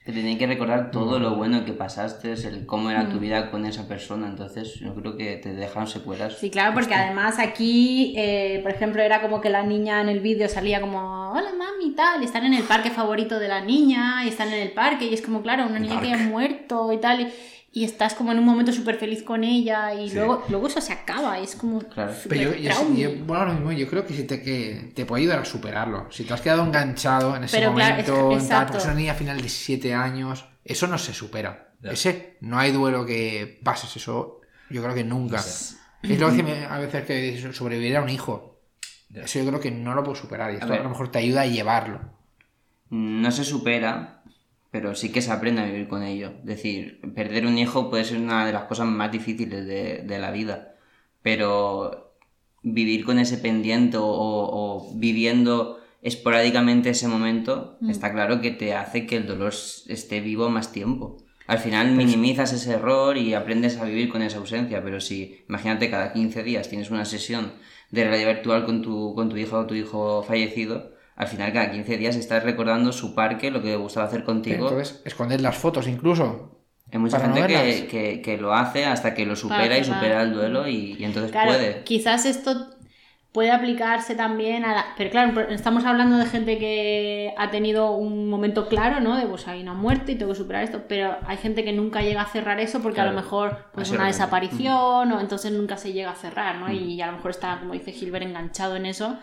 Te 0.08 0.14
tenía 0.14 0.38
que 0.38 0.46
recordar 0.46 0.90
todo 0.90 1.18
lo 1.18 1.34
bueno 1.34 1.66
que 1.66 1.74
pasaste, 1.74 2.32
el 2.32 2.64
cómo 2.64 2.88
era 2.88 3.10
tu 3.10 3.18
vida 3.18 3.50
con 3.50 3.66
esa 3.66 3.86
persona, 3.86 4.26
entonces 4.26 4.76
yo 4.76 4.94
creo 4.94 5.18
que 5.18 5.36
te 5.36 5.52
dejan 5.52 5.86
secuelas. 5.86 6.38
Sí, 6.38 6.48
claro, 6.48 6.72
porque 6.72 6.94
además 6.94 7.38
aquí, 7.38 8.14
eh, 8.16 8.60
por 8.62 8.70
ejemplo, 8.70 9.02
era 9.02 9.20
como 9.20 9.42
que 9.42 9.50
la 9.50 9.64
niña 9.64 10.00
en 10.00 10.08
el 10.08 10.20
vídeo 10.20 10.48
salía 10.48 10.80
como, 10.80 11.32
hola 11.32 11.50
mami 11.52 11.88
y 11.88 11.94
tal, 11.94 12.22
y 12.22 12.24
están 12.24 12.46
en 12.46 12.54
el 12.54 12.62
parque 12.62 12.88
favorito 12.88 13.38
de 13.38 13.48
la 13.48 13.60
niña, 13.60 14.24
y 14.24 14.28
están 14.28 14.48
en 14.48 14.62
el 14.62 14.72
parque, 14.72 15.04
y 15.04 15.12
es 15.12 15.20
como, 15.20 15.42
claro, 15.42 15.66
una 15.66 15.78
niña 15.78 16.00
que 16.00 16.10
ha 16.10 16.16
muerto 16.16 16.90
y 16.90 16.96
tal, 16.96 17.20
y, 17.20 17.26
y 17.72 17.84
estás 17.84 18.14
como 18.14 18.32
en 18.32 18.38
un 18.38 18.44
momento 18.44 18.72
súper 18.72 18.96
feliz 18.96 19.22
con 19.22 19.44
ella, 19.44 19.92
y 19.94 20.08
Sí. 20.08 20.16
luego, 20.16 20.44
luego 20.48 20.66
eso 20.68 20.80
se 20.80 20.92
acaba, 20.92 21.38
y 21.38 21.44
es 21.44 21.54
como... 21.54 21.80
Claro. 21.80 22.12
Pero 22.28 22.52
yo, 22.52 22.54
yo, 22.56 22.70
trauma. 22.70 22.96
yo- 22.96 23.10
bueno, 23.24 23.42
ahora 23.42 23.52
mismo 23.54 23.72
yo 23.72 23.88
creo 23.88 24.06
que 24.06 24.14
sí 24.14 24.24
te, 24.24 24.42
que 24.42 24.90
te 24.94 25.04
puede 25.04 25.22
ayudar 25.22 25.40
a 25.40 25.44
superarlo. 25.44 26.06
Si 26.10 26.24
te 26.24 26.32
has 26.34 26.40
quedado 26.40 26.64
enganchado 26.64 27.36
en 27.36 27.44
ese 27.44 27.58
Pero 27.58 27.74
claro, 27.74 27.90
momento, 27.96 28.36
es- 28.36 28.42
en 28.44 28.48
tal, 28.48 28.64
porque 28.66 28.78
es 28.78 28.84
una 28.84 28.94
niña 28.94 29.14
final 29.14 29.40
de 29.40 29.48
7 29.48 29.94
años, 29.94 30.46
eso 30.64 30.86
no 30.86 30.98
se 30.98 31.12
supera. 31.12 31.74
Ya. 31.80 31.90
Ese, 31.92 32.36
no 32.40 32.58
hay 32.58 32.72
duelo 32.72 33.04
que 33.06 33.60
pases 33.62 33.94
eso, 33.96 34.40
yo 34.70 34.82
creo 34.82 34.94
que 34.94 35.04
nunca. 35.04 35.38
Es 35.38 35.76
lo 36.02 36.34
que 36.34 36.42
me- 36.42 36.64
a 36.64 36.78
veces 36.78 37.04
que 37.04 37.52
sobrevivir 37.52 37.96
a 37.96 38.02
un 38.02 38.08
hijo. 38.08 38.60
Eso 39.14 39.38
yo 39.40 39.46
creo 39.46 39.60
que 39.60 39.70
no 39.70 39.94
lo 39.94 40.02
puedo 40.02 40.16
superar 40.16 40.52
y 40.52 40.54
esto 40.56 40.72
a, 40.72 40.76
lo 40.78 40.88
mejor 40.88 41.10
te 41.10 41.18
ayuda 41.18 41.42
a 41.42 41.46
llevarlo. 41.46 42.00
No 42.90 43.30
se 43.30 43.44
supera, 43.44 44.17
pero 44.70 44.94
sí 44.94 45.10
que 45.10 45.22
se 45.22 45.32
aprende 45.32 45.62
a 45.62 45.66
vivir 45.66 45.88
con 45.88 46.02
ello. 46.02 46.32
Es 46.40 46.44
decir, 46.44 47.00
perder 47.14 47.46
un 47.46 47.58
hijo 47.58 47.90
puede 47.90 48.04
ser 48.04 48.18
una 48.18 48.46
de 48.46 48.52
las 48.52 48.64
cosas 48.64 48.86
más 48.86 49.10
difíciles 49.10 49.66
de, 49.66 50.02
de 50.02 50.18
la 50.18 50.30
vida, 50.30 50.74
pero 51.22 52.14
vivir 52.62 53.04
con 53.04 53.18
ese 53.18 53.38
pendiente 53.38 53.96
o, 53.96 54.04
o 54.06 54.92
viviendo 54.94 55.78
esporádicamente 56.02 56.90
ese 56.90 57.08
momento, 57.08 57.78
está 57.88 58.12
claro 58.12 58.40
que 58.40 58.50
te 58.50 58.74
hace 58.74 59.06
que 59.06 59.16
el 59.16 59.26
dolor 59.26 59.52
esté 59.52 60.20
vivo 60.20 60.48
más 60.48 60.72
tiempo. 60.72 61.18
Al 61.46 61.58
final 61.58 61.92
minimizas 61.92 62.52
ese 62.52 62.74
error 62.74 63.16
y 63.16 63.34
aprendes 63.34 63.78
a 63.78 63.84
vivir 63.84 64.10
con 64.10 64.22
esa 64.22 64.38
ausencia, 64.38 64.84
pero 64.84 65.00
si, 65.00 65.44
imagínate, 65.48 65.90
cada 65.90 66.12
15 66.12 66.42
días 66.42 66.68
tienes 66.68 66.90
una 66.90 67.06
sesión 67.06 67.52
de 67.90 68.04
realidad 68.04 68.34
virtual 68.34 68.66
con 68.66 68.82
tu, 68.82 69.14
con 69.14 69.30
tu 69.30 69.36
hija 69.38 69.58
o 69.58 69.66
tu 69.66 69.74
hijo 69.74 70.22
fallecido, 70.22 70.92
al 71.18 71.26
final 71.26 71.52
cada 71.52 71.72
15 71.72 71.96
días 71.96 72.14
estás 72.14 72.44
recordando 72.44 72.92
su 72.92 73.12
parque, 73.12 73.50
lo 73.50 73.60
que 73.60 73.70
le 73.70 73.76
gustaba 73.76 74.06
hacer 74.06 74.22
contigo. 74.22 74.68
Entonces, 74.68 75.02
esconder 75.04 75.40
las 75.40 75.56
fotos 75.58 75.88
incluso. 75.88 76.54
Hay 76.92 77.00
mucha 77.00 77.18
no 77.18 77.34
gente 77.34 77.46
que, 77.48 77.88
que, 77.88 78.22
que 78.22 78.38
lo 78.38 78.54
hace 78.54 78.86
hasta 78.86 79.14
que 79.14 79.26
lo 79.26 79.34
supera 79.34 79.76
y 79.76 79.84
supera 79.84 80.22
el 80.22 80.32
duelo 80.32 80.68
y, 80.68 80.94
y 80.96 81.04
entonces 81.04 81.32
Claro, 81.32 81.48
puede. 81.50 81.82
quizás 81.82 82.24
esto 82.24 82.68
puede 83.32 83.50
aplicarse 83.50 84.14
también 84.14 84.64
a 84.64 84.74
la... 84.74 84.86
Pero 84.96 85.10
claro, 85.10 85.40
estamos 85.50 85.84
hablando 85.84 86.18
de 86.18 86.26
gente 86.26 86.56
que 86.58 87.34
ha 87.36 87.50
tenido 87.50 87.92
un 87.92 88.30
momento 88.30 88.68
claro, 88.68 89.00
¿no? 89.00 89.16
De 89.16 89.26
pues 89.26 89.48
hay 89.48 89.60
una 89.60 89.74
muerte 89.74 90.12
y 90.12 90.14
tengo 90.14 90.32
que 90.32 90.38
superar 90.38 90.62
esto, 90.62 90.84
pero 90.88 91.16
hay 91.26 91.36
gente 91.36 91.64
que 91.64 91.72
nunca 91.72 92.00
llega 92.00 92.22
a 92.22 92.26
cerrar 92.26 92.60
eso 92.60 92.80
porque 92.80 93.00
a 93.00 93.06
lo 93.06 93.12
mejor 93.12 93.66
pues 93.74 93.90
una 93.90 94.06
desaparición 94.06 95.12
o 95.12 95.20
entonces 95.20 95.50
nunca 95.52 95.76
se 95.76 95.92
llega 95.92 96.12
a 96.12 96.14
cerrar, 96.14 96.56
¿no? 96.58 96.72
Y 96.72 97.00
a 97.02 97.06
lo 97.06 97.12
mejor 97.14 97.32
está, 97.32 97.58
como 97.58 97.74
dice 97.74 97.92
Gilbert, 97.92 98.24
enganchado 98.24 98.76
en 98.76 98.86
eso. 98.86 99.18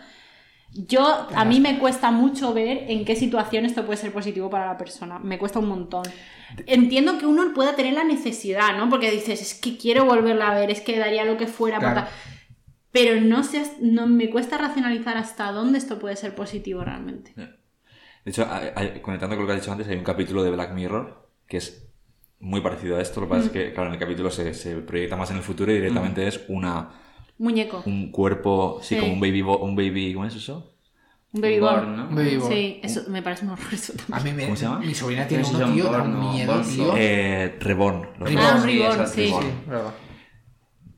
Yo, 0.72 1.26
a 1.34 1.44
mí 1.44 1.60
me 1.60 1.78
cuesta 1.78 2.10
mucho 2.10 2.52
ver 2.52 2.84
en 2.88 3.04
qué 3.04 3.16
situación 3.16 3.64
esto 3.64 3.86
puede 3.86 3.96
ser 3.96 4.12
positivo 4.12 4.50
para 4.50 4.66
la 4.66 4.76
persona. 4.76 5.18
Me 5.18 5.38
cuesta 5.38 5.58
un 5.58 5.68
montón. 5.68 6.04
Entiendo 6.66 7.18
que 7.18 7.26
uno 7.26 7.54
pueda 7.54 7.74
tener 7.74 7.94
la 7.94 8.04
necesidad, 8.04 8.76
¿no? 8.76 8.90
Porque 8.90 9.10
dices, 9.10 9.40
es 9.40 9.54
que 9.54 9.78
quiero 9.78 10.04
volverla 10.04 10.48
a 10.50 10.54
ver, 10.58 10.70
es 10.70 10.80
que 10.82 10.98
daría 10.98 11.24
lo 11.24 11.36
que 11.36 11.46
fuera 11.46 11.78
Claro. 11.78 12.02
tal. 12.02 12.08
Pero 12.92 13.20
no 13.20 13.42
sé, 13.42 13.62
no 13.80 14.06
me 14.06 14.30
cuesta 14.30 14.58
racionalizar 14.58 15.16
hasta 15.16 15.50
dónde 15.52 15.78
esto 15.78 15.98
puede 15.98 16.16
ser 16.16 16.34
positivo 16.34 16.82
realmente. 16.84 17.32
De 17.36 18.30
hecho, 18.30 18.46
conectando 19.02 19.36
con 19.36 19.44
lo 19.44 19.46
que 19.46 19.52
has 19.54 19.60
dicho 19.60 19.72
antes, 19.72 19.88
hay 19.88 19.96
un 19.96 20.04
capítulo 20.04 20.42
de 20.42 20.50
Black 20.50 20.72
Mirror 20.72 21.28
que 21.46 21.58
es 21.58 21.88
muy 22.38 22.60
parecido 22.60 22.96
a 22.96 23.02
esto. 23.02 23.20
Lo 23.20 23.28
que 23.28 23.30
pasa 23.30 23.46
es 23.46 23.52
que, 23.52 23.72
claro, 23.72 23.88
en 23.88 23.94
el 23.94 24.00
capítulo 24.00 24.30
se, 24.30 24.52
se 24.52 24.76
proyecta 24.76 25.16
más 25.16 25.30
en 25.30 25.38
el 25.38 25.42
futuro 25.42 25.72
y 25.72 25.76
directamente 25.76 26.26
es 26.26 26.44
una, 26.48 26.90
Muñeco, 27.38 27.82
un 27.86 28.10
cuerpo, 28.10 28.78
sí, 28.82 28.94
Sí. 28.94 29.00
como 29.00 29.12
un 29.12 29.20
baby, 29.20 29.42
bo- 29.42 29.58
un 29.58 29.76
baby, 29.76 30.14
¿cómo 30.14 30.24
es 30.26 30.34
eso? 30.34 30.72
un 31.32 31.42
baby 31.42 31.60
Born, 31.60 31.74
born. 31.84 31.96
¿no? 31.96 32.08
Un 32.08 32.14
baby 32.14 32.36
born. 32.38 32.50
Sí, 32.52 32.80
eso 32.82 33.02
me 33.08 33.20
parece 33.20 33.44
un 33.44 33.50
horror 33.50 33.66
eso 33.74 33.92
también. 33.92 34.18
A 34.18 34.20
mí 34.24 34.32
me, 34.32 34.44
¿Cómo 34.44 34.56
se 34.56 34.64
llama? 34.64 34.78
Mi 34.78 34.94
sobrina 34.94 35.28
tiene 35.28 35.42
No 35.42 35.48
son 35.50 35.74
tío, 35.74 35.84
da 35.84 35.90
Born 35.98 36.16
un 36.16 36.22
o 36.24 36.32
miedo, 36.32 36.52
Born, 36.54 36.68
tío. 36.68 36.94
Eh, 36.96 37.56
Reborn. 37.60 38.08
los 38.18 38.28
Reborn. 38.30 38.46
Ah, 38.46 38.54
un 38.56 38.62
Sí, 38.62 38.78
reborn, 38.78 39.06
sí. 39.08 39.20
reborn. 39.26 39.46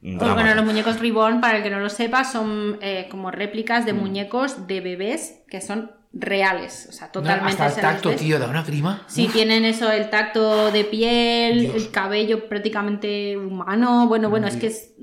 Sí. 0.01 0.09
Un 0.11 0.19
Pues 0.19 0.33
bueno, 0.35 0.55
los 0.55 0.65
muñecos 0.65 1.01
Reborn, 1.01 1.41
para 1.41 1.57
el 1.57 1.65
que 1.65 1.71
no 1.71 1.81
lo 1.81 1.89
sepa, 1.91 2.23
son 2.23 2.79
eh, 2.83 3.09
como 3.11 3.33
réplicas 3.33 3.85
de 3.85 3.95
muñecos 3.95 4.69
de 4.69 4.81
bebés 4.81 5.41
que 5.51 5.61
son 5.61 5.91
reales, 6.13 6.87
o 6.89 6.93
sea, 6.93 7.09
No, 7.09 7.13
totalmente 7.15 7.61
hasta 7.63 7.81
el 7.81 7.81
tacto, 7.97 8.11
3D. 8.13 8.17
tío, 8.19 8.39
da 8.39 8.49
una 8.49 8.63
grima. 8.63 9.03
Sí, 9.09 9.29
tienen 9.33 9.65
eso, 9.65 9.91
el 9.91 10.09
tacto 10.09 10.71
de 10.71 10.85
piel, 10.85 11.61
Dios. 11.63 11.75
el 11.75 11.91
cabello 11.91 12.49
prácticamente 12.49 13.37
humano. 13.37 14.07
Bueno, 14.07 14.31
bueno, 14.31 14.47
es 14.47 14.57
que 14.57 14.69
es. 14.69 14.95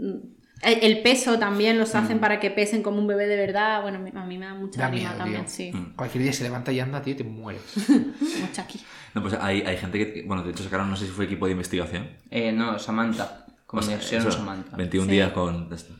Mm, 0.64 0.68
El 0.82 1.02
peso 1.02 1.38
también 1.40 1.78
los 1.78 1.96
hacen 1.96 2.20
para 2.20 2.40
que 2.40 2.50
pesen 2.52 2.82
como 2.84 3.00
un 3.00 3.08
bebé 3.08 3.28
de 3.28 3.36
verdad. 3.38 3.82
Bueno, 3.82 4.00
a 4.16 4.26
mí 4.26 4.38
me 4.38 4.46
da 4.46 4.54
mucha 4.54 4.90
miedo, 4.90 5.12
también, 5.18 5.42
tío. 5.46 5.50
sí. 5.50 5.72
Cualquier 5.96 6.24
día 6.24 6.34
se 6.34 6.44
levanta 6.44 6.72
y 6.72 6.80
anda, 6.80 7.02
tío, 7.02 7.14
y 7.14 7.18
te 7.18 7.24
mueres. 7.24 7.62
Mucha 8.42 8.62
aquí. 8.64 8.80
No, 9.14 9.22
pues 9.22 9.34
hay, 9.40 9.62
hay 9.62 9.78
gente 9.78 9.98
que, 10.14 10.24
bueno, 10.24 10.44
de 10.44 10.52
hecho 10.52 10.64
sacaron, 10.64 10.90
no 10.90 10.96
sé 10.98 11.06
si 11.06 11.12
fue 11.12 11.26
equipo 11.26 11.46
de 11.46 11.54
investigación. 11.54 12.10
Eh, 12.30 12.52
no, 12.52 12.78
Samantha. 12.80 13.46
Con 13.66 13.80
O 13.80 13.82
sea, 13.84 14.00
Samantha. 14.00 14.76
21 14.78 15.06
Sí. 15.08 15.12
días 15.14 15.32
con 15.32 15.72
esto. 15.74 15.94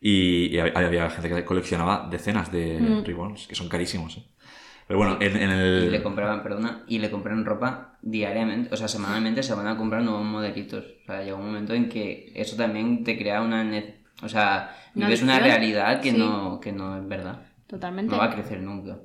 Y, 0.00 0.46
y 0.54 0.58
había, 0.58 0.72
había 0.86 1.10
gente 1.10 1.28
que 1.28 1.44
coleccionaba 1.44 2.08
decenas 2.10 2.52
de 2.52 2.78
Mm. 2.80 3.04
Reborns, 3.04 3.46
que 3.48 3.54
son 3.54 3.68
carísimos. 3.68 4.16
¿eh? 4.18 4.22
Pero 4.88 4.98
bueno, 4.98 5.18
en, 5.20 5.36
en 5.36 5.50
Y 5.50 5.90
le 5.90 5.96
el... 5.98 6.02
compraban, 6.02 6.42
perdona, 6.42 6.82
y 6.88 6.98
le 6.98 7.10
compraron 7.10 7.44
ropa 7.44 7.98
diariamente, 8.02 8.72
o 8.74 8.76
sea, 8.76 8.88
semanalmente 8.88 9.42
se 9.44 9.54
van 9.54 9.66
a 9.68 9.76
comprar 9.76 10.02
nuevos 10.02 10.24
modelitos. 10.24 10.84
O 11.02 11.06
sea, 11.06 11.22
llega 11.22 11.36
un 11.36 11.44
momento 11.46 11.74
en 11.74 11.88
que 11.88 12.32
eso 12.34 12.56
también 12.56 13.04
te 13.04 13.16
crea 13.18 13.42
una... 13.42 13.62
ne- 13.64 14.02
O 14.22 14.28
sea, 14.28 14.74
vives 14.94 15.22
una 15.22 15.38
realidad 15.38 16.00
que, 16.00 16.10
sí. 16.12 16.18
no, 16.18 16.58
que 16.58 16.72
no 16.72 16.96
es 16.96 17.06
verdad. 17.06 17.42
Totalmente. 17.68 18.10
No 18.10 18.18
va 18.18 18.24
a 18.26 18.30
crecer 18.34 18.60
nunca. 18.62 18.98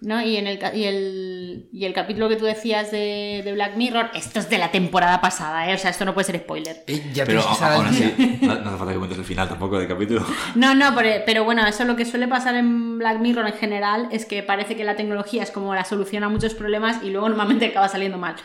No. 0.00 0.16
¿No? 0.16 0.22
Y, 0.22 0.36
en 0.36 0.46
el, 0.46 0.58
ca- 0.58 0.74
y, 0.74 0.84
el, 0.84 1.68
y 1.72 1.84
el 1.84 1.92
capítulo 1.92 2.28
que 2.28 2.36
tú 2.36 2.44
decías 2.44 2.90
de, 2.90 3.42
de 3.44 3.52
Black 3.52 3.76
Mirror, 3.76 4.10
esto 4.14 4.38
es 4.38 4.48
de 4.48 4.58
la 4.58 4.70
temporada 4.70 5.20
pasada, 5.20 5.68
¿eh? 5.68 5.74
O 5.74 5.78
sea, 5.78 5.90
esto 5.90 6.04
no 6.04 6.14
puede 6.14 6.24
ser 6.26 6.36
spoiler. 6.38 6.84
Eh, 6.86 7.10
ya 7.12 7.24
Pero 7.24 7.40
aún 7.42 7.86
así, 7.86 8.38
no, 8.42 8.54
no 8.54 8.68
hace 8.70 8.78
falta 8.78 8.92
que 8.92 8.98
cuentes 8.98 9.18
el 9.18 9.24
final 9.24 9.48
tampoco 9.48 9.78
del 9.78 9.88
capítulo. 9.88 10.24
No, 10.54 10.74
no, 10.74 10.94
pero, 10.94 11.22
pero 11.26 11.44
bueno, 11.44 11.66
eso 11.66 11.84
lo 11.84 11.96
que 11.96 12.04
suele 12.04 12.28
pasar 12.28 12.54
en 12.54 12.98
Black 12.98 13.18
Mirror 13.18 13.46
en 13.48 13.52
general 13.54 14.08
es 14.12 14.24
que 14.24 14.42
parece 14.42 14.76
que 14.76 14.84
la 14.84 14.94
tecnología 14.96 15.42
es 15.42 15.50
como 15.50 15.74
la 15.74 15.84
solución 15.84 16.22
a 16.24 16.28
muchos 16.28 16.54
problemas 16.54 17.02
y 17.02 17.10
luego 17.10 17.28
normalmente 17.28 17.66
acaba 17.70 17.88
saliendo 17.88 18.18
mal. 18.18 18.36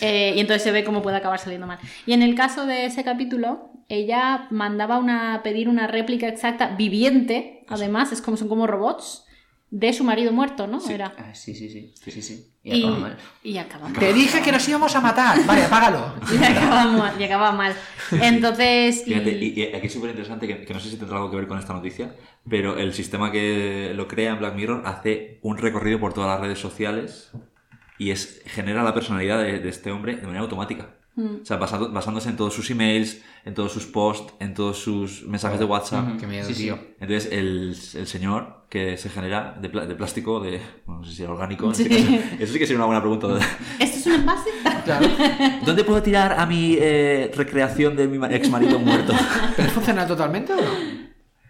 Eh, 0.00 0.34
y 0.36 0.40
entonces 0.40 0.62
se 0.62 0.70
ve 0.70 0.84
cómo 0.84 1.02
puede 1.02 1.16
acabar 1.16 1.38
saliendo 1.40 1.66
mal. 1.66 1.78
Y 2.06 2.12
en 2.12 2.22
el 2.22 2.34
caso 2.36 2.66
de 2.66 2.86
ese 2.86 3.02
capítulo, 3.02 3.70
ella 3.88 4.46
mandaba 4.50 4.98
una, 4.98 5.40
pedir 5.42 5.68
una 5.68 5.86
réplica 5.88 6.28
exacta, 6.28 6.68
viviente, 6.76 7.64
además, 7.68 8.12
es 8.12 8.22
como, 8.22 8.36
son 8.36 8.48
como 8.48 8.66
robots, 8.68 9.23
de 9.76 9.92
su 9.92 10.04
marido 10.04 10.32
muerto, 10.32 10.68
¿no? 10.68 10.78
Era. 10.88 11.12
Ah, 11.18 11.34
sí, 11.34 11.52
sí, 11.52 11.68
sí. 11.68 11.92
Sí, 12.00 12.10
sí, 12.12 12.22
sí. 12.22 12.46
Y, 12.62 12.76
Y, 12.76 12.82
acaba 12.84 12.98
mal. 13.00 13.16
y 13.42 13.58
acaba 13.58 13.88
mal. 13.88 13.98
Te 13.98 14.12
dije 14.12 14.40
que 14.40 14.52
nos 14.52 14.68
íbamos 14.68 14.94
a 14.94 15.00
matar. 15.00 15.44
Vale, 15.44 15.64
apágalo. 15.64 16.14
Y 16.32 16.44
acaba 16.44 16.84
mal. 16.92 17.20
y 17.20 17.24
acaba 17.24 17.50
mal. 17.52 17.74
Entonces. 18.12 19.02
y- 19.02 19.10
Fíjate, 19.10 19.30
y, 19.32 19.60
y 19.60 19.74
aquí 19.74 19.88
es 19.88 19.92
súper 19.92 20.10
interesante, 20.10 20.46
que, 20.46 20.64
que 20.64 20.72
no 20.74 20.78
sé 20.78 20.90
si 20.90 20.96
tendrá 20.96 21.16
algo 21.16 21.28
que 21.30 21.36
ver 21.38 21.48
con 21.48 21.58
esta 21.58 21.72
noticia, 21.72 22.14
pero 22.48 22.78
el 22.78 22.94
sistema 22.94 23.32
que 23.32 23.92
lo 23.96 24.06
crea 24.06 24.30
en 24.32 24.38
Black 24.38 24.54
Mirror 24.54 24.82
hace 24.86 25.40
un 25.42 25.58
recorrido 25.58 25.98
por 25.98 26.14
todas 26.14 26.30
las 26.30 26.40
redes 26.40 26.60
sociales 26.60 27.32
y 27.98 28.10
es 28.12 28.42
genera 28.46 28.84
la 28.84 28.94
personalidad 28.94 29.42
de, 29.42 29.58
de 29.58 29.68
este 29.68 29.90
hombre 29.90 30.14
de 30.16 30.22
manera 30.22 30.42
automática. 30.42 30.94
Mm. 31.16 31.42
O 31.42 31.44
sea, 31.44 31.58
basado- 31.58 31.92
basándose 31.92 32.28
en 32.28 32.36
todos 32.36 32.52
sus 32.54 32.68
emails, 32.70 33.22
en 33.44 33.54
todos 33.54 33.70
sus 33.72 33.86
posts, 33.86 34.34
en 34.40 34.52
todos 34.54 34.78
sus 34.78 35.22
mensajes 35.26 35.58
de 35.60 35.64
WhatsApp. 35.64 36.18
Qué 36.18 36.26
miedo, 36.26 36.46
Sí, 36.46 36.54
sí. 36.54 36.62
tío. 36.64 36.78
Entonces, 37.00 37.30
el, 37.32 37.68
el 37.94 38.06
señor 38.06 38.64
que 38.68 38.96
se 38.96 39.08
genera 39.10 39.56
de, 39.60 39.68
plástico, 39.68 40.40
de, 40.40 40.60
bueno, 40.86 41.02
no 41.02 41.06
sé 41.06 41.14
si 41.14 41.22
era 41.22 41.30
orgánico, 41.32 41.72
Sí. 41.72 41.84
este 41.84 41.96
caso, 41.96 42.24
eso 42.40 42.52
sí 42.52 42.58
que 42.58 42.66
sería 42.66 42.78
una 42.78 42.86
buena 42.86 43.00
pregunta. 43.00 43.28
¿Esto 43.78 43.96
es 43.98 44.06
un 44.06 44.12
envase? 44.14 44.50
Claro. 44.84 45.06
¿Dónde 45.64 45.84
puedo 45.84 46.02
tirar 46.02 46.32
a 46.38 46.46
mi 46.46 46.76
eh, 46.80 47.30
recreación 47.36 47.94
de 47.94 48.08
mi 48.08 48.18
ex 48.34 48.50
marido 48.50 48.78
muerto? 48.80 49.12
¿Pero 49.56 49.68
es 49.68 49.74
funcional 49.74 50.08
totalmente 50.08 50.52
o 50.52 50.56
no? 50.56 50.70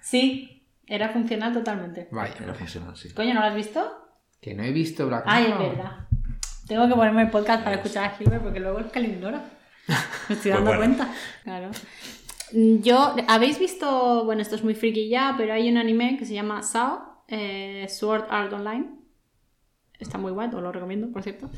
Sí, 0.03 0.67
era 0.87 1.09
funcional 1.09 1.53
totalmente. 1.55 2.09
Vaya. 2.13 2.35
Era 2.43 2.55
funcional, 2.55 2.95
sí. 2.97 3.13
Coño, 3.15 3.33
¿no 3.35 3.41
lo 3.41 3.47
has 3.47 3.55
visto? 3.55 3.83
Que 4.43 4.55
no 4.55 4.63
he 4.63 4.73
visto 4.73 5.07
Black 5.07 5.25
Ay, 5.27 5.45
es 5.45 5.49
Mirror. 5.59 5.77
verdad. 5.77 5.93
Tengo 6.69 6.89
que 6.89 6.95
ponerme 6.95 7.23
el 7.23 7.31
podcast 7.31 7.63
para 7.65 7.77
escuchar 7.77 8.05
a 8.05 8.11
Gilbert 8.17 8.43
porque 8.43 8.61
luego 8.61 8.79
es 8.81 8.87
que 8.87 9.01
lo 9.01 9.07
ignoro. 9.09 9.39
Me 10.29 10.35
estoy 10.35 10.51
dando 10.51 10.67
Pues 10.71 10.79
bueno. 10.79 10.97
cuenta. 10.97 11.15
Claro. 11.43 11.71
Yo, 12.53 13.17
¿habéis 13.29 13.59
visto? 13.59 14.25
Bueno, 14.25 14.43
esto 14.43 14.55
es 14.55 14.63
muy 14.65 14.75
friki 14.75 15.09
ya, 15.09 15.35
pero 15.37 15.53
hay 15.55 15.69
un 15.69 15.77
anime 15.77 16.17
que 16.19 16.25
se 16.27 16.35
llama 16.35 16.63
Sao. 16.63 17.23
eh, 17.29 17.87
Sword 17.89 18.27
Art 18.31 18.53
Online. 18.53 18.87
Está 19.99 20.19
muy 20.19 20.33
guay, 20.33 20.49
os 20.53 20.63
lo 20.63 20.71
recomiendo, 20.73 21.11
por 21.11 21.23
cierto. 21.23 21.49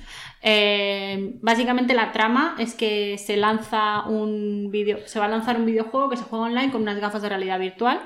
Eh, 0.42 1.38
básicamente 1.42 1.94
la 1.94 2.12
trama 2.12 2.54
es 2.58 2.74
que 2.74 3.18
se 3.18 3.36
lanza 3.36 4.02
un 4.06 4.68
video, 4.70 4.98
se 5.06 5.18
va 5.18 5.24
a 5.24 5.28
lanzar 5.28 5.58
un 5.58 5.66
videojuego 5.66 6.08
que 6.10 6.16
se 6.16 6.22
juega 6.24 6.44
online 6.44 6.70
con 6.70 6.82
unas 6.82 7.00
gafas 7.00 7.22
de 7.22 7.28
realidad 7.30 7.58
virtual 7.58 8.00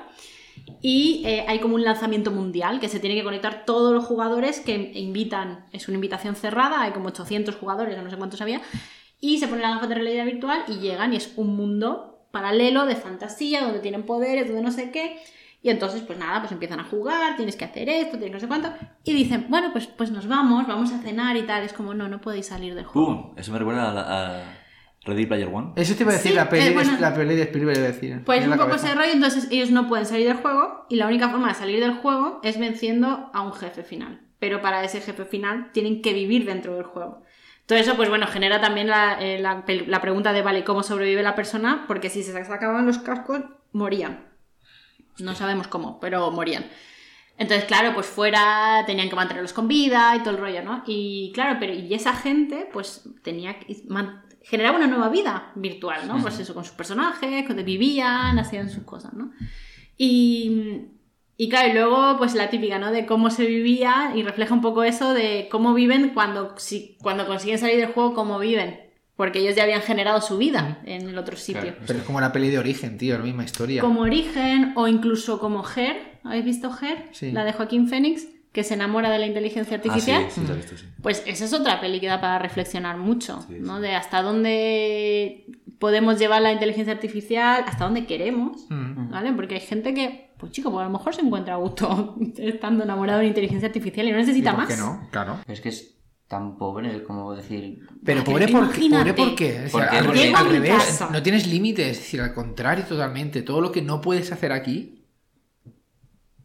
y 0.81 1.21
eh, 1.25 1.45
hay 1.47 1.59
como 1.59 1.75
un 1.75 1.83
lanzamiento 1.83 2.31
mundial 2.31 2.79
que 2.79 2.87
se 2.89 2.99
tiene 2.99 3.15
que 3.15 3.23
conectar 3.23 3.65
todos 3.65 3.93
los 3.93 4.05
jugadores 4.05 4.59
que 4.61 4.91
invitan, 4.95 5.65
es 5.73 5.87
una 5.87 5.95
invitación 5.95 6.35
cerrada, 6.35 6.81
hay 6.81 6.91
como 6.91 7.09
800 7.09 7.55
jugadores, 7.55 8.01
no 8.01 8.09
sé 8.09 8.17
cuántos 8.17 8.41
había, 8.41 8.61
y 9.21 9.37
se 9.37 9.47
ponen 9.47 9.61
las 9.61 9.75
gafas 9.75 9.87
de 9.89 9.95
realidad 9.95 10.25
virtual 10.25 10.63
y 10.67 10.79
llegan 10.79 11.13
y 11.13 11.15
es 11.15 11.31
un 11.37 11.55
mundo 11.55 12.25
paralelo 12.31 12.85
de 12.85 12.95
fantasía 12.97 13.61
donde 13.61 13.79
tienen 13.79 14.03
poderes, 14.03 14.47
donde 14.47 14.61
no 14.63 14.71
sé 14.71 14.91
qué. 14.91 15.17
Y 15.63 15.69
entonces, 15.69 16.01
pues 16.01 16.17
nada, 16.17 16.39
pues 16.39 16.51
empiezan 16.51 16.79
a 16.79 16.83
jugar, 16.85 17.35
tienes 17.37 17.55
que 17.55 17.65
hacer 17.65 17.87
esto, 17.87 18.17
tienes 18.17 18.33
no 18.33 18.39
sé 18.39 18.47
cuánto. 18.47 18.73
Y 19.03 19.13
dicen, 19.13 19.45
bueno, 19.47 19.69
pues, 19.71 19.85
pues 19.85 20.09
nos 20.09 20.27
vamos, 20.27 20.65
vamos 20.67 20.91
a 20.91 20.97
cenar 20.97 21.37
y 21.37 21.43
tal. 21.43 21.61
Es 21.63 21.71
como, 21.71 21.93
no, 21.93 22.07
no 22.09 22.19
podéis 22.19 22.47
salir 22.47 22.73
del 22.73 22.85
juego. 22.85 23.07
¡Pum! 23.07 23.33
Eso 23.37 23.51
me 23.51 23.59
recuerda 23.59 23.91
a, 23.91 23.93
la- 23.93 24.39
a 24.39 24.43
Ready 25.05 25.27
Player 25.27 25.47
One. 25.53 25.73
Eso 25.75 25.93
te 25.95 26.01
iba 26.01 26.13
a 26.13 26.15
decir, 26.15 26.31
Sí, 26.31 26.35
la, 26.35 26.49
peli 26.49 26.63
eh, 26.63 26.69
de, 26.69 26.73
bueno. 26.73 26.97
la 26.99 27.13
peli 27.13 27.35
de 27.35 27.43
Spielberg 27.43 27.77
iba 27.77 27.87
a 27.87 27.91
decir. 27.91 28.23
Pues 28.25 28.43
un 28.43 28.49
la 28.49 28.55
poco 28.55 28.69
cabeza. 28.69 28.87
ese 28.87 28.95
rollo, 28.95 29.11
entonces 29.13 29.47
ellos 29.51 29.69
no 29.69 29.87
pueden 29.87 30.07
salir 30.07 30.27
del 30.27 30.37
juego 30.37 30.85
y 30.89 30.95
la 30.95 31.05
única 31.05 31.29
forma 31.29 31.49
de 31.49 31.53
salir 31.55 31.79
del 31.79 31.93
juego 31.95 32.39
es 32.43 32.57
venciendo 32.57 33.29
a 33.31 33.41
un 33.43 33.53
jefe 33.53 33.83
final. 33.83 34.21
Pero 34.39 34.61
para 34.61 34.83
ese 34.83 34.99
jefe 35.01 35.25
final 35.25 35.71
tienen 35.73 36.01
que 36.01 36.13
vivir 36.13 36.45
dentro 36.45 36.73
del 36.73 36.83
juego. 36.85 37.21
Todo 37.71 37.79
eso, 37.79 37.95
pues 37.95 38.09
bueno, 38.09 38.27
genera 38.27 38.59
también 38.59 38.87
la, 38.89 39.17
eh, 39.21 39.39
la 39.39 40.01
pregunta 40.01 40.33
de, 40.33 40.41
vale, 40.41 40.65
¿cómo 40.65 40.83
sobrevive 40.83 41.23
la 41.23 41.35
persona? 41.35 41.85
Porque 41.87 42.09
si 42.09 42.21
se 42.21 42.33
sacaban 42.33 42.85
los 42.85 42.97
cascos, 42.97 43.43
morían. 43.71 44.25
No 45.19 45.35
sabemos 45.35 45.69
cómo, 45.69 45.97
pero 46.01 46.31
morían. 46.31 46.65
Entonces, 47.37 47.63
claro, 47.63 47.93
pues 47.93 48.07
fuera 48.07 48.83
tenían 48.85 49.07
que 49.07 49.15
mantenerlos 49.15 49.53
con 49.53 49.69
vida 49.69 50.13
y 50.17 50.19
todo 50.19 50.31
el 50.31 50.41
rollo, 50.41 50.61
¿no? 50.63 50.83
Y 50.85 51.31
claro, 51.33 51.59
pero 51.61 51.73
y 51.73 51.93
esa 51.93 52.13
gente, 52.13 52.67
pues 52.73 53.07
tenía 53.23 53.57
que 53.57 53.73
generaba 54.43 54.75
una 54.75 54.87
nueva 54.87 55.07
vida 55.07 55.53
virtual, 55.55 56.09
¿no? 56.09 56.21
Pues 56.21 56.39
eso, 56.39 56.53
con 56.53 56.65
sus 56.65 56.73
personajes, 56.73 57.47
donde 57.47 57.63
vivían, 57.63 58.37
hacían 58.37 58.69
sus 58.69 58.83
cosas, 58.83 59.13
¿no? 59.13 59.31
Y, 59.97 60.89
y 61.43 61.49
claro, 61.49 61.69
y 61.69 61.73
luego, 61.73 62.17
pues 62.19 62.35
la 62.35 62.49
típica, 62.51 62.77
¿no? 62.77 62.91
De 62.91 63.07
cómo 63.07 63.31
se 63.31 63.45
vivía 63.47 64.11
y 64.15 64.21
refleja 64.21 64.53
un 64.53 64.61
poco 64.61 64.83
eso 64.83 65.13
de 65.15 65.47
cómo 65.49 65.73
viven 65.73 66.09
cuando, 66.13 66.53
si, 66.57 66.97
cuando 67.01 67.25
consiguen 67.25 67.57
salir 67.57 67.77
del 67.77 67.87
juego, 67.93 68.13
cómo 68.13 68.37
viven. 68.37 68.79
Porque 69.15 69.39
ellos 69.39 69.55
ya 69.55 69.63
habían 69.63 69.81
generado 69.81 70.21
su 70.21 70.37
vida 70.37 70.79
en 70.85 71.09
el 71.09 71.17
otro 71.17 71.35
sitio. 71.37 71.73
Pero 71.87 71.99
es 71.99 72.05
como 72.05 72.21
la 72.21 72.31
peli 72.31 72.49
de 72.49 72.59
origen, 72.59 72.97
tío, 72.99 73.17
la 73.17 73.23
misma 73.23 73.43
historia. 73.43 73.81
Como 73.81 74.01
Origen 74.01 74.73
o 74.75 74.87
incluso 74.87 75.39
como 75.39 75.63
Her, 75.67 76.19
¿habéis 76.23 76.45
visto 76.45 76.69
Her? 76.79 77.09
Sí. 77.11 77.31
La 77.31 77.43
de 77.43 77.53
Joaquín 77.53 77.87
Phoenix, 77.87 78.27
que 78.51 78.63
se 78.63 78.73
enamora 78.75 79.09
de 79.09 79.19
la 79.19 79.25
inteligencia 79.27 79.77
artificial. 79.77 80.23
Ah, 80.27 80.29
sí, 80.29 80.41
sí, 80.41 80.47
la 80.47 80.53
he 80.53 80.57
visto, 80.57 80.77
sí. 80.77 80.85
Pues 81.01 81.23
esa 81.25 81.45
es 81.45 81.53
otra 81.53 81.79
peli 81.81 81.99
que 81.99 82.07
da 82.07 82.19
para 82.21 82.37
reflexionar 82.39 82.97
mucho, 82.97 83.41
Sí, 83.47 83.55
¿no? 83.59 83.77
sí. 83.77 83.81
De 83.83 83.95
hasta 83.95 84.21
dónde 84.23 85.45
podemos 85.79 86.19
llevar 86.19 86.41
la 86.41 86.51
inteligencia 86.53 86.93
artificial, 86.93 87.63
hasta 87.67 87.85
dónde 87.85 88.05
queremos, 88.05 88.65
Mm. 88.69 89.09
¿vale? 89.11 89.33
Porque 89.33 89.55
hay 89.55 89.61
gente 89.61 89.93
que, 89.93 90.30
pues 90.41 90.51
chico, 90.51 90.69
pues 90.71 90.81
a 90.81 90.85
lo 90.87 90.97
mejor 90.97 91.15
se 91.15 91.21
encuentra 91.21 91.53
a 91.53 91.57
gusto 91.57 92.17
estando 92.37 92.83
enamorado 92.83 93.19
de 93.19 93.25
la 93.25 93.29
inteligencia 93.29 93.67
artificial 93.67 94.07
y 94.07 94.11
no 94.11 94.17
¿Y 94.17 94.21
necesita 94.21 94.51
por 94.55 94.67
más. 94.67 94.77
no? 94.77 95.07
Claro. 95.11 95.37
Pero 95.45 95.53
es 95.53 95.61
que 95.61 95.69
es 95.69 95.95
tan 96.27 96.57
pobre 96.57 97.03
como 97.03 97.33
decir. 97.33 97.87
Pero 98.03 98.23
pobre 98.23 98.47
por, 98.47 98.67
pobre 98.67 99.13
por 99.13 99.35
qué. 99.35 99.69
Al, 99.73 100.35
al 100.35 100.49
revés, 100.49 101.03
no 101.11 101.21
tienes 101.23 101.47
límites. 101.47 101.87
Es 101.91 101.97
decir, 101.99 102.21
al 102.21 102.33
contrario 102.33 102.83
totalmente. 102.85 103.43
Todo 103.43 103.61
lo 103.61 103.71
que 103.71 103.81
no 103.81 104.01
puedes 104.01 104.31
hacer 104.31 104.51
aquí, 104.51 105.05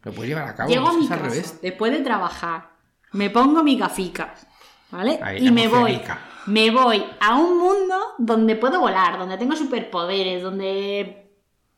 lo 0.03 0.11
puedes 0.13 0.29
llevar 0.29 0.47
a 0.49 0.55
cabo. 0.55 0.69
Llego 0.69 0.87
a 0.87 0.91
es 0.91 0.97
mi 0.97 1.03
al 1.03 1.09
casa, 1.09 1.23
revés. 1.23 1.59
después 1.61 1.91
de 1.91 1.99
trabajar, 1.99 2.69
me 3.13 3.29
pongo 3.29 3.63
mi 3.63 3.77
gaficas, 3.77 4.45
¿vale? 4.91 5.19
Ahí, 5.21 5.47
y 5.47 5.51
me 5.51 5.67
voy, 5.67 5.99
me 6.45 6.69
voy 6.71 7.03
a 7.19 7.35
un 7.37 7.57
mundo 7.57 7.95
donde 8.17 8.55
puedo 8.55 8.79
volar, 8.79 9.17
donde 9.17 9.37
tengo 9.37 9.55
superpoderes, 9.55 10.43
donde 10.43 11.31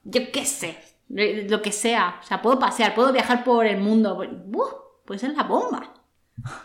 yo 0.04 0.32
qué 0.32 0.46
sé, 0.46 0.78
lo 1.10 1.62
que 1.62 1.72
sea, 1.72 2.20
o 2.22 2.26
sea, 2.26 2.42
puedo 2.42 2.60
pasear, 2.60 2.94
puedo 2.96 3.12
viajar 3.12 3.44
por 3.44 3.66
el 3.66 3.78
mundo, 3.82 4.16
pues, 4.16 4.30
¡buh! 4.46 4.68
pues 5.06 5.24
es 5.24 5.34
la 5.36 5.44
bomba. 5.44 5.94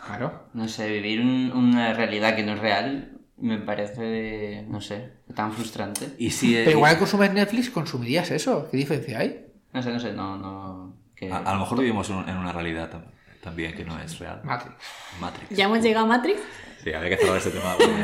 Claro. 0.05 0.49
No 0.53 0.67
sé, 0.67 0.87
vivir 0.89 1.19
un- 1.21 1.51
una 1.53 1.93
realidad 1.93 2.35
que 2.35 2.43
no 2.43 2.53
es 2.53 2.59
real 2.59 3.11
me 3.37 3.57
parece, 3.57 4.63
no 4.69 4.79
sé, 4.79 5.11
tan 5.35 5.51
frustrante. 5.51 6.13
Y 6.17 6.29
si, 6.31 6.53
Pero 6.53 6.71
igual 6.71 6.93
que 6.93 6.99
consumes 6.99 7.33
Netflix, 7.33 7.69
consumirías 7.69 8.31
eso. 8.31 8.69
¿Qué 8.71 8.77
diferencia 8.77 9.19
hay? 9.19 9.45
No 9.73 9.81
sé, 9.83 9.91
no 9.91 9.99
sé, 9.99 10.13
no, 10.13 10.37
no. 10.37 10.95
que- 11.15 11.29
a, 11.31 11.37
a 11.39 11.53
lo 11.55 11.59
mejor 11.61 11.79
vivimos 11.79 12.09
en, 12.09 12.29
en 12.29 12.37
una 12.37 12.51
realidad 12.53 12.89
tam- 12.91 13.11
también 13.43 13.73
que 13.75 13.83
no 13.83 13.99
es 13.99 14.17
real. 14.19 14.39
Matrix. 14.43 14.75
Matrix. 15.19 15.49
¿Ya 15.49 15.65
hemos 15.65 15.81
llegado 15.81 16.05
a 16.05 16.09
Matrix? 16.09 16.39
Sí, 16.83 16.93
había 16.93 17.09
que 17.09 17.17
cerrar 17.17 17.37
este 17.37 17.49
tema. 17.51 17.75
porque- 17.77 18.01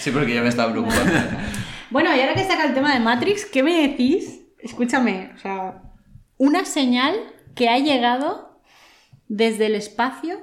Sí, 0.00 0.10
porque 0.10 0.34
ya 0.34 0.42
me 0.42 0.48
estaba 0.48 0.72
preocupando. 0.72 1.12
Bueno, 1.90 2.14
y 2.16 2.20
ahora 2.20 2.34
que 2.34 2.42
saca 2.44 2.64
el 2.64 2.74
tema 2.74 2.92
de 2.94 3.00
Matrix, 3.00 3.44
¿qué 3.44 3.62
me 3.62 3.86
decís? 3.88 4.40
Escúchame, 4.66 5.30
o 5.32 5.38
sea, 5.38 5.80
una 6.38 6.64
señal 6.64 7.14
que 7.54 7.68
ha 7.68 7.78
llegado 7.78 8.60
desde 9.28 9.66
el 9.66 9.76
espacio 9.76 10.40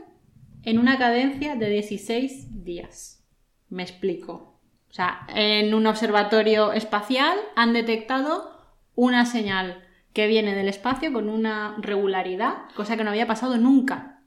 en 0.64 0.80
una 0.80 0.98
cadencia 0.98 1.58
de 1.58 1.68
16 1.68 2.64
días. 2.64 3.22
Me 3.68 3.84
explico. 3.84 4.62
O 4.90 4.94
sea, 4.94 5.28
en 5.28 5.74
un 5.74 5.88
observatorio 5.88 6.72
espacial 6.72 7.38
han 7.58 7.74
detectado 7.74 8.50
una 8.96 9.26
señal 9.26 9.84
que 10.14 10.28
viene 10.28 10.56
del 10.56 10.70
espacio 10.70 11.12
con 11.12 11.28
una 11.28 11.76
regularidad, 11.80 12.70
cosa 12.78 12.96
que 12.96 13.04
no 13.04 13.10
había 13.10 13.28
pasado 13.28 13.58
nunca. 13.58 14.22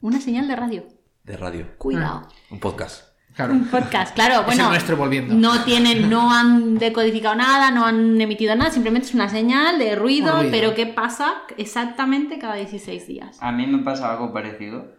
Una 0.00 0.20
señal 0.20 0.48
de 0.48 0.56
radio. 0.56 0.88
De 1.22 1.36
radio. 1.36 1.78
Cuidado. 1.78 2.26
Un 2.50 2.58
podcast. 2.58 3.07
Claro. 3.38 3.52
Un 3.52 3.68
podcast, 3.68 4.16
claro, 4.16 4.40
Es 4.40 4.46
bueno. 4.46 4.68
nuestro 4.70 4.96
volviendo. 4.96 5.32
No 5.32 5.62
tienen, 5.62 6.10
no 6.10 6.34
han 6.34 6.76
decodificado 6.76 7.36
nada, 7.36 7.70
no 7.70 7.86
han 7.86 8.20
emitido 8.20 8.56
nada, 8.56 8.72
simplemente 8.72 9.06
es 9.06 9.14
una 9.14 9.28
señal 9.28 9.78
de 9.78 9.94
ruido, 9.94 10.34
pero 10.50 10.74
¿qué 10.74 10.86
pasa 10.86 11.34
exactamente 11.56 12.40
cada 12.40 12.56
16 12.56 13.06
días? 13.06 13.38
A 13.40 13.52
mí 13.52 13.64
me 13.68 13.78
pasa 13.84 14.10
algo 14.10 14.32
parecido 14.32 14.92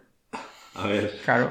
A 0.74 0.86
ver. 0.86 1.20
Claro. 1.22 1.50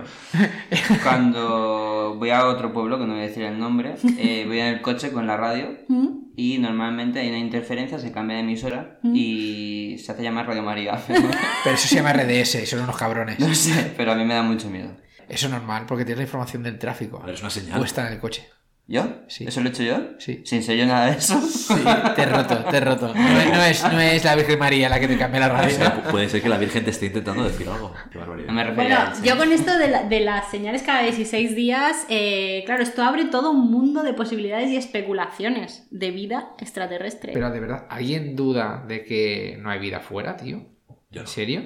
cuando 1.03 2.15
voy 2.17 2.31
a 2.31 2.47
otro 2.47 2.73
pueblo, 2.73 2.97
que 2.97 3.05
no 3.05 3.13
voy 3.13 3.21
a 3.23 3.27
decir 3.27 3.43
el 3.43 3.59
nombre, 3.59 3.95
eh, 4.17 4.45
voy 4.47 4.59
en 4.59 4.65
el 4.67 4.81
coche 4.81 5.11
con 5.11 5.27
la 5.27 5.37
radio 5.37 5.67
¿Mm? 5.89 6.07
y 6.35 6.57
normalmente 6.57 7.19
hay 7.19 7.29
una 7.29 7.37
interferencia, 7.37 7.99
se 7.99 8.11
cambia 8.11 8.37
de 8.37 8.41
emisora 8.43 8.99
y 9.03 9.97
se 10.03 10.11
hace 10.11 10.23
llamar 10.23 10.47
Radio 10.47 10.63
María. 10.63 10.99
Pero 11.07 11.75
eso 11.75 11.87
se 11.87 11.95
llama 11.97 12.13
RDS, 12.13 12.67
son 12.67 12.79
unos 12.81 12.97
cabrones. 12.97 13.39
no 13.39 13.53
sé, 13.53 13.93
pero 13.95 14.11
a 14.13 14.15
mí 14.15 14.25
me 14.25 14.33
da 14.33 14.41
mucho 14.41 14.71
miedo. 14.71 14.89
Eso 15.29 15.45
es 15.47 15.51
normal, 15.51 15.85
porque 15.87 16.03
tienes 16.05 16.17
la 16.19 16.23
información 16.23 16.63
del 16.63 16.77
tráfico. 16.79 17.19
Ver, 17.19 17.35
es 17.35 17.41
una 17.41 17.49
señal. 17.49 17.77
Puesta 17.77 18.05
en 18.07 18.13
el 18.13 18.19
coche. 18.19 18.47
¿Yo? 18.91 19.03
Sí. 19.27 19.45
¿Eso 19.47 19.61
lo 19.61 19.67
he 19.67 19.69
hecho 19.69 19.83
yo? 19.83 19.97
Sí. 20.17 20.41
Sin 20.45 20.63
ser 20.63 20.75
yo 20.75 20.87
nada 20.87 21.11
de 21.11 21.17
eso. 21.19 21.39
Sí, 21.41 21.75
te 22.15 22.23
he 22.23 22.25
roto, 22.25 22.57
te 22.65 22.77
he 22.77 22.79
roto. 22.79 23.13
No, 23.13 23.39
es- 23.39 23.51
no 23.53 23.61
es, 23.63 23.83
no 23.93 23.99
es 23.99 24.23
la 24.25 24.33
Virgen 24.35 24.57
María 24.57 24.89
la 24.89 24.99
que 24.99 25.07
te 25.07 25.15
cambia 25.15 25.41
la 25.41 25.45
O 25.45 25.49
radio. 25.57 25.69
sea, 25.75 26.01
puede 26.09 26.27
ser 26.27 26.41
que 26.41 26.49
la 26.49 26.57
Virgen 26.57 26.83
te 26.83 26.89
esté 26.89 27.05
intentando 27.05 27.43
decir 27.43 27.69
algo. 27.69 27.93
Qué 28.11 28.17
barbaridad. 28.17 28.47
No 28.47 28.53
me 28.53 28.63
refería 28.63 28.95
Bueno, 29.05 29.15
a 29.15 29.23
yo 29.23 29.37
con 29.37 29.51
esto 29.51 29.77
de, 29.77 29.89
la- 29.89 30.03
de 30.05 30.19
las 30.21 30.49
señales 30.49 30.81
cada 30.81 31.03
16 31.03 31.55
días, 31.55 32.07
eh, 32.09 32.63
claro, 32.65 32.81
esto 32.81 33.03
abre 33.03 33.25
todo 33.25 33.51
un 33.51 33.69
mundo 33.69 34.01
de 34.01 34.13
posibilidades 34.15 34.69
y 34.71 34.77
especulaciones 34.77 35.85
de 35.91 36.09
vida 36.09 36.53
extraterrestre. 36.57 37.33
Pero 37.33 37.51
de 37.51 37.59
verdad, 37.59 37.85
¿alguien 37.89 38.35
duda 38.35 38.83
de 38.87 39.03
que 39.03 39.59
no 39.61 39.69
hay 39.69 39.77
vida 39.79 39.97
afuera, 39.97 40.35
tío? 40.35 40.65
Yo 41.11 41.21
¿En 41.21 41.27
serio? 41.27 41.61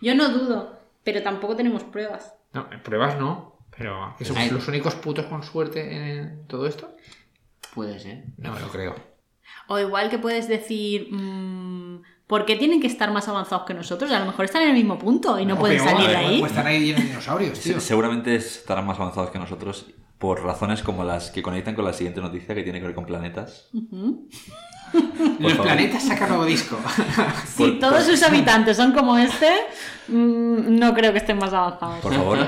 Yo 0.00 0.14
no 0.14 0.28
dudo, 0.28 0.78
pero 1.02 1.24
tampoco 1.24 1.56
tenemos 1.56 1.82
pruebas. 1.82 2.34
No, 2.52 2.68
en 2.72 2.82
pruebas 2.82 3.18
no. 3.18 3.58
Pero 3.76 4.14
¿que 4.18 4.24
somos 4.24 4.42
Ay. 4.42 4.50
los 4.50 4.66
únicos 4.68 4.94
putos 4.96 5.26
con 5.26 5.42
suerte 5.42 6.18
en 6.20 6.46
todo 6.46 6.66
esto? 6.66 6.96
Puede 7.74 7.98
ser. 7.98 8.24
No 8.36 8.52
me 8.52 8.60
lo 8.60 8.68
creo. 8.68 8.94
O 9.68 9.78
igual 9.78 10.10
que 10.10 10.18
puedes 10.18 10.48
decir, 10.48 11.08
mm, 11.12 12.02
¿por 12.26 12.44
qué 12.44 12.56
tienen 12.56 12.80
que 12.80 12.86
estar 12.86 13.12
más 13.12 13.28
avanzados 13.28 13.66
que 13.66 13.74
nosotros? 13.74 14.10
A 14.10 14.18
lo 14.18 14.26
mejor 14.26 14.46
están 14.46 14.62
en 14.62 14.70
el 14.70 14.74
mismo 14.74 14.98
punto 14.98 15.38
y 15.38 15.46
no 15.46 15.58
pueden 15.58 15.78
salir 15.78 16.08
de 16.08 16.16
ahí. 16.16 16.36
¿cómo 16.36 16.46
están 16.46 16.66
ahí 16.66 16.86
llenos 16.86 17.02
de 17.02 17.08
dinosaurios, 17.08 17.60
tío. 17.60 17.80
Seguramente 17.80 18.34
estarán 18.34 18.86
más 18.86 18.98
avanzados 18.98 19.30
que 19.30 19.38
nosotros 19.38 19.86
por 20.18 20.42
razones 20.42 20.82
como 20.82 21.04
las 21.04 21.30
que 21.30 21.42
conectan 21.42 21.74
con 21.74 21.84
la 21.84 21.92
siguiente 21.92 22.20
noticia 22.20 22.54
que 22.54 22.62
tiene 22.62 22.80
que 22.80 22.86
ver 22.86 22.94
con 22.94 23.06
planetas. 23.06 23.68
Los 25.40 25.52
favor. 25.52 25.66
planetas 25.66 26.02
sacan 26.04 26.28
nuevo 26.30 26.44
disco. 26.44 26.78
Si 27.46 27.62
Por- 27.64 27.78
todos 27.78 28.04
por- 28.04 28.12
sus 28.12 28.22
habitantes 28.22 28.76
son 28.76 28.92
como 28.92 29.16
este, 29.18 29.50
mm, 30.08 30.78
no 30.78 30.94
creo 30.94 31.12
que 31.12 31.18
estén 31.18 31.38
más 31.38 31.52
avanzados. 31.52 32.00
Por 32.00 32.14
favor, 32.14 32.38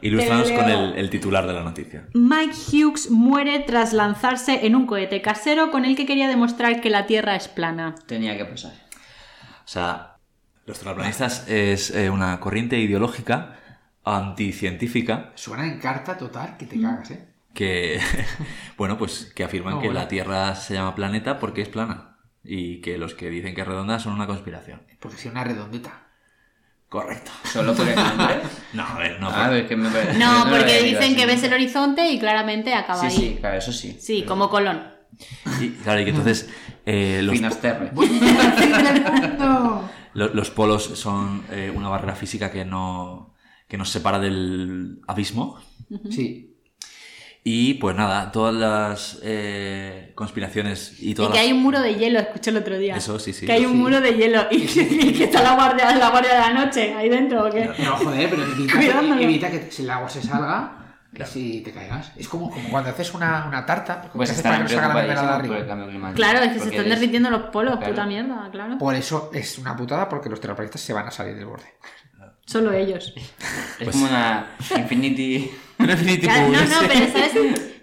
ilústranos 0.00 0.50
con 0.52 0.68
el, 0.70 0.94
el 0.96 1.10
titular 1.10 1.46
de 1.46 1.52
la 1.52 1.62
noticia. 1.62 2.06
Mike 2.14 2.54
Hughes 2.72 3.10
muere 3.10 3.60
tras 3.60 3.92
lanzarse 3.92 4.66
en 4.66 4.74
un 4.76 4.86
cohete 4.86 5.22
casero 5.22 5.70
con 5.70 5.84
el 5.84 5.96
que 5.96 6.06
quería 6.06 6.28
demostrar 6.28 6.80
que 6.80 6.90
la 6.90 7.06
Tierra 7.06 7.36
es 7.36 7.48
plana. 7.48 7.94
Tenía 8.06 8.36
que 8.36 8.44
pasar. 8.44 8.72
O 9.64 9.68
sea, 9.68 10.16
los 10.66 10.78
terraplanistas 10.78 11.48
es 11.48 11.90
eh, 11.90 12.10
una 12.10 12.38
corriente 12.40 12.78
ideológica 12.78 13.52
anticientífica 14.04 15.32
Suena 15.34 15.64
en 15.66 15.78
carta 15.78 16.16
total 16.16 16.56
que 16.56 16.66
te 16.66 16.80
cagas, 16.80 17.10
¿eh? 17.10 17.24
Que, 17.56 17.98
bueno, 18.76 18.96
pues 18.98 19.32
que 19.34 19.42
afirman 19.42 19.80
que 19.80 19.86
bueno. 19.88 20.00
la 20.00 20.06
Tierra 20.08 20.54
se 20.54 20.74
llama 20.74 20.94
planeta 20.94 21.40
porque 21.40 21.62
es 21.62 21.68
plana 21.68 22.18
y 22.44 22.80
que 22.80 22.98
los 22.98 23.14
que 23.14 23.28
dicen 23.30 23.54
que 23.56 23.62
es 23.62 23.66
redonda 23.66 23.98
son 23.98 24.12
una 24.12 24.28
conspiración. 24.28 24.82
Porque 25.00 25.16
si 25.16 25.26
una 25.28 25.42
redondeta. 25.42 26.04
Correcto. 26.88 27.32
Solo 27.52 27.74
por 27.74 27.88
el 27.88 27.96
nombre. 28.16 28.36
No, 28.72 28.84
a 28.84 28.98
ver, 28.98 29.18
no. 29.20 29.28
Ah, 29.28 29.46
pero- 29.48 29.56
es 29.56 29.66
que 29.68 29.76
me 29.76 29.88
parece- 29.90 30.12
yo 30.12 30.18
No, 30.20 30.44
porque 30.48 30.82
dicen 30.84 31.16
que 31.16 31.26
ves 31.26 31.42
el 31.42 31.52
horizonte 31.52 32.08
y 32.10 32.20
claramente 32.20 32.72
acaba 32.74 33.00
Sí, 33.00 33.06
ahí. 33.06 33.12
sí, 33.16 33.36
claro, 33.40 33.58
eso 33.58 33.72
sí. 33.72 33.96
Sí, 34.00 34.22
como 34.22 34.48
Colón. 34.48 34.84
y, 35.60 35.70
claro, 35.70 36.00
y 36.00 36.04
que 36.04 36.10
entonces 36.10 36.48
eh, 36.84 37.20
los, 37.24 37.34
Finisterre. 37.34 37.90
lo- 40.14 40.28
los 40.34 40.50
polos 40.50 40.84
son 40.84 41.42
eh, 41.50 41.72
una 41.74 41.88
barrera 41.88 42.14
física 42.14 42.50
que 42.50 42.64
no 42.64 43.34
que 43.68 43.76
nos 43.78 43.90
separa 43.90 44.20
del 44.20 45.00
abismo. 45.08 45.58
Sí. 46.10 46.55
Y 47.48 47.74
pues 47.74 47.94
nada, 47.94 48.32
todas 48.32 48.52
las 48.52 49.20
eh, 49.22 50.10
conspiraciones 50.16 51.00
y 51.00 51.10
Y 51.10 51.14
todas 51.14 51.30
que 51.30 51.38
las... 51.38 51.46
hay 51.46 51.52
un 51.52 51.62
muro 51.62 51.80
de 51.80 51.94
hielo, 51.94 52.18
escuché 52.18 52.50
el 52.50 52.56
otro 52.56 52.76
día. 52.76 52.96
Eso, 52.96 53.20
sí, 53.20 53.32
sí. 53.32 53.46
Que 53.46 53.52
hay 53.52 53.64
un 53.64 53.78
muro 53.78 54.00
de 54.00 54.14
hielo 54.14 54.48
y, 54.50 54.56
y 54.64 55.12
que 55.12 55.24
está 55.24 55.44
la 55.44 55.54
guardia, 55.54 55.94
la 55.94 56.10
guardia 56.10 56.32
de 56.34 56.40
la 56.40 56.52
noche 56.64 56.92
ahí 56.92 57.08
dentro. 57.08 57.46
¿o 57.46 57.50
qué? 57.52 57.70
No, 57.84 57.98
joder, 57.98 58.30
pero 58.30 58.42
evita, 58.42 58.80
que, 58.80 59.22
evita 59.22 59.50
que 59.52 59.70
si 59.70 59.82
el 59.84 59.90
agua 59.90 60.08
se 60.08 60.22
salga 60.22 60.72
y 61.12 61.22
si 61.22 61.60
te 61.60 61.70
caigas. 61.70 62.10
Es 62.16 62.26
como, 62.26 62.50
como 62.50 62.68
cuando 62.68 62.90
haces 62.90 63.14
una, 63.14 63.46
una 63.46 63.64
tarta. 63.64 64.02
¿qué 64.02 64.08
Pues 64.12 64.28
haces 64.28 64.42
para 64.42 64.64
estarán 64.64 64.96
que 64.96 65.06
no 65.06 65.14
la 65.14 65.38
de 65.38 65.82
arriba? 65.84 66.12
Claro, 66.14 66.40
es 66.40 66.52
que 66.52 66.58
se 66.58 66.70
están 66.70 66.88
derritiendo 66.88 67.30
los 67.30 67.42
polos, 67.50 67.76
Claro. 67.76 67.92
puta 67.92 68.06
mierda, 68.06 68.48
claro. 68.50 68.76
Por 68.76 68.96
eso 68.96 69.30
es 69.32 69.56
una 69.58 69.76
putada 69.76 70.08
porque 70.08 70.28
los 70.28 70.40
terraplanistas 70.40 70.80
se 70.80 70.92
van 70.92 71.06
a 71.06 71.12
salir 71.12 71.36
del 71.36 71.46
borde. 71.46 71.74
Solo 72.44 72.72
ellos. 72.72 73.14
Es 73.78 73.88
como 73.88 74.06
una 74.06 74.48
Infinity... 74.76 75.48
No, 75.86 76.60
no, 76.60 76.88
pero 76.88 77.06
¿sabes? 77.12 77.32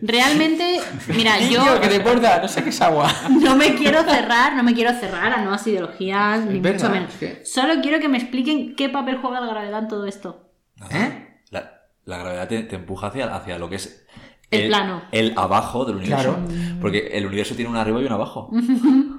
Realmente, 0.02 0.80
mira, 1.16 1.40
yo 1.50 1.64
te 1.80 1.96
importa? 1.96 2.40
No 2.42 2.48
sé 2.48 2.64
qué 2.64 2.70
es 2.70 2.82
agua. 2.82 3.12
no 3.30 3.56
me 3.56 3.76
quiero 3.76 4.04
cerrar, 4.04 4.56
no 4.56 4.64
me 4.64 4.74
quiero 4.74 4.92
cerrar 5.00 5.32
a 5.34 5.42
nuevas 5.42 5.66
ideologías, 5.68 6.42
ni 6.46 6.60
verdad, 6.60 6.90
mucho 6.90 6.94
menos. 6.94 7.14
es 7.14 7.20
que- 7.20 7.46
Solo 7.46 7.76
quiero 7.82 8.00
que 8.00 8.10
me 8.10 8.18
expliquen 8.18 8.76
qué 8.76 8.90
papel 8.90 9.18
juega 9.22 9.40
la 9.40 9.48
gravedad 9.48 9.80
en 9.80 9.88
todo 9.88 10.06
esto. 10.06 10.50
¿Eh? 10.92 11.40
La, 11.52 11.82
la 12.06 12.18
gravedad 12.18 12.48
te, 12.48 12.64
te 12.64 12.76
empuja 12.76 13.08
hacia, 13.08 13.34
hacia 13.34 13.58
lo 13.58 13.70
que 13.70 13.78
es 13.78 14.06
El 14.52 14.68
plano. 14.68 15.04
El 15.12 15.34
abajo 15.38 15.86
del 15.86 15.96
universo. 15.98 16.36
Claro. 16.36 16.48
Porque 16.82 17.10
el 17.14 17.26
universo 17.26 17.56
tiene 17.56 17.72
un 17.72 17.78
arriba 17.78 18.02
y 18.02 18.06
un 18.06 18.12
abajo. 18.12 18.52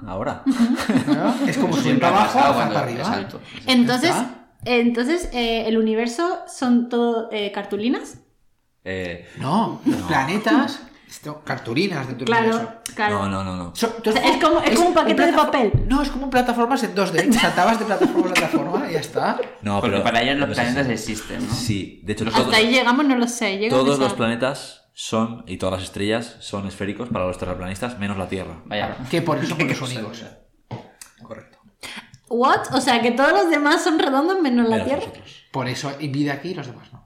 Ahora. 0.07 0.43
¿No? 1.07 1.47
Es 1.47 1.57
como 1.57 1.75
si 1.77 1.83
Siempre 1.83 2.07
abajo 2.07 2.37
para 2.53 2.79
arriba. 2.81 3.01
es 3.01 3.07
alto. 3.07 3.41
Entonces, 3.65 4.13
entonces 4.65 5.29
eh, 5.33 5.63
el 5.67 5.77
universo 5.77 6.39
son 6.47 6.89
todo 6.89 7.29
eh, 7.31 7.51
cartulinas. 7.51 8.19
Eh, 8.85 9.27
No, 9.37 9.81
los 9.85 10.01
planetas. 10.03 10.79
Esto, 11.07 11.41
cartulinas 11.45 12.07
de 12.07 12.13
tu 12.15 12.25
Claro, 12.25 12.47
universo. 12.49 12.73
claro. 12.93 13.19
no, 13.19 13.29
no, 13.29 13.43
no, 13.43 13.55
no. 13.55 13.75
So- 13.75 13.95
es 14.03 14.43
como- 14.43 14.59
es 14.59 14.75
como 14.75 14.89
un 14.89 14.93
paquete 14.93 15.25
de 15.27 15.33
papel. 15.33 15.71
No, 15.87 16.01
es 16.01 16.09
como 16.09 16.25
un 16.25 16.29
plataformas 16.29 16.83
en 16.83 16.93
2D. 16.95 17.31
Saltabas 17.39 17.79
de 17.79 17.85
plataforma 17.85 18.29
a 18.31 18.33
plataforma 18.33 18.89
y 18.89 18.93
ya 18.93 18.99
está. 18.99 19.39
No, 19.61 19.79
Porque 19.79 19.91
pero 19.93 20.03
para 20.03 20.21
ellos 20.23 20.37
los 20.39 20.49
no 20.49 20.55
planetas 20.55 20.89
existen, 20.89 21.47
¿no? 21.47 21.53
Sí, 21.53 22.01
de 22.03 22.13
hecho, 22.13 22.25
Hasta 22.27 22.39
todos, 22.41 22.53
ahí 22.53 22.69
llegamos, 22.71 23.05
no 23.05 23.15
lo 23.15 23.27
sé. 23.27 23.65
todos 23.69 23.97
los 23.97 24.13
planetas 24.13 24.87
son, 24.93 25.43
y 25.47 25.57
todas 25.57 25.79
las 25.79 25.83
estrellas 25.83 26.35
son 26.41 26.67
esféricos 26.67 27.07
para 27.09 27.25
los 27.27 27.37
terraplanistas, 27.37 27.97
menos 27.97 28.17
la 28.17 28.27
Tierra. 28.27 28.61
Vaya. 28.65 28.97
Que 29.09 29.21
por 29.21 29.37
eso 29.37 29.55
los 29.57 29.79
cosa. 29.79 29.85
únicos. 29.95 30.25
Correcto. 31.23 31.59
¿What? 32.29 32.73
O 32.73 32.81
sea, 32.81 33.01
que 33.01 33.11
todos 33.11 33.31
los 33.31 33.49
demás 33.49 33.83
son 33.83 33.99
redondos 33.99 34.41
menos 34.41 34.67
la 34.67 34.83
Tierra. 34.83 34.99
nosotros. 35.01 35.43
Por 35.51 35.67
eso 35.69 35.89
hay 35.97 36.07
vida 36.09 36.33
aquí 36.33 36.49
y 36.49 36.53
los 36.55 36.67
demás 36.67 36.91
no. 36.91 37.04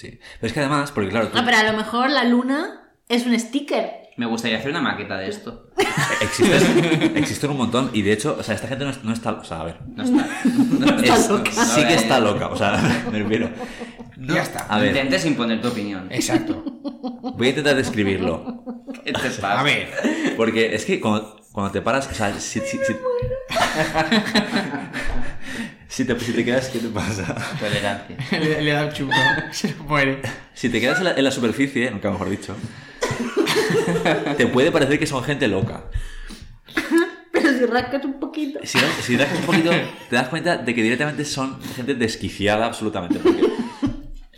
Sí. 0.00 0.18
Pero 0.40 0.46
es 0.48 0.52
que 0.54 0.60
además, 0.60 0.92
porque 0.92 1.10
claro, 1.10 1.28
tú- 1.28 1.36
Ah, 1.38 1.42
pero 1.44 1.58
a 1.58 1.62
lo 1.64 1.74
mejor 1.76 2.08
la 2.10 2.24
luna 2.24 2.90
es 3.08 3.26
un 3.26 3.38
sticker. 3.38 3.90
Me 4.16 4.24
gustaría 4.26 4.56
hacer 4.58 4.70
una 4.70 4.80
maqueta 4.80 5.18
de 5.18 5.28
esto. 5.28 5.70
existen, 6.22 7.16
existen 7.16 7.50
un 7.50 7.58
montón. 7.58 7.90
Y 7.92 8.00
de 8.02 8.12
hecho, 8.12 8.36
o 8.38 8.42
sea, 8.42 8.54
esta 8.54 8.66
gente 8.68 8.84
no, 8.84 8.90
es- 8.92 9.04
no 9.04 9.12
está. 9.12 9.32
O 9.32 9.44
sea, 9.44 9.60
a 9.60 9.64
ver. 9.64 9.78
No 9.94 10.02
está. 10.02 10.26
No 10.44 10.86
es- 11.02 11.28
loca. 11.28 11.50
sí 11.52 11.84
que 11.86 11.94
está 11.94 12.18
loca. 12.18 12.48
O 12.48 12.56
sea, 12.56 12.78
me 13.12 13.18
refiero. 13.18 13.50
No, 14.16 14.34
Ya 14.34 14.42
está. 14.42 14.60
A 14.68 14.78
ver, 14.78 14.88
Intentes 14.88 15.24
imponer 15.26 15.60
tu 15.60 15.68
opinión. 15.68 16.08
Exacto. 16.10 16.64
voy 17.36 17.46
a 17.46 17.50
intentar 17.50 17.76
describirlo. 17.76 18.64
¿Qué 19.04 19.12
te 19.12 19.20
pasa? 19.20 19.60
A 19.60 19.62
ver. 19.62 19.88
Porque 20.36 20.74
es 20.74 20.84
que 20.86 20.98
cuando, 21.00 21.36
cuando 21.52 21.72
te 21.72 21.80
paras, 21.82 22.08
o 22.10 22.14
sea, 22.14 22.32
si, 22.40 22.60
si, 22.60 22.78
si- 22.78 22.96
si 25.90 26.04
te, 26.06 26.18
si 26.20 26.32
te 26.32 26.44
quedas, 26.44 26.68
¿qué 26.68 26.78
te 26.78 26.88
pasa? 26.88 27.34
Tolerancia. 27.58 28.16
le, 28.38 28.62
le 28.62 28.70
da 28.72 28.86
un 28.86 28.92
chungo. 28.92 29.12
Se 29.52 29.74
muere. 29.86 30.22
Si 30.54 30.68
te 30.70 30.80
quedas 30.80 30.98
en 30.98 31.04
la, 31.04 31.12
en 31.12 31.24
la 31.24 31.30
superficie, 31.30 31.90
nunca 31.90 32.10
mejor 32.10 32.30
dicho, 32.30 32.56
te 34.36 34.46
puede 34.46 34.70
parecer 34.70 34.98
que 34.98 35.06
son 35.06 35.22
gente 35.24 35.48
loca. 35.48 35.84
Pero 37.32 37.52
si 37.58 37.66
rascas 37.66 38.04
un 38.04 38.18
poquito. 38.20 38.60
Si, 38.64 38.78
si 39.02 39.16
rascas 39.16 39.38
un 39.40 39.46
poquito, 39.46 39.70
te 40.08 40.16
das 40.16 40.28
cuenta 40.28 40.56
de 40.56 40.74
que 40.74 40.82
directamente 40.82 41.24
son 41.24 41.60
gente 41.76 41.94
desquiciada 41.94 42.66
absolutamente. 42.66 43.18
Porque 43.18 43.42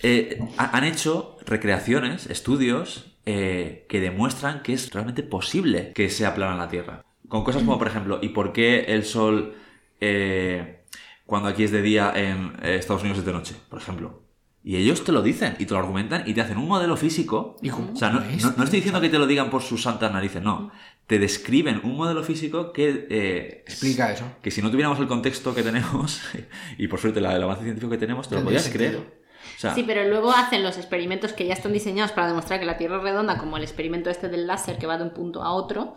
eh, 0.02 0.38
ha- 0.58 0.76
han 0.76 0.84
hecho 0.84 1.36
recreaciones, 1.46 2.26
estudios, 2.26 3.14
eh, 3.26 3.86
que 3.88 4.00
demuestran 4.00 4.62
que 4.62 4.72
es 4.72 4.90
realmente 4.92 5.22
posible 5.22 5.92
que 5.94 6.10
sea 6.10 6.34
plana 6.34 6.56
la 6.56 6.68
Tierra. 6.68 7.04
Con 7.28 7.44
cosas 7.44 7.62
como, 7.62 7.78
por 7.78 7.88
ejemplo, 7.88 8.18
¿y 8.22 8.28
por 8.30 8.52
qué 8.52 8.80
el 8.88 9.04
Sol, 9.04 9.54
eh, 10.00 10.81
cuando 11.26 11.48
aquí 11.48 11.64
es 11.64 11.70
de 11.70 11.82
día, 11.82 12.12
en 12.14 12.54
eh, 12.62 12.76
Estados 12.76 13.02
Unidos 13.02 13.18
es 13.20 13.24
de 13.24 13.32
noche? 13.32 13.54
Por 13.68 13.80
ejemplo. 13.80 14.22
Y 14.64 14.76
ellos 14.76 15.02
te 15.02 15.10
lo 15.10 15.22
dicen 15.22 15.56
y 15.58 15.66
te 15.66 15.74
lo 15.74 15.80
argumentan 15.80 16.22
y 16.24 16.34
te 16.34 16.40
hacen 16.40 16.56
un 16.56 16.68
modelo 16.68 16.96
físico. 16.96 17.56
¿Y 17.62 17.70
cómo 17.70 17.92
o 17.92 17.96
sea, 17.96 18.10
no, 18.10 18.20
es, 18.22 18.44
no- 18.44 18.54
no 18.56 18.62
estoy 18.64 18.78
diciendo 18.78 19.00
que 19.00 19.08
te 19.08 19.18
lo 19.18 19.26
digan 19.26 19.50
por 19.50 19.60
sus 19.62 19.82
santas 19.82 20.12
narices, 20.12 20.40
no. 20.42 20.70
Te 21.08 21.18
describen 21.18 21.80
un 21.82 21.96
modelo 21.96 22.22
físico 22.22 22.72
que 22.72 23.06
eh, 23.10 23.64
Explica 23.66 24.12
eso. 24.12 24.24
que 24.40 24.52
si 24.52 24.62
no 24.62 24.70
tuviéramos 24.70 25.00
el 25.00 25.08
contexto 25.08 25.52
que 25.54 25.62
tenemos, 25.64 26.20
y 26.78 26.86
por 26.86 27.00
suerte 27.00 27.20
la- 27.20 27.34
el 27.34 27.42
avance 27.42 27.64
científico 27.64 27.90
que 27.90 27.98
tenemos, 27.98 28.28
te 28.28 28.36
lo 28.36 28.44
podías 28.44 28.62
sentido. 28.62 28.90
creer. 29.00 29.22
O 29.56 29.58
sea, 29.58 29.74
Sí, 29.74 29.82
pero 29.84 30.08
luego 30.08 30.30
hacen 30.30 30.62
los 30.62 30.76
experimentos 30.78 31.32
que 31.32 31.44
ya 31.46 31.54
están 31.54 31.72
diseñados 31.72 32.12
para 32.12 32.28
demostrar 32.28 32.60
que 32.60 32.66
la 32.66 32.76
Tierra 32.78 32.98
es 32.98 33.02
redonda, 33.02 33.38
como 33.38 33.56
el 33.56 33.64
experimento 33.64 34.10
este 34.10 34.28
del 34.28 34.46
láser 34.46 34.78
que 34.78 34.86
va 34.86 34.96
de 34.96 35.02
un 35.04 35.10
punto 35.12 35.42
a 35.42 35.52
otro. 35.52 35.96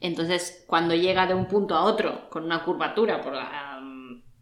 Entonces, 0.00 0.64
cuando 0.66 0.94
llega 0.94 1.26
de 1.26 1.34
un 1.34 1.46
punto 1.46 1.74
a 1.74 1.82
otro 1.82 2.30
con 2.30 2.44
una 2.44 2.64
curvatura 2.64 3.20
por 3.20 3.34
la, 3.34 3.67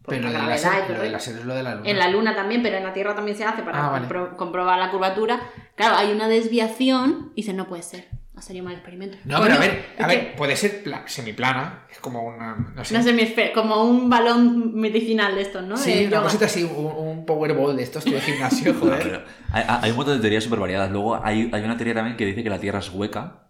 por 0.07 0.15
Pero 0.15 0.23
la 0.23 0.29
lo 0.31 0.39
del 0.39 0.47
gravedad 0.47 0.63
y 0.63 0.65
láser, 0.77 0.83
todo 0.87 0.93
lo 0.93 0.99
del 1.03 1.07
el- 1.07 1.13
láser 1.13 1.37
es 1.37 1.45
lo 1.45 1.55
de 1.55 1.63
la 1.63 1.75
luna. 1.75 1.91
En 1.91 1.99
la 1.99 2.09
Luna 2.09 2.35
también, 2.35 2.63
pero 2.63 2.77
en 2.79 2.85
la 2.85 2.93
Tierra 2.95 3.15
también 3.15 3.37
se 3.37 3.45
hace 3.45 3.63
para 3.63 3.87
Ah, 3.87 3.91
vale. 3.91 4.07
compro- 4.09 4.37
comprobar 4.37 4.79
la 4.79 4.91
curvatura. 4.91 5.41
Claro, 5.75 5.97
hay 5.97 6.13
una 6.13 6.29
desviación 6.29 7.33
y 7.35 7.43
dicen, 7.43 7.57
no 7.57 7.67
puede 7.67 7.83
ser. 7.83 8.09
Ha 8.37 8.43
salido 8.43 8.65
mal 8.65 8.75
el 8.75 8.81
experimento. 8.81 9.17
No, 9.25 9.41
pero 9.41 9.55
a 9.55 9.59
ver, 9.59 9.87
a 9.99 10.07
ver, 10.07 10.37
puede 10.37 10.57
ser 10.57 10.83
pla- 10.83 11.05
semiplana. 11.09 11.87
Es 11.91 11.99
como 12.01 12.23
una. 12.23 12.55
No 12.75 12.85
sé. 12.85 12.95
Una 12.95 13.03
semisfera, 13.03 13.53
como 13.55 13.83
un 13.85 14.11
balón 14.11 14.75
medicinal 14.75 15.35
de 15.35 15.41
estos, 15.41 15.65
¿no? 15.65 15.75
Sí, 15.79 15.91
De 15.93 16.01
una 16.03 16.11
yoga. 16.11 16.23
cosita 16.25 16.45
así, 16.45 16.63
un, 16.63 16.85
un 16.85 17.25
powerball 17.25 17.75
de 17.75 17.83
estos 17.83 18.05
de 18.05 18.21
gimnasio, 18.21 18.73
no, 18.75 18.79
joder. 18.81 19.03
pero 19.03 19.23
hay, 19.53 19.65
hay 19.67 19.91
un 19.91 19.97
montón 19.97 20.17
de 20.17 20.21
teorías 20.21 20.45
súper 20.45 20.59
variadas. 20.61 20.91
Luego 20.91 21.19
hay, 21.25 21.49
hay 21.51 21.63
una 21.63 21.79
teoría 21.79 21.95
también 21.95 22.19
que 22.19 22.27
dice 22.27 22.43
que 22.45 22.51
la 22.51 22.59
Tierra 22.61 22.81
es 22.81 22.91
hueca 22.91 23.46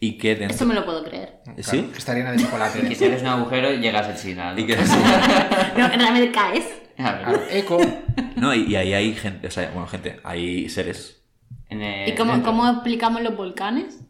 y 0.00 0.18
que 0.18 0.30
dentro... 0.36 0.48
Esto 0.54 0.66
me 0.66 0.74
lo 0.74 0.84
puedo 0.84 1.04
creer. 1.04 1.38
¿Sí? 1.58 1.62
Claro, 1.78 1.92
que 1.92 1.98
está 1.98 2.14
llena 2.14 2.32
de 2.32 2.38
chocolate. 2.38 2.80
Que 2.88 2.94
si 2.94 3.04
eres 3.04 3.22
un 3.22 3.28
agujero 3.28 3.70
llegas 3.72 4.06
al 4.06 4.14
final. 4.16 4.58
Y 4.58 4.66
que... 4.66 4.76
No, 5.76 5.88
realmente 5.88 6.30
caes. 6.32 6.64
A 6.98 7.12
ver, 7.12 7.22
Claro, 7.22 7.42
eco. 7.50 7.78
No, 8.36 8.54
y, 8.54 8.64
y 8.64 8.76
ahí 8.76 8.92
hay 8.94 9.14
gente, 9.14 9.46
o 9.48 9.50
sea, 9.50 9.70
bueno, 9.70 9.86
gente, 9.86 10.20
hay 10.24 10.68
seres. 10.68 11.22
en 11.68 11.82
el- 11.82 12.08
¿Y 12.08 12.14
cómo, 12.14 12.42
cómo 12.42 12.68
explicamos 12.68 13.22
los 13.22 13.36
volcanes? 13.36 14.00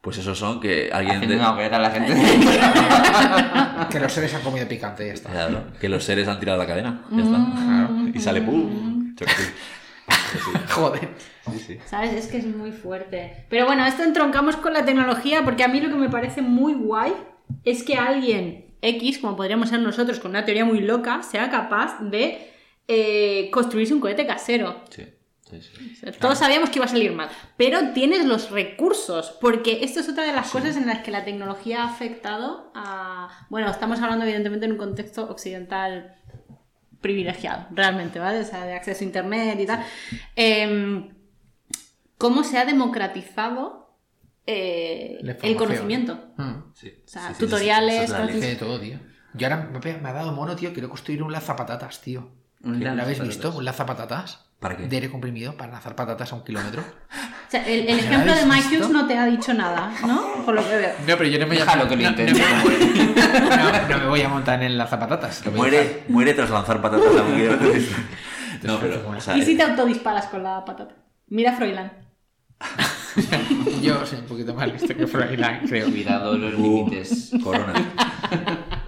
Pues 0.00 0.18
esos 0.18 0.38
son 0.38 0.60
que 0.60 0.90
alguien... 0.92 1.16
Haciendo 1.16 1.34
de- 1.34 1.40
una 1.40 1.52
hoguera 1.52 1.76
a 1.78 1.80
la 1.80 1.90
gente. 1.90 2.14
Que 3.90 4.00
los 4.00 4.12
seres 4.12 4.34
han 4.34 4.42
comido 4.42 4.66
picante 4.66 5.04
y 5.04 5.08
ya 5.08 5.14
está. 5.14 5.30
Claro, 5.30 5.64
que 5.80 5.88
los 5.88 6.02
seres 6.04 6.26
han 6.28 6.38
tirado 6.40 6.58
la 6.58 6.66
cadena. 6.66 7.04
Ya 7.10 7.22
está. 7.22 7.38
Mm. 7.38 8.12
Y 8.14 8.20
sale 8.20 8.42
¡pum! 8.42 9.14
Sí. 9.18 9.24
Joder. 10.70 11.08
Sí, 11.52 11.58
sí. 11.58 11.78
¿Sabes? 11.86 12.12
Es 12.12 12.26
que 12.26 12.38
es 12.38 12.46
muy 12.46 12.72
fuerte. 12.72 13.46
Pero 13.48 13.66
bueno, 13.66 13.84
esto 13.86 14.02
entroncamos 14.02 14.56
con 14.56 14.72
la 14.72 14.84
tecnología 14.84 15.44
porque 15.44 15.64
a 15.64 15.68
mí 15.68 15.80
lo 15.80 15.88
que 15.88 15.96
me 15.96 16.08
parece 16.08 16.42
muy 16.42 16.74
guay 16.74 17.12
es 17.64 17.82
que 17.82 17.96
alguien 17.96 18.66
X, 18.82 19.18
como 19.18 19.36
podríamos 19.36 19.68
ser 19.68 19.80
nosotros, 19.80 20.20
con 20.20 20.30
una 20.30 20.44
teoría 20.44 20.64
muy 20.64 20.80
loca, 20.80 21.22
sea 21.22 21.50
capaz 21.50 21.98
de 22.00 22.50
eh, 22.88 23.50
construirse 23.50 23.94
un 23.94 24.00
cohete 24.00 24.26
casero. 24.26 24.82
Sí, 24.90 25.04
sí, 25.48 25.60
sí. 25.60 25.92
O 25.92 25.96
sea, 25.96 26.12
Todos 26.12 26.38
sabíamos 26.38 26.70
que 26.70 26.78
iba 26.78 26.86
a 26.86 26.88
salir 26.88 27.12
mal, 27.12 27.28
pero 27.56 27.92
tienes 27.92 28.24
los 28.24 28.50
recursos, 28.50 29.36
porque 29.40 29.84
esto 29.84 30.00
es 30.00 30.08
otra 30.08 30.24
de 30.24 30.32
las 30.32 30.50
cosas 30.50 30.76
en 30.76 30.86
las 30.86 31.00
que 31.00 31.10
la 31.10 31.24
tecnología 31.24 31.82
ha 31.82 31.90
afectado 31.90 32.70
a... 32.74 33.46
Bueno, 33.48 33.70
estamos 33.70 34.00
hablando 34.00 34.24
evidentemente 34.24 34.66
en 34.66 34.72
un 34.72 34.78
contexto 34.78 35.28
occidental 35.28 36.16
privilegiado, 37.00 37.66
realmente, 37.70 38.18
¿vale? 38.18 38.40
O 38.40 38.44
sea, 38.44 38.64
de 38.66 38.74
acceso 38.74 39.02
a 39.02 39.06
Internet 39.06 39.58
y 39.60 39.66
tal. 39.66 39.84
Em, 40.34 41.15
¿Cómo 42.18 42.44
se 42.44 42.58
ha 42.58 42.64
democratizado 42.64 43.94
eh, 44.46 45.18
el 45.42 45.56
conocimiento? 45.56 46.18
Mm. 46.36 46.72
Sí, 46.74 46.92
O 47.04 47.08
sea, 47.08 47.28
sí, 47.28 47.34
sí, 47.34 47.40
tutoriales, 47.40 48.10
es 48.10 48.40
de 48.40 48.56
todo, 48.56 48.80
tío. 48.80 48.98
Yo 49.34 49.48
ahora 49.48 49.68
me, 49.70 49.98
me 49.98 50.08
ha 50.08 50.12
dado 50.12 50.32
mono, 50.32 50.56
tío. 50.56 50.72
Quiero 50.72 50.88
construir 50.88 51.22
un 51.22 51.32
lanzapatatas, 51.32 52.00
tío. 52.00 52.30
Un 52.62 52.82
¿Lo 52.82 53.02
habéis 53.02 53.20
visto? 53.20 53.54
Un 53.56 53.64
lanzapatatas. 53.64 54.46
¿Para 54.58 54.76
qué? 54.76 54.86
De 54.88 54.96
aire 54.96 55.10
comprimido 55.10 55.54
para 55.54 55.72
lanzar 55.72 55.94
patatas 55.94 56.32
a 56.32 56.36
un 56.36 56.44
kilómetro. 56.44 56.82
O 57.46 57.48
sea, 57.48 57.64
el, 57.64 57.88
el 57.88 57.96
¿No 57.98 58.02
lo 58.02 58.08
ejemplo 58.08 58.34
de 58.34 58.44
Mike? 58.46 58.76
Hughes 58.76 58.90
no 58.90 59.06
te 59.06 59.16
ha 59.16 59.24
dicho 59.26 59.54
nada, 59.54 59.92
¿no? 60.04 60.44
Por 60.44 60.52
lo 60.52 60.68
que 60.68 60.76
veo. 60.78 60.92
No, 61.06 61.16
pero 61.16 61.26
yo 61.26 61.38
no 61.38 61.46
me 61.46 61.54
Déjalo 61.54 61.88
que 61.88 61.94
lo 61.94 62.02
no, 62.02 62.08
intente. 62.08 62.42
No, 62.42 63.72
no, 63.72 63.88
no 63.88 63.98
me 63.98 64.08
voy 64.08 64.22
a 64.22 64.28
montar 64.28 64.60
en 64.64 64.76
las 64.76 64.90
zapatatas. 64.90 65.44
lo 65.44 65.52
voy. 65.52 65.60
Muere, 65.60 66.02
muere 66.08 66.34
tras 66.34 66.50
lanzar 66.50 66.82
patatas 66.82 67.16
a 67.16 67.22
un 67.22 67.36
guion. 67.36 67.60
No, 68.64 68.80
pero, 68.80 69.08
o 69.08 69.20
sea, 69.20 69.36
¿Y 69.36 69.42
si 69.42 69.56
te 69.56 69.62
autodisparas 69.62 70.26
con 70.26 70.42
la 70.42 70.64
patata? 70.64 70.96
Mira 71.28 71.52
Froilán. 71.52 71.92
Yo 73.82 74.04
soy 74.06 74.20
un 74.20 74.26
poquito 74.26 74.54
más 74.54 74.72
listo 74.72 74.94
que 74.94 75.06
Froilán, 75.06 75.66
creo. 75.66 75.88
Cuidado 75.88 76.36
los 76.36 76.54
uh, 76.54 76.62
límites. 76.62 77.32
Corona. 77.42 77.74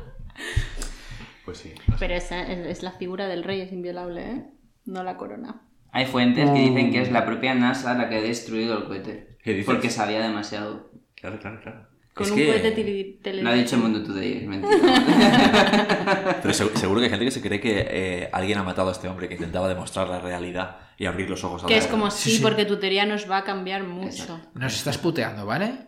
Pues 1.45 1.61
sí. 1.61 1.73
no 1.87 1.95
sé. 1.95 2.01
Pero 2.01 2.15
esa 2.15 2.43
es, 2.43 2.67
es 2.67 2.83
la 2.83 2.93
figura 2.93 3.27
del 3.27 3.43
rey, 3.43 3.63
es 3.63 3.73
inviolable, 3.73 4.31
¿eh? 4.31 4.45
No 4.85 5.03
la 5.03 5.17
corona. 5.17 5.63
Hay 5.93 6.05
fuentes 6.05 6.51
que 6.51 6.59
dicen 6.59 6.91
que 6.93 7.01
es 7.01 7.11
la 7.11 7.25
propia 7.25 7.55
NASA 7.55 7.95
la 7.95 8.11
que 8.11 8.17
ha 8.17 8.21
destruido 8.21 8.77
el 8.77 8.85
cohete. 8.85 9.39
¿Qué 9.43 9.53
dices? 9.53 9.65
Porque 9.65 9.89
sabía 9.89 10.21
demasiado. 10.21 10.93
Claro, 11.15 11.39
claro, 11.39 11.61
claro. 11.63 11.89
Con 12.19 12.27
Es 12.27 12.33
un 12.33 12.39
cohete 12.47 13.43
Lo 13.43 13.49
ha 13.51 13.53
dicho 13.55 13.77
Mundo 13.79 14.03
Today, 14.03 14.39
es 14.39 14.47
mentira. 14.49 16.39
Pero 16.43 16.53
seg- 16.55 16.75
seguro 16.75 16.99
que 17.01 17.05
hay 17.07 17.11
gente 17.11 17.25
que 17.25 17.31
se 17.31 17.41
cree 17.41 17.61
que 17.61 17.87
eh, 17.89 18.29
alguien 18.33 18.59
ha 18.59 18.65
matado 18.65 18.89
a 18.89 18.93
este 18.93 19.07
hombre 19.09 19.29
que 19.29 19.35
intentaba 19.35 19.69
demostrar 19.69 20.09
la 20.09 20.19
realidad 20.19 20.79
y 20.99 21.07
abrir 21.07 21.31
los 21.31 21.45
ojos 21.45 21.63
a 21.63 21.67
Que 21.69 21.75
la 21.75 21.79
es 21.79 21.87
como 21.87 22.11
sí, 22.11 22.41
porque 22.43 22.65
tu 22.65 22.79
teoría 22.79 23.07
nos 23.07 23.31
va 23.31 23.39
a 23.39 23.45
cambiar 23.45 23.85
mucho. 23.85 24.41
Nos 24.55 24.75
estás 24.75 24.99
puteando, 24.99 25.47
¿vale? 25.47 25.87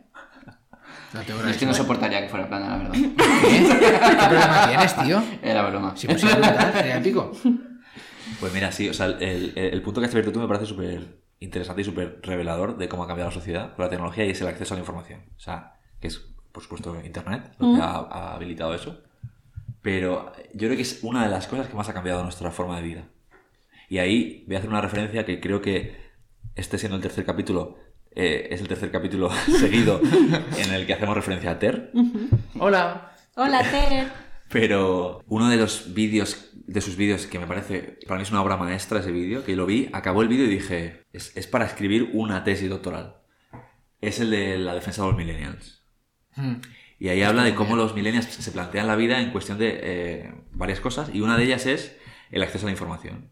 No 1.12 1.20
te 1.23 1.51
es 1.51 1.57
que 1.57 1.66
no 1.66 1.74
soportaría 1.74 2.20
que 2.23 2.28
fuera 2.28 2.48
plana, 2.48 2.69
la 2.69 2.77
verdad. 2.78 2.93
¿Qué? 2.93 3.09
¿Qué 3.66 4.27
problema 4.28 4.69
tienes, 4.69 4.97
tío? 4.97 5.23
Era 5.43 5.69
broma. 5.69 5.97
Si 5.97 6.07
fuese 6.07 6.27
brutal, 6.27 6.73
sería 6.73 6.98
épico. 6.98 7.32
Pues 8.39 8.52
mira, 8.55 8.70
sí, 8.70 8.89
o 8.89 8.94
sea, 8.94 9.07
el, 9.07 9.52
el- 9.57 9.74
el 9.74 9.82
punto 9.82 10.01
que 10.01 10.07
has 10.07 10.12
abierto 10.12 10.31
tú 10.31 10.39
me 10.39 10.47
parece 10.47 10.66
súper 10.66 11.19
interesante 11.40 11.82
y 11.82 11.85
súper 11.85 12.20
revelador 12.23 12.77
de 12.78 12.89
cómo 12.89 13.02
ha 13.02 13.07
cambiado 13.09 13.31
la 13.31 13.35
sociedad 13.35 13.74
con 13.74 13.85
la 13.85 13.90
tecnología 13.90 14.24
y 14.24 14.31
es 14.31 14.40
el 14.40 14.47
acceso 14.47 14.74
a 14.74 14.77
la 14.77 14.81
información. 14.82 15.23
O 15.36 15.40
sea, 15.40 15.80
que 16.01 16.09
es, 16.09 16.18
por 16.52 16.62
supuesto, 16.62 16.98
Internet 17.05 17.55
lo 17.59 17.74
que 17.74 17.81
ha, 17.81 17.90
ha 17.90 18.35
habilitado 18.35 18.74
eso. 18.74 19.01
Pero 19.82 20.32
yo 20.52 20.68
creo 20.68 20.77
que 20.77 20.82
es 20.82 21.01
una 21.02 21.24
de 21.24 21.31
las 21.31 21.47
cosas 21.47 21.68
que 21.68 21.74
más 21.74 21.89
ha 21.89 21.94
cambiado 21.94 22.22
nuestra 22.22 22.51
forma 22.51 22.77
de 22.77 22.82
vida. 22.82 23.05
Y 23.89 23.98
ahí 23.98 24.44
voy 24.47 24.56
a 24.56 24.59
hacer 24.59 24.70
una 24.70 24.81
referencia 24.81 25.24
que 25.24 25.40
creo 25.40 25.60
que 25.60 26.10
este 26.55 26.78
siendo 26.78 26.97
el 26.97 27.02
tercer 27.02 27.24
capítulo, 27.24 27.78
eh, 28.14 28.48
es 28.51 28.60
el 28.60 28.68
tercer 28.68 28.90
capítulo 28.90 29.31
seguido 29.59 30.01
en 30.59 30.72
el 30.72 30.86
que 30.86 30.94
hacemos 30.94 31.14
referencia 31.14 31.52
a 31.52 31.59
Ter. 31.59 31.93
Hola. 32.59 33.14
Hola, 33.36 33.62
Ter. 33.70 34.09
Pero 34.51 35.22
uno 35.28 35.48
de 35.48 35.56
los 35.56 35.94
vídeos, 35.94 36.51
de 36.55 36.81
sus 36.81 36.97
vídeos 36.97 37.27
que 37.27 37.39
me 37.39 37.47
parece, 37.47 37.98
para 38.06 38.18
mí 38.18 38.24
es 38.24 38.31
una 38.31 38.43
obra 38.43 38.56
maestra 38.56 39.01
ese 39.01 39.12
vídeo, 39.12 39.44
que 39.44 39.55
lo 39.55 39.64
vi, 39.64 39.89
acabó 39.93 40.22
el 40.22 40.28
vídeo 40.28 40.47
y 40.47 40.51
dije, 40.51 41.05
es, 41.12 41.36
es 41.36 41.47
para 41.47 41.66
escribir 41.66 42.10
una 42.12 42.43
tesis 42.43 42.68
doctoral. 42.68 43.16
Es 44.01 44.18
el 44.18 44.31
de 44.31 44.59
la 44.59 44.74
defensa 44.74 45.02
de 45.02 45.09
los 45.09 45.16
millennials. 45.16 45.80
Mm. 46.36 46.55
Y 46.98 47.09
ahí 47.09 47.23
habla 47.23 47.44
de 47.44 47.55
cómo 47.55 47.77
los 47.77 47.94
millennials 47.94 48.27
se 48.27 48.52
plantean 48.52 48.86
la 48.86 48.97
vida 48.97 49.20
en 49.20 49.31
cuestión 49.31 49.59
de 49.59 49.81
eh, 49.82 50.35
varias 50.52 50.81
cosas 50.81 51.11
y 51.15 51.23
una 51.23 51.36
de 51.36 51.44
ellas 51.44 51.66
es 51.66 51.97
el 52.31 52.43
acceso 52.43 52.66
a 52.66 52.69
la 52.69 52.73
información. 52.73 53.31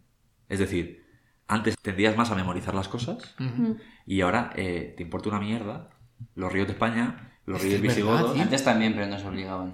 Es 0.49 0.59
decir, 0.59 1.05
antes 1.47 1.77
tendías 1.77 2.17
más 2.17 2.31
a 2.31 2.35
memorizar 2.35 2.75
las 2.75 2.89
cosas 2.89 3.35
y 4.07 4.21
ahora 4.23 4.53
eh, 4.57 4.95
te 4.97 5.03
importa 5.03 5.29
una 5.29 5.41
mierda 5.41 5.91
los 6.35 6.53
ríos 6.53 6.67
de 6.67 6.73
España, 6.73 7.33
los 7.47 7.63
ríos 7.63 7.81
visigodos... 7.81 8.39
Antes 8.39 8.65
también, 8.65 8.95
pero 8.95 9.07
nos 9.07 9.25
obligaban. 9.25 9.73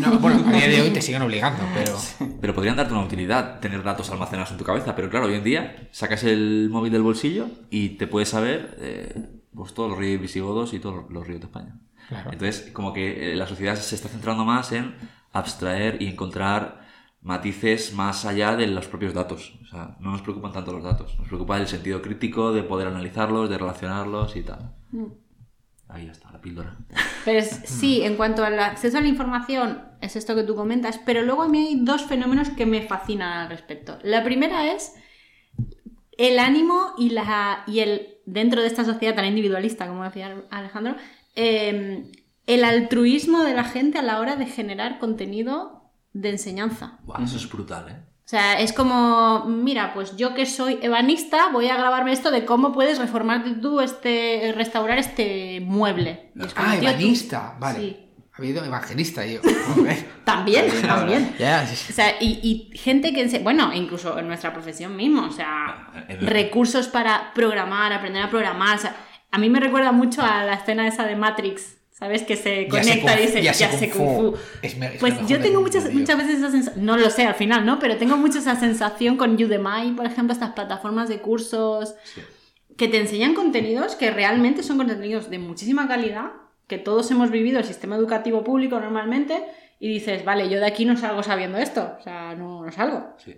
No, 0.00 0.18
bueno, 0.18 0.44
a 0.46 0.52
día 0.52 0.68
de 0.68 0.80
hoy 0.80 0.90
te 0.90 1.02
siguen 1.02 1.22
obligando, 1.22 1.62
pero. 1.74 1.96
Pero 2.40 2.54
podrían 2.54 2.76
darte 2.76 2.92
una 2.94 3.04
utilidad 3.04 3.60
tener 3.60 3.82
datos 3.82 4.10
almacenados 4.10 4.52
en 4.52 4.58
tu 4.58 4.64
cabeza. 4.64 4.94
Pero 4.94 5.10
claro, 5.10 5.26
hoy 5.26 5.34
en 5.34 5.44
día 5.44 5.88
sacas 5.90 6.24
el 6.24 6.68
móvil 6.70 6.92
del 6.92 7.02
bolsillo 7.02 7.48
y 7.68 7.90
te 7.90 8.06
puedes 8.06 8.28
saber 8.28 8.76
eh, 8.80 9.28
pues 9.54 9.74
todos 9.74 9.90
los 9.90 9.98
ríos 9.98 10.20
visigodos 10.20 10.72
y 10.72 10.78
todos 10.78 11.10
los 11.10 11.26
ríos 11.26 11.40
de 11.40 11.46
España. 11.46 11.76
Claro. 12.08 12.30
Entonces, 12.32 12.70
como 12.72 12.92
que 12.92 13.32
eh, 13.32 13.36
la 13.36 13.46
sociedad 13.46 13.76
se 13.76 13.94
está 13.94 14.08
centrando 14.08 14.44
más 14.44 14.72
en 14.72 14.94
abstraer 15.32 16.00
y 16.02 16.08
encontrar 16.08 16.80
matices 17.22 17.92
más 17.92 18.24
allá 18.24 18.56
de 18.56 18.66
los 18.66 18.86
propios 18.88 19.12
datos. 19.14 19.54
O 19.62 19.66
sea, 19.66 19.96
no 20.00 20.10
nos 20.12 20.22
preocupan 20.22 20.52
tanto 20.52 20.72
los 20.72 20.82
datos. 20.82 21.16
Nos 21.18 21.28
preocupa 21.28 21.58
el 21.58 21.66
sentido 21.68 22.00
crítico 22.02 22.52
de 22.52 22.62
poder 22.62 22.88
analizarlos, 22.88 23.50
de 23.50 23.58
relacionarlos 23.58 24.36
y 24.36 24.42
tal. 24.42 24.72
Ahí 25.88 26.06
ya 26.06 26.12
está, 26.12 26.30
la 26.32 26.40
píldora. 26.40 26.76
Pero 27.24 27.38
es- 27.40 27.62
sí, 27.64 28.02
en 28.02 28.16
cuanto 28.16 28.44
al 28.44 28.58
acceso 28.58 28.98
a 28.98 29.00
la 29.00 29.08
información, 29.08 29.82
es 30.00 30.16
esto 30.16 30.34
que 30.34 30.44
tú 30.44 30.54
comentas, 30.56 30.98
pero 31.04 31.22
luego 31.22 31.42
a 31.42 31.48
mí 31.48 31.58
hay 31.58 31.80
dos 31.84 32.02
fenómenos 32.06 32.48
que 32.50 32.64
me 32.64 32.82
fascinan 32.82 33.32
al 33.38 33.48
respecto. 33.48 33.98
La 34.02 34.22
primera 34.24 34.72
es 34.72 34.94
el 36.16 36.38
ánimo 36.38 36.92
y, 36.98 37.10
la, 37.10 37.64
y 37.66 37.80
el, 37.80 38.08
dentro 38.26 38.60
de 38.60 38.66
esta 38.68 38.84
sociedad 38.84 39.14
tan 39.14 39.24
individualista, 39.26 39.86
como 39.88 40.04
decía 40.04 40.42
Alejandro, 40.50 40.94
eh, 41.34 42.04
el 42.46 42.64
altruismo 42.64 43.42
de 43.42 43.54
la 43.54 43.64
gente 43.64 43.98
a 43.98 44.02
la 44.02 44.18
hora 44.20 44.36
de 44.36 44.46
generar 44.46 44.98
contenido 44.98 45.90
de 46.12 46.30
enseñanza. 46.30 46.98
Eso 47.22 47.36
es 47.36 47.48
brutal, 47.48 47.88
¿eh? 47.88 47.96
O 48.24 48.28
sea, 48.30 48.60
es 48.60 48.72
como, 48.72 49.44
mira, 49.46 49.92
pues 49.92 50.16
yo 50.16 50.34
que 50.34 50.46
soy 50.46 50.78
ebanista, 50.82 51.48
voy 51.52 51.66
a 51.68 51.76
grabarme 51.76 52.12
esto 52.12 52.30
de 52.30 52.44
cómo 52.44 52.70
puedes 52.72 52.98
reformarte 52.98 53.54
tú 53.54 53.80
este, 53.80 54.52
restaurar 54.54 54.98
este 54.98 55.60
mueble. 55.60 56.30
Es 56.38 56.54
como, 56.54 56.68
Ah, 56.68 56.76
tío, 56.78 56.90
tú- 56.92 57.36
vale. 57.58 57.78
Sí. 57.80 58.06
Ha 58.32 58.36
habido 58.38 58.64
evangelista, 58.64 59.26
yo. 59.26 59.40
También, 60.24 60.66
también. 60.82 61.34
ya, 61.38 61.66
sí, 61.66 61.74
sí. 61.74 61.92
O 61.92 61.94
sea, 61.94 62.14
y, 62.20 62.38
y 62.72 62.78
gente 62.78 63.12
que, 63.12 63.28
ense- 63.28 63.42
bueno, 63.42 63.72
incluso 63.74 64.16
en 64.18 64.28
nuestra 64.28 64.52
profesión 64.52 64.94
mismo, 64.96 65.26
o 65.26 65.32
sea, 65.32 65.90
En- 66.08 66.24
recursos 66.26 66.86
para 66.86 67.32
programar, 67.34 67.92
aprender 67.92 68.22
a 68.22 68.30
programar. 68.30 68.78
O 68.78 68.80
sea, 68.80 68.94
a 69.30 69.38
mí 69.38 69.48
me 69.50 69.60
recuerda 69.60 69.92
mucho 69.92 70.22
a 70.22 70.44
la 70.44 70.54
escena 70.54 70.86
esa 70.88 71.04
de 71.06 71.16
Matrix, 71.16 71.76
¿sabes? 71.90 72.22
Que 72.22 72.36
se 72.36 72.64
Ya 72.64 72.68
conecta 72.68 73.18
y 73.20 73.26
dice, 73.26 73.42
ya 73.42 73.52
ya, 73.52 73.70
sé 73.70 73.78
sé 73.78 73.90
kung 73.90 74.16
fu". 74.16 74.34
Es 74.62 74.76
me- 74.76 74.86
es 74.86 74.94
lo 74.94 75.00
pues 75.00 75.14
yo 75.28 75.40
tengo 75.40 75.60
muchas, 75.60 75.92
muchas 75.92 76.16
veces 76.18 76.38
esa 76.38 76.50
sensación, 76.50 76.84
no 76.84 76.96
lo 76.96 77.10
sé 77.10 77.26
al 77.26 77.34
final, 77.34 77.64
¿no? 77.66 77.78
Pero 77.78 77.96
tengo 77.96 78.16
mucho 78.16 78.38
esa 78.38 78.56
sensación 78.56 79.16
con 79.16 79.34
Udemy, 79.34 79.92
por 79.96 80.06
ejemplo, 80.06 80.32
estas 80.32 80.50
plataformas 80.52 81.08
de 81.08 81.20
cursos 81.20 81.94
Sí. 82.04 82.22
que 82.76 82.88
te 82.88 82.98
enseñan 82.98 83.34
contenidos 83.34 83.96
que 83.96 84.10
realmente 84.10 84.62
son 84.62 84.78
contenidos 84.78 85.28
de 85.30 85.38
muchísima 85.38 85.86
calidad, 85.86 86.30
que 86.66 86.78
todos 86.78 87.10
hemos 87.10 87.30
vivido 87.30 87.58
el 87.58 87.64
sistema 87.64 87.96
educativo 87.96 88.44
público 88.44 88.78
normalmente, 88.80 89.44
y 89.78 89.88
dices, 89.88 90.24
vale, 90.24 90.48
yo 90.48 90.58
de 90.60 90.66
aquí 90.66 90.84
no 90.84 90.96
salgo 90.96 91.22
sabiendo 91.22 91.58
esto, 91.58 91.96
o 91.98 92.02
sea, 92.02 92.34
no, 92.34 92.64
no 92.64 92.70
salgo. 92.72 93.14
Sí. 93.18 93.36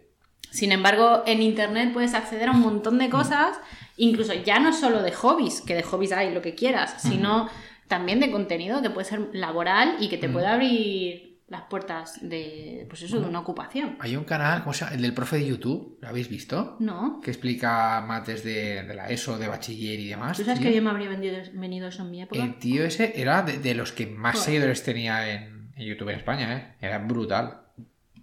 Sin 0.51 0.71
embargo, 0.71 1.23
en 1.27 1.41
Internet 1.41 1.93
puedes 1.95 2.13
acceder 2.15 2.49
a 2.49 2.53
un 2.53 2.61
montón 2.61 2.99
de 2.99 3.09
cosas, 3.09 3.57
incluso 3.97 4.33
ya 4.35 4.59
no 4.59 4.73
solo 4.73 5.03
de 5.03 5.13
hobbies, 5.13 5.61
que 5.61 5.75
de 5.75 5.83
hobbies 5.83 6.13
hay 6.13 6.33
lo 6.33 6.43
que 6.43 6.55
quieras, 6.55 6.95
sino 7.03 7.49
también 7.89 8.21
de 8.21 8.31
contenido 8.31 8.81
que 8.83 8.91
puede 8.91 9.07
ser 9.07 9.29
laboral 9.33 9.97
y 10.01 10.09
que 10.09 10.19
te 10.19 10.29
puede 10.29 10.47
abrir 10.47 11.33
las 11.49 11.65
puertas 11.65 12.19
de, 12.23 12.87
pues 12.89 13.03
eso, 13.03 13.21
de 13.21 13.27
una 13.27 13.41
ocupación. 13.41 13.97
Hay 14.01 14.17
un 14.17 14.25
canal, 14.25 14.63
¿cómo 14.63 14.73
se 14.73 14.87
llama? 14.87 14.97
El 14.97 15.03
del 15.03 15.13
profe 15.13 15.37
de 15.37 15.47
YouTube, 15.47 15.99
¿lo 16.01 16.09
habéis 16.09 16.31
visto? 16.31 16.77
¿No? 16.81 17.21
Que 17.21 17.31
explica 17.31 18.01
mates 18.01 18.43
de, 18.43 18.85
de 18.85 18.95
la 18.95 19.09
ESO, 19.11 19.37
de 19.37 19.49
bachiller 19.49 20.01
y 20.01 20.09
demás. 20.09 20.39
¿Tú 20.39 20.45
sabes 20.45 20.61
tío. 20.61 20.71
que 20.71 20.77
yo 20.77 20.81
me 20.83 20.89
habría 20.89 21.11
vendido, 21.11 21.37
venido 21.53 21.89
eso 21.89 22.05
en 22.05 22.11
mi 22.11 22.23
época? 22.23 22.43
El 22.43 22.55
tío 22.59 22.85
ese 22.85 23.21
era 23.21 23.43
de, 23.43 23.59
de 23.59 23.75
los 23.75 23.93
que 23.93 24.07
más 24.07 24.37
Joder. 24.37 24.45
seguidores 24.47 24.83
tenía 24.83 25.31
en, 25.31 25.73
en 25.77 25.87
YouTube 25.87 26.09
en 26.09 26.17
España, 26.17 26.57
¿eh? 26.57 26.75
Era 26.81 26.97
brutal. 26.99 27.59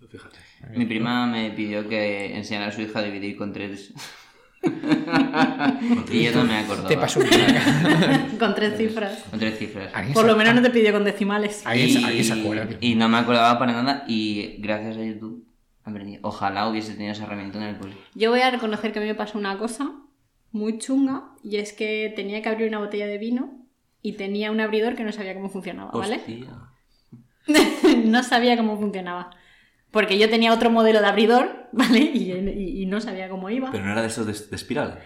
Fíjate. 0.09 0.37
Mi 0.75 0.85
prima 0.85 1.27
me 1.27 1.51
pidió 1.51 1.87
que 1.87 2.35
enseñara 2.35 2.67
a 2.67 2.71
su 2.71 2.81
hija 2.81 2.97
a 2.97 3.03
dividir 3.03 3.37
con 3.37 3.53
tres. 3.53 3.93
Y 6.11 6.23
yo 6.23 6.31
no 6.35 6.43
me 6.43 6.57
acordaba. 6.57 6.87
Te 6.87 6.97
pasó. 6.97 7.19
Con 8.39 8.55
tres 8.55 8.77
cifras. 8.77 9.23
Con 9.29 9.39
tres 9.39 9.57
cifras. 9.57 9.89
¿Alguien 9.93 10.13
Por 10.13 10.25
lo 10.25 10.35
menos 10.35 10.55
no 10.55 10.61
te 10.61 10.69
pidió 10.69 10.91
con 10.91 11.03
decimales. 11.03 11.65
¿Alguien, 11.65 11.89
se- 11.89 12.05
alguien 12.05 12.23
se 12.23 12.33
acuerda? 12.33 12.67
tío? 12.67 12.77
y 12.81 12.95
no 12.95 13.07
me 13.09 13.17
acordaba 13.17 13.57
para 13.59 13.73
nada 13.73 14.03
y 14.07 14.55
gracias 14.59 14.97
a 14.97 15.03
YouTube 15.03 15.45
aprendí. 15.83 16.19
Ojalá 16.21 16.67
hubiese 16.67 16.93
tenido 16.93 17.13
esa 17.13 17.23
herramienta 17.23 17.57
en 17.57 17.63
el 17.63 17.77
colegio. 17.77 18.01
Yo 18.15 18.29
voy 18.31 18.41
a 18.41 18.51
reconocer 18.51 18.91
que 18.91 18.99
a 18.99 19.01
mí 19.01 19.07
me 19.07 19.15
pasó 19.15 19.37
una 19.37 19.57
cosa 19.57 19.91
muy 20.51 20.77
chunga 20.77 21.29
y 21.43 21.57
es 21.57 21.73
que 21.73 22.11
tenía 22.15 22.41
que 22.41 22.49
abrir 22.49 22.67
una 22.67 22.79
botella 22.79 23.07
de 23.07 23.17
vino 23.17 23.65
y 24.01 24.13
tenía 24.13 24.51
un 24.51 24.59
abridor 24.61 24.95
que 24.95 25.03
no 25.03 25.11
sabía 25.11 25.33
cómo 25.33 25.49
funcionaba, 25.49 25.91
¿vale? 25.91 26.17
Hostia. 26.17 26.47
no 28.05 28.23
sabía 28.23 28.57
cómo 28.57 28.77
funcionaba. 28.77 29.31
Porque 29.91 30.19
yo 30.19 30.29
tenía 30.29 30.53
otro 30.53 30.69
modelo 30.69 31.01
de 31.01 31.07
abridor, 31.07 31.58
¿vale? 31.73 31.99
Y, 31.99 32.31
y- 32.31 32.81
y 32.83 32.85
no 32.85 32.99
sabía 33.01 33.29
cómo 33.29 33.49
iba. 33.49 33.71
Pero 33.71 33.85
no 33.85 33.91
era 33.91 34.01
de 34.01 34.07
esos 34.07 34.25
de, 34.25 34.33
de 34.33 34.55
espiral. 34.55 34.99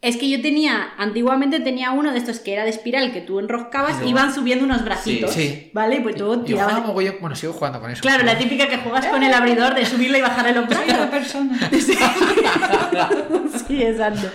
Es 0.00 0.16
que 0.16 0.30
yo 0.30 0.40
tenía, 0.40 0.90
antiguamente 0.96 1.58
tenía 1.58 1.90
uno 1.90 2.12
de 2.12 2.18
estos 2.18 2.38
que 2.38 2.52
era 2.52 2.62
de 2.62 2.70
espiral 2.70 3.12
que 3.12 3.20
tú 3.20 3.40
enroscabas 3.40 4.00
y 4.06 4.10
iban 4.10 4.32
subiendo 4.32 4.64
unos 4.64 4.84
bracitos, 4.84 5.32
Sí, 5.32 5.48
sí. 5.48 5.70
¿vale? 5.74 6.00
Pues 6.00 6.14
tú 6.14 6.24
Yo 6.36 6.40
tirabas... 6.44 6.74
jugaba 6.76 6.94
mogollón- 6.94 7.16
Bueno, 7.20 7.34
sigo 7.34 7.52
jugando 7.52 7.80
con 7.80 7.90
eso. 7.90 8.02
Claro, 8.02 8.22
la 8.22 8.38
típica 8.38 8.68
que 8.68 8.76
juegas 8.76 9.06
con 9.06 9.24
el 9.24 9.34
abridor 9.34 9.74
de 9.74 9.84
subirlo 9.84 10.18
y 10.18 10.20
bajar 10.20 10.46
el 10.46 11.08
persona. 11.10 11.58
Sí, 13.66 13.82
exacto. 13.82 14.28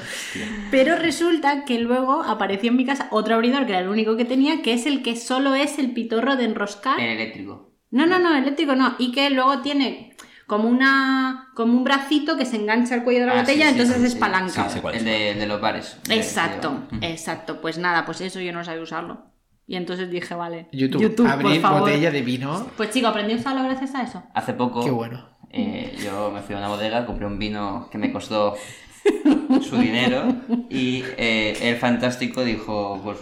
Pero 0.70 0.96
resulta 0.98 1.66
que 1.66 1.80
luego 1.80 2.24
apareció 2.24 2.70
en 2.70 2.78
mi 2.78 2.86
casa 2.86 3.08
otro 3.12 3.36
abridor, 3.36 3.66
que 3.66 3.72
era 3.72 3.80
el 3.82 3.88
único 3.88 4.16
que 4.18 4.26
tenía, 4.26 4.62
que 4.62 4.74
es 4.74 4.86
el 4.86 5.02
que 5.02 5.16
solo 5.16 5.56
es 5.56 5.80
el 5.80 5.92
pitorro 5.94 6.36
de 6.36 6.46
enroscar. 6.46 7.00
En 7.00 7.10
eléctrico. 7.10 7.72
No, 7.92 8.06
no, 8.06 8.20
no, 8.20 8.36
eléctrico 8.36 8.76
no. 8.76 8.96
Y 9.00 9.12
que 9.12 9.30
luego 9.30 9.60
tiene 9.60 10.13
como 10.48 10.68
una 10.70 11.50
como 11.56 11.74
un 11.78 11.84
bracito 11.84 12.36
que 12.38 12.46
se 12.46 12.58
engancha 12.58 12.96
al 12.96 13.04
cuello 13.04 13.22
de 13.22 13.26
la 13.28 13.34
Ah, 13.34 13.40
botella, 13.42 13.66
sí, 13.66 13.72
entonces 13.72 13.98
sí, 13.98 14.06
es 14.08 14.14
sí. 14.14 14.20
palanca. 14.20 14.68
El 14.94 15.06
de, 15.06 15.34
de 15.36 15.46
los 15.48 15.62
bares. 15.62 15.98
Exacto, 16.10 16.84
de- 16.92 17.12
exacto. 17.12 17.62
Pues 17.62 17.78
nada, 17.78 18.06
pues 18.06 18.22
eso 18.22 18.40
yo 18.40 18.52
no 18.54 18.64
sabía 18.64 18.82
usarlo. 18.82 19.26
Y 19.66 19.76
entonces 19.78 20.10
dije, 20.10 20.36
vale. 20.36 20.68
YouTube, 20.74 21.16
por 21.16 21.28
abrir 21.30 21.62
favor. 21.62 21.82
botella 21.82 22.12
de 22.12 22.22
vino. 22.22 22.68
Pues 22.76 22.90
chico, 22.92 23.08
aprendí 23.08 23.34
a 23.34 23.38
usarlo 23.38 23.64
gracias 23.64 23.96
a 23.96 24.04
eso. 24.04 24.22
Hace 24.34 24.54
poco 24.54 24.84
Qué 24.84 24.92
bueno. 24.92 25.30
eh, 25.52 25.96
yo 26.04 26.32
me 26.32 26.42
fui 26.42 26.56
a 26.56 26.58
una 26.58 26.68
bodega, 26.68 27.06
compré 27.06 27.26
un 27.26 27.40
vino 27.40 27.88
que 27.90 27.98
me 27.98 28.12
costó 28.12 28.56
su 29.62 29.78
dinero 29.78 30.26
y 30.70 31.04
eh, 31.18 31.58
el 31.62 31.78
fantástico 31.78 32.44
dijo, 32.44 33.00
pues 33.04 33.18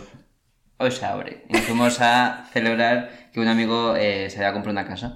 hoy 0.78 0.92
se 0.92 1.06
abre. 1.06 1.46
Y 1.50 1.54
nos 1.54 1.62
fuimos 1.64 2.02
a 2.02 2.46
celebrar 2.54 3.30
que 3.32 3.40
un 3.40 3.48
amigo 3.48 3.96
eh, 3.96 4.30
se 4.32 4.38
había 4.38 4.54
comprado 4.54 4.80
una 4.80 4.88
casa. 4.88 5.16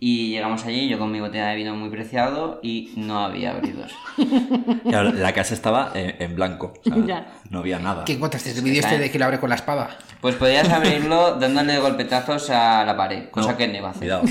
Y 0.00 0.30
llegamos 0.30 0.64
allí, 0.66 0.88
yo 0.88 0.98
con 0.98 1.10
mi 1.10 1.20
botella 1.20 1.46
de 1.48 1.56
vino 1.56 1.74
muy 1.76 1.88
preciado 1.88 2.60
y 2.62 2.92
no 2.96 3.20
había 3.20 3.52
abridor. 3.52 3.88
Claro, 4.84 5.12
la 5.12 5.32
casa 5.32 5.54
estaba 5.54 5.92
eh, 5.94 6.16
en 6.20 6.34
blanco. 6.34 6.74
o 6.78 6.82
sea, 6.84 7.04
Ya. 7.06 7.32
No 7.50 7.60
había 7.60 7.78
nada. 7.78 8.04
¿Qué 8.04 8.12
encontraste? 8.14 8.50
¿El 8.52 8.60
vídeo 8.62 8.80
este 8.80 8.98
de 8.98 9.10
que 9.10 9.18
lo 9.18 9.24
abre 9.24 9.40
con 9.40 9.48
la 9.48 9.54
espada? 9.56 9.96
Pues 10.20 10.34
podías 10.36 10.68
abrirlo 10.70 11.36
dándole 11.38 11.78
golpetazos 11.78 12.50
a 12.50 12.84
la 12.84 12.96
pared, 12.96 13.30
cosa 13.30 13.52
No, 13.52 13.56
que 13.56 13.66
no 13.68 13.76
iba 13.78 13.88
a 13.88 13.90
hacer. 13.92 14.00
Cuidado. 14.00 14.24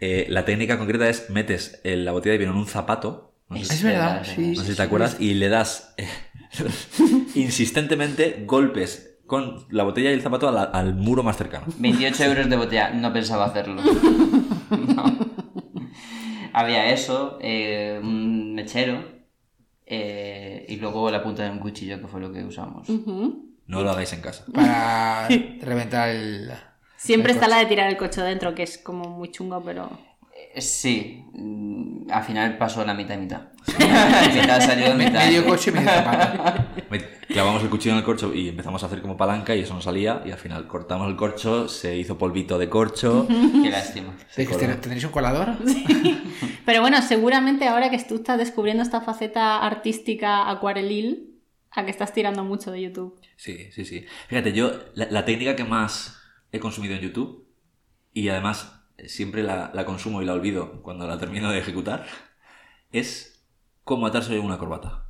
Eh, 0.00 0.26
la 0.30 0.44
técnica 0.44 0.78
concreta 0.78 1.08
es 1.08 1.28
metes 1.30 1.80
la 1.84 2.10
botella 2.12 2.32
de 2.32 2.38
vino 2.38 2.52
en 2.52 2.58
un 2.58 2.66
zapato. 2.66 3.34
No 3.48 3.56
sé, 3.62 3.74
Es 3.74 3.82
verdad, 3.82 4.22
sí. 4.24 4.54
no 4.56 4.62
sé 4.62 4.70
si 4.70 4.76
te 4.76 4.82
acuerdas. 4.82 5.16
Y 5.20 5.34
le 5.34 5.48
das 5.48 5.94
eh, 5.98 6.08
insistentemente 7.34 8.44
golpes 8.46 9.18
con 9.26 9.66
la 9.70 9.84
botella 9.84 10.10
y 10.10 10.14
el 10.14 10.22
zapato 10.22 10.50
la- 10.50 10.62
al 10.64 10.94
muro 10.94 11.22
más 11.22 11.36
cercano. 11.36 11.66
28 11.78 12.24
euros 12.24 12.48
de 12.50 12.56
botella, 12.56 12.90
no 12.90 13.12
pensaba 13.12 13.44
hacerlo. 13.46 13.82
No. 14.76 15.04
Había 16.52 16.92
eso, 16.92 17.38
eh, 17.40 17.98
un 18.02 18.54
mechero 18.54 19.04
eh, 19.86 20.66
y 20.68 20.76
luego 20.76 21.10
la 21.10 21.22
punta 21.22 21.44
de 21.44 21.50
un 21.50 21.58
cuchillo 21.58 22.00
que 22.00 22.06
fue 22.08 22.20
lo 22.20 22.32
que 22.32 22.44
usamos. 22.44 22.88
No 22.88 23.82
lo 23.82 23.90
hagáis 23.90 24.12
en 24.12 24.20
casa. 24.20 24.44
Para 24.52 25.28
reventar 25.60 26.10
el. 26.10 26.50
Siempre 26.96 27.32
el 27.32 27.36
está 27.36 27.46
coche. 27.46 27.56
la 27.56 27.62
de 27.62 27.66
tirar 27.68 27.88
el 27.88 27.96
coche 27.96 28.22
dentro, 28.22 28.54
que 28.54 28.62
es 28.62 28.78
como 28.78 29.08
muy 29.08 29.30
chungo, 29.30 29.62
pero... 29.62 29.90
Sí, 30.56 31.24
mm, 31.32 32.10
al 32.10 32.22
final 32.24 32.58
pasó 32.58 32.84
la 32.84 32.94
mitad 32.94 33.14
y 33.14 33.18
mitad. 33.18 33.42
mitad 34.34 34.60
salió, 34.60 34.94
mitad. 34.94 35.24
Medio 35.26 35.46
coche 35.46 35.70
y 35.70 35.74
medio 35.74 35.88
zapato. 35.88 36.64
Clavamos 37.28 37.62
el 37.62 37.70
cuchillo 37.70 37.92
en 37.92 37.98
el 37.98 38.04
corcho 38.04 38.34
y 38.34 38.48
empezamos 38.48 38.82
a 38.82 38.86
hacer 38.86 39.00
como 39.00 39.16
palanca 39.16 39.54
y 39.56 39.60
eso 39.60 39.72
no 39.72 39.80
salía. 39.80 40.22
Y 40.26 40.30
al 40.30 40.36
final 40.38 40.66
cortamos 40.66 41.08
el 41.08 41.16
corcho, 41.16 41.68
se 41.68 41.96
hizo 41.96 42.18
polvito 42.18 42.58
de 42.58 42.68
corcho. 42.68 43.26
Qué 43.62 43.70
lástima. 43.70 44.14
¿De 44.36 44.46
que 44.46 44.54
ten- 44.56 44.80
¿Tendréis 44.80 45.04
un 45.04 45.12
colador? 45.12 45.48
Pero 46.66 46.80
bueno, 46.82 47.00
seguramente 47.00 47.66
ahora 47.66 47.90
que 47.90 47.98
tú 48.02 48.16
estás 48.16 48.38
descubriendo 48.38 48.82
esta 48.82 49.00
faceta 49.00 49.58
artística 49.66 50.50
acuarelil, 50.50 51.40
a 51.70 51.84
que 51.86 51.90
estás 51.90 52.12
tirando 52.12 52.44
mucho 52.44 52.70
de 52.70 52.82
YouTube. 52.82 53.18
Sí, 53.36 53.70
sí, 53.72 53.86
sí. 53.86 54.04
Fíjate, 54.28 54.52
yo 54.52 54.72
la, 54.94 55.06
la 55.10 55.24
técnica 55.24 55.56
que 55.56 55.64
más 55.64 56.18
he 56.52 56.60
consumido 56.60 56.94
en 56.94 57.00
YouTube 57.00 57.48
y 58.12 58.28
además 58.28 58.81
siempre 59.08 59.42
la, 59.42 59.70
la 59.74 59.84
consumo 59.84 60.22
y 60.22 60.24
la 60.24 60.32
olvido 60.32 60.82
cuando 60.82 61.06
la 61.06 61.18
termino 61.18 61.50
de 61.50 61.58
ejecutar 61.58 62.06
es 62.92 63.44
cómo 63.84 64.06
atarse 64.06 64.38
una 64.38 64.58
corbata. 64.58 65.04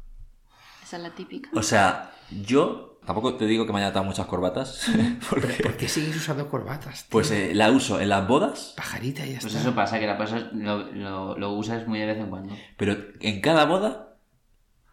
Esa 0.82 0.96
es 0.96 1.02
la 1.02 1.10
típica. 1.14 1.50
O 1.54 1.62
sea, 1.62 2.12
yo 2.42 2.98
tampoco 3.04 3.34
te 3.34 3.46
digo 3.46 3.66
que 3.66 3.72
me 3.72 3.78
haya 3.78 3.88
atado 3.88 4.04
muchas 4.04 4.26
corbatas 4.26 4.86
porque 5.30 5.62
¿Por 5.62 5.76
qué 5.76 5.88
sigues 5.88 6.16
usando 6.16 6.48
corbatas? 6.48 7.02
tío? 7.02 7.08
pues 7.10 7.30
eh, 7.32 7.52
la 7.54 7.70
uso 7.70 8.00
en 8.00 8.08
las 8.08 8.26
bodas, 8.28 8.74
Pajarita 8.76 9.26
y 9.26 9.32
ya 9.32 9.40
Pues 9.40 9.54
está. 9.54 9.60
eso 9.68 9.74
pasa, 9.74 9.98
que 9.98 10.06
la 10.06 10.16
pasas, 10.18 10.52
lo, 10.52 10.84
lo, 10.92 11.36
lo 11.38 11.52
usas 11.52 11.86
muy 11.88 11.98
de 11.98 12.06
vez 12.06 12.18
en 12.18 12.30
cuando. 12.30 12.54
pero 12.76 12.96
en 13.20 13.40
cada 13.40 13.64
boda 13.64 14.16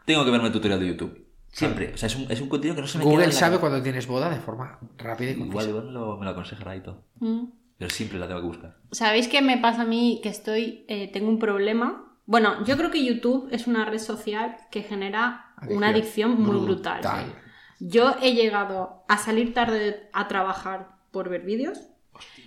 tengo 0.05 0.25
que 0.25 0.31
verme 0.31 0.47
el 0.47 0.53
tutorial 0.53 0.79
de 0.79 0.87
YouTube. 0.87 1.25
Siempre. 1.51 1.93
O 1.93 1.97
sea, 1.97 2.07
es 2.07 2.15
un, 2.15 2.31
es 2.31 2.41
un 2.41 2.49
contenido 2.49 2.75
que 2.75 2.81
no 2.81 2.87
se 2.87 2.97
me 2.99 3.03
queda 3.03 3.11
Google 3.11 3.25
en 3.25 3.29
la 3.31 3.35
sabe 3.35 3.51
cabeza. 3.57 3.61
cuando 3.61 3.83
tienes 3.83 4.07
boda 4.07 4.29
de 4.29 4.39
forma 4.39 4.79
rápida 4.97 5.31
y 5.31 5.33
Igual, 5.33 5.49
concisa. 5.49 5.69
igual 5.69 5.85
me 5.87 5.91
lo, 5.91 6.17
me 6.17 6.25
lo 6.25 6.31
aconsejará 6.31 6.75
y 6.75 6.81
todo. 6.83 7.03
Mm. 7.19 7.43
Pero 7.79 7.89
siempre 7.89 8.19
la 8.19 8.27
tengo 8.27 8.41
que 8.41 8.47
buscar. 8.47 8.75
¿Sabéis 8.91 9.27
qué 9.27 9.41
me 9.41 9.57
pasa 9.57 9.81
a 9.81 9.85
mí? 9.85 10.19
Que 10.21 10.29
estoy, 10.29 10.85
eh, 10.87 11.09
tengo 11.11 11.29
un 11.29 11.39
problema. 11.39 12.05
Bueno, 12.25 12.63
yo 12.65 12.77
creo 12.77 12.91
que 12.91 13.03
YouTube 13.03 13.47
es 13.51 13.65
una 13.65 13.85
red 13.85 13.97
social 13.99 14.57
que 14.69 14.83
genera 14.83 15.53
una 15.69 15.87
adicción 15.89 16.39
muy 16.39 16.57
brutal. 16.57 16.99
Brutal. 16.99 17.33
Yo 17.79 18.15
he 18.21 18.33
llegado 18.35 19.03
a 19.07 19.17
salir 19.17 19.53
tarde 19.53 20.09
a 20.13 20.27
trabajar 20.27 20.89
por 21.11 21.29
ver 21.29 21.41
vídeos 21.41 21.79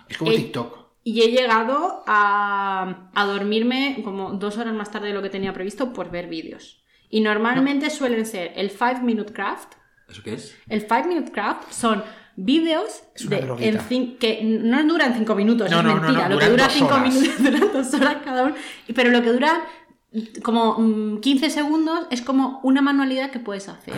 Es 0.09 0.19
como 0.19 0.31
TikTok. 0.31 0.79
y 1.03 1.23
he 1.23 1.31
llegado 1.33 2.05
a, 2.07 3.09
a 3.15 3.25
dormirme 3.25 4.03
como 4.05 4.33
dos 4.35 4.59
horas 4.59 4.75
más 4.75 4.91
tarde 4.93 5.09
de 5.09 5.15
lo 5.15 5.23
que 5.23 5.31
tenía 5.31 5.53
previsto 5.55 5.93
por 5.95 6.11
ver 6.11 6.29
vídeos. 6.29 6.85
Y 7.09 7.21
normalmente 7.23 7.91
suelen 7.91 8.25
ser 8.27 8.53
el 8.57 8.71
5 8.71 9.01
Minute 9.03 9.33
Craft. 9.33 9.73
¿Eso 10.09 10.23
qué 10.23 10.35
es? 10.35 10.57
El 10.69 10.83
5 10.83 11.05
Minute 11.09 11.33
Craft 11.33 11.73
son 11.73 12.05
vídeos 12.37 13.03
que 14.19 14.41
no 14.43 14.83
duran 14.85 15.15
5 15.17 15.35
minutos, 15.35 15.71
No, 15.71 15.79
es 15.79 15.85
no, 15.85 15.95
mentira. 16.01 16.29
no, 16.29 16.35
lo 16.35 16.39
que 16.41 16.49
dura 16.49 16.65
dos 16.65 16.73
5 16.73 16.87
horas. 16.87 17.15
minutos 17.15 17.39
duran 17.43 17.71
2 17.73 17.95
horas 17.95 18.17
cada 18.25 18.43
uno. 18.45 18.55
Pero 18.95 19.11
lo 19.11 19.23
que 19.23 19.33
dura 19.33 19.63
como 20.43 20.79
mm, 20.79 21.21
15 21.21 21.51
segundos 21.51 22.07
es 22.11 22.21
como 22.23 22.61
una 22.63 22.83
manualidad 22.83 23.31
que 23.31 23.39
puedes 23.39 23.69
hacer. 23.69 23.95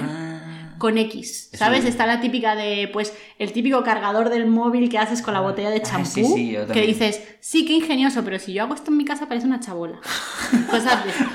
Con 0.79 0.99
X, 0.99 1.51
¿sabes? 1.53 1.85
Está 1.85 2.07
la 2.07 2.21
típica 2.21 2.57
de, 2.57 2.89
pues, 2.93 3.15
el 3.39 3.53
típico 3.53 3.83
cargador 3.85 4.29
del 4.31 4.47
móvil 4.47 4.89
que 4.89 4.99
haces 4.99 5.23
con 5.23 5.33
la 5.35 5.41
botella 5.41 5.71
de 5.71 5.79
Ah, 5.79 5.83
champú. 5.83 6.09
sí, 6.11 6.25
sí, 6.25 6.51
yo 6.53 6.67
que 6.67 6.83
dices, 6.83 7.23
sí, 7.41 7.65
qué 7.65 7.75
ingenioso, 7.75 8.25
pero 8.25 8.39
si 8.39 8.53
yo 8.53 8.63
hago 8.65 8.75
esto 8.75 8.91
en 8.91 8.97
mi 8.97 9.05
casa 9.05 9.29
parece 9.29 9.47
una 9.47 9.61
chabola. 9.61 10.01
Cosas 10.71 11.05
de 11.05 11.11
esas. 11.11 11.29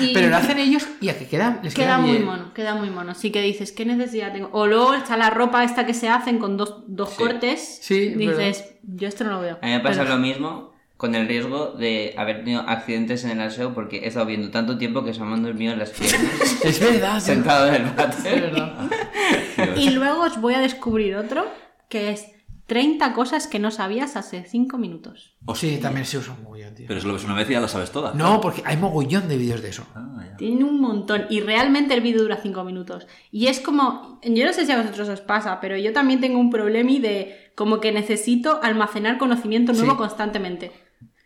Y- 0.00 0.12
Pero 0.12 0.28
lo 0.28 0.36
hacen 0.36 0.58
ellos 0.58 0.86
y 1.00 1.08
a 1.08 1.18
que 1.18 1.26
queda, 1.26 1.60
les 1.62 1.74
queda, 1.74 1.86
Queda 1.86 1.98
muy 1.98 2.10
bien. 2.12 2.24
mono, 2.24 2.52
queda 2.54 2.74
muy 2.74 2.90
mono. 2.90 3.14
Sí 3.14 3.30
que 3.30 3.40
dices, 3.42 3.72
¿qué 3.72 3.84
necesidad 3.86 4.32
tengo? 4.32 4.50
O 4.52 4.66
luego 4.66 4.94
está 4.94 5.16
la 5.16 5.30
ropa 5.30 5.64
esta 5.64 5.86
que 5.86 5.94
se 5.94 6.08
hacen 6.08 6.38
con 6.38 6.56
dos, 6.56 6.84
dos 6.86 7.10
Sí. 7.10 7.16
cortes. 7.16 7.80
Dices, 7.88 8.74
yo 8.82 9.08
esto 9.08 9.24
no 9.24 9.30
lo 9.30 9.40
veo. 9.40 9.58
A 9.62 9.66
mí 9.66 9.72
me 9.72 9.80
pasa 9.80 10.02
Pero- 10.02 10.16
lo 10.16 10.20
mismo 10.20 10.75
con 10.96 11.14
el 11.14 11.28
riesgo 11.28 11.72
de 11.72 12.14
haber 12.16 12.38
tenido 12.38 12.62
accidentes 12.62 13.24
en 13.24 13.32
el 13.32 13.40
aseo 13.40 13.74
porque 13.74 13.98
he 13.98 14.08
estado 14.08 14.26
viendo 14.26 14.50
tanto 14.50 14.78
tiempo 14.78 15.04
que 15.04 15.12
se 15.12 15.20
me 15.22 15.34
han 15.34 15.42
dormido 15.42 15.76
las 15.76 15.90
piernas 15.90 16.22
Es 16.64 16.80
verdad, 16.80 17.20
sentado 17.20 17.68
en 17.68 17.74
el 17.74 17.82
Es 17.86 17.96
váter. 17.96 18.40
verdad. 18.40 18.90
Y 19.76 19.90
luego 19.90 20.22
os 20.22 20.40
voy 20.40 20.54
a 20.54 20.60
descubrir 20.60 21.16
otro, 21.16 21.46
que 21.88 22.10
es 22.10 22.26
30 22.66 23.12
cosas 23.12 23.46
que 23.46 23.58
no 23.58 23.70
sabías 23.70 24.16
hace 24.16 24.44
5 24.44 24.76
minutos. 24.78 25.34
Sí, 25.54 25.78
también 25.80 26.04
se 26.04 26.18
usa 26.18 26.34
muy 26.42 26.60
bien, 26.60 26.74
tío. 26.74 26.86
Pero 26.88 26.98
eso 26.98 27.06
lo 27.08 27.14
ves 27.14 27.24
una 27.24 27.34
vez 27.34 27.48
y 27.48 27.52
ya 27.52 27.60
lo 27.60 27.68
sabes 27.68 27.90
toda. 27.90 28.12
No, 28.14 28.40
porque 28.40 28.62
hay 28.64 28.76
mogollón 28.76 29.28
de 29.28 29.36
vídeos 29.36 29.62
de 29.62 29.68
eso. 29.70 29.86
Ah. 29.94 30.02
Tiene 30.36 30.64
un 30.64 30.80
montón 30.80 31.26
y 31.30 31.40
realmente 31.40 31.94
el 31.94 32.00
vídeo 32.00 32.22
dura 32.22 32.38
5 32.42 32.64
minutos. 32.64 33.06
Y 33.30 33.46
es 33.46 33.60
como, 33.60 34.20
yo 34.22 34.44
no 34.44 34.52
sé 34.52 34.66
si 34.66 34.72
a 34.72 34.78
vosotros 34.82 35.08
os 35.08 35.20
pasa, 35.20 35.60
pero 35.60 35.76
yo 35.78 35.92
también 35.92 36.20
tengo 36.20 36.38
un 36.38 36.50
problema 36.50 36.90
de 37.00 37.52
como 37.54 37.80
que 37.80 37.92
necesito 37.92 38.60
almacenar 38.62 39.16
conocimiento 39.16 39.72
nuevo 39.72 39.92
Sí. 39.92 39.96
constantemente. 39.96 40.72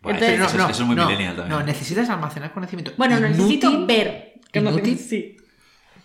Bueno, 0.01 0.17
Entonces, 0.19 0.39
Eso 0.53 0.63
es- 0.65 0.71
eso 0.71 0.81
es 0.81 0.87
muy 0.87 0.95
millennial 0.95 1.35
también. 1.35 1.59
No, 1.59 1.63
necesitas 1.65 2.09
almacenar 2.09 2.51
conocimiento. 2.53 2.91
bueno, 2.97 3.19
no 3.19 3.27
inútil, 3.27 3.43
necesito 3.45 3.85
ver. 3.85 4.33
Inútil 4.53 4.97
Sí. 4.97 5.37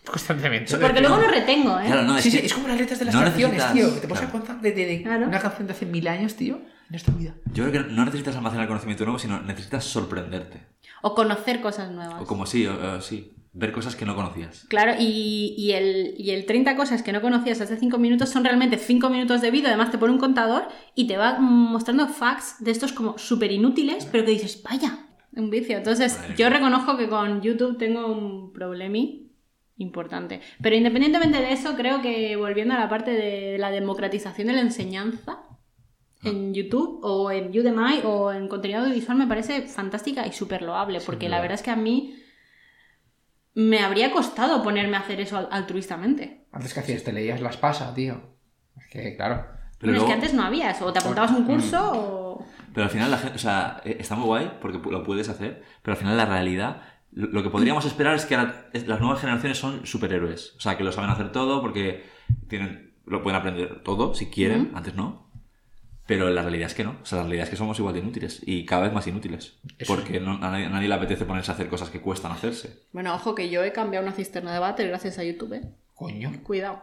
constantemente. 0.04 0.76
Porque 0.76 1.00
luego 1.00 1.16
lo 1.16 1.28
retengo, 1.28 1.78
¿eh? 1.80 1.86
Claro, 1.86 2.02
no, 2.02 2.16
es 2.18 2.22
sí, 2.24 2.30
sí, 2.30 2.40
que 2.40 2.46
es 2.46 2.54
como 2.54 2.68
las 2.68 2.78
letras 2.78 2.98
de 2.98 3.04
las 3.06 3.14
no 3.14 3.22
canciones, 3.22 3.72
tío. 3.72 3.94
que 3.94 4.00
Te 4.00 4.08
pones 4.08 4.22
claro. 4.22 4.28
a 4.28 4.30
contar 4.30 4.60
de, 4.60 4.72
de- 4.72 4.86
de 4.86 5.02
Claro. 5.02 5.26
una 5.26 5.40
canción 5.40 5.66
de 5.66 5.72
hace 5.72 5.86
mil 5.86 6.06
años, 6.08 6.34
tío, 6.36 6.60
en 6.88 6.94
esta 6.94 7.10
vida. 7.12 7.34
Yo 7.52 7.68
creo 7.68 7.84
que 7.86 7.90
no 7.92 8.04
necesitas 8.04 8.36
almacenar 8.36 8.68
conocimiento 8.68 9.04
nuevo, 9.04 9.18
sino 9.18 9.40
necesitas 9.42 9.84
sorprenderte. 9.84 10.60
O 11.02 11.14
conocer 11.14 11.60
cosas 11.60 11.90
nuevas. 11.90 12.20
O 12.20 12.26
como 12.26 12.46
sí, 12.46 12.66
o- 12.66 12.96
o 12.96 13.00
sí, 13.00 13.32
ver 13.56 13.72
cosas 13.72 13.96
que 13.96 14.04
no 14.04 14.14
conocías. 14.14 14.66
Claro, 14.68 14.92
y, 14.98 15.54
y 15.56 15.72
el, 15.72 16.14
y 16.18 16.30
el 16.30 16.44
30 16.44 16.76
cosas 16.76 17.02
que 17.02 17.10
no 17.12 17.22
conocías 17.22 17.60
hace 17.60 17.78
5 17.78 17.96
minutos 17.98 18.28
son 18.28 18.44
realmente 18.44 18.76
5 18.76 19.08
minutos 19.08 19.40
de 19.40 19.50
vídeo, 19.50 19.68
además 19.68 19.90
te 19.90 19.96
pone 19.96 20.12
un 20.12 20.18
contador 20.18 20.68
y 20.94 21.06
te 21.06 21.16
va 21.16 21.38
mostrando 21.38 22.06
facts 22.06 22.56
de 22.60 22.70
estos 22.70 22.92
como 22.92 23.16
súper 23.16 23.50
inútiles, 23.50 24.06
pero 24.12 24.26
que 24.26 24.32
dices, 24.32 24.62
vaya, 24.62 25.06
un 25.34 25.48
vicio. 25.48 25.78
Entonces, 25.78 26.18
Madre 26.18 26.34
yo 26.36 26.50
reconozco 26.50 26.98
que 26.98 27.08
con 27.08 27.40
YouTube 27.40 27.78
tengo 27.78 28.06
un 28.06 28.52
problemi 28.52 29.32
importante. 29.78 30.40
Pero 30.60 30.76
independientemente 30.76 31.38
de 31.38 31.52
eso, 31.52 31.76
creo 31.76 32.02
que 32.02 32.36
volviendo 32.36 32.74
a 32.74 32.78
la 32.78 32.90
parte 32.90 33.12
de 33.12 33.56
la 33.58 33.70
democratización 33.70 34.48
de 34.48 34.52
la 34.52 34.60
enseñanza 34.60 35.40
en 36.22 36.52
YouTube 36.52 37.00
o 37.02 37.30
en 37.30 37.48
Udemy 37.58 38.00
o 38.04 38.32
en 38.32 38.48
contenido 38.48 38.80
audiovisual 38.80 39.16
me 39.16 39.26
parece 39.26 39.62
fantástica 39.62 40.26
y 40.26 40.32
súper 40.32 40.60
loable, 40.60 41.00
porque 41.00 41.30
la 41.30 41.40
verdad 41.40 41.54
es 41.54 41.62
que 41.62 41.70
a 41.70 41.76
mí 41.76 42.14
me 43.56 43.80
habría 43.80 44.12
costado 44.12 44.62
ponerme 44.62 44.96
a 44.96 45.00
hacer 45.00 45.20
eso 45.20 45.36
al- 45.38 45.48
altruistamente. 45.50 46.46
Antes 46.52 46.72
que 46.74 46.80
hacías, 46.80 47.02
te 47.02 47.12
leías 47.12 47.40
las 47.40 47.56
pasas, 47.56 47.94
tío. 47.94 48.20
Es 48.78 48.86
que, 48.88 49.16
claro. 49.16 49.46
Pero, 49.78 49.94
es 49.96 50.02
que 50.04 50.12
antes 50.12 50.32
no 50.34 50.42
había 50.44 50.70
eso, 50.70 50.86
o 50.86 50.92
te 50.92 50.98
apuntabas 51.00 51.30
un 51.32 51.44
curso 51.44 51.90
o... 51.94 52.46
pero 52.72 52.84
al 52.84 52.90
final 52.90 53.10
la 53.10 53.18
gente, 53.18 53.36
o 53.36 53.38
sea, 53.38 53.80
eh, 53.84 53.96
está 53.98 54.14
muy 54.14 54.26
guay 54.26 54.52
porque 54.60 54.78
lo 54.90 55.02
puedes 55.02 55.28
hacer, 55.28 55.62
pero 55.82 55.92
al 55.94 55.98
final 55.98 56.16
la 56.16 56.24
realidad, 56.26 56.82
lo 57.12 57.42
que 57.42 57.50
podríamos 57.50 57.84
esperar 57.86 58.14
es 58.14 58.24
que 58.26 58.34
ahora 58.36 58.68
las 58.72 59.00
nuevas 59.00 59.20
generaciones 59.20 59.58
son 59.58 59.86
superhéroes. 59.86 60.54
O 60.56 60.60
sea, 60.60 60.76
que 60.76 60.84
lo 60.84 60.92
saben 60.92 61.10
hacer 61.10 61.32
todo 61.32 61.60
porque 61.62 62.04
tienen, 62.48 62.94
lo 63.06 63.22
pueden 63.22 63.38
aprender 63.40 63.82
todo 63.82 64.14
si 64.14 64.26
quieren, 64.30 64.72
antes 64.74 64.94
no. 64.94 65.25
Pero 66.06 66.30
la 66.30 66.42
realidad 66.42 66.66
es 66.68 66.74
que 66.74 66.84
no. 66.84 66.96
O 67.02 67.04
sea, 67.06 67.18
la 67.18 67.24
realidad 67.24 67.44
es 67.44 67.50
que 67.50 67.56
somos 67.56 67.78
igual 67.78 67.94
de 67.94 68.00
inútiles 68.00 68.40
y 68.46 68.64
cada 68.64 68.82
vez 68.82 68.92
más 68.92 69.06
inútiles. 69.06 69.58
porque 69.88 70.20
no- 70.20 70.34
a, 70.36 70.50
nadie, 70.50 70.66
a 70.66 70.68
nadie 70.70 70.88
le 70.88 70.94
apetece 70.94 71.24
ponerse 71.24 71.50
a 71.50 71.54
hacer 71.54 71.68
cosas 71.68 71.90
que 71.90 72.00
cuestan 72.00 72.30
hacerse. 72.32 72.84
Bueno, 72.92 73.14
ojo 73.14 73.34
que 73.34 73.50
yo 73.50 73.64
he 73.64 73.72
cambiado 73.72 74.06
una 74.06 74.14
cisterna 74.14 74.52
de 74.52 74.58
váter 74.60 74.86
gracias 74.88 75.18
a 75.18 75.24
YouTube. 75.24 75.54
¿eh? 75.54 75.62
Coño. 75.94 76.30
Cuidado. 76.44 76.80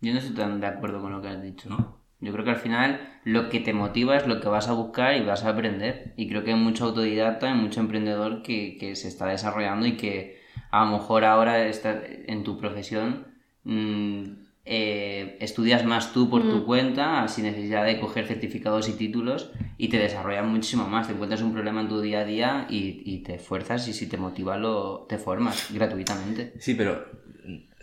Yo 0.00 0.12
no 0.12 0.18
estoy 0.18 0.34
tan 0.34 0.60
de 0.60 0.66
acuerdo 0.66 1.00
con 1.02 1.12
lo 1.12 1.20
que 1.20 1.28
has 1.28 1.42
dicho. 1.42 1.68
¿No? 1.68 1.98
Yo 2.20 2.32
creo 2.32 2.44
que 2.44 2.50
al 2.50 2.56
final 2.56 3.00
lo 3.24 3.48
que 3.48 3.60
te 3.60 3.72
motiva 3.72 4.16
es 4.16 4.26
lo 4.26 4.40
que 4.40 4.48
vas 4.48 4.68
a 4.68 4.72
buscar 4.72 5.14
y 5.16 5.24
vas 5.24 5.44
a 5.44 5.50
aprender. 5.50 6.14
Y 6.16 6.28
creo 6.28 6.42
que 6.42 6.52
hay 6.52 6.58
mucho 6.58 6.86
autodidacta 6.86 7.50
y 7.50 7.54
mucho 7.54 7.80
emprendedor 7.80 8.42
que, 8.42 8.76
que 8.78 8.96
se 8.96 9.08
está 9.08 9.26
desarrollando 9.26 9.86
y 9.86 9.96
que 9.96 10.40
a 10.70 10.84
lo 10.84 10.92
mejor 10.92 11.24
ahora 11.24 11.66
está 11.66 12.00
en 12.26 12.44
tu 12.44 12.58
profesión 12.58 13.26
mm, 13.64 14.37
eh, 14.70 15.38
estudias 15.40 15.84
más 15.84 16.12
tú 16.12 16.28
por 16.28 16.42
tu 16.42 16.66
cuenta 16.66 17.26
sin 17.26 17.44
necesidad 17.44 17.86
de 17.86 17.98
coger 17.98 18.26
certificados 18.26 18.88
y 18.88 18.92
títulos 18.92 19.50
y 19.78 19.88
te 19.88 19.98
desarrollas 19.98 20.44
muchísimo 20.44 20.86
más. 20.86 21.06
Te 21.06 21.14
encuentras 21.14 21.40
un 21.40 21.54
problema 21.54 21.80
en 21.80 21.88
tu 21.88 22.02
día 22.02 22.20
a 22.20 22.24
día 22.24 22.66
y, 22.68 23.02
y 23.06 23.22
te 23.22 23.36
esfuerzas 23.36 23.88
y 23.88 23.94
si 23.94 24.08
te 24.08 24.18
motiva 24.18 24.58
lo, 24.58 25.06
te 25.08 25.16
formas 25.16 25.68
gratuitamente. 25.72 26.52
Sí, 26.58 26.74
pero. 26.74 27.06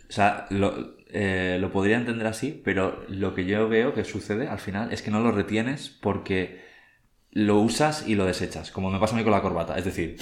O 0.07 0.11
sea, 0.11 0.45
lo, 0.51 0.95
eh, 1.09 1.57
lo 1.59 1.71
podría 1.71 1.97
entender 1.97 2.27
así, 2.27 2.61
pero 2.63 3.03
lo 3.09 3.33
que 3.33 3.45
yo 3.45 3.67
veo 3.67 3.95
que 3.95 4.03
sucede 4.03 4.47
al 4.47 4.59
final 4.59 4.93
es 4.93 5.01
que 5.01 5.09
no 5.09 5.21
lo 5.21 5.31
retienes 5.31 5.89
porque 5.89 6.63
lo 7.31 7.59
usas 7.59 8.07
y 8.07 8.13
lo 8.13 8.25
desechas, 8.25 8.69
como 8.69 8.91
me 8.91 8.99
pasa 8.99 9.15
a 9.15 9.17
mí 9.17 9.23
con 9.23 9.31
la 9.31 9.41
corbata. 9.41 9.77
Es 9.77 9.85
decir, 9.85 10.17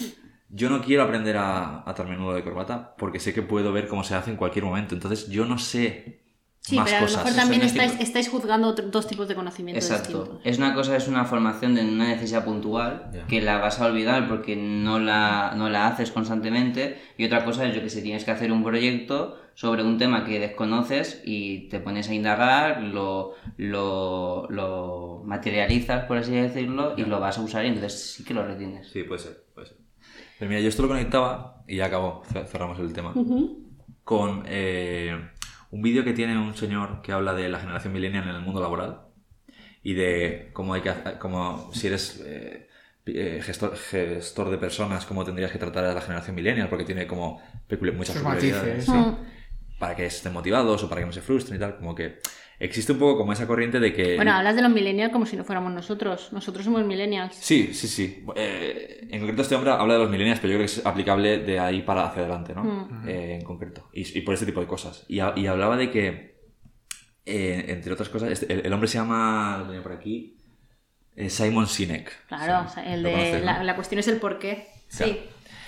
yo 0.50 0.70
no 0.70 0.82
quiero 0.82 1.04
aprender 1.04 1.36
a 1.36 1.84
atarme 1.90 2.16
nudo 2.16 2.34
de 2.34 2.44
corbata 2.44 2.96
porque 2.96 3.20
sé 3.20 3.34
que 3.34 3.42
puedo 3.42 3.74
ver 3.74 3.88
cómo 3.88 4.04
se 4.06 4.16
hace 4.16 4.32
en 4.32 4.38
cualquier 4.38 4.64
momento. 4.64 4.96
Entonces 4.96 5.28
yo 5.28 5.46
no 5.46 5.58
sé 5.58 6.23
Sí, 6.66 6.78
más 6.78 6.86
pero 6.86 6.98
a 6.98 7.02
lo 7.02 7.08
cosas. 7.08 7.24
mejor 7.26 7.38
también 7.42 7.60
no 7.62 7.68
estáis, 7.68 8.00
estáis 8.00 8.30
juzgando 8.30 8.70
otro- 8.70 8.88
dos 8.88 9.06
tipos 9.06 9.28
de 9.28 9.36
conocimientos 9.36 9.84
Exacto. 9.92 10.20
distintos. 10.20 10.46
Es 10.46 10.58
una 10.60 10.74
cosa, 10.74 10.96
es 10.96 11.10
una 11.10 11.26
formación 11.26 11.76
de 11.76 11.82
una 11.82 12.08
necesidad 12.08 12.46
puntual 12.46 13.10
Ya. 13.14 13.28
que 13.28 13.42
la 13.42 13.58
vas 13.58 13.82
a 13.82 13.88
olvidar 13.88 14.30
porque 14.30 14.56
no 14.56 14.98
la, 14.98 15.54
no 15.58 15.70
la 15.70 15.88
haces 15.88 16.12
constantemente. 16.12 16.98
Y 17.18 17.26
otra 17.26 17.44
cosa 17.44 17.66
es 17.66 17.76
yo 17.76 17.82
que 17.82 17.90
sé, 17.90 18.02
tienes 18.02 18.24
que 18.24 18.32
hacer 18.32 18.50
un 18.54 18.64
proyecto 18.64 19.38
sobre 19.56 19.84
un 19.84 19.98
tema 19.98 20.24
que 20.24 20.40
desconoces 20.40 21.22
y 21.26 21.68
te 21.68 21.82
pones 21.82 22.08
a 22.08 22.14
indagar, 22.14 22.82
lo, 22.82 23.34
lo, 23.58 24.48
lo 24.50 25.22
materializas, 25.26 26.06
por 26.06 26.18
así 26.18 26.32
decirlo, 26.32 26.94
y 26.96 27.04
lo 27.04 27.20
vas 27.20 27.38
a 27.38 27.42
usar 27.42 27.66
y 27.66 27.68
entonces 27.68 28.14
sí 28.14 28.24
que 28.24 28.34
lo 28.34 28.46
retienes. 28.48 28.88
Sí, 28.90 29.04
puede 29.04 29.20
ser, 29.20 29.44
puede 29.54 29.68
ser. 29.68 29.78
Pero 30.40 30.48
mira, 30.50 30.62
yo 30.62 30.70
esto 30.70 30.82
lo 30.82 30.88
conectaba, 30.88 31.62
y 31.68 31.76
ya 31.76 31.88
acabó, 31.88 32.24
cer- 32.34 32.46
cerramos 32.48 32.80
el 32.80 32.94
tema, 32.94 33.14
con 34.04 34.44
eh, 34.48 35.30
un 35.74 35.82
vídeo 35.82 36.04
que 36.04 36.14
tiene 36.14 36.38
un 36.38 36.56
señor 36.56 37.02
que 37.02 37.12
habla 37.12 37.34
de 37.34 37.50
la 37.50 37.60
generación 37.60 37.94
millennial 37.94 38.30
en 38.30 38.36
el 38.36 38.42
mundo 38.42 38.62
laboral 38.62 39.08
y 39.82 39.96
de 39.96 40.52
cómo 40.54 40.76
hay 40.76 40.82
que 40.82 40.90
hacer, 40.90 41.18
como 41.18 41.74
si 41.74 41.88
eres 41.88 42.22
eh, 42.24 42.70
eh, 43.08 43.42
gestor, 43.44 43.76
gestor 43.76 44.52
de 44.52 44.60
personas, 44.60 45.08
cómo 45.08 45.26
tendrías 45.26 45.52
que 45.52 45.58
tratar 45.58 45.86
a 45.86 45.96
la 45.96 46.02
generación 46.02 46.36
millennial, 46.36 46.70
porque 46.70 46.86
tiene 46.86 47.08
como 47.08 47.42
muchas 47.96 48.16
peculiaridades. 48.16 48.88
Para 49.80 49.96
que 49.96 50.06
estén 50.06 50.32
motivados 50.32 50.84
o 50.84 50.88
para 50.88 51.02
que 51.02 51.08
no 51.08 51.12
se 51.12 51.24
frustren 51.24 51.58
y 51.58 51.60
tal, 51.60 51.76
como 51.78 51.96
que 51.96 52.20
existe 52.66 52.92
un 52.92 53.00
poco 53.00 53.18
como 53.18 53.34
esa 53.34 53.46
corriente 53.48 53.80
de 53.80 53.94
que... 53.94 54.16
Bueno, 54.16 54.34
hablas 54.34 54.56
de 54.56 54.62
los 54.62 54.72
millennials 54.72 55.12
como 55.12 55.26
si 55.26 55.36
no 55.36 55.44
fuéramos 55.44 55.72
nosotros. 55.74 56.32
Nosotros 56.32 56.66
somos 56.66 56.84
millennials. 56.86 57.36
Sí, 57.36 57.74
sí, 57.74 57.88
sí. 57.88 58.24
Eh, 58.36 59.08
en 59.10 59.20
concreto 59.20 59.42
este 59.42 59.56
hombre 59.56 59.72
habla 59.72 59.94
de 59.96 60.00
los 60.00 60.10
millennials, 60.10 60.40
pero 60.40 60.54
yo 60.54 60.58
creo 60.60 60.68
que 60.68 60.74
es 60.80 60.86
aplicable 60.86 61.40
de 61.40 61.60
ahí 61.60 61.82
para 61.82 62.06
hacia 62.06 62.22
adelante, 62.24 62.54
¿no? 62.56 63.04
Eh, 63.08 63.36
en 63.40 63.44
concreto. 63.44 63.90
Y, 63.94 64.18
y 64.18 64.22
por 64.22 64.34
este 64.34 64.46
tipo 64.46 64.60
de 64.62 64.68
cosas. 64.68 65.06
Y, 65.08 65.16
y 65.18 65.48
hablaba 65.48 65.78
de 65.78 65.90
que, 65.92 66.38
eh, 67.26 67.66
entre 67.70 67.94
otras 67.94 68.10
cosas, 68.10 68.32
este- 68.32 68.52
el, 68.54 68.66
el 68.66 68.74
hombre 68.74 68.88
se 68.88 68.98
llama, 68.98 69.58
lo 69.60 69.66
tenía 69.68 69.84
por 69.84 69.92
aquí, 69.94 70.38
eh, 71.16 71.30
Simon 71.30 71.68
Sinek. 71.68 72.28
Claro, 72.28 72.68
Sí, 72.70 72.72
o 72.72 72.74
sea, 72.84 72.94
el 72.94 73.04
de, 73.04 73.12
conoces, 73.12 73.40
¿no? 73.40 73.46
la, 73.46 73.64
la 73.64 73.76
cuestión 73.76 74.00
es 74.00 74.08
el 74.08 74.18
por 74.18 74.40
qué. 74.40 74.68
Sí. 74.88 75.04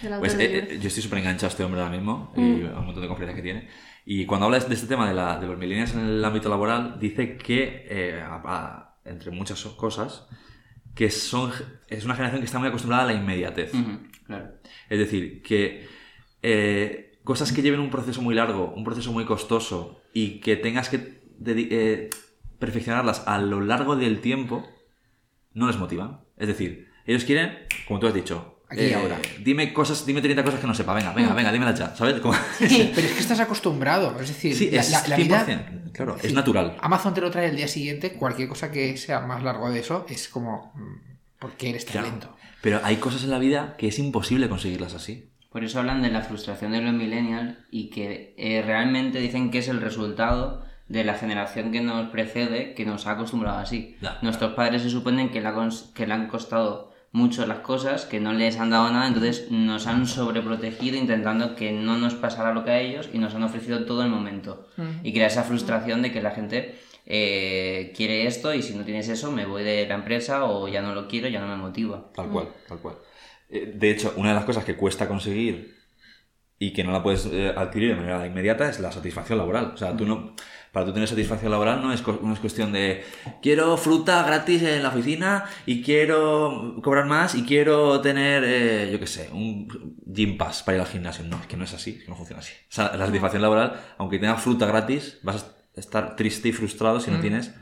Claro. 0.02 0.16
autor 0.18 0.20
Pues 0.20 0.34
eh, 0.36 0.68
eh, 0.72 0.80
yo 0.80 0.88
estoy 0.90 1.02
súper 1.04 1.20
enganchado 1.20 1.48
a 1.48 1.50
este 1.50 1.64
hombre 1.64 1.82
ahora 1.82 1.96
mismo 1.96 2.34
y 2.36 2.42
a 2.66 2.80
un 2.80 2.86
montón 2.86 3.02
de 3.02 3.08
conferencias 3.08 3.36
que 3.36 3.42
tiene. 3.42 3.68
Y 4.06 4.26
cuando 4.26 4.46
habla 4.46 4.60
de 4.60 4.74
este 4.74 4.88
tema 4.88 5.08
de, 5.08 5.16
la- 5.16 5.40
de 5.40 5.48
los 5.48 5.58
millennials 5.58 5.94
en 5.96 6.02
el 6.02 6.24
ámbito 6.26 6.48
laboral, 6.50 7.00
dice 7.00 7.38
que, 7.38 7.86
eh, 7.90 8.22
a- 8.22 8.42
a- 8.46 9.00
entre 9.06 9.32
muchas 9.32 9.64
cosas, 9.66 10.28
que 10.94 11.10
son, 11.10 11.52
es 11.90 12.06
una 12.06 12.14
generación 12.16 12.42
que 12.42 12.46
está 12.46 12.60
muy 12.60 12.68
acostumbrada 12.70 13.04
a 13.04 13.08
la 13.08 13.14
inmediatez. 13.14 13.72
Claro. 14.26 14.52
Es 14.90 15.00
decir, 15.00 15.42
que 15.42 15.88
eh, 16.42 17.20
cosas 17.24 17.52
que 17.52 17.62
lleven 17.62 17.80
un 17.80 17.90
proceso 17.90 18.22
muy 18.22 18.36
largo, 18.36 18.72
un 18.76 18.84
proceso 18.84 19.12
muy 19.12 19.26
costoso 19.26 20.00
y 20.14 20.40
que 20.40 20.56
tengas 20.56 20.90
que 20.90 21.22
eh, 21.46 22.10
perfeccionarlas 22.60 23.28
a 23.28 23.40
lo 23.40 23.60
largo 23.62 23.96
del 23.96 24.22
tiempo, 24.22 24.68
no 25.54 25.68
les 25.68 25.78
motivan. 25.78 26.22
Es 26.38 26.48
decir, 26.48 26.90
ellos 27.06 27.26
quieren, 27.26 27.58
como 27.88 28.00
tú 28.00 28.08
has 28.08 28.14
dicho, 28.14 28.55
Aquí 28.70 28.82
y 28.86 28.94
ahora. 28.94 29.18
Dime 29.44 29.72
cosas, 29.74 30.06
dime 30.06 30.22
30 30.22 30.44
cosas 30.44 30.60
que 30.60 30.68
no 30.68 30.74
sepa. 30.74 30.94
Venga, 30.94 31.14
venga, 31.14 31.34
venga, 31.34 31.52
dímelas 31.52 31.78
ya. 31.78 31.96
¿Sabes? 31.96 32.20
Como- 32.20 32.36
Pero 32.60 32.72
es 32.72 32.94
que 33.14 33.20
estás 33.20 33.40
acostumbrado. 33.40 34.20
Es 34.20 34.28
decir, 34.30 34.56
sí, 34.56 34.70
la, 34.72 34.82
es 34.82 34.92
la- 34.92 35.08
la 35.08 35.16
100%. 35.18 35.24
vida. 35.24 35.92
Claro, 35.94 36.18
Sí. 36.20 36.28
es 36.28 36.34
natural. 36.34 36.76
Amazon 36.82 37.14
te 37.14 37.22
lo 37.22 37.30
trae 37.32 37.48
el 37.50 37.56
día 37.56 37.68
siguiente. 37.68 38.14
Cualquier 38.14 38.50
cosa 38.50 38.72
que 38.72 38.98
sea 38.98 39.22
más 39.22 39.44
largo 39.44 39.70
de 39.72 39.80
eso 39.80 40.06
es 40.10 40.28
como. 40.30 40.72
mm, 40.76 41.40
¿Por 41.40 41.52
qué 41.54 41.70
eres 41.70 41.86
tan 41.86 41.92
Claro. 41.94 42.08
lento? 42.08 42.36
Pero 42.62 42.80
hay 42.84 42.96
cosas 42.98 43.24
en 43.24 43.30
la 43.30 43.38
vida 43.40 43.76
que 43.78 43.88
es 43.90 44.00
imposible 44.00 44.50
conseguirlas 44.50 44.94
así. 44.96 45.30
Por 45.52 45.64
eso 45.64 45.80
hablan 45.80 46.02
de 46.02 46.10
la 46.10 46.22
frustración 46.22 46.72
de 46.72 46.82
los 46.82 46.94
millennials 46.94 47.56
y 47.72 47.90
que 47.92 48.34
eh, 48.38 48.64
realmente 48.66 49.20
dicen 49.20 49.52
que 49.52 49.60
es 49.60 49.68
el 49.68 49.80
resultado 49.80 50.66
de 50.88 51.04
la 51.04 51.14
generación 51.14 51.72
que 51.72 51.82
nos 51.82 52.10
precede, 52.10 52.74
que 52.74 52.86
nos 52.86 53.06
ha 53.08 53.12
acostumbrado 53.12 53.60
así. 53.60 53.96
Ya. 54.02 54.18
Nuestros 54.22 54.54
padres 54.54 54.82
se 54.82 54.90
suponen 54.90 55.30
que 55.30 55.40
le, 55.42 55.48
ha 55.48 55.54
que 55.94 56.08
le 56.08 56.14
han 56.14 56.28
costado 56.28 56.94
mucho 57.16 57.48
las 57.48 57.60
cosas, 57.60 58.04
que 58.06 58.20
no 58.20 58.34
les 58.34 58.60
han 58.60 58.70
dado 58.70 58.92
nada, 58.92 59.08
entonces 59.08 59.50
nos 59.50 59.88
han 59.88 60.06
sobreprotegido 60.06 60.98
intentando 60.98 61.56
que 61.56 61.72
no 61.72 61.98
nos 61.98 62.14
pasara 62.14 62.54
lo 62.54 62.66
que 62.66 62.72
a 62.72 62.82
ellos 62.82 63.10
y 63.14 63.20
nos 63.20 63.34
han 63.34 63.44
ofrecido 63.44 63.86
todo 63.86 64.04
el 64.04 64.10
momento. 64.10 64.68
Y 65.02 65.14
crea 65.14 65.28
esa 65.28 65.44
frustración 65.44 66.02
de 66.02 66.12
que 66.12 66.22
la 66.22 66.32
gente 66.32 66.76
eh, 67.06 67.94
quiere 67.96 68.28
esto 68.28 68.54
y 68.54 68.62
si 68.62 68.76
no 68.76 68.84
tienes 68.84 69.08
eso 69.08 69.32
me 69.32 69.46
voy 69.46 69.64
de 69.64 69.88
la 69.88 69.96
empresa 69.96 70.44
o 70.44 70.68
ya 70.68 70.82
no 70.82 70.94
lo 70.94 71.08
quiero, 71.08 71.30
ya 71.30 71.40
no 71.40 71.48
me 71.48 71.56
motiva. 71.56 72.12
Tal 72.14 72.28
cual, 72.28 72.50
tal 72.68 72.80
cual. 72.80 72.96
Eh, 73.50 73.72
De 73.74 73.92
hecho, 73.92 74.14
una 74.18 74.30
de 74.30 74.36
las 74.36 74.46
cosas 74.46 74.66
que 74.66 74.76
cuesta 74.76 75.08
conseguir 75.08 75.74
y 76.60 76.74
que 76.74 76.84
no 76.84 76.92
la 76.92 77.02
puedes 77.02 77.28
eh, 77.28 77.54
adquirir 77.56 77.92
de 77.92 77.96
manera 77.96 78.28
inmediata 78.28 78.70
es 78.70 78.82
la 78.82 78.92
satisfacción 78.92 79.38
laboral. 79.38 79.72
O 79.74 79.78
sea, 79.78 79.96
tú 79.96 80.06
no, 80.06 80.36
para 80.76 80.88
tú 80.88 80.92
tener 80.92 81.08
satisfacción 81.08 81.52
laboral 81.52 81.82
no 81.82 81.94
es, 81.94 82.06
no 82.06 82.34
es 82.34 82.40
cuestión 82.40 82.74
de 82.74 83.06
quiero 83.42 83.78
fruta 83.78 84.22
gratis 84.24 84.62
en 84.62 84.84
la 84.84 84.90
oficina 84.90 85.46
y 85.66 85.82
quiero 85.82 86.76
cobrar 86.84 87.06
más 87.06 87.34
y 87.34 87.44
quiero 87.44 88.02
tener, 88.02 88.44
eh, 88.46 88.90
yo 88.92 89.00
qué 89.00 89.08
sé, 89.08 89.30
un 89.32 89.70
gym 90.06 90.38
pass 90.38 90.64
para 90.64 90.76
ir 90.76 90.82
al 90.82 90.88
gimnasio. 90.90 91.24
No, 91.24 91.38
es 91.40 91.48
que 91.48 91.56
no 91.56 91.64
es 91.64 91.74
así, 91.74 91.92
es 91.92 92.04
que 92.04 92.10
no 92.10 92.18
funciona 92.18 92.42
así. 92.42 92.52
O 92.70 92.74
sea, 92.74 92.94
la 92.98 93.06
satisfacción 93.06 93.42
laboral, 93.42 93.80
aunque 93.98 94.20
tengas 94.20 94.42
fruta 94.42 94.66
gratis, 94.66 95.18
vas 95.24 95.46
a 95.78 95.80
estar 95.80 96.18
triste 96.18 96.50
y 96.50 96.52
frustrado 96.52 97.00
si 97.00 97.10
no 97.10 97.22
tienes 97.22 97.54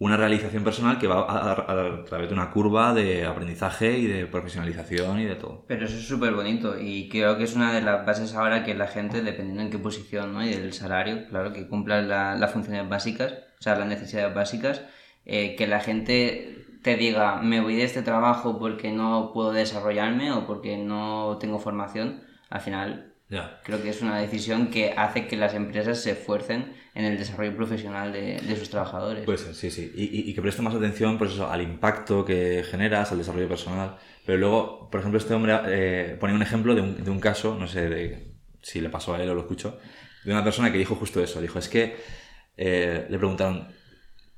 una 0.00 0.16
realización 0.16 0.62
personal 0.64 0.98
que 0.98 1.06
va 1.08 1.20
a, 1.22 1.52
a- 1.52 1.52
a 1.52 2.04
través 2.04 2.28
de 2.28 2.34
una 2.34 2.50
curva 2.50 2.94
de 2.94 3.26
aprendizaje 3.26 3.98
y 3.98 4.06
de 4.06 4.26
profesionalización 4.26 5.20
y 5.20 5.24
de 5.24 5.34
todo. 5.34 5.64
Pero 5.66 5.86
eso 5.86 5.96
es 5.96 6.06
súper 6.06 6.34
bonito 6.34 6.78
y 6.80 7.08
creo 7.08 7.36
que 7.36 7.44
es 7.44 7.54
una 7.56 7.72
de 7.72 7.82
las 7.82 8.06
bases 8.06 8.34
ahora 8.34 8.64
que 8.64 8.74
la 8.74 8.86
gente, 8.86 9.22
dependiendo 9.22 9.62
en 9.62 9.70
qué 9.70 9.78
posición 9.78 10.32
¿no? 10.32 10.44
y 10.44 10.50
del 10.50 10.72
salario, 10.72 11.26
claro, 11.28 11.52
que 11.52 11.66
cumpla 11.68 12.00
la- 12.02 12.36
las 12.36 12.52
funciones 12.52 12.88
básicas, 12.88 13.32
o 13.58 13.62
sea, 13.62 13.76
las 13.76 13.88
necesidades 13.88 14.34
básicas, 14.34 14.82
eh, 15.24 15.56
que 15.56 15.66
la 15.66 15.80
gente 15.80 16.64
te 16.82 16.96
diga, 16.96 17.42
me 17.42 17.60
voy 17.60 17.74
de 17.76 17.82
este 17.84 18.02
trabajo 18.02 18.58
porque 18.58 18.92
no 18.92 19.32
puedo 19.34 19.52
desarrollarme 19.52 20.30
o 20.32 20.46
porque 20.46 20.76
no 20.78 21.36
tengo 21.40 21.58
formación, 21.58 22.22
al 22.50 22.60
final 22.60 23.07
Ya. 23.30 23.60
creo 23.62 23.82
que 23.82 23.90
es 23.90 24.00
una 24.00 24.18
decisión 24.18 24.68
que 24.68 24.94
hace 24.96 25.26
que 25.26 25.36
las 25.36 25.52
empresas 25.54 26.00
se 26.00 26.12
esfuercen 26.12 26.72
en 26.94 27.04
el 27.04 27.18
desarrollo 27.18 27.54
profesional 27.54 28.10
de, 28.12 28.40
de 28.40 28.56
sus 28.56 28.70
trabajadores. 28.70 29.24
Puede 29.26 29.36
ser, 29.38 29.54
sí, 29.54 29.70
sí. 29.70 29.92
Y, 29.94 30.04
y- 30.04 30.30
y 30.30 30.34
que 30.34 30.40
preste 30.40 30.62
más 30.62 30.74
atención 30.74 31.18
pues 31.18 31.32
eso, 31.32 31.50
al 31.50 31.60
impacto 31.60 32.24
que 32.24 32.64
generas, 32.68 33.12
al 33.12 33.18
desarrollo 33.18 33.46
personal. 33.48 33.96
Pero 34.24 34.38
luego, 34.38 34.88
por 34.90 35.00
ejemplo, 35.00 35.18
este 35.18 35.34
hombre 35.34 35.58
eh, 35.66 36.16
ponía 36.18 36.34
un 36.36 36.42
ejemplo 36.42 36.74
de 36.74 36.80
un, 36.80 37.04
de 37.04 37.10
un 37.10 37.20
caso, 37.20 37.54
no 37.58 37.66
sé 37.68 37.88
de, 37.88 38.32
si 38.62 38.80
le 38.80 38.88
pasó 38.88 39.14
a 39.14 39.22
él 39.22 39.28
o 39.28 39.34
lo 39.34 39.42
escucho, 39.42 39.78
de 40.24 40.32
una 40.32 40.42
persona 40.42 40.72
que 40.72 40.78
dijo 40.78 40.94
justo 40.94 41.22
eso. 41.22 41.40
Dijo, 41.40 41.58
es 41.58 41.68
que 41.68 41.96
eh, 42.56 43.06
le 43.10 43.18
preguntaron, 43.18 43.68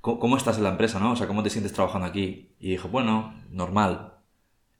¿cómo, 0.01 0.19
cómo 0.19 0.37
estás 0.37 0.57
en 0.59 0.65
la 0.65 0.71
empresa, 0.71 0.99
no? 0.99 1.13
O 1.13 1.17
sea, 1.17 1.27
¿cómo 1.29 1.43
te 1.45 1.51
sientes 1.51 1.73
trabajando 1.73 2.07
aquí? 2.09 2.55
Y 2.59 2.71
dijo, 2.71 2.89
bueno, 2.89 3.41
normal. 3.51 4.15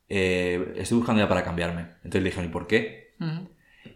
Eh, 0.09 0.75
estoy 0.77 0.99
buscando 0.99 1.23
ya 1.23 1.29
para 1.29 1.45
cambiarme. 1.45 1.83
Entonces 2.03 2.23
le 2.23 2.31
dijeron, 2.31 2.51
¿y 2.51 2.53
por 2.53 2.67
qué? 2.67 3.15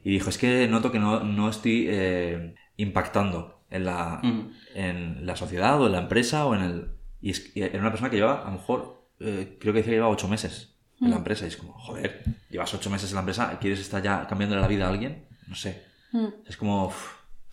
Y 0.04 0.10
dijo, 0.10 0.30
es 0.30 0.38
que 0.38 0.66
noto 0.68 0.90
que 0.92 0.98
no, 0.98 1.20
no 1.20 1.48
estoy 1.48 1.86
eh, 1.88 2.54
impactando 2.76 3.62
en 3.70 3.84
la, 3.84 4.20
Ujú. 4.22 4.50
en 4.74 5.26
la 5.26 5.36
sociedad 5.36 5.80
o 5.80 5.86
en 5.86 5.92
la 5.92 5.98
empresa 6.00 6.46
o 6.46 6.54
en 6.54 6.62
el... 6.62 6.88
Y, 7.20 7.30
es- 7.30 7.56
y 7.56 7.62
era 7.62 7.78
una 7.80 7.90
persona 7.90 8.10
que 8.10 8.16
lleva, 8.16 8.42
a 8.42 8.46
lo 8.46 8.52
mejor, 8.52 9.08
eh, 9.20 9.56
creo 9.60 9.72
que 9.72 9.78
decía 9.78 9.92
que 9.92 9.96
lleva 9.96 10.08
ocho 10.08 10.28
meses 10.28 10.76
en 11.00 11.10
la 11.10 11.16
empresa. 11.16 11.44
Y 11.44 11.48
es 11.48 11.56
como, 11.56 11.72
joder, 11.74 12.22
llevas 12.50 12.72
ocho 12.74 12.90
meses 12.90 13.10
en 13.10 13.14
la 13.16 13.20
empresa, 13.20 13.58
¿quieres 13.60 13.80
estar 13.80 14.02
ya 14.02 14.26
cambiándole 14.26 14.60
la 14.60 14.68
vida 14.68 14.86
a 14.86 14.90
alguien? 14.90 15.26
No 15.48 15.54
sé. 15.54 15.84
Mm. 16.12 16.26
Es 16.46 16.56
como, 16.56 16.92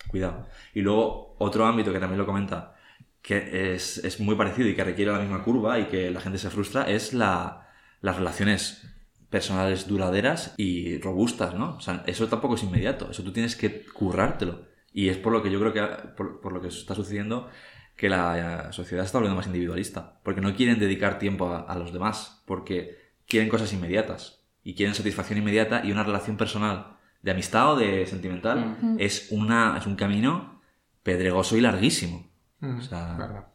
cuidado. 0.08 0.46
Y 0.74 0.80
luego, 0.82 1.36
otro 1.38 1.66
ámbito 1.66 1.92
que 1.92 1.98
también 1.98 2.18
lo 2.18 2.26
comenta, 2.26 2.76
que 3.20 3.74
es, 3.74 3.98
es 3.98 4.20
muy 4.20 4.34
parecido 4.36 4.68
y 4.68 4.74
que 4.74 4.84
requiere 4.84 5.12
la 5.12 5.18
misma 5.20 5.42
curva 5.44 5.78
y 5.78 5.84
que 5.86 6.10
la 6.10 6.20
gente 6.20 6.38
se 6.38 6.50
frustra 6.50 6.88
es 6.90 7.12
la, 7.14 7.68
las 8.00 8.16
relaciones 8.16 8.84
personales 9.32 9.88
duraderas 9.88 10.54
y 10.56 10.98
robustas, 10.98 11.54
¿no? 11.54 11.76
O 11.76 11.80
sea, 11.80 12.04
eso 12.06 12.28
tampoco 12.28 12.54
es 12.54 12.62
inmediato, 12.62 13.10
eso 13.10 13.24
tú 13.24 13.32
tienes 13.32 13.56
que 13.56 13.84
currártelo. 13.86 14.66
Y 14.92 15.08
es 15.08 15.16
por 15.16 15.32
lo 15.32 15.42
que 15.42 15.50
yo 15.50 15.58
creo 15.58 15.72
que, 15.72 15.80
por, 16.16 16.40
por 16.40 16.52
lo 16.52 16.60
que 16.60 16.68
está 16.68 16.94
sucediendo, 16.94 17.48
que 17.96 18.08
la 18.08 18.68
eh, 18.68 18.72
sociedad 18.72 19.02
se 19.02 19.06
está 19.06 19.18
volviendo 19.18 19.36
más 19.36 19.46
individualista. 19.46 20.20
Porque 20.22 20.40
no 20.40 20.54
quieren 20.54 20.78
dedicar 20.78 21.18
tiempo 21.18 21.48
a, 21.48 21.60
a 21.60 21.76
los 21.76 21.92
demás, 21.92 22.42
porque 22.46 22.98
quieren 23.26 23.48
cosas 23.48 23.72
inmediatas. 23.72 24.44
Y 24.62 24.74
quieren 24.74 24.94
satisfacción 24.94 25.38
inmediata 25.38 25.82
y 25.84 25.90
una 25.90 26.04
relación 26.04 26.36
personal 26.36 26.98
de 27.22 27.30
amistad 27.30 27.72
o 27.72 27.76
de 27.76 28.06
sentimental 28.06 28.76
es, 28.98 29.28
una, 29.30 29.76
es 29.78 29.86
un 29.86 29.96
camino 29.96 30.60
pedregoso 31.02 31.56
y 31.56 31.60
larguísimo. 31.60 32.30
Mm, 32.60 32.78
O 32.78 32.82
sea, 32.82 33.16
verdad. 33.16 33.46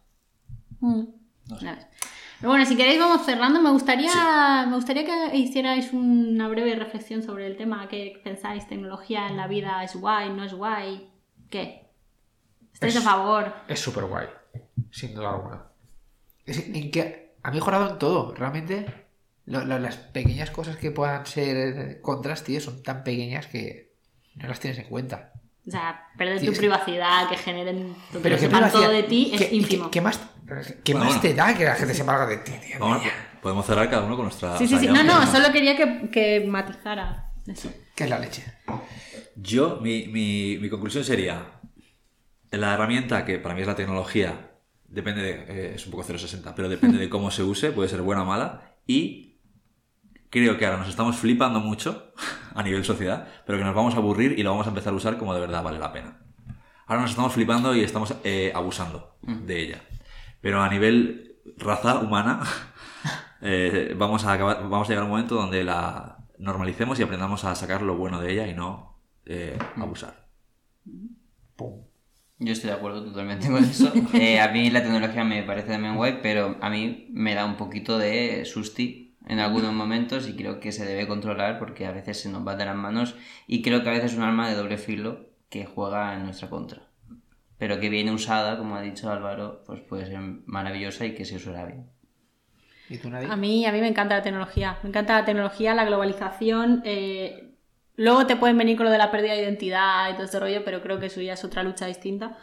Mm. 0.79 1.03
Pero 2.39 2.49
bueno, 2.49 2.65
si 2.65 2.75
queréis 2.77 2.99
vamos 2.99 3.25
cerrando. 3.25 3.61
Me 3.61 3.71
gustaría, 3.71 4.65
me 4.67 4.75
gustaría 4.75 5.05
que 5.05 5.35
hicierais 5.37 5.91
una 5.93 6.47
breve 6.47 6.75
reflexión 6.75 7.23
sobre 7.23 7.47
el 7.47 7.57
tema. 7.57 7.87
¿Qué 7.87 8.19
pensáis? 8.23 8.67
¿Tecnología 8.67 9.27
en 9.27 9.37
la 9.37 9.47
vida 9.47 9.83
es 9.83 9.95
guay? 9.95 10.31
¿No 10.31 10.43
es 10.43 10.53
guay? 10.53 11.09
¿Qué? 11.49 11.85
¿Estáis 12.73 12.95
Es- 12.95 13.01
a 13.01 13.09
favor? 13.09 13.53
Es 13.67 13.79
súper 13.79 14.05
guay, 14.05 14.27
sin 14.91 15.15
duda 15.15 15.31
alguna. 15.33 15.63
Es 16.45 16.59
en 16.67 16.91
que 16.91 17.35
ha 17.43 17.51
mejorado 17.51 17.89
en 17.91 17.97
todo, 17.99 18.33
realmente. 18.35 18.85
lo- 19.45 19.63
lo- 19.63 19.79
las 19.79 19.95
pequeñas 19.95 20.51
cosas 20.51 20.75
que 20.75 20.91
puedan 20.91 21.25
ser 21.25 22.01
contras, 22.01 22.43
tío, 22.43 22.59
son 22.59 22.83
tan 22.83 23.05
pequeñas 23.05 23.47
que 23.47 23.93
no 24.35 24.45
las 24.49 24.59
tienes 24.59 24.77
en 24.77 24.89
cuenta. 24.89 25.31
O 25.67 25.71
sea, 25.71 26.07
perder 26.17 26.39
Sí, 26.39 26.45
tu 26.45 26.51
es- 26.53 26.57
privacidad, 26.57 27.27
que 27.29 27.35
generen 27.37 27.93
Pero 28.23 28.35
que 28.35 28.41
sepan 28.41 28.71
todo 28.71 28.89
de 28.89 29.03
ti 29.03 29.31
es 29.33 29.41
¿qué, 29.41 29.55
ínfimo. 29.55 29.85
qué- 29.85 29.91
qué 29.91 30.01
más, 30.01 30.17
qué 30.83 30.93
Bueno, 30.93 31.05
más 31.09 31.15
bueno. 31.15 31.21
te 31.21 31.33
da 31.33 31.53
que 31.57 31.65
la 31.65 31.75
gente 31.75 31.93
se 31.93 32.03
valga 32.03 32.25
de 32.25 32.37
ti, 32.37 32.53
tío? 32.53 32.77
vamos, 32.79 33.01
podemos 33.41 33.65
cerrar 33.65 33.89
cada 33.89 34.03
uno 34.05 34.15
con 34.15 34.25
nuestra... 34.25 34.57
Sí, 34.57 34.67
sí, 34.67 34.77
sí. 34.79 34.87
No, 34.87 35.03
no, 35.03 35.27
solo 35.27 35.51
quería 35.51 35.75
que, 35.75 36.09
que 36.09 36.45
matizara 36.47 37.31
eso. 37.45 37.69
¿Qué 37.95 38.05
es 38.05 38.09
la 38.09 38.19
leche? 38.19 38.43
Yo, 39.35 39.79
mi, 39.81 40.07
mi, 40.07 40.57
mi 40.59 40.69
conclusión 40.69 41.03
sería, 41.03 41.45
la 42.51 42.73
herramienta 42.73 43.25
que 43.25 43.37
para 43.39 43.53
mí 43.53 43.61
es 43.61 43.67
la 43.67 43.75
tecnología, 43.75 44.51
depende 44.87 45.21
de, 45.21 45.31
eh, 45.49 45.71
es 45.75 45.85
un 45.85 45.91
poco 45.91 46.03
060, 46.03 46.55
pero 46.55 46.69
depende 46.69 46.97
de 46.97 47.09
cómo 47.09 47.29
se 47.29 47.43
use, 47.43 47.71
puede 47.71 47.89
ser 47.89 48.01
buena 48.01 48.21
o 48.23 48.25
mala, 48.25 48.75
y 48.87 49.26
creo 50.29 50.57
que 50.57 50.65
ahora 50.65 50.77
nos 50.79 50.89
estamos 50.89 51.15
flipando 51.17 51.59
mucho 51.59 52.11
a 52.53 52.63
nivel 52.63 52.83
sociedad, 52.85 53.27
pero 53.45 53.57
que 53.57 53.63
nos 53.63 53.75
vamos 53.75 53.95
a 53.95 53.97
aburrir 53.97 54.37
y 54.37 54.43
lo 54.43 54.51
vamos 54.51 54.65
a 54.67 54.69
empezar 54.69 54.93
a 54.93 54.95
usar 54.95 55.17
como 55.17 55.33
de 55.33 55.39
verdad 55.41 55.63
vale 55.63 55.79
la 55.79 55.91
pena. 55.93 56.19
Ahora 56.85 57.01
nos 57.01 57.11
estamos 57.11 57.33
flipando 57.33 57.75
y 57.75 57.81
estamos 57.81 58.15
eh, 58.23 58.51
abusando 58.55 59.17
de 59.21 59.59
ella. 59.61 59.81
Pero 60.41 60.61
a 60.61 60.69
nivel 60.69 61.35
raza 61.57 61.99
humana, 61.99 62.41
eh, 63.41 63.93
vamos, 63.97 64.25
a 64.25 64.33
acabar- 64.33 64.61
vamos 64.69 64.87
a 64.87 64.89
llegar 64.89 65.03
a 65.03 65.05
un 65.05 65.11
momento 65.11 65.35
donde 65.35 65.63
la 65.63 66.17
normalicemos 66.39 66.99
y 66.99 67.03
aprendamos 67.03 67.43
a 67.43 67.55
sacar 67.55 67.81
lo 67.81 67.95
bueno 67.97 68.21
de 68.21 68.31
ella 68.33 68.47
y 68.47 68.53
no 68.53 68.99
eh, 69.25 69.57
abusar. 69.75 70.27
Pum. 71.55 71.81
Yo 72.39 72.53
estoy 72.53 72.69
de 72.69 72.75
acuerdo 72.75 73.03
totalmente 73.03 73.47
con 73.49 73.63
eso. 73.63 73.91
Eh, 74.13 74.39
a 74.39 74.51
mí 74.51 74.69
la 74.69 74.83
tecnología 74.83 75.23
me 75.23 75.43
parece 75.43 75.69
también 75.69 75.95
guay, 75.95 76.19
pero 76.21 76.57
a 76.61 76.69
mí 76.69 77.07
me 77.11 77.33
da 77.33 77.45
un 77.45 77.57
poquito 77.57 77.97
de 77.97 78.45
susti 78.45 79.06
en 79.27 79.39
algunos 79.39 79.73
momentos 79.73 80.27
y 80.27 80.35
creo 80.35 80.59
que 80.59 80.71
se 80.71 80.85
debe 80.85 81.07
controlar 81.07 81.59
porque 81.59 81.85
a 81.85 81.91
veces 81.91 82.21
se 82.21 82.29
nos 82.29 82.47
va 82.47 82.55
de 82.55 82.65
las 82.65 82.75
manos 82.75 83.15
y 83.47 83.61
creo 83.61 83.83
que 83.83 83.89
a 83.89 83.93
veces 83.93 84.11
es 84.13 84.17
un 84.17 84.23
arma 84.23 84.49
de 84.49 84.55
doble 84.55 84.77
filo 84.77 85.27
que 85.49 85.65
juega 85.65 86.13
en 86.15 86.23
nuestra 86.23 86.49
contra. 86.49 86.83
Pero 87.57 87.79
que 87.79 87.89
bien 87.89 88.09
usada, 88.09 88.57
como 88.57 88.75
ha 88.75 88.81
dicho 88.81 89.11
Álvaro, 89.11 89.63
pues 89.65 89.81
puede 89.81 90.05
ser 90.05 90.19
maravillosa 90.45 91.05
y 91.05 91.15
que 91.15 91.25
se 91.25 91.37
usará 91.37 91.65
bien. 91.65 91.87
¿Y 92.89 92.97
tú, 92.99 93.09
Nadie? 93.09 93.27
A 93.29 93.35
mí, 93.35 93.65
a 93.65 93.71
mí 93.71 93.81
me 93.81 93.87
encanta 93.87 94.15
la 94.15 94.21
tecnología. 94.21 94.77
Me 94.83 94.89
encanta 94.89 95.19
la 95.19 95.25
tecnología, 95.25 95.73
la 95.73 95.85
globalización. 95.85 96.81
eh, 96.85 97.43
Luego 97.97 98.27
te 98.27 98.35
pueden 98.35 98.57
venir 98.59 98.77
con 98.77 98.85
lo 98.85 98.91
de 98.91 98.99
la 98.99 99.09
pérdida 99.09 99.33
de 99.33 99.41
identidad 99.41 100.09
y 100.11 100.13
todo 100.13 100.23
este 100.23 100.39
rollo, 100.39 100.63
pero 100.63 100.81
creo 100.83 100.99
que 100.99 101.07
eso 101.07 101.19
ya 101.19 101.33
es 101.33 101.43
otra 101.43 101.63
lucha 101.63 101.87
distinta. 101.87 102.37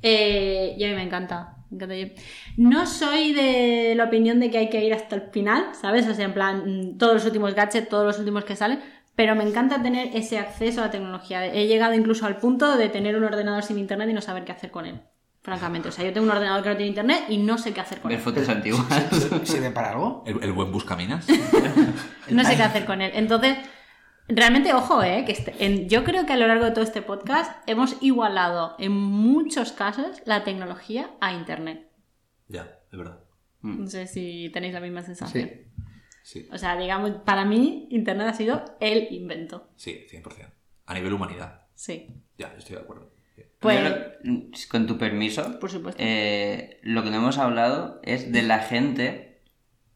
Eh, 0.00 0.76
y 0.78 0.84
a 0.84 0.88
mí 0.88 0.94
me 0.94 1.02
encanta. 1.02 1.56
Me 1.72 1.76
encanta. 1.76 1.96
Yo- 1.96 2.08
No 2.56 2.86
soy 2.86 3.32
de 3.32 3.94
la 3.96 4.04
opinión 4.04 4.38
de 4.40 4.50
que 4.50 4.58
hay 4.58 4.68
que 4.70 4.84
ir 4.84 4.94
hasta 4.94 5.16
el 5.16 5.22
final, 5.32 5.66
¿sabes? 5.80 6.06
O 6.08 6.14
sea, 6.14 6.24
en 6.26 6.34
plan, 6.34 6.62
mm, 6.92 6.98
todos 6.98 7.14
los 7.14 7.24
últimos 7.24 7.54
gadgets, 7.54 7.88
todos 7.88 8.04
los 8.06 8.18
últimos 8.18 8.44
que 8.44 8.54
salen, 8.56 8.80
pero 9.16 9.34
me 9.34 9.44
encanta 9.44 9.82
tener 9.82 10.14
ese 10.16 10.38
acceso 10.38 10.80
a 10.80 10.86
la 10.86 10.90
tecnología. 10.90 11.44
He 11.46 11.66
llegado 11.66 11.94
incluso 11.94 12.24
al 12.26 12.36
punto 12.38 12.76
de 12.76 12.88
tener 12.88 13.16
un 13.16 13.24
ordenador 13.24 13.62
sin 13.62 13.78
internet 13.78 14.08
y 14.10 14.12
no 14.14 14.20
saber 14.22 14.44
qué 14.44 14.52
hacer 14.52 14.70
con 14.70 14.86
él. 14.86 15.00
Francamente, 15.42 15.88
o 15.88 15.92
sea, 15.92 16.04
yo 16.04 16.12
tengo 16.12 16.26
un 16.26 16.32
ordenador 16.32 16.62
que 16.62 16.68
no 16.70 16.76
tiene 16.76 16.90
internet 16.90 17.24
y 17.28 17.36
no 17.38 17.58
sé 17.58 17.72
qué 17.72 17.80
hacer 17.80 17.98
con 17.98 18.10
Ver 18.10 18.18
él. 18.18 18.24
fotos 18.24 18.48
antiguas. 18.48 18.86
¿Sirven 19.42 19.74
para 19.74 19.90
algo? 19.90 20.22
¿El, 20.24 20.42
el 20.42 20.52
buen 20.52 20.70
buscaminas? 20.70 21.26
No 22.30 22.44
sé 22.44 22.56
qué 22.56 22.62
hacer 22.62 22.84
con 22.84 23.02
él. 23.02 23.10
Entonces, 23.14 23.56
realmente, 24.28 24.72
ojo, 24.74 25.02
¿eh? 25.02 25.24
Que 25.26 25.32
este- 25.32 25.54
en- 25.64 25.88
yo 25.88 26.04
creo 26.04 26.26
que 26.26 26.32
a 26.32 26.36
lo 26.36 26.46
largo 26.46 26.64
de 26.64 26.70
todo 26.72 26.84
este 26.84 27.02
podcast 27.02 27.50
hemos 27.68 27.96
igualado 28.02 28.76
en 28.78 28.92
muchos 28.92 29.72
casos 29.72 30.22
la 30.24 30.44
tecnología 30.44 31.10
a 31.20 31.32
Internet. 31.32 31.88
ya, 32.48 32.78
es 32.90 32.98
verdad. 32.98 33.20
No 33.62 33.86
sé 33.86 34.06
si 34.06 34.50
tenéis 34.52 34.74
la 34.74 34.80
misma 34.80 35.02
sensación. 35.02 35.48
Sí. 35.48 35.58
Sí, 36.24 36.48
O 36.52 36.58
sea, 36.58 36.76
digamos, 36.76 37.10
para 37.24 37.44
mí, 37.44 37.88
Internet 37.90 38.28
ha 38.28 38.34
sido 38.34 38.64
el 38.80 39.08
invento. 39.12 39.68
sí, 39.76 40.06
100%. 40.08 40.52
A 40.86 40.94
nivel 40.94 41.12
humanidad. 41.14 41.62
Sí. 41.74 42.08
Ya, 42.38 42.54
estoy 42.58 42.76
de 42.76 42.82
acuerdo. 42.82 43.10
Pues, 43.60 43.80
lo- 44.22 44.50
con 44.70 44.86
tu 44.86 44.98
permiso, 44.98 45.58
por 45.60 45.70
supuesto. 45.70 46.00
eh, 46.04 46.78
lo 46.82 47.02
que 47.04 47.10
no 47.10 47.16
hemos 47.16 47.38
hablado 47.38 48.00
es 48.02 48.30
de 48.32 48.42
la 48.42 48.58
gente 48.60 49.40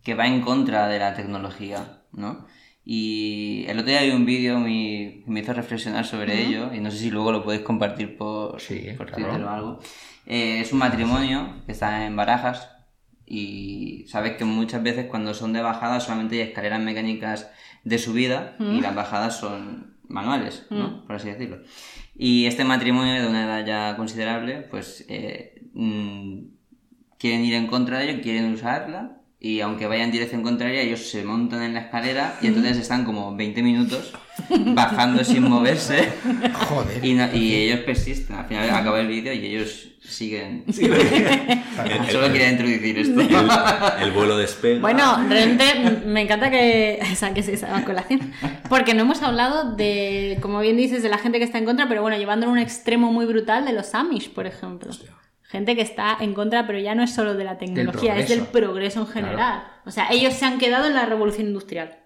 que 0.02 0.14
va 0.14 0.26
en 0.26 0.40
contra 0.40 0.86
de 0.88 0.98
la 1.00 1.14
tecnología, 1.14 2.02
¿no? 2.12 2.46
Y 2.88 3.64
el 3.66 3.80
otro 3.80 3.90
día 3.90 3.98
hay 3.98 4.10
un 4.12 4.24
vídeo 4.24 4.62
que 4.64 5.24
me 5.26 5.40
hizo 5.40 5.52
reflexionar 5.52 6.06
sobre 6.06 6.40
ello, 6.46 6.72
y 6.72 6.78
no 6.78 6.92
sé 6.92 6.98
si 6.98 7.10
luego 7.10 7.32
lo 7.32 7.42
podéis 7.42 7.62
compartir 7.62 8.16
por, 8.16 8.60
Sí, 8.60 8.90
por 8.96 9.08
claro. 9.08 9.24
Twitter 9.24 9.44
o 9.44 9.50
algo. 9.50 9.80
Eh, 10.24 10.60
es 10.60 10.72
un 10.72 10.78
matrimonio 10.78 11.62
que 11.66 11.72
está 11.72 12.06
en 12.06 12.14
Barajas, 12.14 12.70
y 13.26 14.04
sabes 14.06 14.36
que 14.36 14.44
muchas 14.44 14.84
veces 14.84 15.06
cuando 15.06 15.34
son 15.34 15.52
de 15.52 15.62
bajada 15.62 15.98
solamente 15.98 16.36
hay 16.36 16.48
escaleras 16.48 16.80
mecánicas 16.80 17.50
de 17.82 17.98
subida 17.98 18.56
y 18.60 18.80
las 18.80 18.94
bajadas 18.94 19.36
son 19.40 19.96
manuales, 20.06 20.64
¿no? 20.70 21.04
Por 21.06 21.16
así 21.16 21.28
decirlo. 21.28 21.58
Y 22.14 22.46
este 22.46 22.62
matrimonio 22.64 23.20
de 23.20 23.26
una 23.26 23.44
edad 23.46 23.66
ya 23.66 23.96
considerable, 23.96 24.62
pues 24.70 25.04
eh, 25.08 25.60
mm, 25.74 26.38
quieren 27.18 27.44
ir 27.44 27.54
en 27.54 27.66
contra 27.66 27.98
de 27.98 28.10
ello, 28.10 28.22
quieren 28.22 28.52
usarla 28.52 29.22
y 29.38 29.60
aunque 29.60 29.86
vayan 29.86 30.06
en 30.06 30.12
dirección 30.12 30.42
contraria, 30.42 30.80
ellos 30.80 31.08
se 31.10 31.22
montan 31.22 31.62
en 31.62 31.74
la 31.74 31.80
escalera 31.80 32.38
y 32.40 32.46
entonces 32.46 32.78
están 32.78 33.04
como 33.04 33.36
20 33.36 33.62
minutos 33.62 34.12
bajando 34.48 35.22
sin 35.24 35.42
moverse 35.42 36.08
Joder. 36.68 37.04
y, 37.04 37.14
no- 37.14 37.32
y 37.34 37.54
ellos 37.54 37.80
persisten. 37.80 38.36
Al 38.36 38.46
final 38.46 38.70
acaba 38.70 38.98
el 39.00 39.08
vídeo 39.08 39.32
y 39.34 39.44
ellos 39.46 39.88
siguen. 40.00 40.64
El- 40.76 42.10
Solo 42.10 42.26
el- 42.26 42.32
quería 42.32 42.50
introducir 42.50 42.98
esto. 42.98 43.20
el, 43.20 44.02
el 44.02 44.10
vuelo 44.14 44.36
despega. 44.38 44.80
Bueno, 44.80 45.22
realmente 45.28 45.64
me 46.06 46.22
encanta 46.22 46.50
que 46.50 47.00
saques 47.16 47.48
esa 47.48 47.84
colación. 47.84 48.32
Porque 48.68 48.94
no 48.94 49.02
hemos 49.02 49.22
hablado 49.22 49.76
de, 49.76 50.38
como 50.40 50.60
bien 50.60 50.76
dices, 50.76 51.02
de 51.02 51.08
la 51.10 51.18
gente 51.18 51.38
que 51.38 51.44
está 51.44 51.58
en 51.58 51.64
contra, 51.66 51.88
pero 51.88 52.00
bueno, 52.02 52.16
llevándolo 52.16 52.50
a 52.50 52.54
un 52.54 52.58
extremo 52.58 53.12
muy 53.12 53.26
brutal 53.26 53.64
de 53.66 53.72
los 53.74 53.94
Amish, 53.94 54.30
por 54.32 54.46
ejemplo. 54.46 54.90
Hostia. 54.90 55.10
Gente 55.56 55.74
que 55.74 55.80
está 55.80 56.18
en 56.20 56.34
contra, 56.34 56.66
pero 56.66 56.78
ya 56.78 56.94
no 56.94 57.02
es 57.02 57.14
solo 57.14 57.32
de 57.32 57.42
la 57.42 57.56
tecnología, 57.56 58.18
es 58.18 58.28
del 58.28 58.42
progreso. 58.42 59.00
en 59.00 59.06
general. 59.06 59.64
O 59.86 59.90
sea, 59.90 60.08
ellos 60.10 60.34
se 60.34 60.44
han 60.44 60.58
quedado 60.58 60.86
en 60.86 60.92
la 60.92 61.06
revolución 61.06 61.46
industrial. 61.46 61.96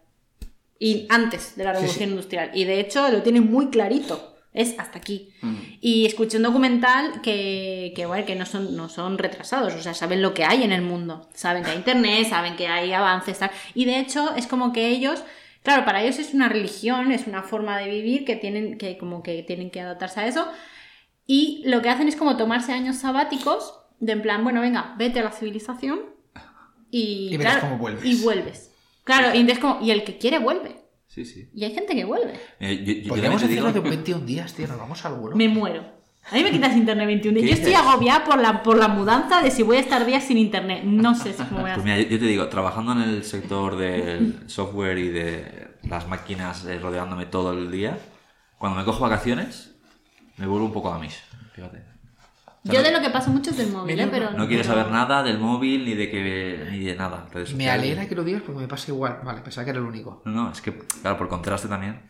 Y 0.78 1.06
antes 1.09 1.56
de 1.56 1.64
la 1.64 1.72
revolución 1.72 2.10
industrial. 2.10 2.52
Y 2.55 2.62
de 2.62 2.78
hecho 2.78 3.09
lo 3.09 3.22
tienen 3.22 3.51
muy 3.51 3.70
clarito. 3.70 4.36
Es 4.52 4.78
hasta 4.78 4.98
aquí. 4.98 5.32
Y 5.81 6.06
escuché 6.06 6.36
un 6.36 6.44
documental 6.44 7.22
que, 7.22 7.93
que, 7.97 8.06
bueno, 8.06 8.24
que 8.24 8.36
no, 8.36 8.47
son, 8.47 8.77
no 8.77 8.89
son 8.89 9.18
retrasados, 9.18 9.74
o 9.74 9.82
sea, 9.82 9.94
saben 9.94 10.22
lo 10.22 10.32
que 10.32 10.44
hay 10.44 10.62
en 10.62 10.70
el 10.70 10.82
mundo. 10.82 11.28
Saben 11.35 11.64
que 11.64 11.72
hay 11.72 11.78
internet, 11.78 12.28
saben 12.28 12.55
que 12.55 12.68
hay 12.68 12.93
avances, 12.93 13.40
tal. 13.40 13.51
Y 13.74 13.85
de 13.85 13.98
hecho 13.98 14.32
es 14.36 14.47
como 14.47 14.72
que 14.72 14.90
ellos, 14.90 15.24
claro, 15.64 15.85
para 15.85 16.05
ellos 16.05 16.20
es 16.20 16.35
una 16.35 16.48
religión, 16.48 17.10
es 17.10 17.27
una 17.27 17.43
forma 17.43 17.78
de 17.78 17.89
vivir 17.90 18.24
que 18.24 18.36
tienen 18.36 18.78
que, 18.78 18.97
como 18.97 19.24
que, 19.24 19.43
tienen 19.43 19.70
que 19.70 19.81
adaptarse 19.81 20.20
a 20.20 20.28
eso. 20.28 20.47
Y 21.32 21.62
lo 21.65 21.81
que 21.81 21.89
hacen 21.90 22.09
es 22.09 22.16
como 22.16 22.36
tomarse 22.36 22.73
años 22.73 22.97
sabáticos, 22.97 23.74
de 24.01 24.12
en 24.12 24.23
plan, 24.23 24.43
bueno, 24.43 24.61
venga, 24.61 24.97
vete 24.98 25.20
a 25.20 25.23
la 25.23 25.31
civilización 25.31 26.01
y, 26.90 27.28
Y 27.32 27.36
verás 27.36 27.55
claro, 27.59 27.69
cómo 27.69 27.78
vuelves. 27.78 28.05
Y 28.05 28.20
vuelves. 28.23 28.73
Claro, 29.05 29.32
y, 29.32 29.39
entonces 29.39 29.62
como, 29.62 29.81
y 29.81 29.93
el 29.93 30.02
que 30.02 30.19
quiere 30.19 30.40
vuelve. 30.40 30.81
Sí, 31.07 31.24
sí. 31.24 31.48
Y 31.55 31.62
hay 31.65 31.73
gente 31.73 31.94
que 31.94 32.05
vuelve. 32.05 32.32
Mira, 32.59 32.73
yo, 32.73 32.93
yo- 32.94 33.09
Podríamos 33.11 33.40
te 33.43 33.47
hacerlo 33.47 33.69
de 33.73 33.81
digo- 33.81 33.89
21 33.90 34.27
días, 34.27 34.52
tío. 34.55 34.66
Nos 34.66 34.78
vamos 34.78 35.05
al 35.05 35.15
vuelo. 35.15 35.36
Me 35.36 35.48
muero. 35.48 35.85
A 36.31 36.35
mí 36.35 36.43
me 36.43 36.51
quitas 36.51 36.77
internet 36.77 37.07
21 37.07 37.35
días. 37.40 37.44
¿Qué 37.44 37.62
Yo 37.62 37.69
estoy 37.69 37.74
agobiada 37.74 38.24
por 38.24 38.39
la, 38.40 38.62
por 38.65 38.77
la 38.77 38.89
mudanza 38.89 39.40
de 39.40 39.51
si 39.52 39.62
voy 39.62 39.77
a 39.77 39.81
estar 39.81 40.05
días 40.07 40.24
sin 40.24 40.36
internet. 40.36 40.82
No 40.85 41.15
sé 41.15 41.32
si 41.32 41.43
cómo 41.44 41.61
voy 41.62 41.70
a 41.70 41.74
Pues 41.74 41.85
hacer. 41.85 41.85
mira, 41.85 41.97
yo, 41.98 42.09
yo 42.09 42.19
te 42.19 42.27
digo, 42.27 42.48
trabajando 42.48 42.93
en 42.93 43.02
el 43.02 43.23
sector 43.24 43.77
del 43.77 44.48
software 44.48 44.98
y 44.98 45.09
de 45.11 45.69
las 45.89 46.09
máquinas 46.09 46.65
eh, 46.66 46.78
rodeándome 46.81 47.27
todo 47.27 47.52
el 47.52 47.70
día, 47.70 47.98
cuando 48.59 48.78
me 48.78 48.85
cojo 48.85 49.01
vacaciones, 49.01 49.69
me 50.36 50.47
vuelvo 50.47 50.66
un 50.66 50.73
poco 50.73 50.93
a 50.93 50.98
mis. 50.98 51.15
Fíjate. 51.52 51.90
Yo 52.65 52.82
de 52.82 52.93
lo 52.93 53.01
que 53.01 53.09
paso 53.09 53.31
mucho 53.31 53.51
es 53.51 53.57
del 53.57 53.70
móvil, 53.70 53.98
¿eh? 53.98 54.09
Pero 54.11 54.32
No 54.32 54.47
quieres 54.47 54.66
saber 54.66 54.90
nada 54.90 55.23
del 55.23 55.39
móvil 55.39 55.85
ni 55.85 55.94
de 55.94 56.11
que 56.11 56.69
ni 56.70 56.85
de 56.85 56.94
nada. 56.94 57.27
redes 57.32 57.55
Me 57.55 57.70
alegra 57.70 58.07
que 58.07 58.15
lo 58.15 58.23
digas 58.23 58.43
porque 58.43 58.61
me 58.61 58.69
pasa 58.69 58.90
igual. 58.90 59.20
Vale, 59.24 59.40
pensaba 59.40 59.65
que 59.65 59.70
era 59.70 59.81
el 59.81 59.86
único. 59.86 60.23
No, 60.27 60.32
no, 60.32 60.52
es 60.52 60.61
que, 60.61 60.77
claro, 60.77 61.16
por 61.16 61.28
contraste 61.28 61.69
también 61.69 62.02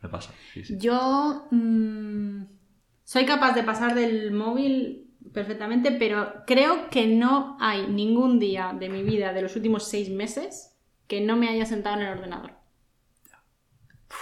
me 0.00 0.08
pasa. 0.08 0.32
Sí, 0.52 0.64
sí. 0.64 0.76
Yo 0.78 1.48
mm, 1.50 2.44
soy 3.02 3.26
capaz 3.26 3.54
de 3.54 3.64
pasar 3.64 3.94
del 3.94 4.30
móvil 4.32 5.16
perfectamente, 5.32 5.92
pero 5.92 6.44
creo 6.46 6.88
que 6.88 7.06
no 7.06 7.56
hay 7.60 7.86
ningún 7.88 8.38
día 8.38 8.74
de 8.78 8.88
mi 8.88 9.02
vida 9.02 9.32
de 9.32 9.42
los 9.42 9.56
últimos 9.56 9.88
seis 9.88 10.10
meses 10.10 10.76
que 11.06 11.20
no 11.20 11.36
me 11.36 11.48
haya 11.48 11.66
sentado 11.66 11.96
en 11.96 12.02
el 12.02 12.18
ordenador. 12.18 12.52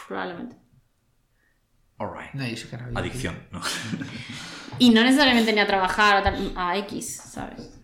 Probablemente. 0.09 0.60
Alright. 2.01 2.33
No, 2.33 2.47
yo 2.47 2.69
que 2.71 2.77
Adicción, 2.95 3.39
¿no? 3.53 3.61
Y 4.79 4.91
no 4.91 5.05
necesariamente 5.05 5.53
ni 5.53 5.61
a 5.61 5.67
trabajar 5.67 6.23
a 6.57 6.77
X, 6.79 7.17
¿sabes? 7.33 7.77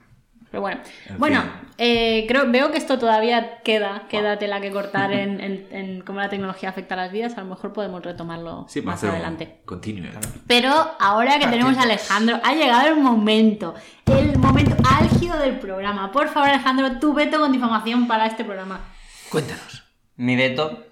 Pero 0.51 0.60
bueno, 0.62 0.80
En 1.06 1.18
bueno, 1.18 1.44
eh, 1.76 2.24
creo, 2.28 2.51
veo 2.51 2.70
que 2.72 2.78
esto 2.78 2.98
todavía 2.98 3.59
queda, 3.62 4.06
queda 4.09 4.38
tela 4.38 4.60
que 4.62 4.70
cortar 4.70 5.12
en, 5.12 5.38
en- 5.47 5.66
en 5.70 6.01
cómo 6.01 6.20
la 6.20 6.30
tecnología 6.30 6.70
afecta 6.70 6.94
a 6.94 6.98
las 6.98 7.12
vidas. 7.12 7.36
A 7.36 7.43
lo 7.43 7.48
mejor 7.51 7.74
podemos 7.74 8.02
retomarlo 8.02 8.64
Sí, 8.68 8.80
más 8.80 9.05
adelante. 9.05 9.60
Continue. 9.66 10.10
Pero 10.47 10.72
ahora 10.98 11.38
que 11.38 11.48
tenemos 11.48 11.76
a 11.76 11.82
Alejandro, 11.82 12.40
ha 12.43 12.55
llegado 12.55 12.88
el 12.88 12.97
momento, 12.97 13.74
el 14.06 14.38
momento 14.38 14.76
álgido 14.98 15.36
del 15.38 15.59
programa. 15.59 16.10
Por 16.10 16.28
favor, 16.30 16.48
Alejandro, 16.48 16.98
tu 17.01 17.12
veto 17.12 17.38
con 17.38 17.52
difamación 17.52 18.09
para 18.09 18.24
este 18.26 18.43
programa. 18.44 18.80
Cuéntanos. 19.28 19.84
Mi 20.16 20.36
veto 20.36 20.86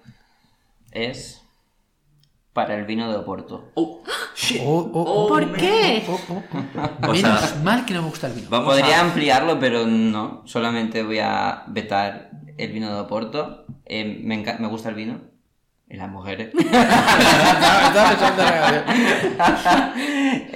es 0.91 1.41
para 2.55 2.75
el 2.75 2.85
vino 2.85 3.11
de 3.11 3.17
Oporto. 3.17 3.71
Oh, 3.75 4.01
oh, 4.61 4.91
oh, 4.93 5.27
¿Por 5.27 5.43
oh, 5.43 5.51
qué? 5.53 6.03
oh, 6.07 6.17
oh, 6.29 6.43
oh. 6.49 6.79
O 7.09 7.11
Menos 7.11 7.41
sea- 7.41 7.59
mal 7.61 7.85
que 7.85 7.93
no 7.93 8.01
me 8.01 8.07
gusta 8.07 8.27
el 8.27 8.33
vino. 8.33 8.47
Vamos 8.49 8.69
Podría 8.73 9.01
ampliarlo, 9.01 9.59
pero 9.59 9.85
no. 9.85 10.41
Solamente 10.45 11.03
voy 11.03 11.19
a 11.19 11.65
vetar 11.67 12.31
el 12.57 12.71
vino 12.71 12.93
de 12.93 13.01
Oporto. 13.01 13.65
Eh, 13.85 14.21
me, 14.23 14.37
me 14.59 14.67
gusta 14.69 14.87
el 14.87 14.95
vino. 14.95 15.19
Y 15.89 15.97
las 15.97 16.09
mujeres. 16.09 16.49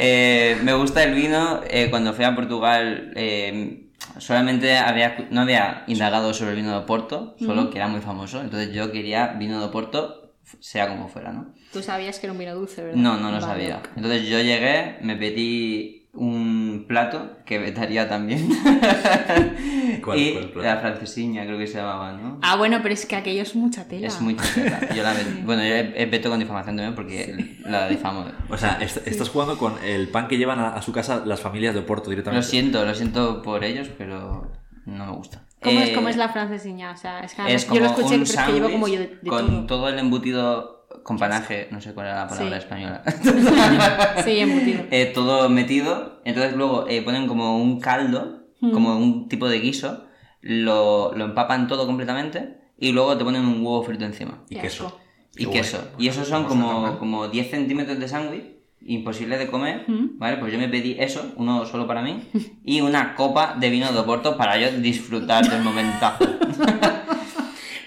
Eh, 0.01 0.57
me 0.63 0.73
gusta 0.73 1.03
el 1.03 1.13
vino. 1.13 1.61
eh, 1.69 1.87
cuando 1.89 2.13
fui 2.13 2.23
a 2.25 2.33
Portugal, 2.35 3.11
eh, 3.15 3.89
solamente 4.17 4.77
había, 4.77 5.27
no 5.31 5.41
había 5.41 5.83
indagado 5.87 6.33
sobre 6.33 6.51
el 6.51 6.57
vino 6.57 6.71
de 6.71 6.77
Oporto, 6.77 7.35
solo 7.39 7.69
que 7.69 7.77
era 7.77 7.87
muy 7.87 8.01
famoso. 8.01 8.41
Entonces 8.41 8.73
yo 8.73 8.91
quería 8.91 9.27
vino 9.27 9.59
de 9.59 9.65
Oporto, 9.65 10.28
sea 10.59 10.87
como 10.87 11.07
fuera, 11.07 11.31
¿no? 11.31 11.53
Tú 11.73 11.81
sabías 11.83 12.19
que 12.19 12.25
era 12.27 12.33
un 12.33 12.39
vino 12.39 12.55
dulce, 12.55 12.83
¿verdad? 12.83 12.97
No, 13.01 13.17
no 13.17 13.31
lo 13.31 13.39
sabía. 13.41 13.81
Entonces 13.95 14.27
yo 14.27 14.39
llegué, 14.39 14.97
me 15.01 15.15
pedí 15.15 16.07
un 16.13 16.85
plato 16.87 17.37
que 17.45 17.59
vetaría 17.59 18.09
también. 18.09 18.49
¿Cuál 20.03 20.17
y 20.19 20.31
plato? 20.33 20.61
la 20.61 20.77
francesiña 20.77 21.43
creo 21.45 21.57
que 21.57 21.67
se 21.67 21.77
llamaba, 21.77 22.13
¿no? 22.13 22.39
Ah, 22.41 22.55
bueno, 22.55 22.79
pero 22.81 22.93
es 22.93 23.05
que 23.05 23.15
aquello 23.15 23.41
es 23.43 23.55
mucha 23.55 23.87
tela. 23.87 24.07
Es 24.07 24.19
muy 24.21 24.35
chata. 24.35 24.93
Yo 24.93 25.03
la 25.03 25.13
vet- 25.13 25.43
Bueno, 25.45 25.63
yo 25.63 26.09
veto 26.09 26.29
con 26.29 26.39
difamación 26.39 26.75
también 26.77 26.95
porque 26.95 27.57
la 27.65 27.87
difamo. 27.87 28.25
O 28.49 28.57
sea, 28.57 28.77
est- 28.81 29.05
estás 29.07 29.29
jugando 29.29 29.57
con 29.57 29.75
el 29.83 30.07
pan 30.09 30.27
que 30.27 30.37
llevan 30.37 30.59
a, 30.59 30.69
a 30.75 30.81
su 30.81 30.91
casa 30.91 31.23
las 31.25 31.39
familias 31.41 31.73
de 31.73 31.81
Oporto 31.81 32.05
Lo 32.05 32.11
directamente. 32.11 32.47
siento, 32.47 32.85
lo 32.85 32.95
siento 32.95 33.41
por 33.41 33.63
ellos, 33.63 33.89
pero 33.97 34.51
no 34.97 35.05
me 35.05 35.11
gusta. 35.13 35.45
¿Cómo, 35.61 35.79
es, 35.79 35.89
Eh, 35.89 35.93
¿Cómo 35.93 36.09
es 36.09 36.15
la 36.17 36.29
francesiña? 36.29 36.91
O 36.91 36.97
sea, 36.97 37.19
es 37.21 37.33
que 37.35 37.53
Es 37.53 37.67
yo 37.67 37.75
lo 37.79 37.93
como 37.93 37.99
escuché, 37.99 38.15
un 38.15 38.23
pero 38.23 38.39
es 38.39 38.45
que 38.47 38.51
llevo 38.53 38.71
como 38.71 38.87
yo 38.87 38.99
de, 38.99 39.07
de 39.21 39.29
con 39.29 39.47
todo. 39.47 39.65
todo. 39.81 39.89
el 39.89 39.99
embutido 39.99 40.87
con 41.03 41.17
panaje, 41.17 41.67
no 41.71 41.79
sé 41.81 41.93
cuál 41.93 42.07
era 42.07 42.15
la 42.25 42.27
palabra 42.27 42.59
Sí. 42.59 42.63
española. 42.65 43.03
Sí, 44.23 44.39
embutido. 44.39 44.83
Eh, 44.91 45.11
todo 45.13 45.49
metido. 45.49 46.21
Entonces 46.25 46.55
luego 46.55 46.85
eh, 46.87 47.01
ponen 47.01 47.27
como 47.27 47.57
un 47.57 47.79
caldo, 47.79 48.37
Hmm. 48.61 48.71
como 48.71 48.97
un 48.97 49.29
tipo 49.29 49.47
de 49.47 49.59
guiso, 49.61 50.05
lo, 50.41 51.13
lo 51.15 51.23
empapan 51.23 51.69
todo 51.69 51.85
completamente 51.85 52.57
y 52.77 52.91
luego 52.91 53.17
te 53.17 53.23
ponen 53.23 53.45
un 53.45 53.65
huevo 53.65 53.83
frito 53.83 54.03
encima. 54.03 54.43
Y 54.49 54.57
queso. 54.57 54.99
Y 55.37 55.45
queso. 55.45 55.77
bueno. 55.77 55.95
Y 55.97 56.07
esos 56.09 56.27
son 56.27 56.41
está 56.41 56.49
tan 56.55 56.61
como, 56.61 56.99
como 56.99 57.27
10 57.29 57.51
centímetros 57.51 57.99
de 57.99 58.07
sándwich, 58.09 58.43
imposible 58.85 59.37
de 59.37 59.47
comer. 59.47 59.85
Mm. 59.87 60.17
¿Vale? 60.17 60.37
Pues 60.37 60.51
yo 60.51 60.59
me 60.59 60.69
pedí 60.69 60.95
eso, 60.99 61.33
uno 61.35 61.65
solo 61.65 61.87
para 61.87 62.01
mí, 62.01 62.23
y 62.63 62.81
una 62.81 63.15
copa 63.15 63.55
de 63.59 63.69
vino 63.69 63.91
de 63.91 63.99
Oporto 63.99 64.37
para 64.37 64.57
yo 64.57 64.71
disfrutar 64.79 65.49
del 65.49 65.61
momentazo. 65.61 66.25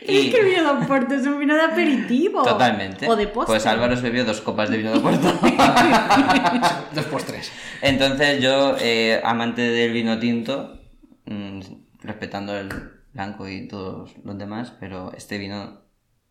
Es 0.05 0.35
que 0.35 0.40
el 0.40 0.47
vino 0.47 0.62
de 0.62 0.85
Oporto 0.85 1.14
es 1.14 1.27
un 1.27 1.39
vino 1.39 1.55
de 1.55 1.62
aperitivo. 1.62 2.43
Totalmente. 2.43 3.09
O 3.09 3.16
de 3.16 3.28
postre. 3.28 3.55
Pues 3.55 3.66
Álvaro 3.66 3.97
se 3.97 4.02
bebió 4.02 4.24
dos 4.24 4.40
copas 4.40 4.69
de 4.70 4.78
vino 4.78 4.90
de 4.90 4.98
Oporto. 4.98 5.32
Dos 6.94 7.05
por 7.06 7.23
tres. 7.23 7.52
Entonces 7.81 8.43
yo, 8.43 8.77
eh, 8.81 9.20
amante 9.24 9.62
del 9.62 9.93
vino 9.93 10.19
tinto, 10.19 10.81
mm, 11.27 11.60
respetando 12.02 12.56
el 12.56 12.69
blanco 13.12 13.48
y 13.48 13.69
todos 13.69 14.12
los 14.24 14.39
demás, 14.39 14.73
pero 14.78 15.12
este 15.16 15.39
vino 15.39 15.82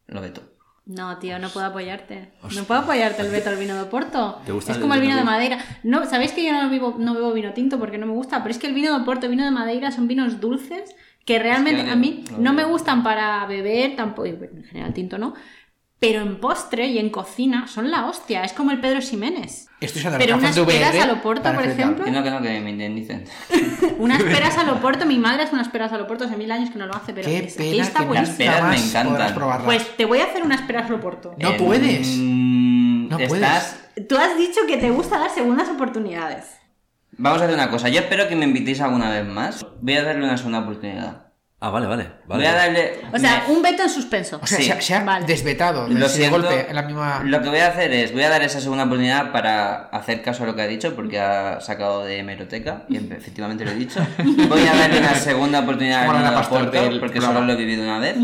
lo 0.08 0.22
veto. 0.22 0.51
No, 0.86 1.18
tío, 1.18 1.38
no 1.40 1.50
puedo 1.50 1.68
apoyarte. 1.68 2.32
No 2.56 2.64
puedo 2.64 2.82
apoyarte 2.82 3.22
el 3.22 3.30
veto 3.30 3.50
al 3.52 3.58
vino 3.58 3.76
de 3.76 3.82
Oporto. 3.82 4.42
¿Te 4.46 4.52
gusta 4.52 4.72
es 4.72 4.78
el 4.78 4.82
como 4.82 4.94
el 4.96 5.02
vino 5.02 5.14
vino 5.14 5.26
de? 5.26 5.32
Madeira. 5.32 5.58
No, 5.84 6.06
¿sabéis 6.06 6.32
que 6.32 6.44
yo 6.46 6.52
no 6.54 6.70
bebo, 6.70 6.96
no 6.98 7.14
bebo 7.14 7.34
vino 7.34 7.54
tinto 7.54 7.80
porque 7.80 7.98
no 7.98 8.08
me 8.08 8.14
gusta? 8.14 8.40
Pero 8.40 8.52
es 8.52 8.58
que 8.58 8.68
el 8.68 8.74
vino 8.74 8.94
de 8.96 9.02
Oporto 9.02 9.26
y 9.26 9.28
el 9.28 9.32
vino 9.32 9.46
de 9.46 9.52
Madeira 9.52 9.92
son 9.92 10.08
vinos 10.08 10.40
dulces 10.40 10.96
que 11.26 11.38
realmente 11.38 11.86
que 11.86 11.92
a 11.92 11.96
mí 11.96 12.24
no 12.32 12.40
no 12.40 12.54
me 12.54 12.64
gustan 12.64 13.04
para 13.04 13.46
beber, 13.46 13.96
tampoco, 13.96 14.26
en 14.28 14.64
general 14.64 14.94
tinto 14.94 15.18
no. 15.18 15.36
Pero 16.02 16.22
en 16.22 16.40
postre 16.40 16.88
y 16.88 16.98
en 16.98 17.12
cocina 17.12 17.68
son 17.68 17.92
la 17.92 18.08
hostia. 18.08 18.44
Es 18.44 18.54
como 18.54 18.72
el 18.72 18.80
Pedro 18.82 19.02
Ximénez. 19.02 19.68
Estoy 19.80 20.02
Pero 20.18 20.36
unas 20.36 20.56
de 20.56 20.64
peras 20.66 21.10
Oporto, 21.12 21.44
para 21.44 21.60
por 21.60 21.68
ejemplo. 21.68 22.04
Que 22.06 22.10
no, 22.10 22.24
que 22.24 22.32
no, 22.32 22.42
que 22.42 22.60
me 22.60 22.72
indemnicen. 22.72 23.26
Unas 24.00 24.24
peras 24.24 24.58
al 24.58 24.70
Oporto, 24.70 25.06
mi 25.06 25.20
madre 25.20 25.44
hace 25.44 25.54
unas 25.54 25.70
peras 25.70 25.94
al 25.94 26.02
Oporto 26.02 26.24
hace 26.26 26.38
mil 26.38 26.52
años 26.52 26.72
que 26.72 26.80
no 26.80 26.88
lo 26.88 26.96
hace, 26.96 27.14
pero 27.14 27.28
Qué 27.28 27.46
es- 27.46 27.54
pena 27.54 27.84
está 27.84 28.00
que 28.00 28.06
buenísimo. 28.06 28.38
peras 28.38 28.64
me 28.64 28.78
encantan. 28.84 29.36
probarlas. 29.36 29.66
Pues 29.66 29.96
te 29.96 30.06
voy 30.06 30.20
a 30.22 30.24
hacer 30.26 30.42
unas 30.42 30.62
peras 30.64 30.88
al 30.88 30.96
Oporto. 30.96 31.36
No 31.38 31.56
puedes. 31.58 32.08
No 32.18 33.20
estás... 33.20 33.80
Tú 34.10 34.18
has 34.18 34.36
dicho 34.40 34.62
que 34.68 34.78
te 34.78 34.90
gusta 34.90 35.20
dar 35.20 35.30
segundas 35.30 35.70
oportunidades. 35.70 36.46
Vamos 37.12 37.42
a 37.42 37.46
hacer 37.46 37.54
una 37.56 37.70
cosa. 37.70 37.90
Yo 37.90 38.00
espero 38.00 38.28
que 38.28 38.36
me 38.36 38.46
invitéis 38.46 38.82
alguna 38.82 39.12
vez 39.12 39.28
más. 39.28 39.64
Voy 39.82 39.94
a 39.94 40.04
darle 40.04 40.24
una 40.26 40.38
segunda 40.38 40.60
oportunidad. 40.62 41.31
Ah, 41.64 41.70
vale, 41.70 41.86
vale. 41.86 42.04
vale. 42.26 42.44
Voy 42.44 42.46
a 42.46 42.56
darle... 42.56 42.94
O 43.14 43.20
sea, 43.20 43.46
un 43.48 43.62
veto 43.62 43.84
en 43.84 43.90
suspenso. 43.90 44.40
O 44.42 44.48
sea, 44.48 44.58
Sí. 44.58 44.64
se, 44.64 44.74
ha- 44.74 44.82
se 44.82 44.96
ha 44.96 45.04
Vale. 45.04 45.28
desvetado 45.28 45.88
Lo 45.88 46.08
de 46.08 46.10
siento, 46.10 46.38
golpe 46.42 46.66
en 46.68 46.76
la 46.76 46.82
misma. 46.82 47.22
Lo 47.24 47.40
que 47.44 47.50
voy 47.50 47.60
a 47.60 47.68
hacer 47.68 47.92
es, 47.94 48.12
voy 48.14 48.24
a 48.24 48.30
dar 48.30 48.42
esa 48.42 48.60
segunda 48.60 48.86
oportunidad 48.86 49.32
para 49.32 49.84
hacer 49.90 50.24
caso 50.24 50.44
a 50.44 50.48
lo 50.48 50.56
que 50.56 50.64
ha 50.64 50.68
dicho, 50.68 50.96
porque 50.96 51.20
ha 51.20 51.62
sacado 51.62 52.04
de 52.04 52.18
hemeroteca, 52.18 52.86
y 52.90 52.98
efectivamente 52.98 53.64
lo 53.64 53.72
he 53.72 53.76
dicho. 53.76 54.00
Voy 54.50 54.62
a 54.68 54.74
darle 54.76 55.00
una 55.02 55.14
segunda 55.14 55.60
oportunidad 55.60 56.10
Oporto, 56.48 56.72
del 56.72 57.00
porque 57.00 57.22
solo 57.22 57.42
lo 57.42 57.54
he 57.54 57.56
vivido 57.56 57.84
una 57.84 58.00
vez. 58.00 58.16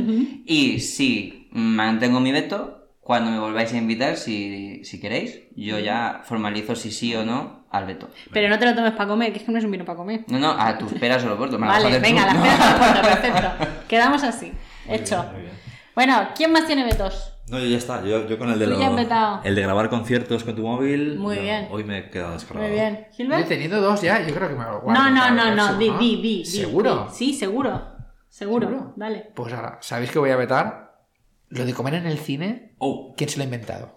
Y 0.45 0.79
si 0.79 1.47
mantengo 1.51 2.19
mi 2.19 2.31
veto, 2.31 2.86
cuando 3.07 3.31
me 3.31 3.39
volváis 3.39 3.71
a 3.71 3.77
invitar, 3.77 4.17
si, 4.17 4.83
si 4.83 4.99
queréis, 4.99 5.39
yo 5.55 5.79
ya 5.79 6.19
formalizo 6.25 6.75
si 6.75 6.91
sí 6.91 7.15
o 7.15 7.23
no 7.23 7.65
al 7.71 7.85
veto. 7.85 8.09
Pero 8.33 8.49
no 8.49 8.59
te 8.59 8.65
lo 8.65 8.75
tomes 8.75 8.91
para 8.91 9.07
comer, 9.07 9.31
que 9.31 9.39
es 9.39 9.45
que 9.45 9.51
no 9.53 9.57
es 9.57 9.63
un 9.63 9.71
vino 9.71 9.85
para 9.85 9.95
comer. 9.95 10.25
No, 10.27 10.37
no, 10.39 10.51
a 10.51 10.77
tus 10.77 10.91
peras 10.95 11.23
o 11.23 11.29
lo 11.29 11.37
me 11.57 11.65
las 11.67 11.81
Vale, 11.83 11.99
venga, 11.99 12.25
las 12.25 12.35
peras 12.41 12.59
al 12.59 12.75
Oporto, 12.75 13.01
perfecto. 13.07 13.65
Quedamos 13.87 14.23
así. 14.23 14.51
Hecho. 14.89 15.23
Muy 15.31 15.41
bien. 15.43 15.53
Bueno, 15.95 16.27
¿quién 16.35 16.51
más 16.51 16.67
tiene 16.67 16.83
vetos? 16.83 17.33
No, 17.49 17.59
yo 17.59 17.65
ya 17.67 17.77
está. 17.77 18.03
Yo, 18.03 18.27
yo 18.27 18.37
con 18.37 18.51
el 18.51 18.59
de 18.59 18.67
lo- 18.67 19.41
el 19.43 19.55
de 19.55 19.61
grabar 19.61 19.89
conciertos 19.89 20.43
con 20.43 20.53
tu 20.53 20.63
móvil. 20.63 21.17
Muy 21.17 21.37
yo- 21.37 21.41
bien. 21.43 21.67
Hoy 21.71 21.85
me 21.85 21.99
he 21.99 22.09
quedado 22.09 22.33
descargado. 22.33 22.67
Muy 22.67 22.77
bien. 22.77 22.95
Yo 22.95 23.07
he 23.07 23.15
¿Gilbert? 23.15 23.47
tenido 23.47 23.79
dos 23.79 24.01
ya, 24.01 24.21
yo 24.27 24.35
creo 24.35 24.49
que 24.49 24.55
me 24.55 24.65
lo 24.65 24.81
guardo. 24.81 25.01
No, 25.01 25.09
no, 25.09 25.31
no, 25.31 25.55
no. 25.55 25.77
Di, 25.77 25.89
di, 25.91 26.21
di. 26.21 26.45
¿Seguro? 26.45 27.07
Sí, 27.09 27.33
seguro. 27.33 27.95
Seguro. 28.27 28.67
¿Seguro? 28.67 28.93
Dale. 28.97 29.31
Pues 29.33 29.53
ahora, 29.53 29.77
¿sabéis 29.81 30.11
que 30.11 30.19
voy 30.19 30.31
a 30.31 30.35
vetar? 30.35 30.97
Lo 31.47 31.65
de 31.65 31.73
comer 31.73 31.93
en 31.93 32.05
el 32.05 32.17
cine, 32.17 32.66
Oh, 32.77 33.13
¿quién 33.17 33.29
se 33.29 33.37
lo 33.37 33.41
ha 33.43 33.45
inventado? 33.45 33.91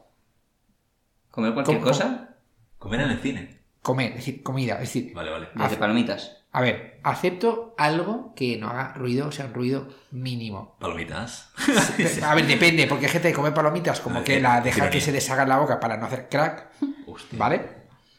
¿Comer 1.31 1.53
cualquier 1.55 1.79
¿Cómo- 1.79 1.89
cosa? 1.91 2.35
comer 2.79 3.01
en 3.03 3.11
el 3.11 3.19
cine. 3.21 3.61
Comer, 3.83 4.11
es 4.11 4.17
decir, 4.17 4.43
comida. 4.43 4.75
Es 4.75 4.81
decir, 4.93 5.13
Vale, 5.15 5.31
vale. 5.31 5.49
Desde 5.55 5.77
palomitas. 5.77 6.37
a 6.53 6.61
ver, 6.61 7.01
acepto 7.03 7.75
algo 7.79 8.35
que 8.35 8.59
no 8.59 8.69
haga 8.69 8.93
ruido, 8.95 9.29
o 9.29 9.33
sea, 9.33 9.47
un 9.47 9.55
ruido 9.55 9.89
mínimo. 10.11 10.77
Palomitas. 10.81 11.51
A 12.23 12.35
ver, 12.35 12.47
depende, 12.47 12.87
porque 12.87 13.07
hay 13.07 13.13
gente 13.13 13.29
que 13.29 13.35
come 13.35 13.53
palomitas 13.53 14.01
como 14.01 14.19
Ah, 14.21 14.25
que 14.25 14.41
la 14.41 14.61
deja 14.61 14.79
ironía. 14.79 14.91
que 14.91 15.01
se 15.01 15.13
deshaga 15.13 15.45
en 15.45 15.49
la 15.51 15.59
boca 15.59 15.81
para 15.81 15.97
no 15.97 16.07
hacer 16.07 16.29
crack, 16.29 16.69
Hostia. 17.07 17.39
¿vale? 17.39 17.67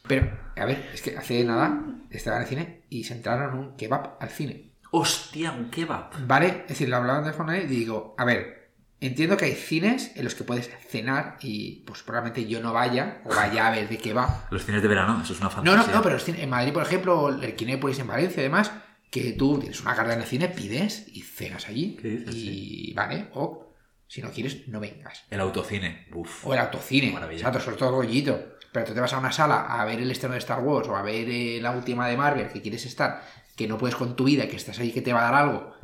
Pero, 0.06 0.30
a 0.56 0.64
ver, 0.64 0.90
es 0.92 1.00
que 1.02 1.16
hace 1.16 1.44
nada 1.44 1.80
estaba 2.10 2.36
en 2.38 2.42
el 2.42 2.48
cine 2.48 2.82
y 2.88 3.04
se 3.04 3.14
entraron 3.14 3.56
un 3.56 3.76
kebab 3.76 4.16
al 4.20 4.30
cine. 4.30 4.72
Hostia, 4.90 5.52
un 5.52 5.70
kebab. 5.70 6.26
¿Vale? 6.26 6.62
Es 6.62 6.68
decir, 6.70 6.88
lo 6.88 6.96
hablaban 6.96 7.24
de 7.24 7.32
forma 7.32 7.56
y 7.56 7.66
digo, 7.66 8.14
a 8.18 8.24
ver, 8.24 8.61
entiendo 9.06 9.36
que 9.36 9.44
hay 9.46 9.52
cines 9.54 10.12
en 10.16 10.24
los 10.24 10.34
que 10.34 10.44
puedes 10.44 10.70
cenar 10.88 11.36
y 11.40 11.82
pues 11.86 12.02
probablemente 12.02 12.46
yo 12.48 12.60
no 12.60 12.72
vaya 12.72 13.20
o 13.24 13.34
vaya 13.34 13.66
a 13.66 13.70
ver 13.70 13.88
de 13.88 13.98
qué 13.98 14.12
va. 14.12 14.46
Los 14.50 14.64
cines 14.64 14.82
de 14.82 14.88
verano, 14.88 15.20
eso 15.22 15.32
es 15.32 15.38
una 15.40 15.48
No, 15.48 15.54
fantasía. 15.54 15.86
no, 15.86 15.92
no, 15.96 16.02
pero 16.02 16.14
los 16.14 16.26
cines- 16.28 16.40
en 16.40 16.50
Madrid, 16.50 16.72
por 16.72 16.82
ejemplo, 16.82 17.28
el 17.28 17.54
Kinépolis 17.54 17.98
en 17.98 18.06
Valencia, 18.06 18.40
además, 18.40 18.72
que 19.10 19.32
tú 19.32 19.58
tienes 19.58 19.80
una 19.82 19.94
carta 19.94 20.14
en 20.14 20.20
el 20.20 20.26
cine, 20.26 20.48
pides 20.48 21.06
y 21.12 21.22
cenas 21.22 21.68
allí. 21.68 21.96
¿Qué 22.00 22.08
dices? 22.08 22.34
Y 22.34 22.92
vale, 22.94 23.28
o 23.34 23.74
si 24.08 24.22
no 24.22 24.30
quieres, 24.30 24.68
no 24.68 24.80
vengas. 24.80 25.24
El 25.30 25.40
autocine. 25.40 26.06
Uf. 26.14 26.46
O 26.46 26.52
el 26.54 26.60
autocine. 26.60 27.12
Maravilla. 27.12 27.40
Exacto, 27.40 27.60
sobre 27.60 27.76
todo 27.76 27.90
rollito. 27.92 28.56
Pero 28.72 28.86
tú 28.86 28.94
te 28.94 29.00
vas 29.00 29.12
a 29.12 29.18
una 29.18 29.32
sala 29.32 29.66
a 29.66 29.84
ver 29.84 30.00
el 30.00 30.10
estreno 30.10 30.32
de 30.32 30.38
Star 30.38 30.60
Wars 30.60 30.88
o 30.88 30.96
a 30.96 31.02
ver 31.02 31.28
eh, 31.28 31.58
la 31.60 31.72
última 31.72 32.08
de 32.08 32.16
Marvel 32.16 32.48
que 32.48 32.62
quieres 32.62 32.86
estar, 32.86 33.22
que 33.54 33.68
no 33.68 33.76
puedes 33.76 33.96
con 33.96 34.16
tu 34.16 34.24
vida, 34.24 34.48
que 34.48 34.56
estás 34.56 34.78
ahí 34.78 34.92
que 34.92 35.02
te 35.02 35.12
va 35.12 35.20
a 35.20 35.30
dar 35.30 35.34
algo 35.34 35.74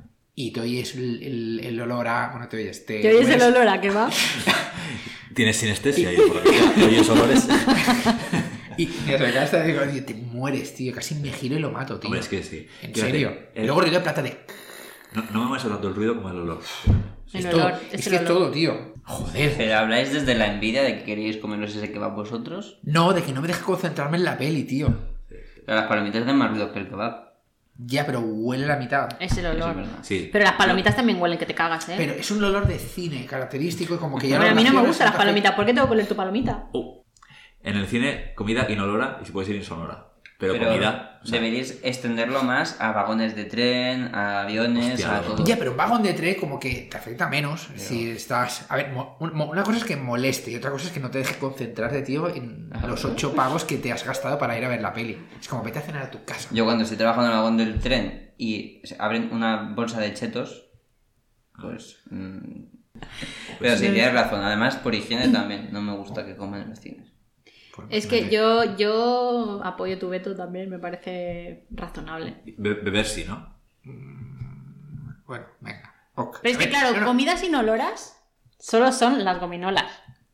y 0.41 0.53
te 0.53 0.61
oyes 0.61 0.95
el, 0.95 1.23
el- 1.23 1.61
el 1.65 1.81
olor 1.81 2.07
a... 2.07 2.29
Bueno, 2.31 2.47
te 2.49 2.57
oyes... 2.59 2.87
Te 2.87 3.01
¿Te 3.01 3.09
oyes 3.15 3.29
el 3.29 3.41
hueles- 3.41 3.47
olor 3.57 3.69
a 3.69 3.81
que 3.81 3.91
va? 3.91 4.09
Tienes 5.35 5.57
sinestesia 5.57 6.13
y 6.13 6.17
por 6.17 6.37
lo 6.37 6.43
que 6.43 6.85
oyes 6.85 7.09
olores. 7.09 7.49
Y 8.81 8.87
de 8.87 9.65
digo, 9.65 9.81
te 10.07 10.15
mueres, 10.15 10.73
tío. 10.77 10.95
Casi 10.95 11.17
me 11.17 11.33
giro 11.33 11.57
y 11.57 11.59
lo 11.59 11.73
mato, 11.73 11.99
tío. 11.99 12.07
Hombre, 12.07 12.21
es 12.21 12.29
que 12.29 12.45
sí. 12.45 12.69
En 12.81 12.95
Fíjate, 12.95 13.11
serio. 13.11 13.37
el- 13.57 13.67
luego 13.67 13.81
ruido 13.81 13.97
de 13.99 14.03
plata 14.05 14.23
de... 14.23 14.39
no, 15.15 15.25
no 15.33 15.41
me 15.41 15.47
molesta 15.47 15.69
tanto 15.69 15.89
el 15.89 15.97
ruido 15.97 16.15
como 16.15 16.31
el 16.31 16.37
olor. 16.37 16.61
El 17.33 17.41
es 17.41 17.47
olor, 17.53 17.73
todo. 17.73 17.81
es 17.91 17.95
Es, 18.01 18.07
el 18.07 18.13
que 18.13 18.17
es 18.19 18.25
todo, 18.25 18.51
tío. 18.53 18.95
Joder. 19.03 19.55
Pero 19.57 19.77
habláis 19.79 20.13
desde 20.13 20.37
la 20.37 20.47
envidia 20.55 20.85
de 20.85 20.99
que 20.99 21.03
queréis 21.05 21.39
comeros 21.39 21.75
ese 21.75 21.91
que 21.91 21.99
va 21.99 22.07
vosotros. 22.09 22.79
No, 22.85 23.13
de 23.13 23.23
que 23.25 23.33
no 23.33 23.41
me 23.43 23.49
deja 23.49 23.65
concentrarme 23.65 24.17
en 24.19 24.25
la 24.25 24.39
peli, 24.39 24.63
tío. 24.63 24.95
Pero 25.29 25.77
las 25.81 25.89
palomitas 25.89 26.23
hacen 26.23 26.37
más 26.37 26.51
ruido 26.51 26.73
que 26.73 26.79
el 26.79 26.89
kebab. 26.89 27.28
Ya, 27.81 28.05
pero 28.05 28.19
huele 28.21 28.67
la 28.67 28.77
mitad. 28.77 29.09
Es 29.21 29.39
el 29.39 29.47
Eso 29.47 29.55
olor. 29.55 29.77
verdad. 29.77 29.99
Sí. 30.03 30.29
Pero 30.33 30.45
las 30.45 30.55
palomitas 30.55 30.97
también 30.97 31.21
huelen 31.21 31.39
que 31.39 31.47
te 31.47 31.55
cagas, 31.55 31.89
¿eh? 31.89 31.95
Pero 31.97 32.13
es 32.15 32.29
un 32.33 32.43
olor 32.43 32.67
de 32.67 32.77
cine 32.79 33.25
característico 33.25 33.95
y 33.95 33.99
como 33.99 34.19
que 34.19 34.27
ya 34.29 34.37
Bueno, 34.39 34.51
a 34.53 34.55
mí 34.57 34.65
no 34.65 34.73
me 34.73 34.87
gustan 34.87 35.07
las 35.07 35.17
palomitas. 35.17 35.53
¿Por 35.53 35.65
qué 35.65 35.73
tengo 35.73 35.87
que 35.87 35.93
oler 35.93 36.07
tu 36.09 36.17
palomita? 36.17 36.67
Oh, 36.73 37.05
En 37.63 37.77
el 37.77 37.87
cine, 37.87 38.33
comida 38.35 38.67
inolora 38.69 39.21
y 39.23 39.27
si 39.27 39.33
puede 39.33 39.47
ser 39.47 39.57
insonora. 39.57 40.08
Pero, 40.39 40.53
Pero 40.53 40.67
comida. 40.71 41.19
o 41.21 41.27
sea, 41.27 41.41
deberíais 41.41 41.81
extenderlo 41.83 42.45
más 42.45 42.81
a 42.81 42.93
vagones 42.93 43.35
de 43.35 43.45
tren, 43.45 44.15
a 44.15 44.43
aviones, 44.43 44.93
Hostia, 44.95 45.17
a 45.17 45.23
todo. 45.23 45.45
Ya, 45.45 45.57
pero 45.57 45.73
un 45.73 45.77
vagón 45.77 46.05
de 46.05 46.13
tren 46.15 46.37
como 46.37 46.61
que 46.61 46.87
te 46.89 46.97
afecta 46.97 47.29
menos 47.29 47.69
si 47.75 48.11
estás... 48.11 48.65
A 48.69 48.77
ver, 48.77 48.95
una 49.19 49.65
cosa 49.65 49.79
es 49.79 49.85
que 49.85 49.97
moleste 49.97 50.53
y 50.53 50.55
otra 50.55 50.71
cosa 50.71 50.87
es 50.87 50.93
que 50.93 51.01
no 51.01 51.11
te 51.11 51.19
deje 51.19 51.35
concentrarte, 51.41 52.03
tío, 52.03 52.33
en 52.33 52.71
los 52.87 53.05
ocho 53.05 53.35
pagos 53.35 53.65
que 53.65 53.79
te 53.79 53.91
has 53.91 54.05
gastado 54.07 54.39
para 54.39 54.57
ir 54.57 54.65
a 54.65 54.69
ver 54.69 54.81
la 54.81 54.93
peli. 54.93 55.19
Es 55.41 55.49
como 55.49 55.65
vete 55.65 55.81
a 55.81 55.83
cenar 55.83 56.05
a 56.05 56.11
tu 56.13 56.25
casa. 56.25 56.49
Yo 56.53 56.65
cuando 56.65 56.85
estoy 56.85 56.99
trabajando 56.99 57.27
en 57.27 57.33
el 57.33 57.39
vagón 57.39 57.57
del 57.57 57.81
tren 57.81 58.33
y 58.39 58.81
abren 59.01 59.31
una 59.33 59.73
bolsa 59.75 59.99
de 59.99 60.15
chetos, 60.15 60.69
pues... 61.61 61.99
mm, 62.11 62.63
Pero 63.59 63.77
sí, 63.77 63.89
tienes 63.89 64.13
razón. 64.15 64.41
Además, 64.45 64.77
por 64.77 64.95
higiene 64.95 65.31
también. 65.31 65.71
No 65.73 65.83
me 65.83 65.97
gusta 65.97 66.25
que 66.25 66.37
coman 66.37 66.63
en 66.63 66.71
los 66.71 66.79
cines. 66.79 67.13
Es 67.91 68.07
que 68.07 68.29
yo, 68.29 68.77
yo 68.77 69.61
apoyo 69.65 69.99
tu 69.99 70.09
veto 70.09 70.35
también, 70.37 70.69
me 70.71 70.79
parece 70.79 71.67
razonable. 71.71 72.37
be- 72.57 72.75
beber 72.75 73.07
sí, 73.07 73.25
¿no? 73.27 73.55
Bueno, 75.27 75.45
venga. 75.61 75.95
Ok. 76.15 76.39
Pero 76.43 76.53
es 76.53 76.59
que 76.65 76.69
claro, 76.71 76.93
no, 76.93 77.01
no. 77.01 77.07
comidas 77.07 77.43
inoloras 77.45 78.19
solo 78.59 78.93
son 78.93 79.25
las 79.25 79.39
gominolas. 79.41 79.87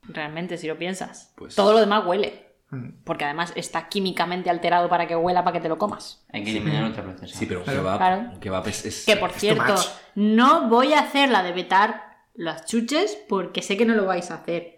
Realmente, 0.09 0.57
si 0.59 0.67
lo 0.69 0.79
piensas. 0.79 1.33
Pues- 1.37 1.55
Todo 1.55 1.73
lo 1.73 1.81
demás 1.81 2.05
huele. 2.07 2.45
Mm. 2.71 3.03
Porque 3.05 3.25
además 3.25 3.53
está 3.57 3.89
químicamente 3.89 4.51
alterado 4.51 4.89
para 4.89 5.07
que 5.07 5.17
huela 5.17 5.45
para 5.45 5.55
que 5.55 5.61
te 5.61 5.69
lo 5.69 5.79
comas. 5.79 6.25
Hay 6.33 6.45
que 6.45 6.51
eliminar 6.51 6.85
otra 6.85 7.03
procesa. 7.03 7.37
Sí, 7.39 7.47
pero 7.47 7.61
un 7.61 7.65
Claro. 7.65 7.81
kebab, 7.81 7.97
Claro. 7.99 8.21
un 8.35 8.41
kebab 8.41 8.69
es, 8.69 8.85
es- 8.87 9.05
Que 9.07 9.17
por 9.17 9.33
cierto, 9.33 9.75
no 10.15 10.69
voy 10.69 10.93
a 10.95 11.01
hacer 11.01 11.29
la 11.31 11.43
de 11.43 11.53
vetar 11.53 12.03
las 12.35 12.65
chuches 12.67 13.17
porque 13.29 13.63
sé 13.63 13.77
que 13.77 13.85
no 13.85 13.95
lo 13.95 14.07
vais 14.07 14.31
a 14.31 14.37
hacer. 14.37 14.74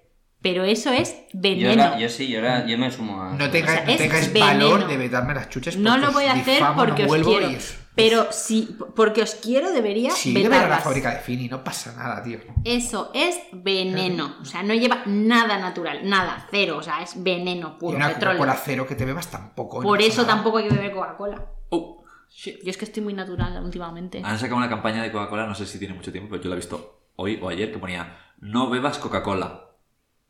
Pero 0.46 0.62
eso 0.62 0.92
es 0.92 1.12
Yo, 1.32 1.40
veneno. 1.40 1.74
la- 1.74 1.98
yo 1.98 2.08
sí, 2.08 2.28
yo, 2.28 2.40
la- 2.40 2.64
yo 2.66 2.78
me 2.78 2.88
sumo 2.92 3.20
a... 3.20 3.32
No 3.32 3.50
tengas, 3.50 3.82
O 3.82 3.96
sea, 3.96 4.28
no 4.32 4.40
valor 4.70 4.86
de 4.86 4.96
vetarme 4.96 5.34
las 5.34 5.48
chuches. 5.48 5.76
No 5.76 5.98
lo 5.98 6.12
voy 6.12 6.26
a 6.26 6.34
hacer 6.34 6.58
difamo, 6.58 6.76
porque 6.84 7.04
no 7.04 7.12
os 7.12 7.26
quiero. 7.26 7.50
y 7.50 7.54
es- 7.56 7.76
Pero 7.96 8.28
si 8.30 8.76
porque 8.94 9.22
os 9.22 9.34
quiero 9.34 9.72
debería 9.72 10.10
yo 10.10 10.32
voy 10.32 10.44
a 10.56 10.68
la 10.68 10.78
fábrica 10.78 11.10
de 11.14 11.18
Fini, 11.18 11.48
no 11.48 11.64
pasa 11.64 11.94
nada, 11.96 12.22
tío. 12.22 12.38
Eso 12.62 13.10
es 13.12 13.40
veneno. 13.52 14.36
O 14.40 14.44
sea, 14.44 14.62
no 14.62 14.72
lleva 14.74 15.02
nada 15.06 15.58
natural, 15.58 16.08
nada, 16.08 16.46
cero. 16.52 16.76
O 16.78 16.82
sea, 16.84 17.02
es 17.02 17.20
veneno 17.20 17.72
Y 17.76 17.80
puro, 17.80 17.96
una 17.96 18.06
petróleo. 18.10 18.38
Coca-Cola 18.38 18.62
cero 18.64 18.86
que 18.86 18.94
te 18.94 19.04
bebas 19.04 19.28
tampoco. 19.28 19.80
Por 19.82 20.00
eso 20.00 20.22
nada. 20.22 20.34
tampoco 20.34 20.58
hay 20.58 20.68
que 20.68 20.74
beber 20.76 20.92
Coca-Cola. 20.92 21.44
Oh, 21.70 22.04
Yo 22.44 22.52
es 22.70 22.76
que 22.76 22.84
estoy 22.84 23.02
muy 23.02 23.14
natural 23.14 23.60
últimamente. 23.64 24.22
Han 24.24 24.38
sacado 24.38 24.58
una 24.58 24.68
campaña 24.68 25.02
de 25.02 25.10
Coca-Cola, 25.10 25.44
no 25.46 25.56
sé 25.56 25.66
si 25.66 25.80
tiene 25.80 25.94
mucho 25.94 26.12
tiempo, 26.12 26.30
pero 26.30 26.42
yo 26.44 26.50
la 26.50 26.54
he 26.54 26.58
visto 26.58 27.00
hoy 27.16 27.40
o 27.42 27.48
ayer, 27.48 27.72
que 27.72 27.78
ponía 27.78 28.16
no 28.38 28.70
bebas 28.70 28.98
Coca-Cola. 28.98 29.62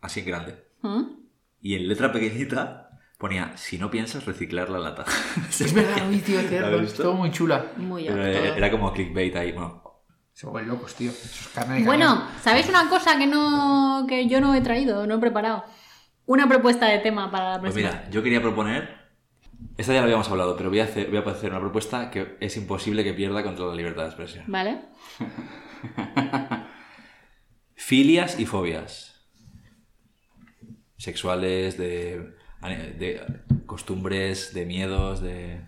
Así 0.06 0.20
en 0.20 0.26
grande. 0.26 0.64
¿Mm? 0.82 1.02
Y 1.60 1.74
en 1.74 1.88
letra 1.88 2.12
pequeñita 2.12 2.90
ponía 3.18 3.56
si 3.56 3.76
no 3.78 3.90
piensas 3.90 4.24
reciclar 4.24 4.70
la 4.70 4.78
lata. 4.78 5.04
Es 5.50 5.72
verdad, 5.74 6.08
uy, 6.08 6.18
tío, 6.18 6.40
¿La 6.40 6.48
cierto. 6.48 6.66
habéis 6.66 6.82
Es 6.82 6.88
visto? 6.90 7.02
todo 7.02 7.14
muy 7.14 7.30
chula. 7.32 7.72
Muy 7.76 8.04
Pero 8.06 8.24
era 8.24 8.56
era 8.56 8.70
como 8.70 8.92
clickbait 8.92 9.34
ahí. 9.34 9.52
Bueno, 9.52 9.82
Se 10.32 10.46
vuelven 10.46 10.68
locos, 10.70 10.94
tío. 10.94 11.10
Bueno. 11.84 12.22
¿sabéis 12.42 12.68
una 12.68 12.88
cosa 12.88 13.18
que 13.18 13.26
no 13.26 14.06
que 14.08 14.28
yo 14.28 14.40
no 14.40 14.54
he 14.54 14.60
traído, 14.60 15.06
no 15.06 15.14
he 15.16 15.18
preparado? 15.18 15.64
Una 16.26 16.48
propuesta 16.48 16.86
de 16.86 16.98
tema 17.00 17.30
para 17.30 17.52
la 17.54 17.60
pues 17.60 17.72
próxima. 17.72 17.98
mira, 18.00 18.10
yo 18.10 18.22
quería 18.22 18.40
proponer. 18.40 19.06
Esta 19.78 19.92
ya 19.92 20.00
lo 20.00 20.04
habíamos 20.04 20.28
hablado, 20.30 20.56
pero 20.56 20.68
voy 20.70 20.80
a 20.80 20.84
hacer, 20.84 21.08
voy 21.08 21.18
a 21.18 21.30
hacer 21.30 21.50
una 21.50 21.60
propuesta 21.60 22.10
que 22.10 22.36
es 22.40 22.56
imposible 22.56 23.02
que 23.04 23.12
pierda 23.14 23.42
contra 23.42 23.64
la 23.66 23.74
libertad 23.74 24.02
de 24.02 24.08
expresión. 24.08 24.44
¿Vale? 24.46 24.82
Filias 27.74 28.38
y 28.40 28.46
fobias. 28.46 29.15
Sexuales, 31.06 31.78
de, 31.78 32.34
de 32.98 33.22
costumbres, 33.64 34.52
de 34.54 34.66
miedos, 34.66 35.22
de 35.22 35.60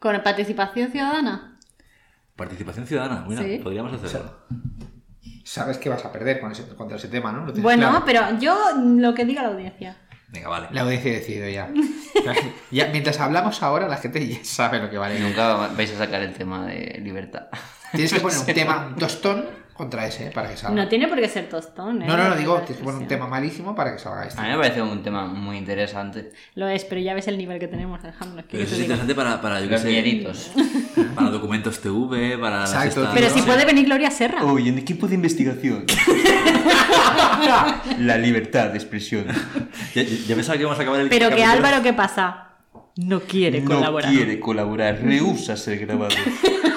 Con 0.00 0.20
participación 0.22 0.90
ciudadana. 0.90 1.58
participación 2.34 2.84
ciudadana. 2.88 3.24
Mira, 3.28 3.42
Sí. 3.42 3.60
podríamos 3.62 3.92
hacerlo. 3.92 4.36
Sabes 5.44 5.78
que 5.78 5.88
vas 5.88 6.04
a 6.04 6.10
perder 6.10 6.40
con 6.40 6.50
ese- 6.50 6.66
contra 6.74 6.96
ese 6.96 7.06
tema, 7.06 7.30
¿no? 7.30 7.52
Bueno, 7.62 7.88
claro. 7.90 8.04
pero 8.04 8.38
yo 8.40 8.56
lo 8.98 9.14
que 9.14 9.24
diga 9.24 9.42
la 9.42 9.48
audiencia. 9.50 9.96
Venga, 10.28 10.48
vale. 10.48 10.66
La 10.72 10.80
audiencia 10.82 11.12
ha 11.12 11.14
decidido 11.14 11.48
ya. 11.48 11.70
ya. 12.72 12.86
Mientras 12.88 13.20
hablamos 13.20 13.62
ahora, 13.62 13.86
la 13.86 13.98
gente 13.98 14.26
ya 14.26 14.38
sabe 14.42 14.80
lo 14.80 14.90
que 14.90 14.98
vale. 14.98 15.20
Nunca 15.20 15.68
vais 15.68 15.92
a 15.92 15.98
sacar 15.98 16.20
el 16.22 16.32
tema 16.34 16.66
de 16.66 16.98
libertad. 17.00 17.46
Tienes 17.92 18.12
que 18.12 18.18
poner 18.18 18.38
un 18.40 18.46
tema, 18.46 18.86
un 18.88 18.96
tostón 18.96 19.44
contra 19.74 20.06
ese, 20.06 20.28
¿eh? 20.28 20.30
para 20.32 20.48
que 20.50 20.56
salga. 20.56 20.80
No 20.82 20.88
tiene 20.88 21.08
por 21.08 21.18
qué 21.18 21.28
ser 21.28 21.48
tostón, 21.48 22.00
¿eh? 22.02 22.06
No, 22.06 22.16
no, 22.16 22.28
no, 22.28 22.36
digo, 22.36 22.56
tienes 22.58 22.78
que 22.78 22.84
poner 22.84 23.00
un 23.02 23.08
tema 23.08 23.26
malísimo 23.26 23.74
para 23.74 23.92
que 23.92 23.98
salga 23.98 24.24
este. 24.24 24.40
A 24.40 24.44
mí 24.44 24.50
me 24.50 24.56
parece 24.56 24.80
un 24.80 25.02
tema 25.02 25.26
muy 25.26 25.56
interesante. 25.58 26.30
Lo 26.54 26.68
es, 26.68 26.84
pero 26.84 27.00
ya 27.00 27.12
ves 27.14 27.26
el 27.28 27.36
nivel 27.36 27.58
que 27.58 27.66
tenemos, 27.68 28.02
Alejandro. 28.04 28.40
es 28.40 28.46
que 28.46 28.52
Pero 28.52 28.62
eso 28.64 28.74
es 28.76 28.80
interesante 28.80 29.14
para, 29.14 29.40
para, 29.42 29.60
yo 29.60 29.76
sé, 29.76 30.24
para 31.16 31.30
documentos 31.30 31.80
TV, 31.80 32.38
para 32.38 32.60
las 32.60 32.72
Exacto, 32.72 33.00
estas- 33.02 33.14
Pero 33.14 33.28
si 33.30 33.40
no, 33.40 33.46
puede 33.46 33.64
venir 33.64 33.84
Gloria 33.86 34.10
Serra. 34.10 34.44
Uy, 34.44 34.68
en 34.68 34.78
equipo 34.78 35.06
de 35.08 35.16
investigación. 35.16 35.84
La 37.98 38.16
libertad 38.18 38.68
de 38.70 38.78
expresión. 38.78 39.26
Ya, 39.94 40.02
ya 40.02 40.34
pensaba 40.34 40.56
que 40.56 40.62
íbamos 40.62 40.78
a 40.78 40.82
acabar 40.82 41.00
el 41.00 41.08
Pero 41.08 41.30
que. 41.30 41.44
Álvaro, 41.44 41.82
¿qué 41.82 41.92
pasa? 41.92 42.40
No 42.96 43.20
quiere 43.20 43.60
No 43.60 43.70
colaborar. 43.74 44.10
quiere 44.12 44.38
colaborar, 44.40 45.00
rehúsa 45.02 45.56
ser 45.56 45.78
grabado. 45.80 46.14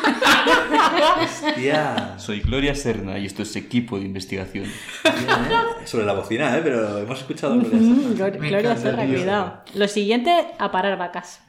Hostia. 1.16 2.14
Soy 2.18 2.42
Gloria 2.42 2.76
Serna 2.76 3.18
y 3.18 3.26
esto 3.26 3.44
es 3.44 3.56
equipo 3.56 3.98
de 4.00 4.06
investigación. 4.06 4.66
Bien, 5.04 5.30
¿eh? 5.30 5.86
Sobre 5.86 6.06
la 6.06 6.14
bocina, 6.14 6.56
¿eh? 6.58 6.62
Pero 6.64 6.98
hemos 7.00 7.20
escuchado 7.20 7.56
Glor- 7.56 8.40
Me 8.40 8.50
Gloria 8.50 8.60
encanta, 8.60 8.78
Serra, 8.82 9.06
tío. 9.06 9.16
cuidado. 9.16 9.64
Lo 9.76 9.88
siguiente, 9.88 10.32
a 10.58 10.72
parar 10.72 10.98
vacas. 10.98 11.42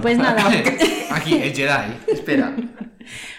Pues 0.00 0.18
nada. 0.18 0.42
Aquí, 1.10 1.34
el 1.42 1.52
Jedi. 1.54 1.94
Espera. 2.08 2.54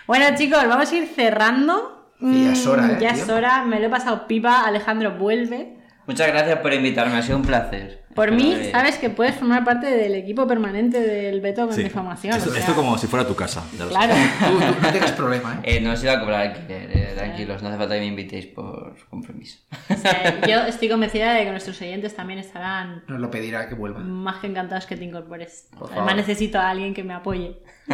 Bueno, 0.07 0.26
chicos, 0.38 0.64
vamos 0.68 0.91
a 0.91 0.95
ir 0.95 1.07
cerrando. 1.07 1.98
Que 2.19 2.43
ya 2.43 2.52
es 2.53 2.68
hora, 2.68 2.84
Mm, 2.84 2.91
¿eh, 2.91 2.98
Ya 3.02 3.14
tío? 3.14 3.23
es 3.23 3.30
hora, 3.30 3.64
me 3.65 3.80
lo 3.80 3.88
he 3.88 3.89
pasado 3.89 4.27
pipa. 4.27 4.65
Alejandro 4.65 5.18
vuelve. 5.18 5.77
Muchas 6.06 6.27
gracias 6.27 6.60
por 6.60 6.73
invitarme, 6.73 7.18
ha 7.18 7.22
sido 7.22 7.38
un 7.38 7.43
placer. 7.45 8.00
Por 8.15 8.31
mí, 8.31 8.53
que- 8.55 8.71
sabes 8.71 8.97
que 8.97 9.09
puedes 9.09 9.35
formar 9.35 9.63
parte 9.63 9.88
del 9.88 10.15
equipo 10.15 10.45
permanente 10.47 10.99
del 10.99 11.41
Beto 11.41 11.67
con 11.67 11.75
Sí. 11.75 11.83
difamación. 11.83 12.35
Esto, 12.35 12.49
o 12.49 12.53
sea, 12.53 12.61
esto 12.61 12.75
como 12.75 12.97
si 12.97 13.07
fuera 13.07 13.25
tu 13.27 13.35
casa. 13.35 13.63
Claro. 13.89 14.13
Tú, 14.39 14.59
tú 14.59 14.81
no 14.81 14.91
tengas 14.91 15.11
problema, 15.13 15.61
¿eh? 15.63 15.77
Eh, 15.77 15.81
no 15.81 15.91
os 15.91 16.03
iba 16.03 16.13
a 16.13 16.19
cobrar 16.19 16.41
alquiler, 16.41 16.89
eh, 16.91 17.13
tranquilos, 17.15 17.61
no 17.61 17.69
hace 17.69 17.77
falta 17.77 17.93
que 17.95 17.99
me 18.01 18.07
invitéis 18.07 18.45
por 18.47 18.95
compromiso. 19.09 19.59
O 19.89 19.95
sea, 19.95 20.41
yo 20.47 20.59
estoy 20.67 20.89
convencida 20.89 21.33
de 21.33 21.43
que 21.45 21.51
nuestros 21.51 21.79
oyentes 21.81 22.15
también 22.15 22.39
estarán 22.39 23.03
Nos 23.07 23.19
lo 23.19 23.29
pedirá 23.31 23.67
que 23.69 23.75
vuelva. 23.75 23.99
más 23.99 24.39
que 24.41 24.47
encantados 24.47 24.85
que 24.85 24.95
te 24.95 25.03
incorpores. 25.05 25.67
Por 25.77 25.91
Además 25.91 26.15
necesito 26.15 26.59
a 26.59 26.69
alguien 26.69 26.93
que 26.93 27.03
me 27.03 27.13
apoye. 27.13 27.57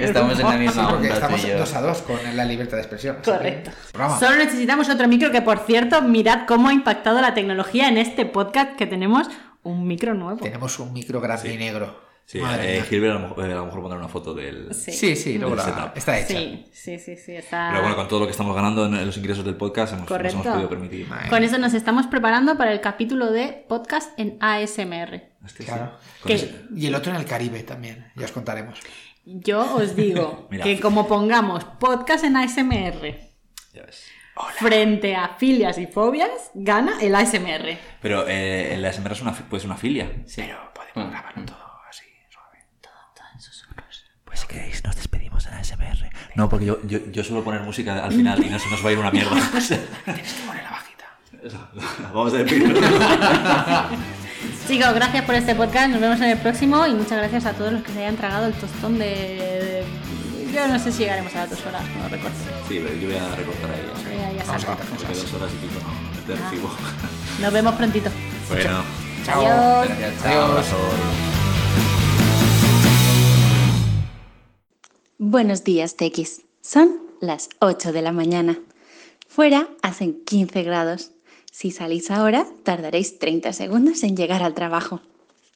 Estamos 0.00 0.38
en 0.38 0.46
la 0.46 0.52
Sí, 0.52 0.58
misma 0.58 0.88
porque 0.90 1.06
onda 1.10 1.14
estamos 1.14 1.58
dos 1.58 1.74
a 1.74 1.80
dos 1.80 1.98
con 2.02 2.18
la 2.36 2.44
libertad 2.44 2.76
de 2.76 2.82
expresión. 2.82 3.16
Correcto. 3.24 3.70
Solo 4.18 4.36
necesitamos 4.36 4.88
otro 4.88 5.08
micro 5.08 5.30
que, 5.30 5.42
por 5.42 5.58
cierto, 5.60 6.02
mirad 6.02 6.40
cómo 6.46 6.68
ha 6.68 6.72
impactado 6.72 7.20
la 7.20 7.34
tecnología 7.34 7.88
en 7.88 7.98
este 7.98 8.26
podcast 8.30 8.76
que 8.76 8.86
tenemos 8.86 9.28
un 9.62 9.86
micro 9.86 10.14
nuevo. 10.14 10.40
Tenemos 10.40 10.78
un 10.78 10.92
micro 10.92 11.20
grande 11.20 11.54
y 11.54 11.58
negro. 11.58 12.10
Sí, 12.24 12.38
eh. 12.40 12.84
Gilbert 12.88 13.16
a 13.16 13.18
lo, 13.18 13.28
mejor, 13.28 13.44
eh, 13.44 13.52
a 13.52 13.56
lo 13.56 13.64
mejor 13.66 13.80
pondrá 13.80 13.98
una 13.98 14.08
foto 14.08 14.32
del... 14.34 14.72
Sí, 14.72 14.92
Sí, 14.92 15.16
setup. 15.16 15.96
está 15.96 16.16
hecha. 16.16 16.38
sí, 16.38 16.66
sí, 16.72 16.98
sí, 17.00 17.16
sí, 17.16 17.32
está... 17.32 17.70
Pero 17.70 17.80
bueno, 17.82 17.96
con 17.96 18.06
todo 18.06 18.20
lo 18.20 18.26
que 18.26 18.30
estamos 18.30 18.54
ganando 18.54 18.86
en 18.86 19.04
los 19.04 19.16
ingresos 19.16 19.44
del 19.44 19.56
podcast, 19.56 19.94
hemos, 19.94 20.08
nos 20.08 20.32
hemos 20.32 20.46
podido 20.46 20.68
permitir. 20.68 21.08
Con 21.28 21.42
eso 21.42 21.58
nos 21.58 21.74
estamos 21.74 22.06
preparando 22.06 22.56
para 22.56 22.72
el 22.72 22.80
capítulo 22.80 23.32
de 23.32 23.64
podcast 23.68 24.16
en 24.16 24.38
ASMR. 24.40 25.22
Este. 25.44 25.64
Claro. 25.64 25.90
Y 26.76 26.86
el 26.86 26.94
otro 26.94 27.12
en 27.12 27.18
el 27.18 27.26
Caribe 27.26 27.64
también, 27.64 28.12
ya 28.14 28.26
os 28.26 28.32
contaremos. 28.32 28.78
Yo 29.24 29.74
os 29.74 29.96
digo 29.96 30.48
que 30.62 30.78
como 30.78 31.08
pongamos 31.08 31.64
podcast 31.64 32.22
en 32.22 32.36
ASMR 32.36 33.30
ya 33.72 33.82
ves. 33.82 34.04
Frente 34.58 35.14
a 35.16 35.28
filias 35.36 35.78
y 35.78 35.86
fobias, 35.86 36.50
gana 36.54 36.92
el 37.00 37.14
ASMR. 37.14 37.78
Pero 38.00 38.26
eh, 38.28 38.74
el 38.74 38.84
ASMR 38.84 39.12
es 39.12 39.20
una, 39.22 39.32
puede 39.32 39.60
ser 39.60 39.70
una 39.70 39.78
filia. 39.78 40.10
Sí. 40.26 40.42
Pero 40.42 40.58
podemos 40.74 41.08
Mm. 41.08 41.10
grabarlo 41.12 41.44
todo 41.46 41.80
así, 41.88 42.04
suave. 42.30 42.58
Pues 44.24 44.40
si 44.40 44.46
queréis, 44.48 44.82
nos 44.84 44.96
despedimos 44.96 45.46
en 45.46 45.54
ASMR. 45.54 46.10
No, 46.34 46.48
porque 46.48 46.64
yo, 46.66 46.78
yo, 46.84 46.98
yo 47.10 47.22
suelo 47.24 47.42
poner 47.44 47.60
música 47.62 48.04
al 48.04 48.12
final 48.12 48.44
y 48.44 48.48
no 48.50 48.58
se 48.58 48.68
nos 48.70 48.84
va 48.84 48.88
a 48.88 48.92
ir 48.92 48.98
una 48.98 49.10
mierda. 49.10 49.30
Tienes 50.04 50.32
que 50.32 50.46
poner 50.46 50.62
la 50.64 50.70
bajita. 50.70 51.04
Vamos 52.12 52.34
a 52.34 52.36
despedirnos. 52.38 52.78
Chicos, 54.68 54.94
gracias 54.94 55.24
por 55.24 55.34
este 55.34 55.54
podcast. 55.54 55.88
Nos 55.90 56.00
vemos 56.00 56.18
en 56.20 56.30
el 56.30 56.38
próximo 56.38 56.86
y 56.86 56.94
muchas 56.94 57.18
gracias 57.18 57.46
a 57.46 57.52
todos 57.54 57.72
los 57.72 57.82
que 57.82 57.92
se 57.92 57.98
hayan 58.00 58.16
tragado 58.16 58.46
el 58.46 58.52
tostón 58.54 58.98
de. 58.98 59.82
Yo 60.52 60.66
no 60.66 60.78
sé 60.78 60.90
si 60.92 60.98
llegaremos 61.00 61.34
a 61.34 61.40
las 61.40 61.50
dos 61.50 61.64
horas, 61.66 61.82
no 61.96 62.08
recuerdo. 62.08 62.36
Sí, 62.68 62.80
pero 62.82 62.94
yo 62.96 63.08
voy 63.08 63.16
a 63.16 63.34
recortar 63.36 63.70
ahí. 63.70 63.80
sea, 64.02 64.32
Ya, 64.32 64.32
ya 64.32 64.44
Vamos 64.44 64.64
a 64.64 64.76
cosas. 64.76 65.22
dos 65.22 65.34
horas 65.34 65.50
y 65.52 65.66
pico 65.66 65.80
no, 65.80 65.92
no 65.92 66.26
te 66.26 66.42
recibo. 66.42 66.70
Nos 67.40 67.52
vemos 67.52 67.74
prontito. 67.74 68.10
Bueno, 68.48 68.82
Chao. 69.24 69.40
Adiós. 69.46 69.98
Gracias, 69.98 70.22
chao. 70.22 70.52
Adiós. 70.52 70.66
Buenos 75.18 75.64
días, 75.64 75.96
Tequis. 75.96 76.42
Son 76.62 76.98
las 77.20 77.48
8 77.60 77.92
de 77.92 78.02
la 78.02 78.12
mañana. 78.12 78.58
Fuera 79.28 79.68
hacen 79.82 80.24
15 80.24 80.62
grados. 80.62 81.12
Si 81.52 81.70
salís 81.70 82.10
ahora, 82.10 82.46
tardaréis 82.64 83.18
30 83.18 83.52
segundos 83.52 84.02
en 84.02 84.16
llegar 84.16 84.42
al 84.42 84.54
trabajo. 84.54 85.00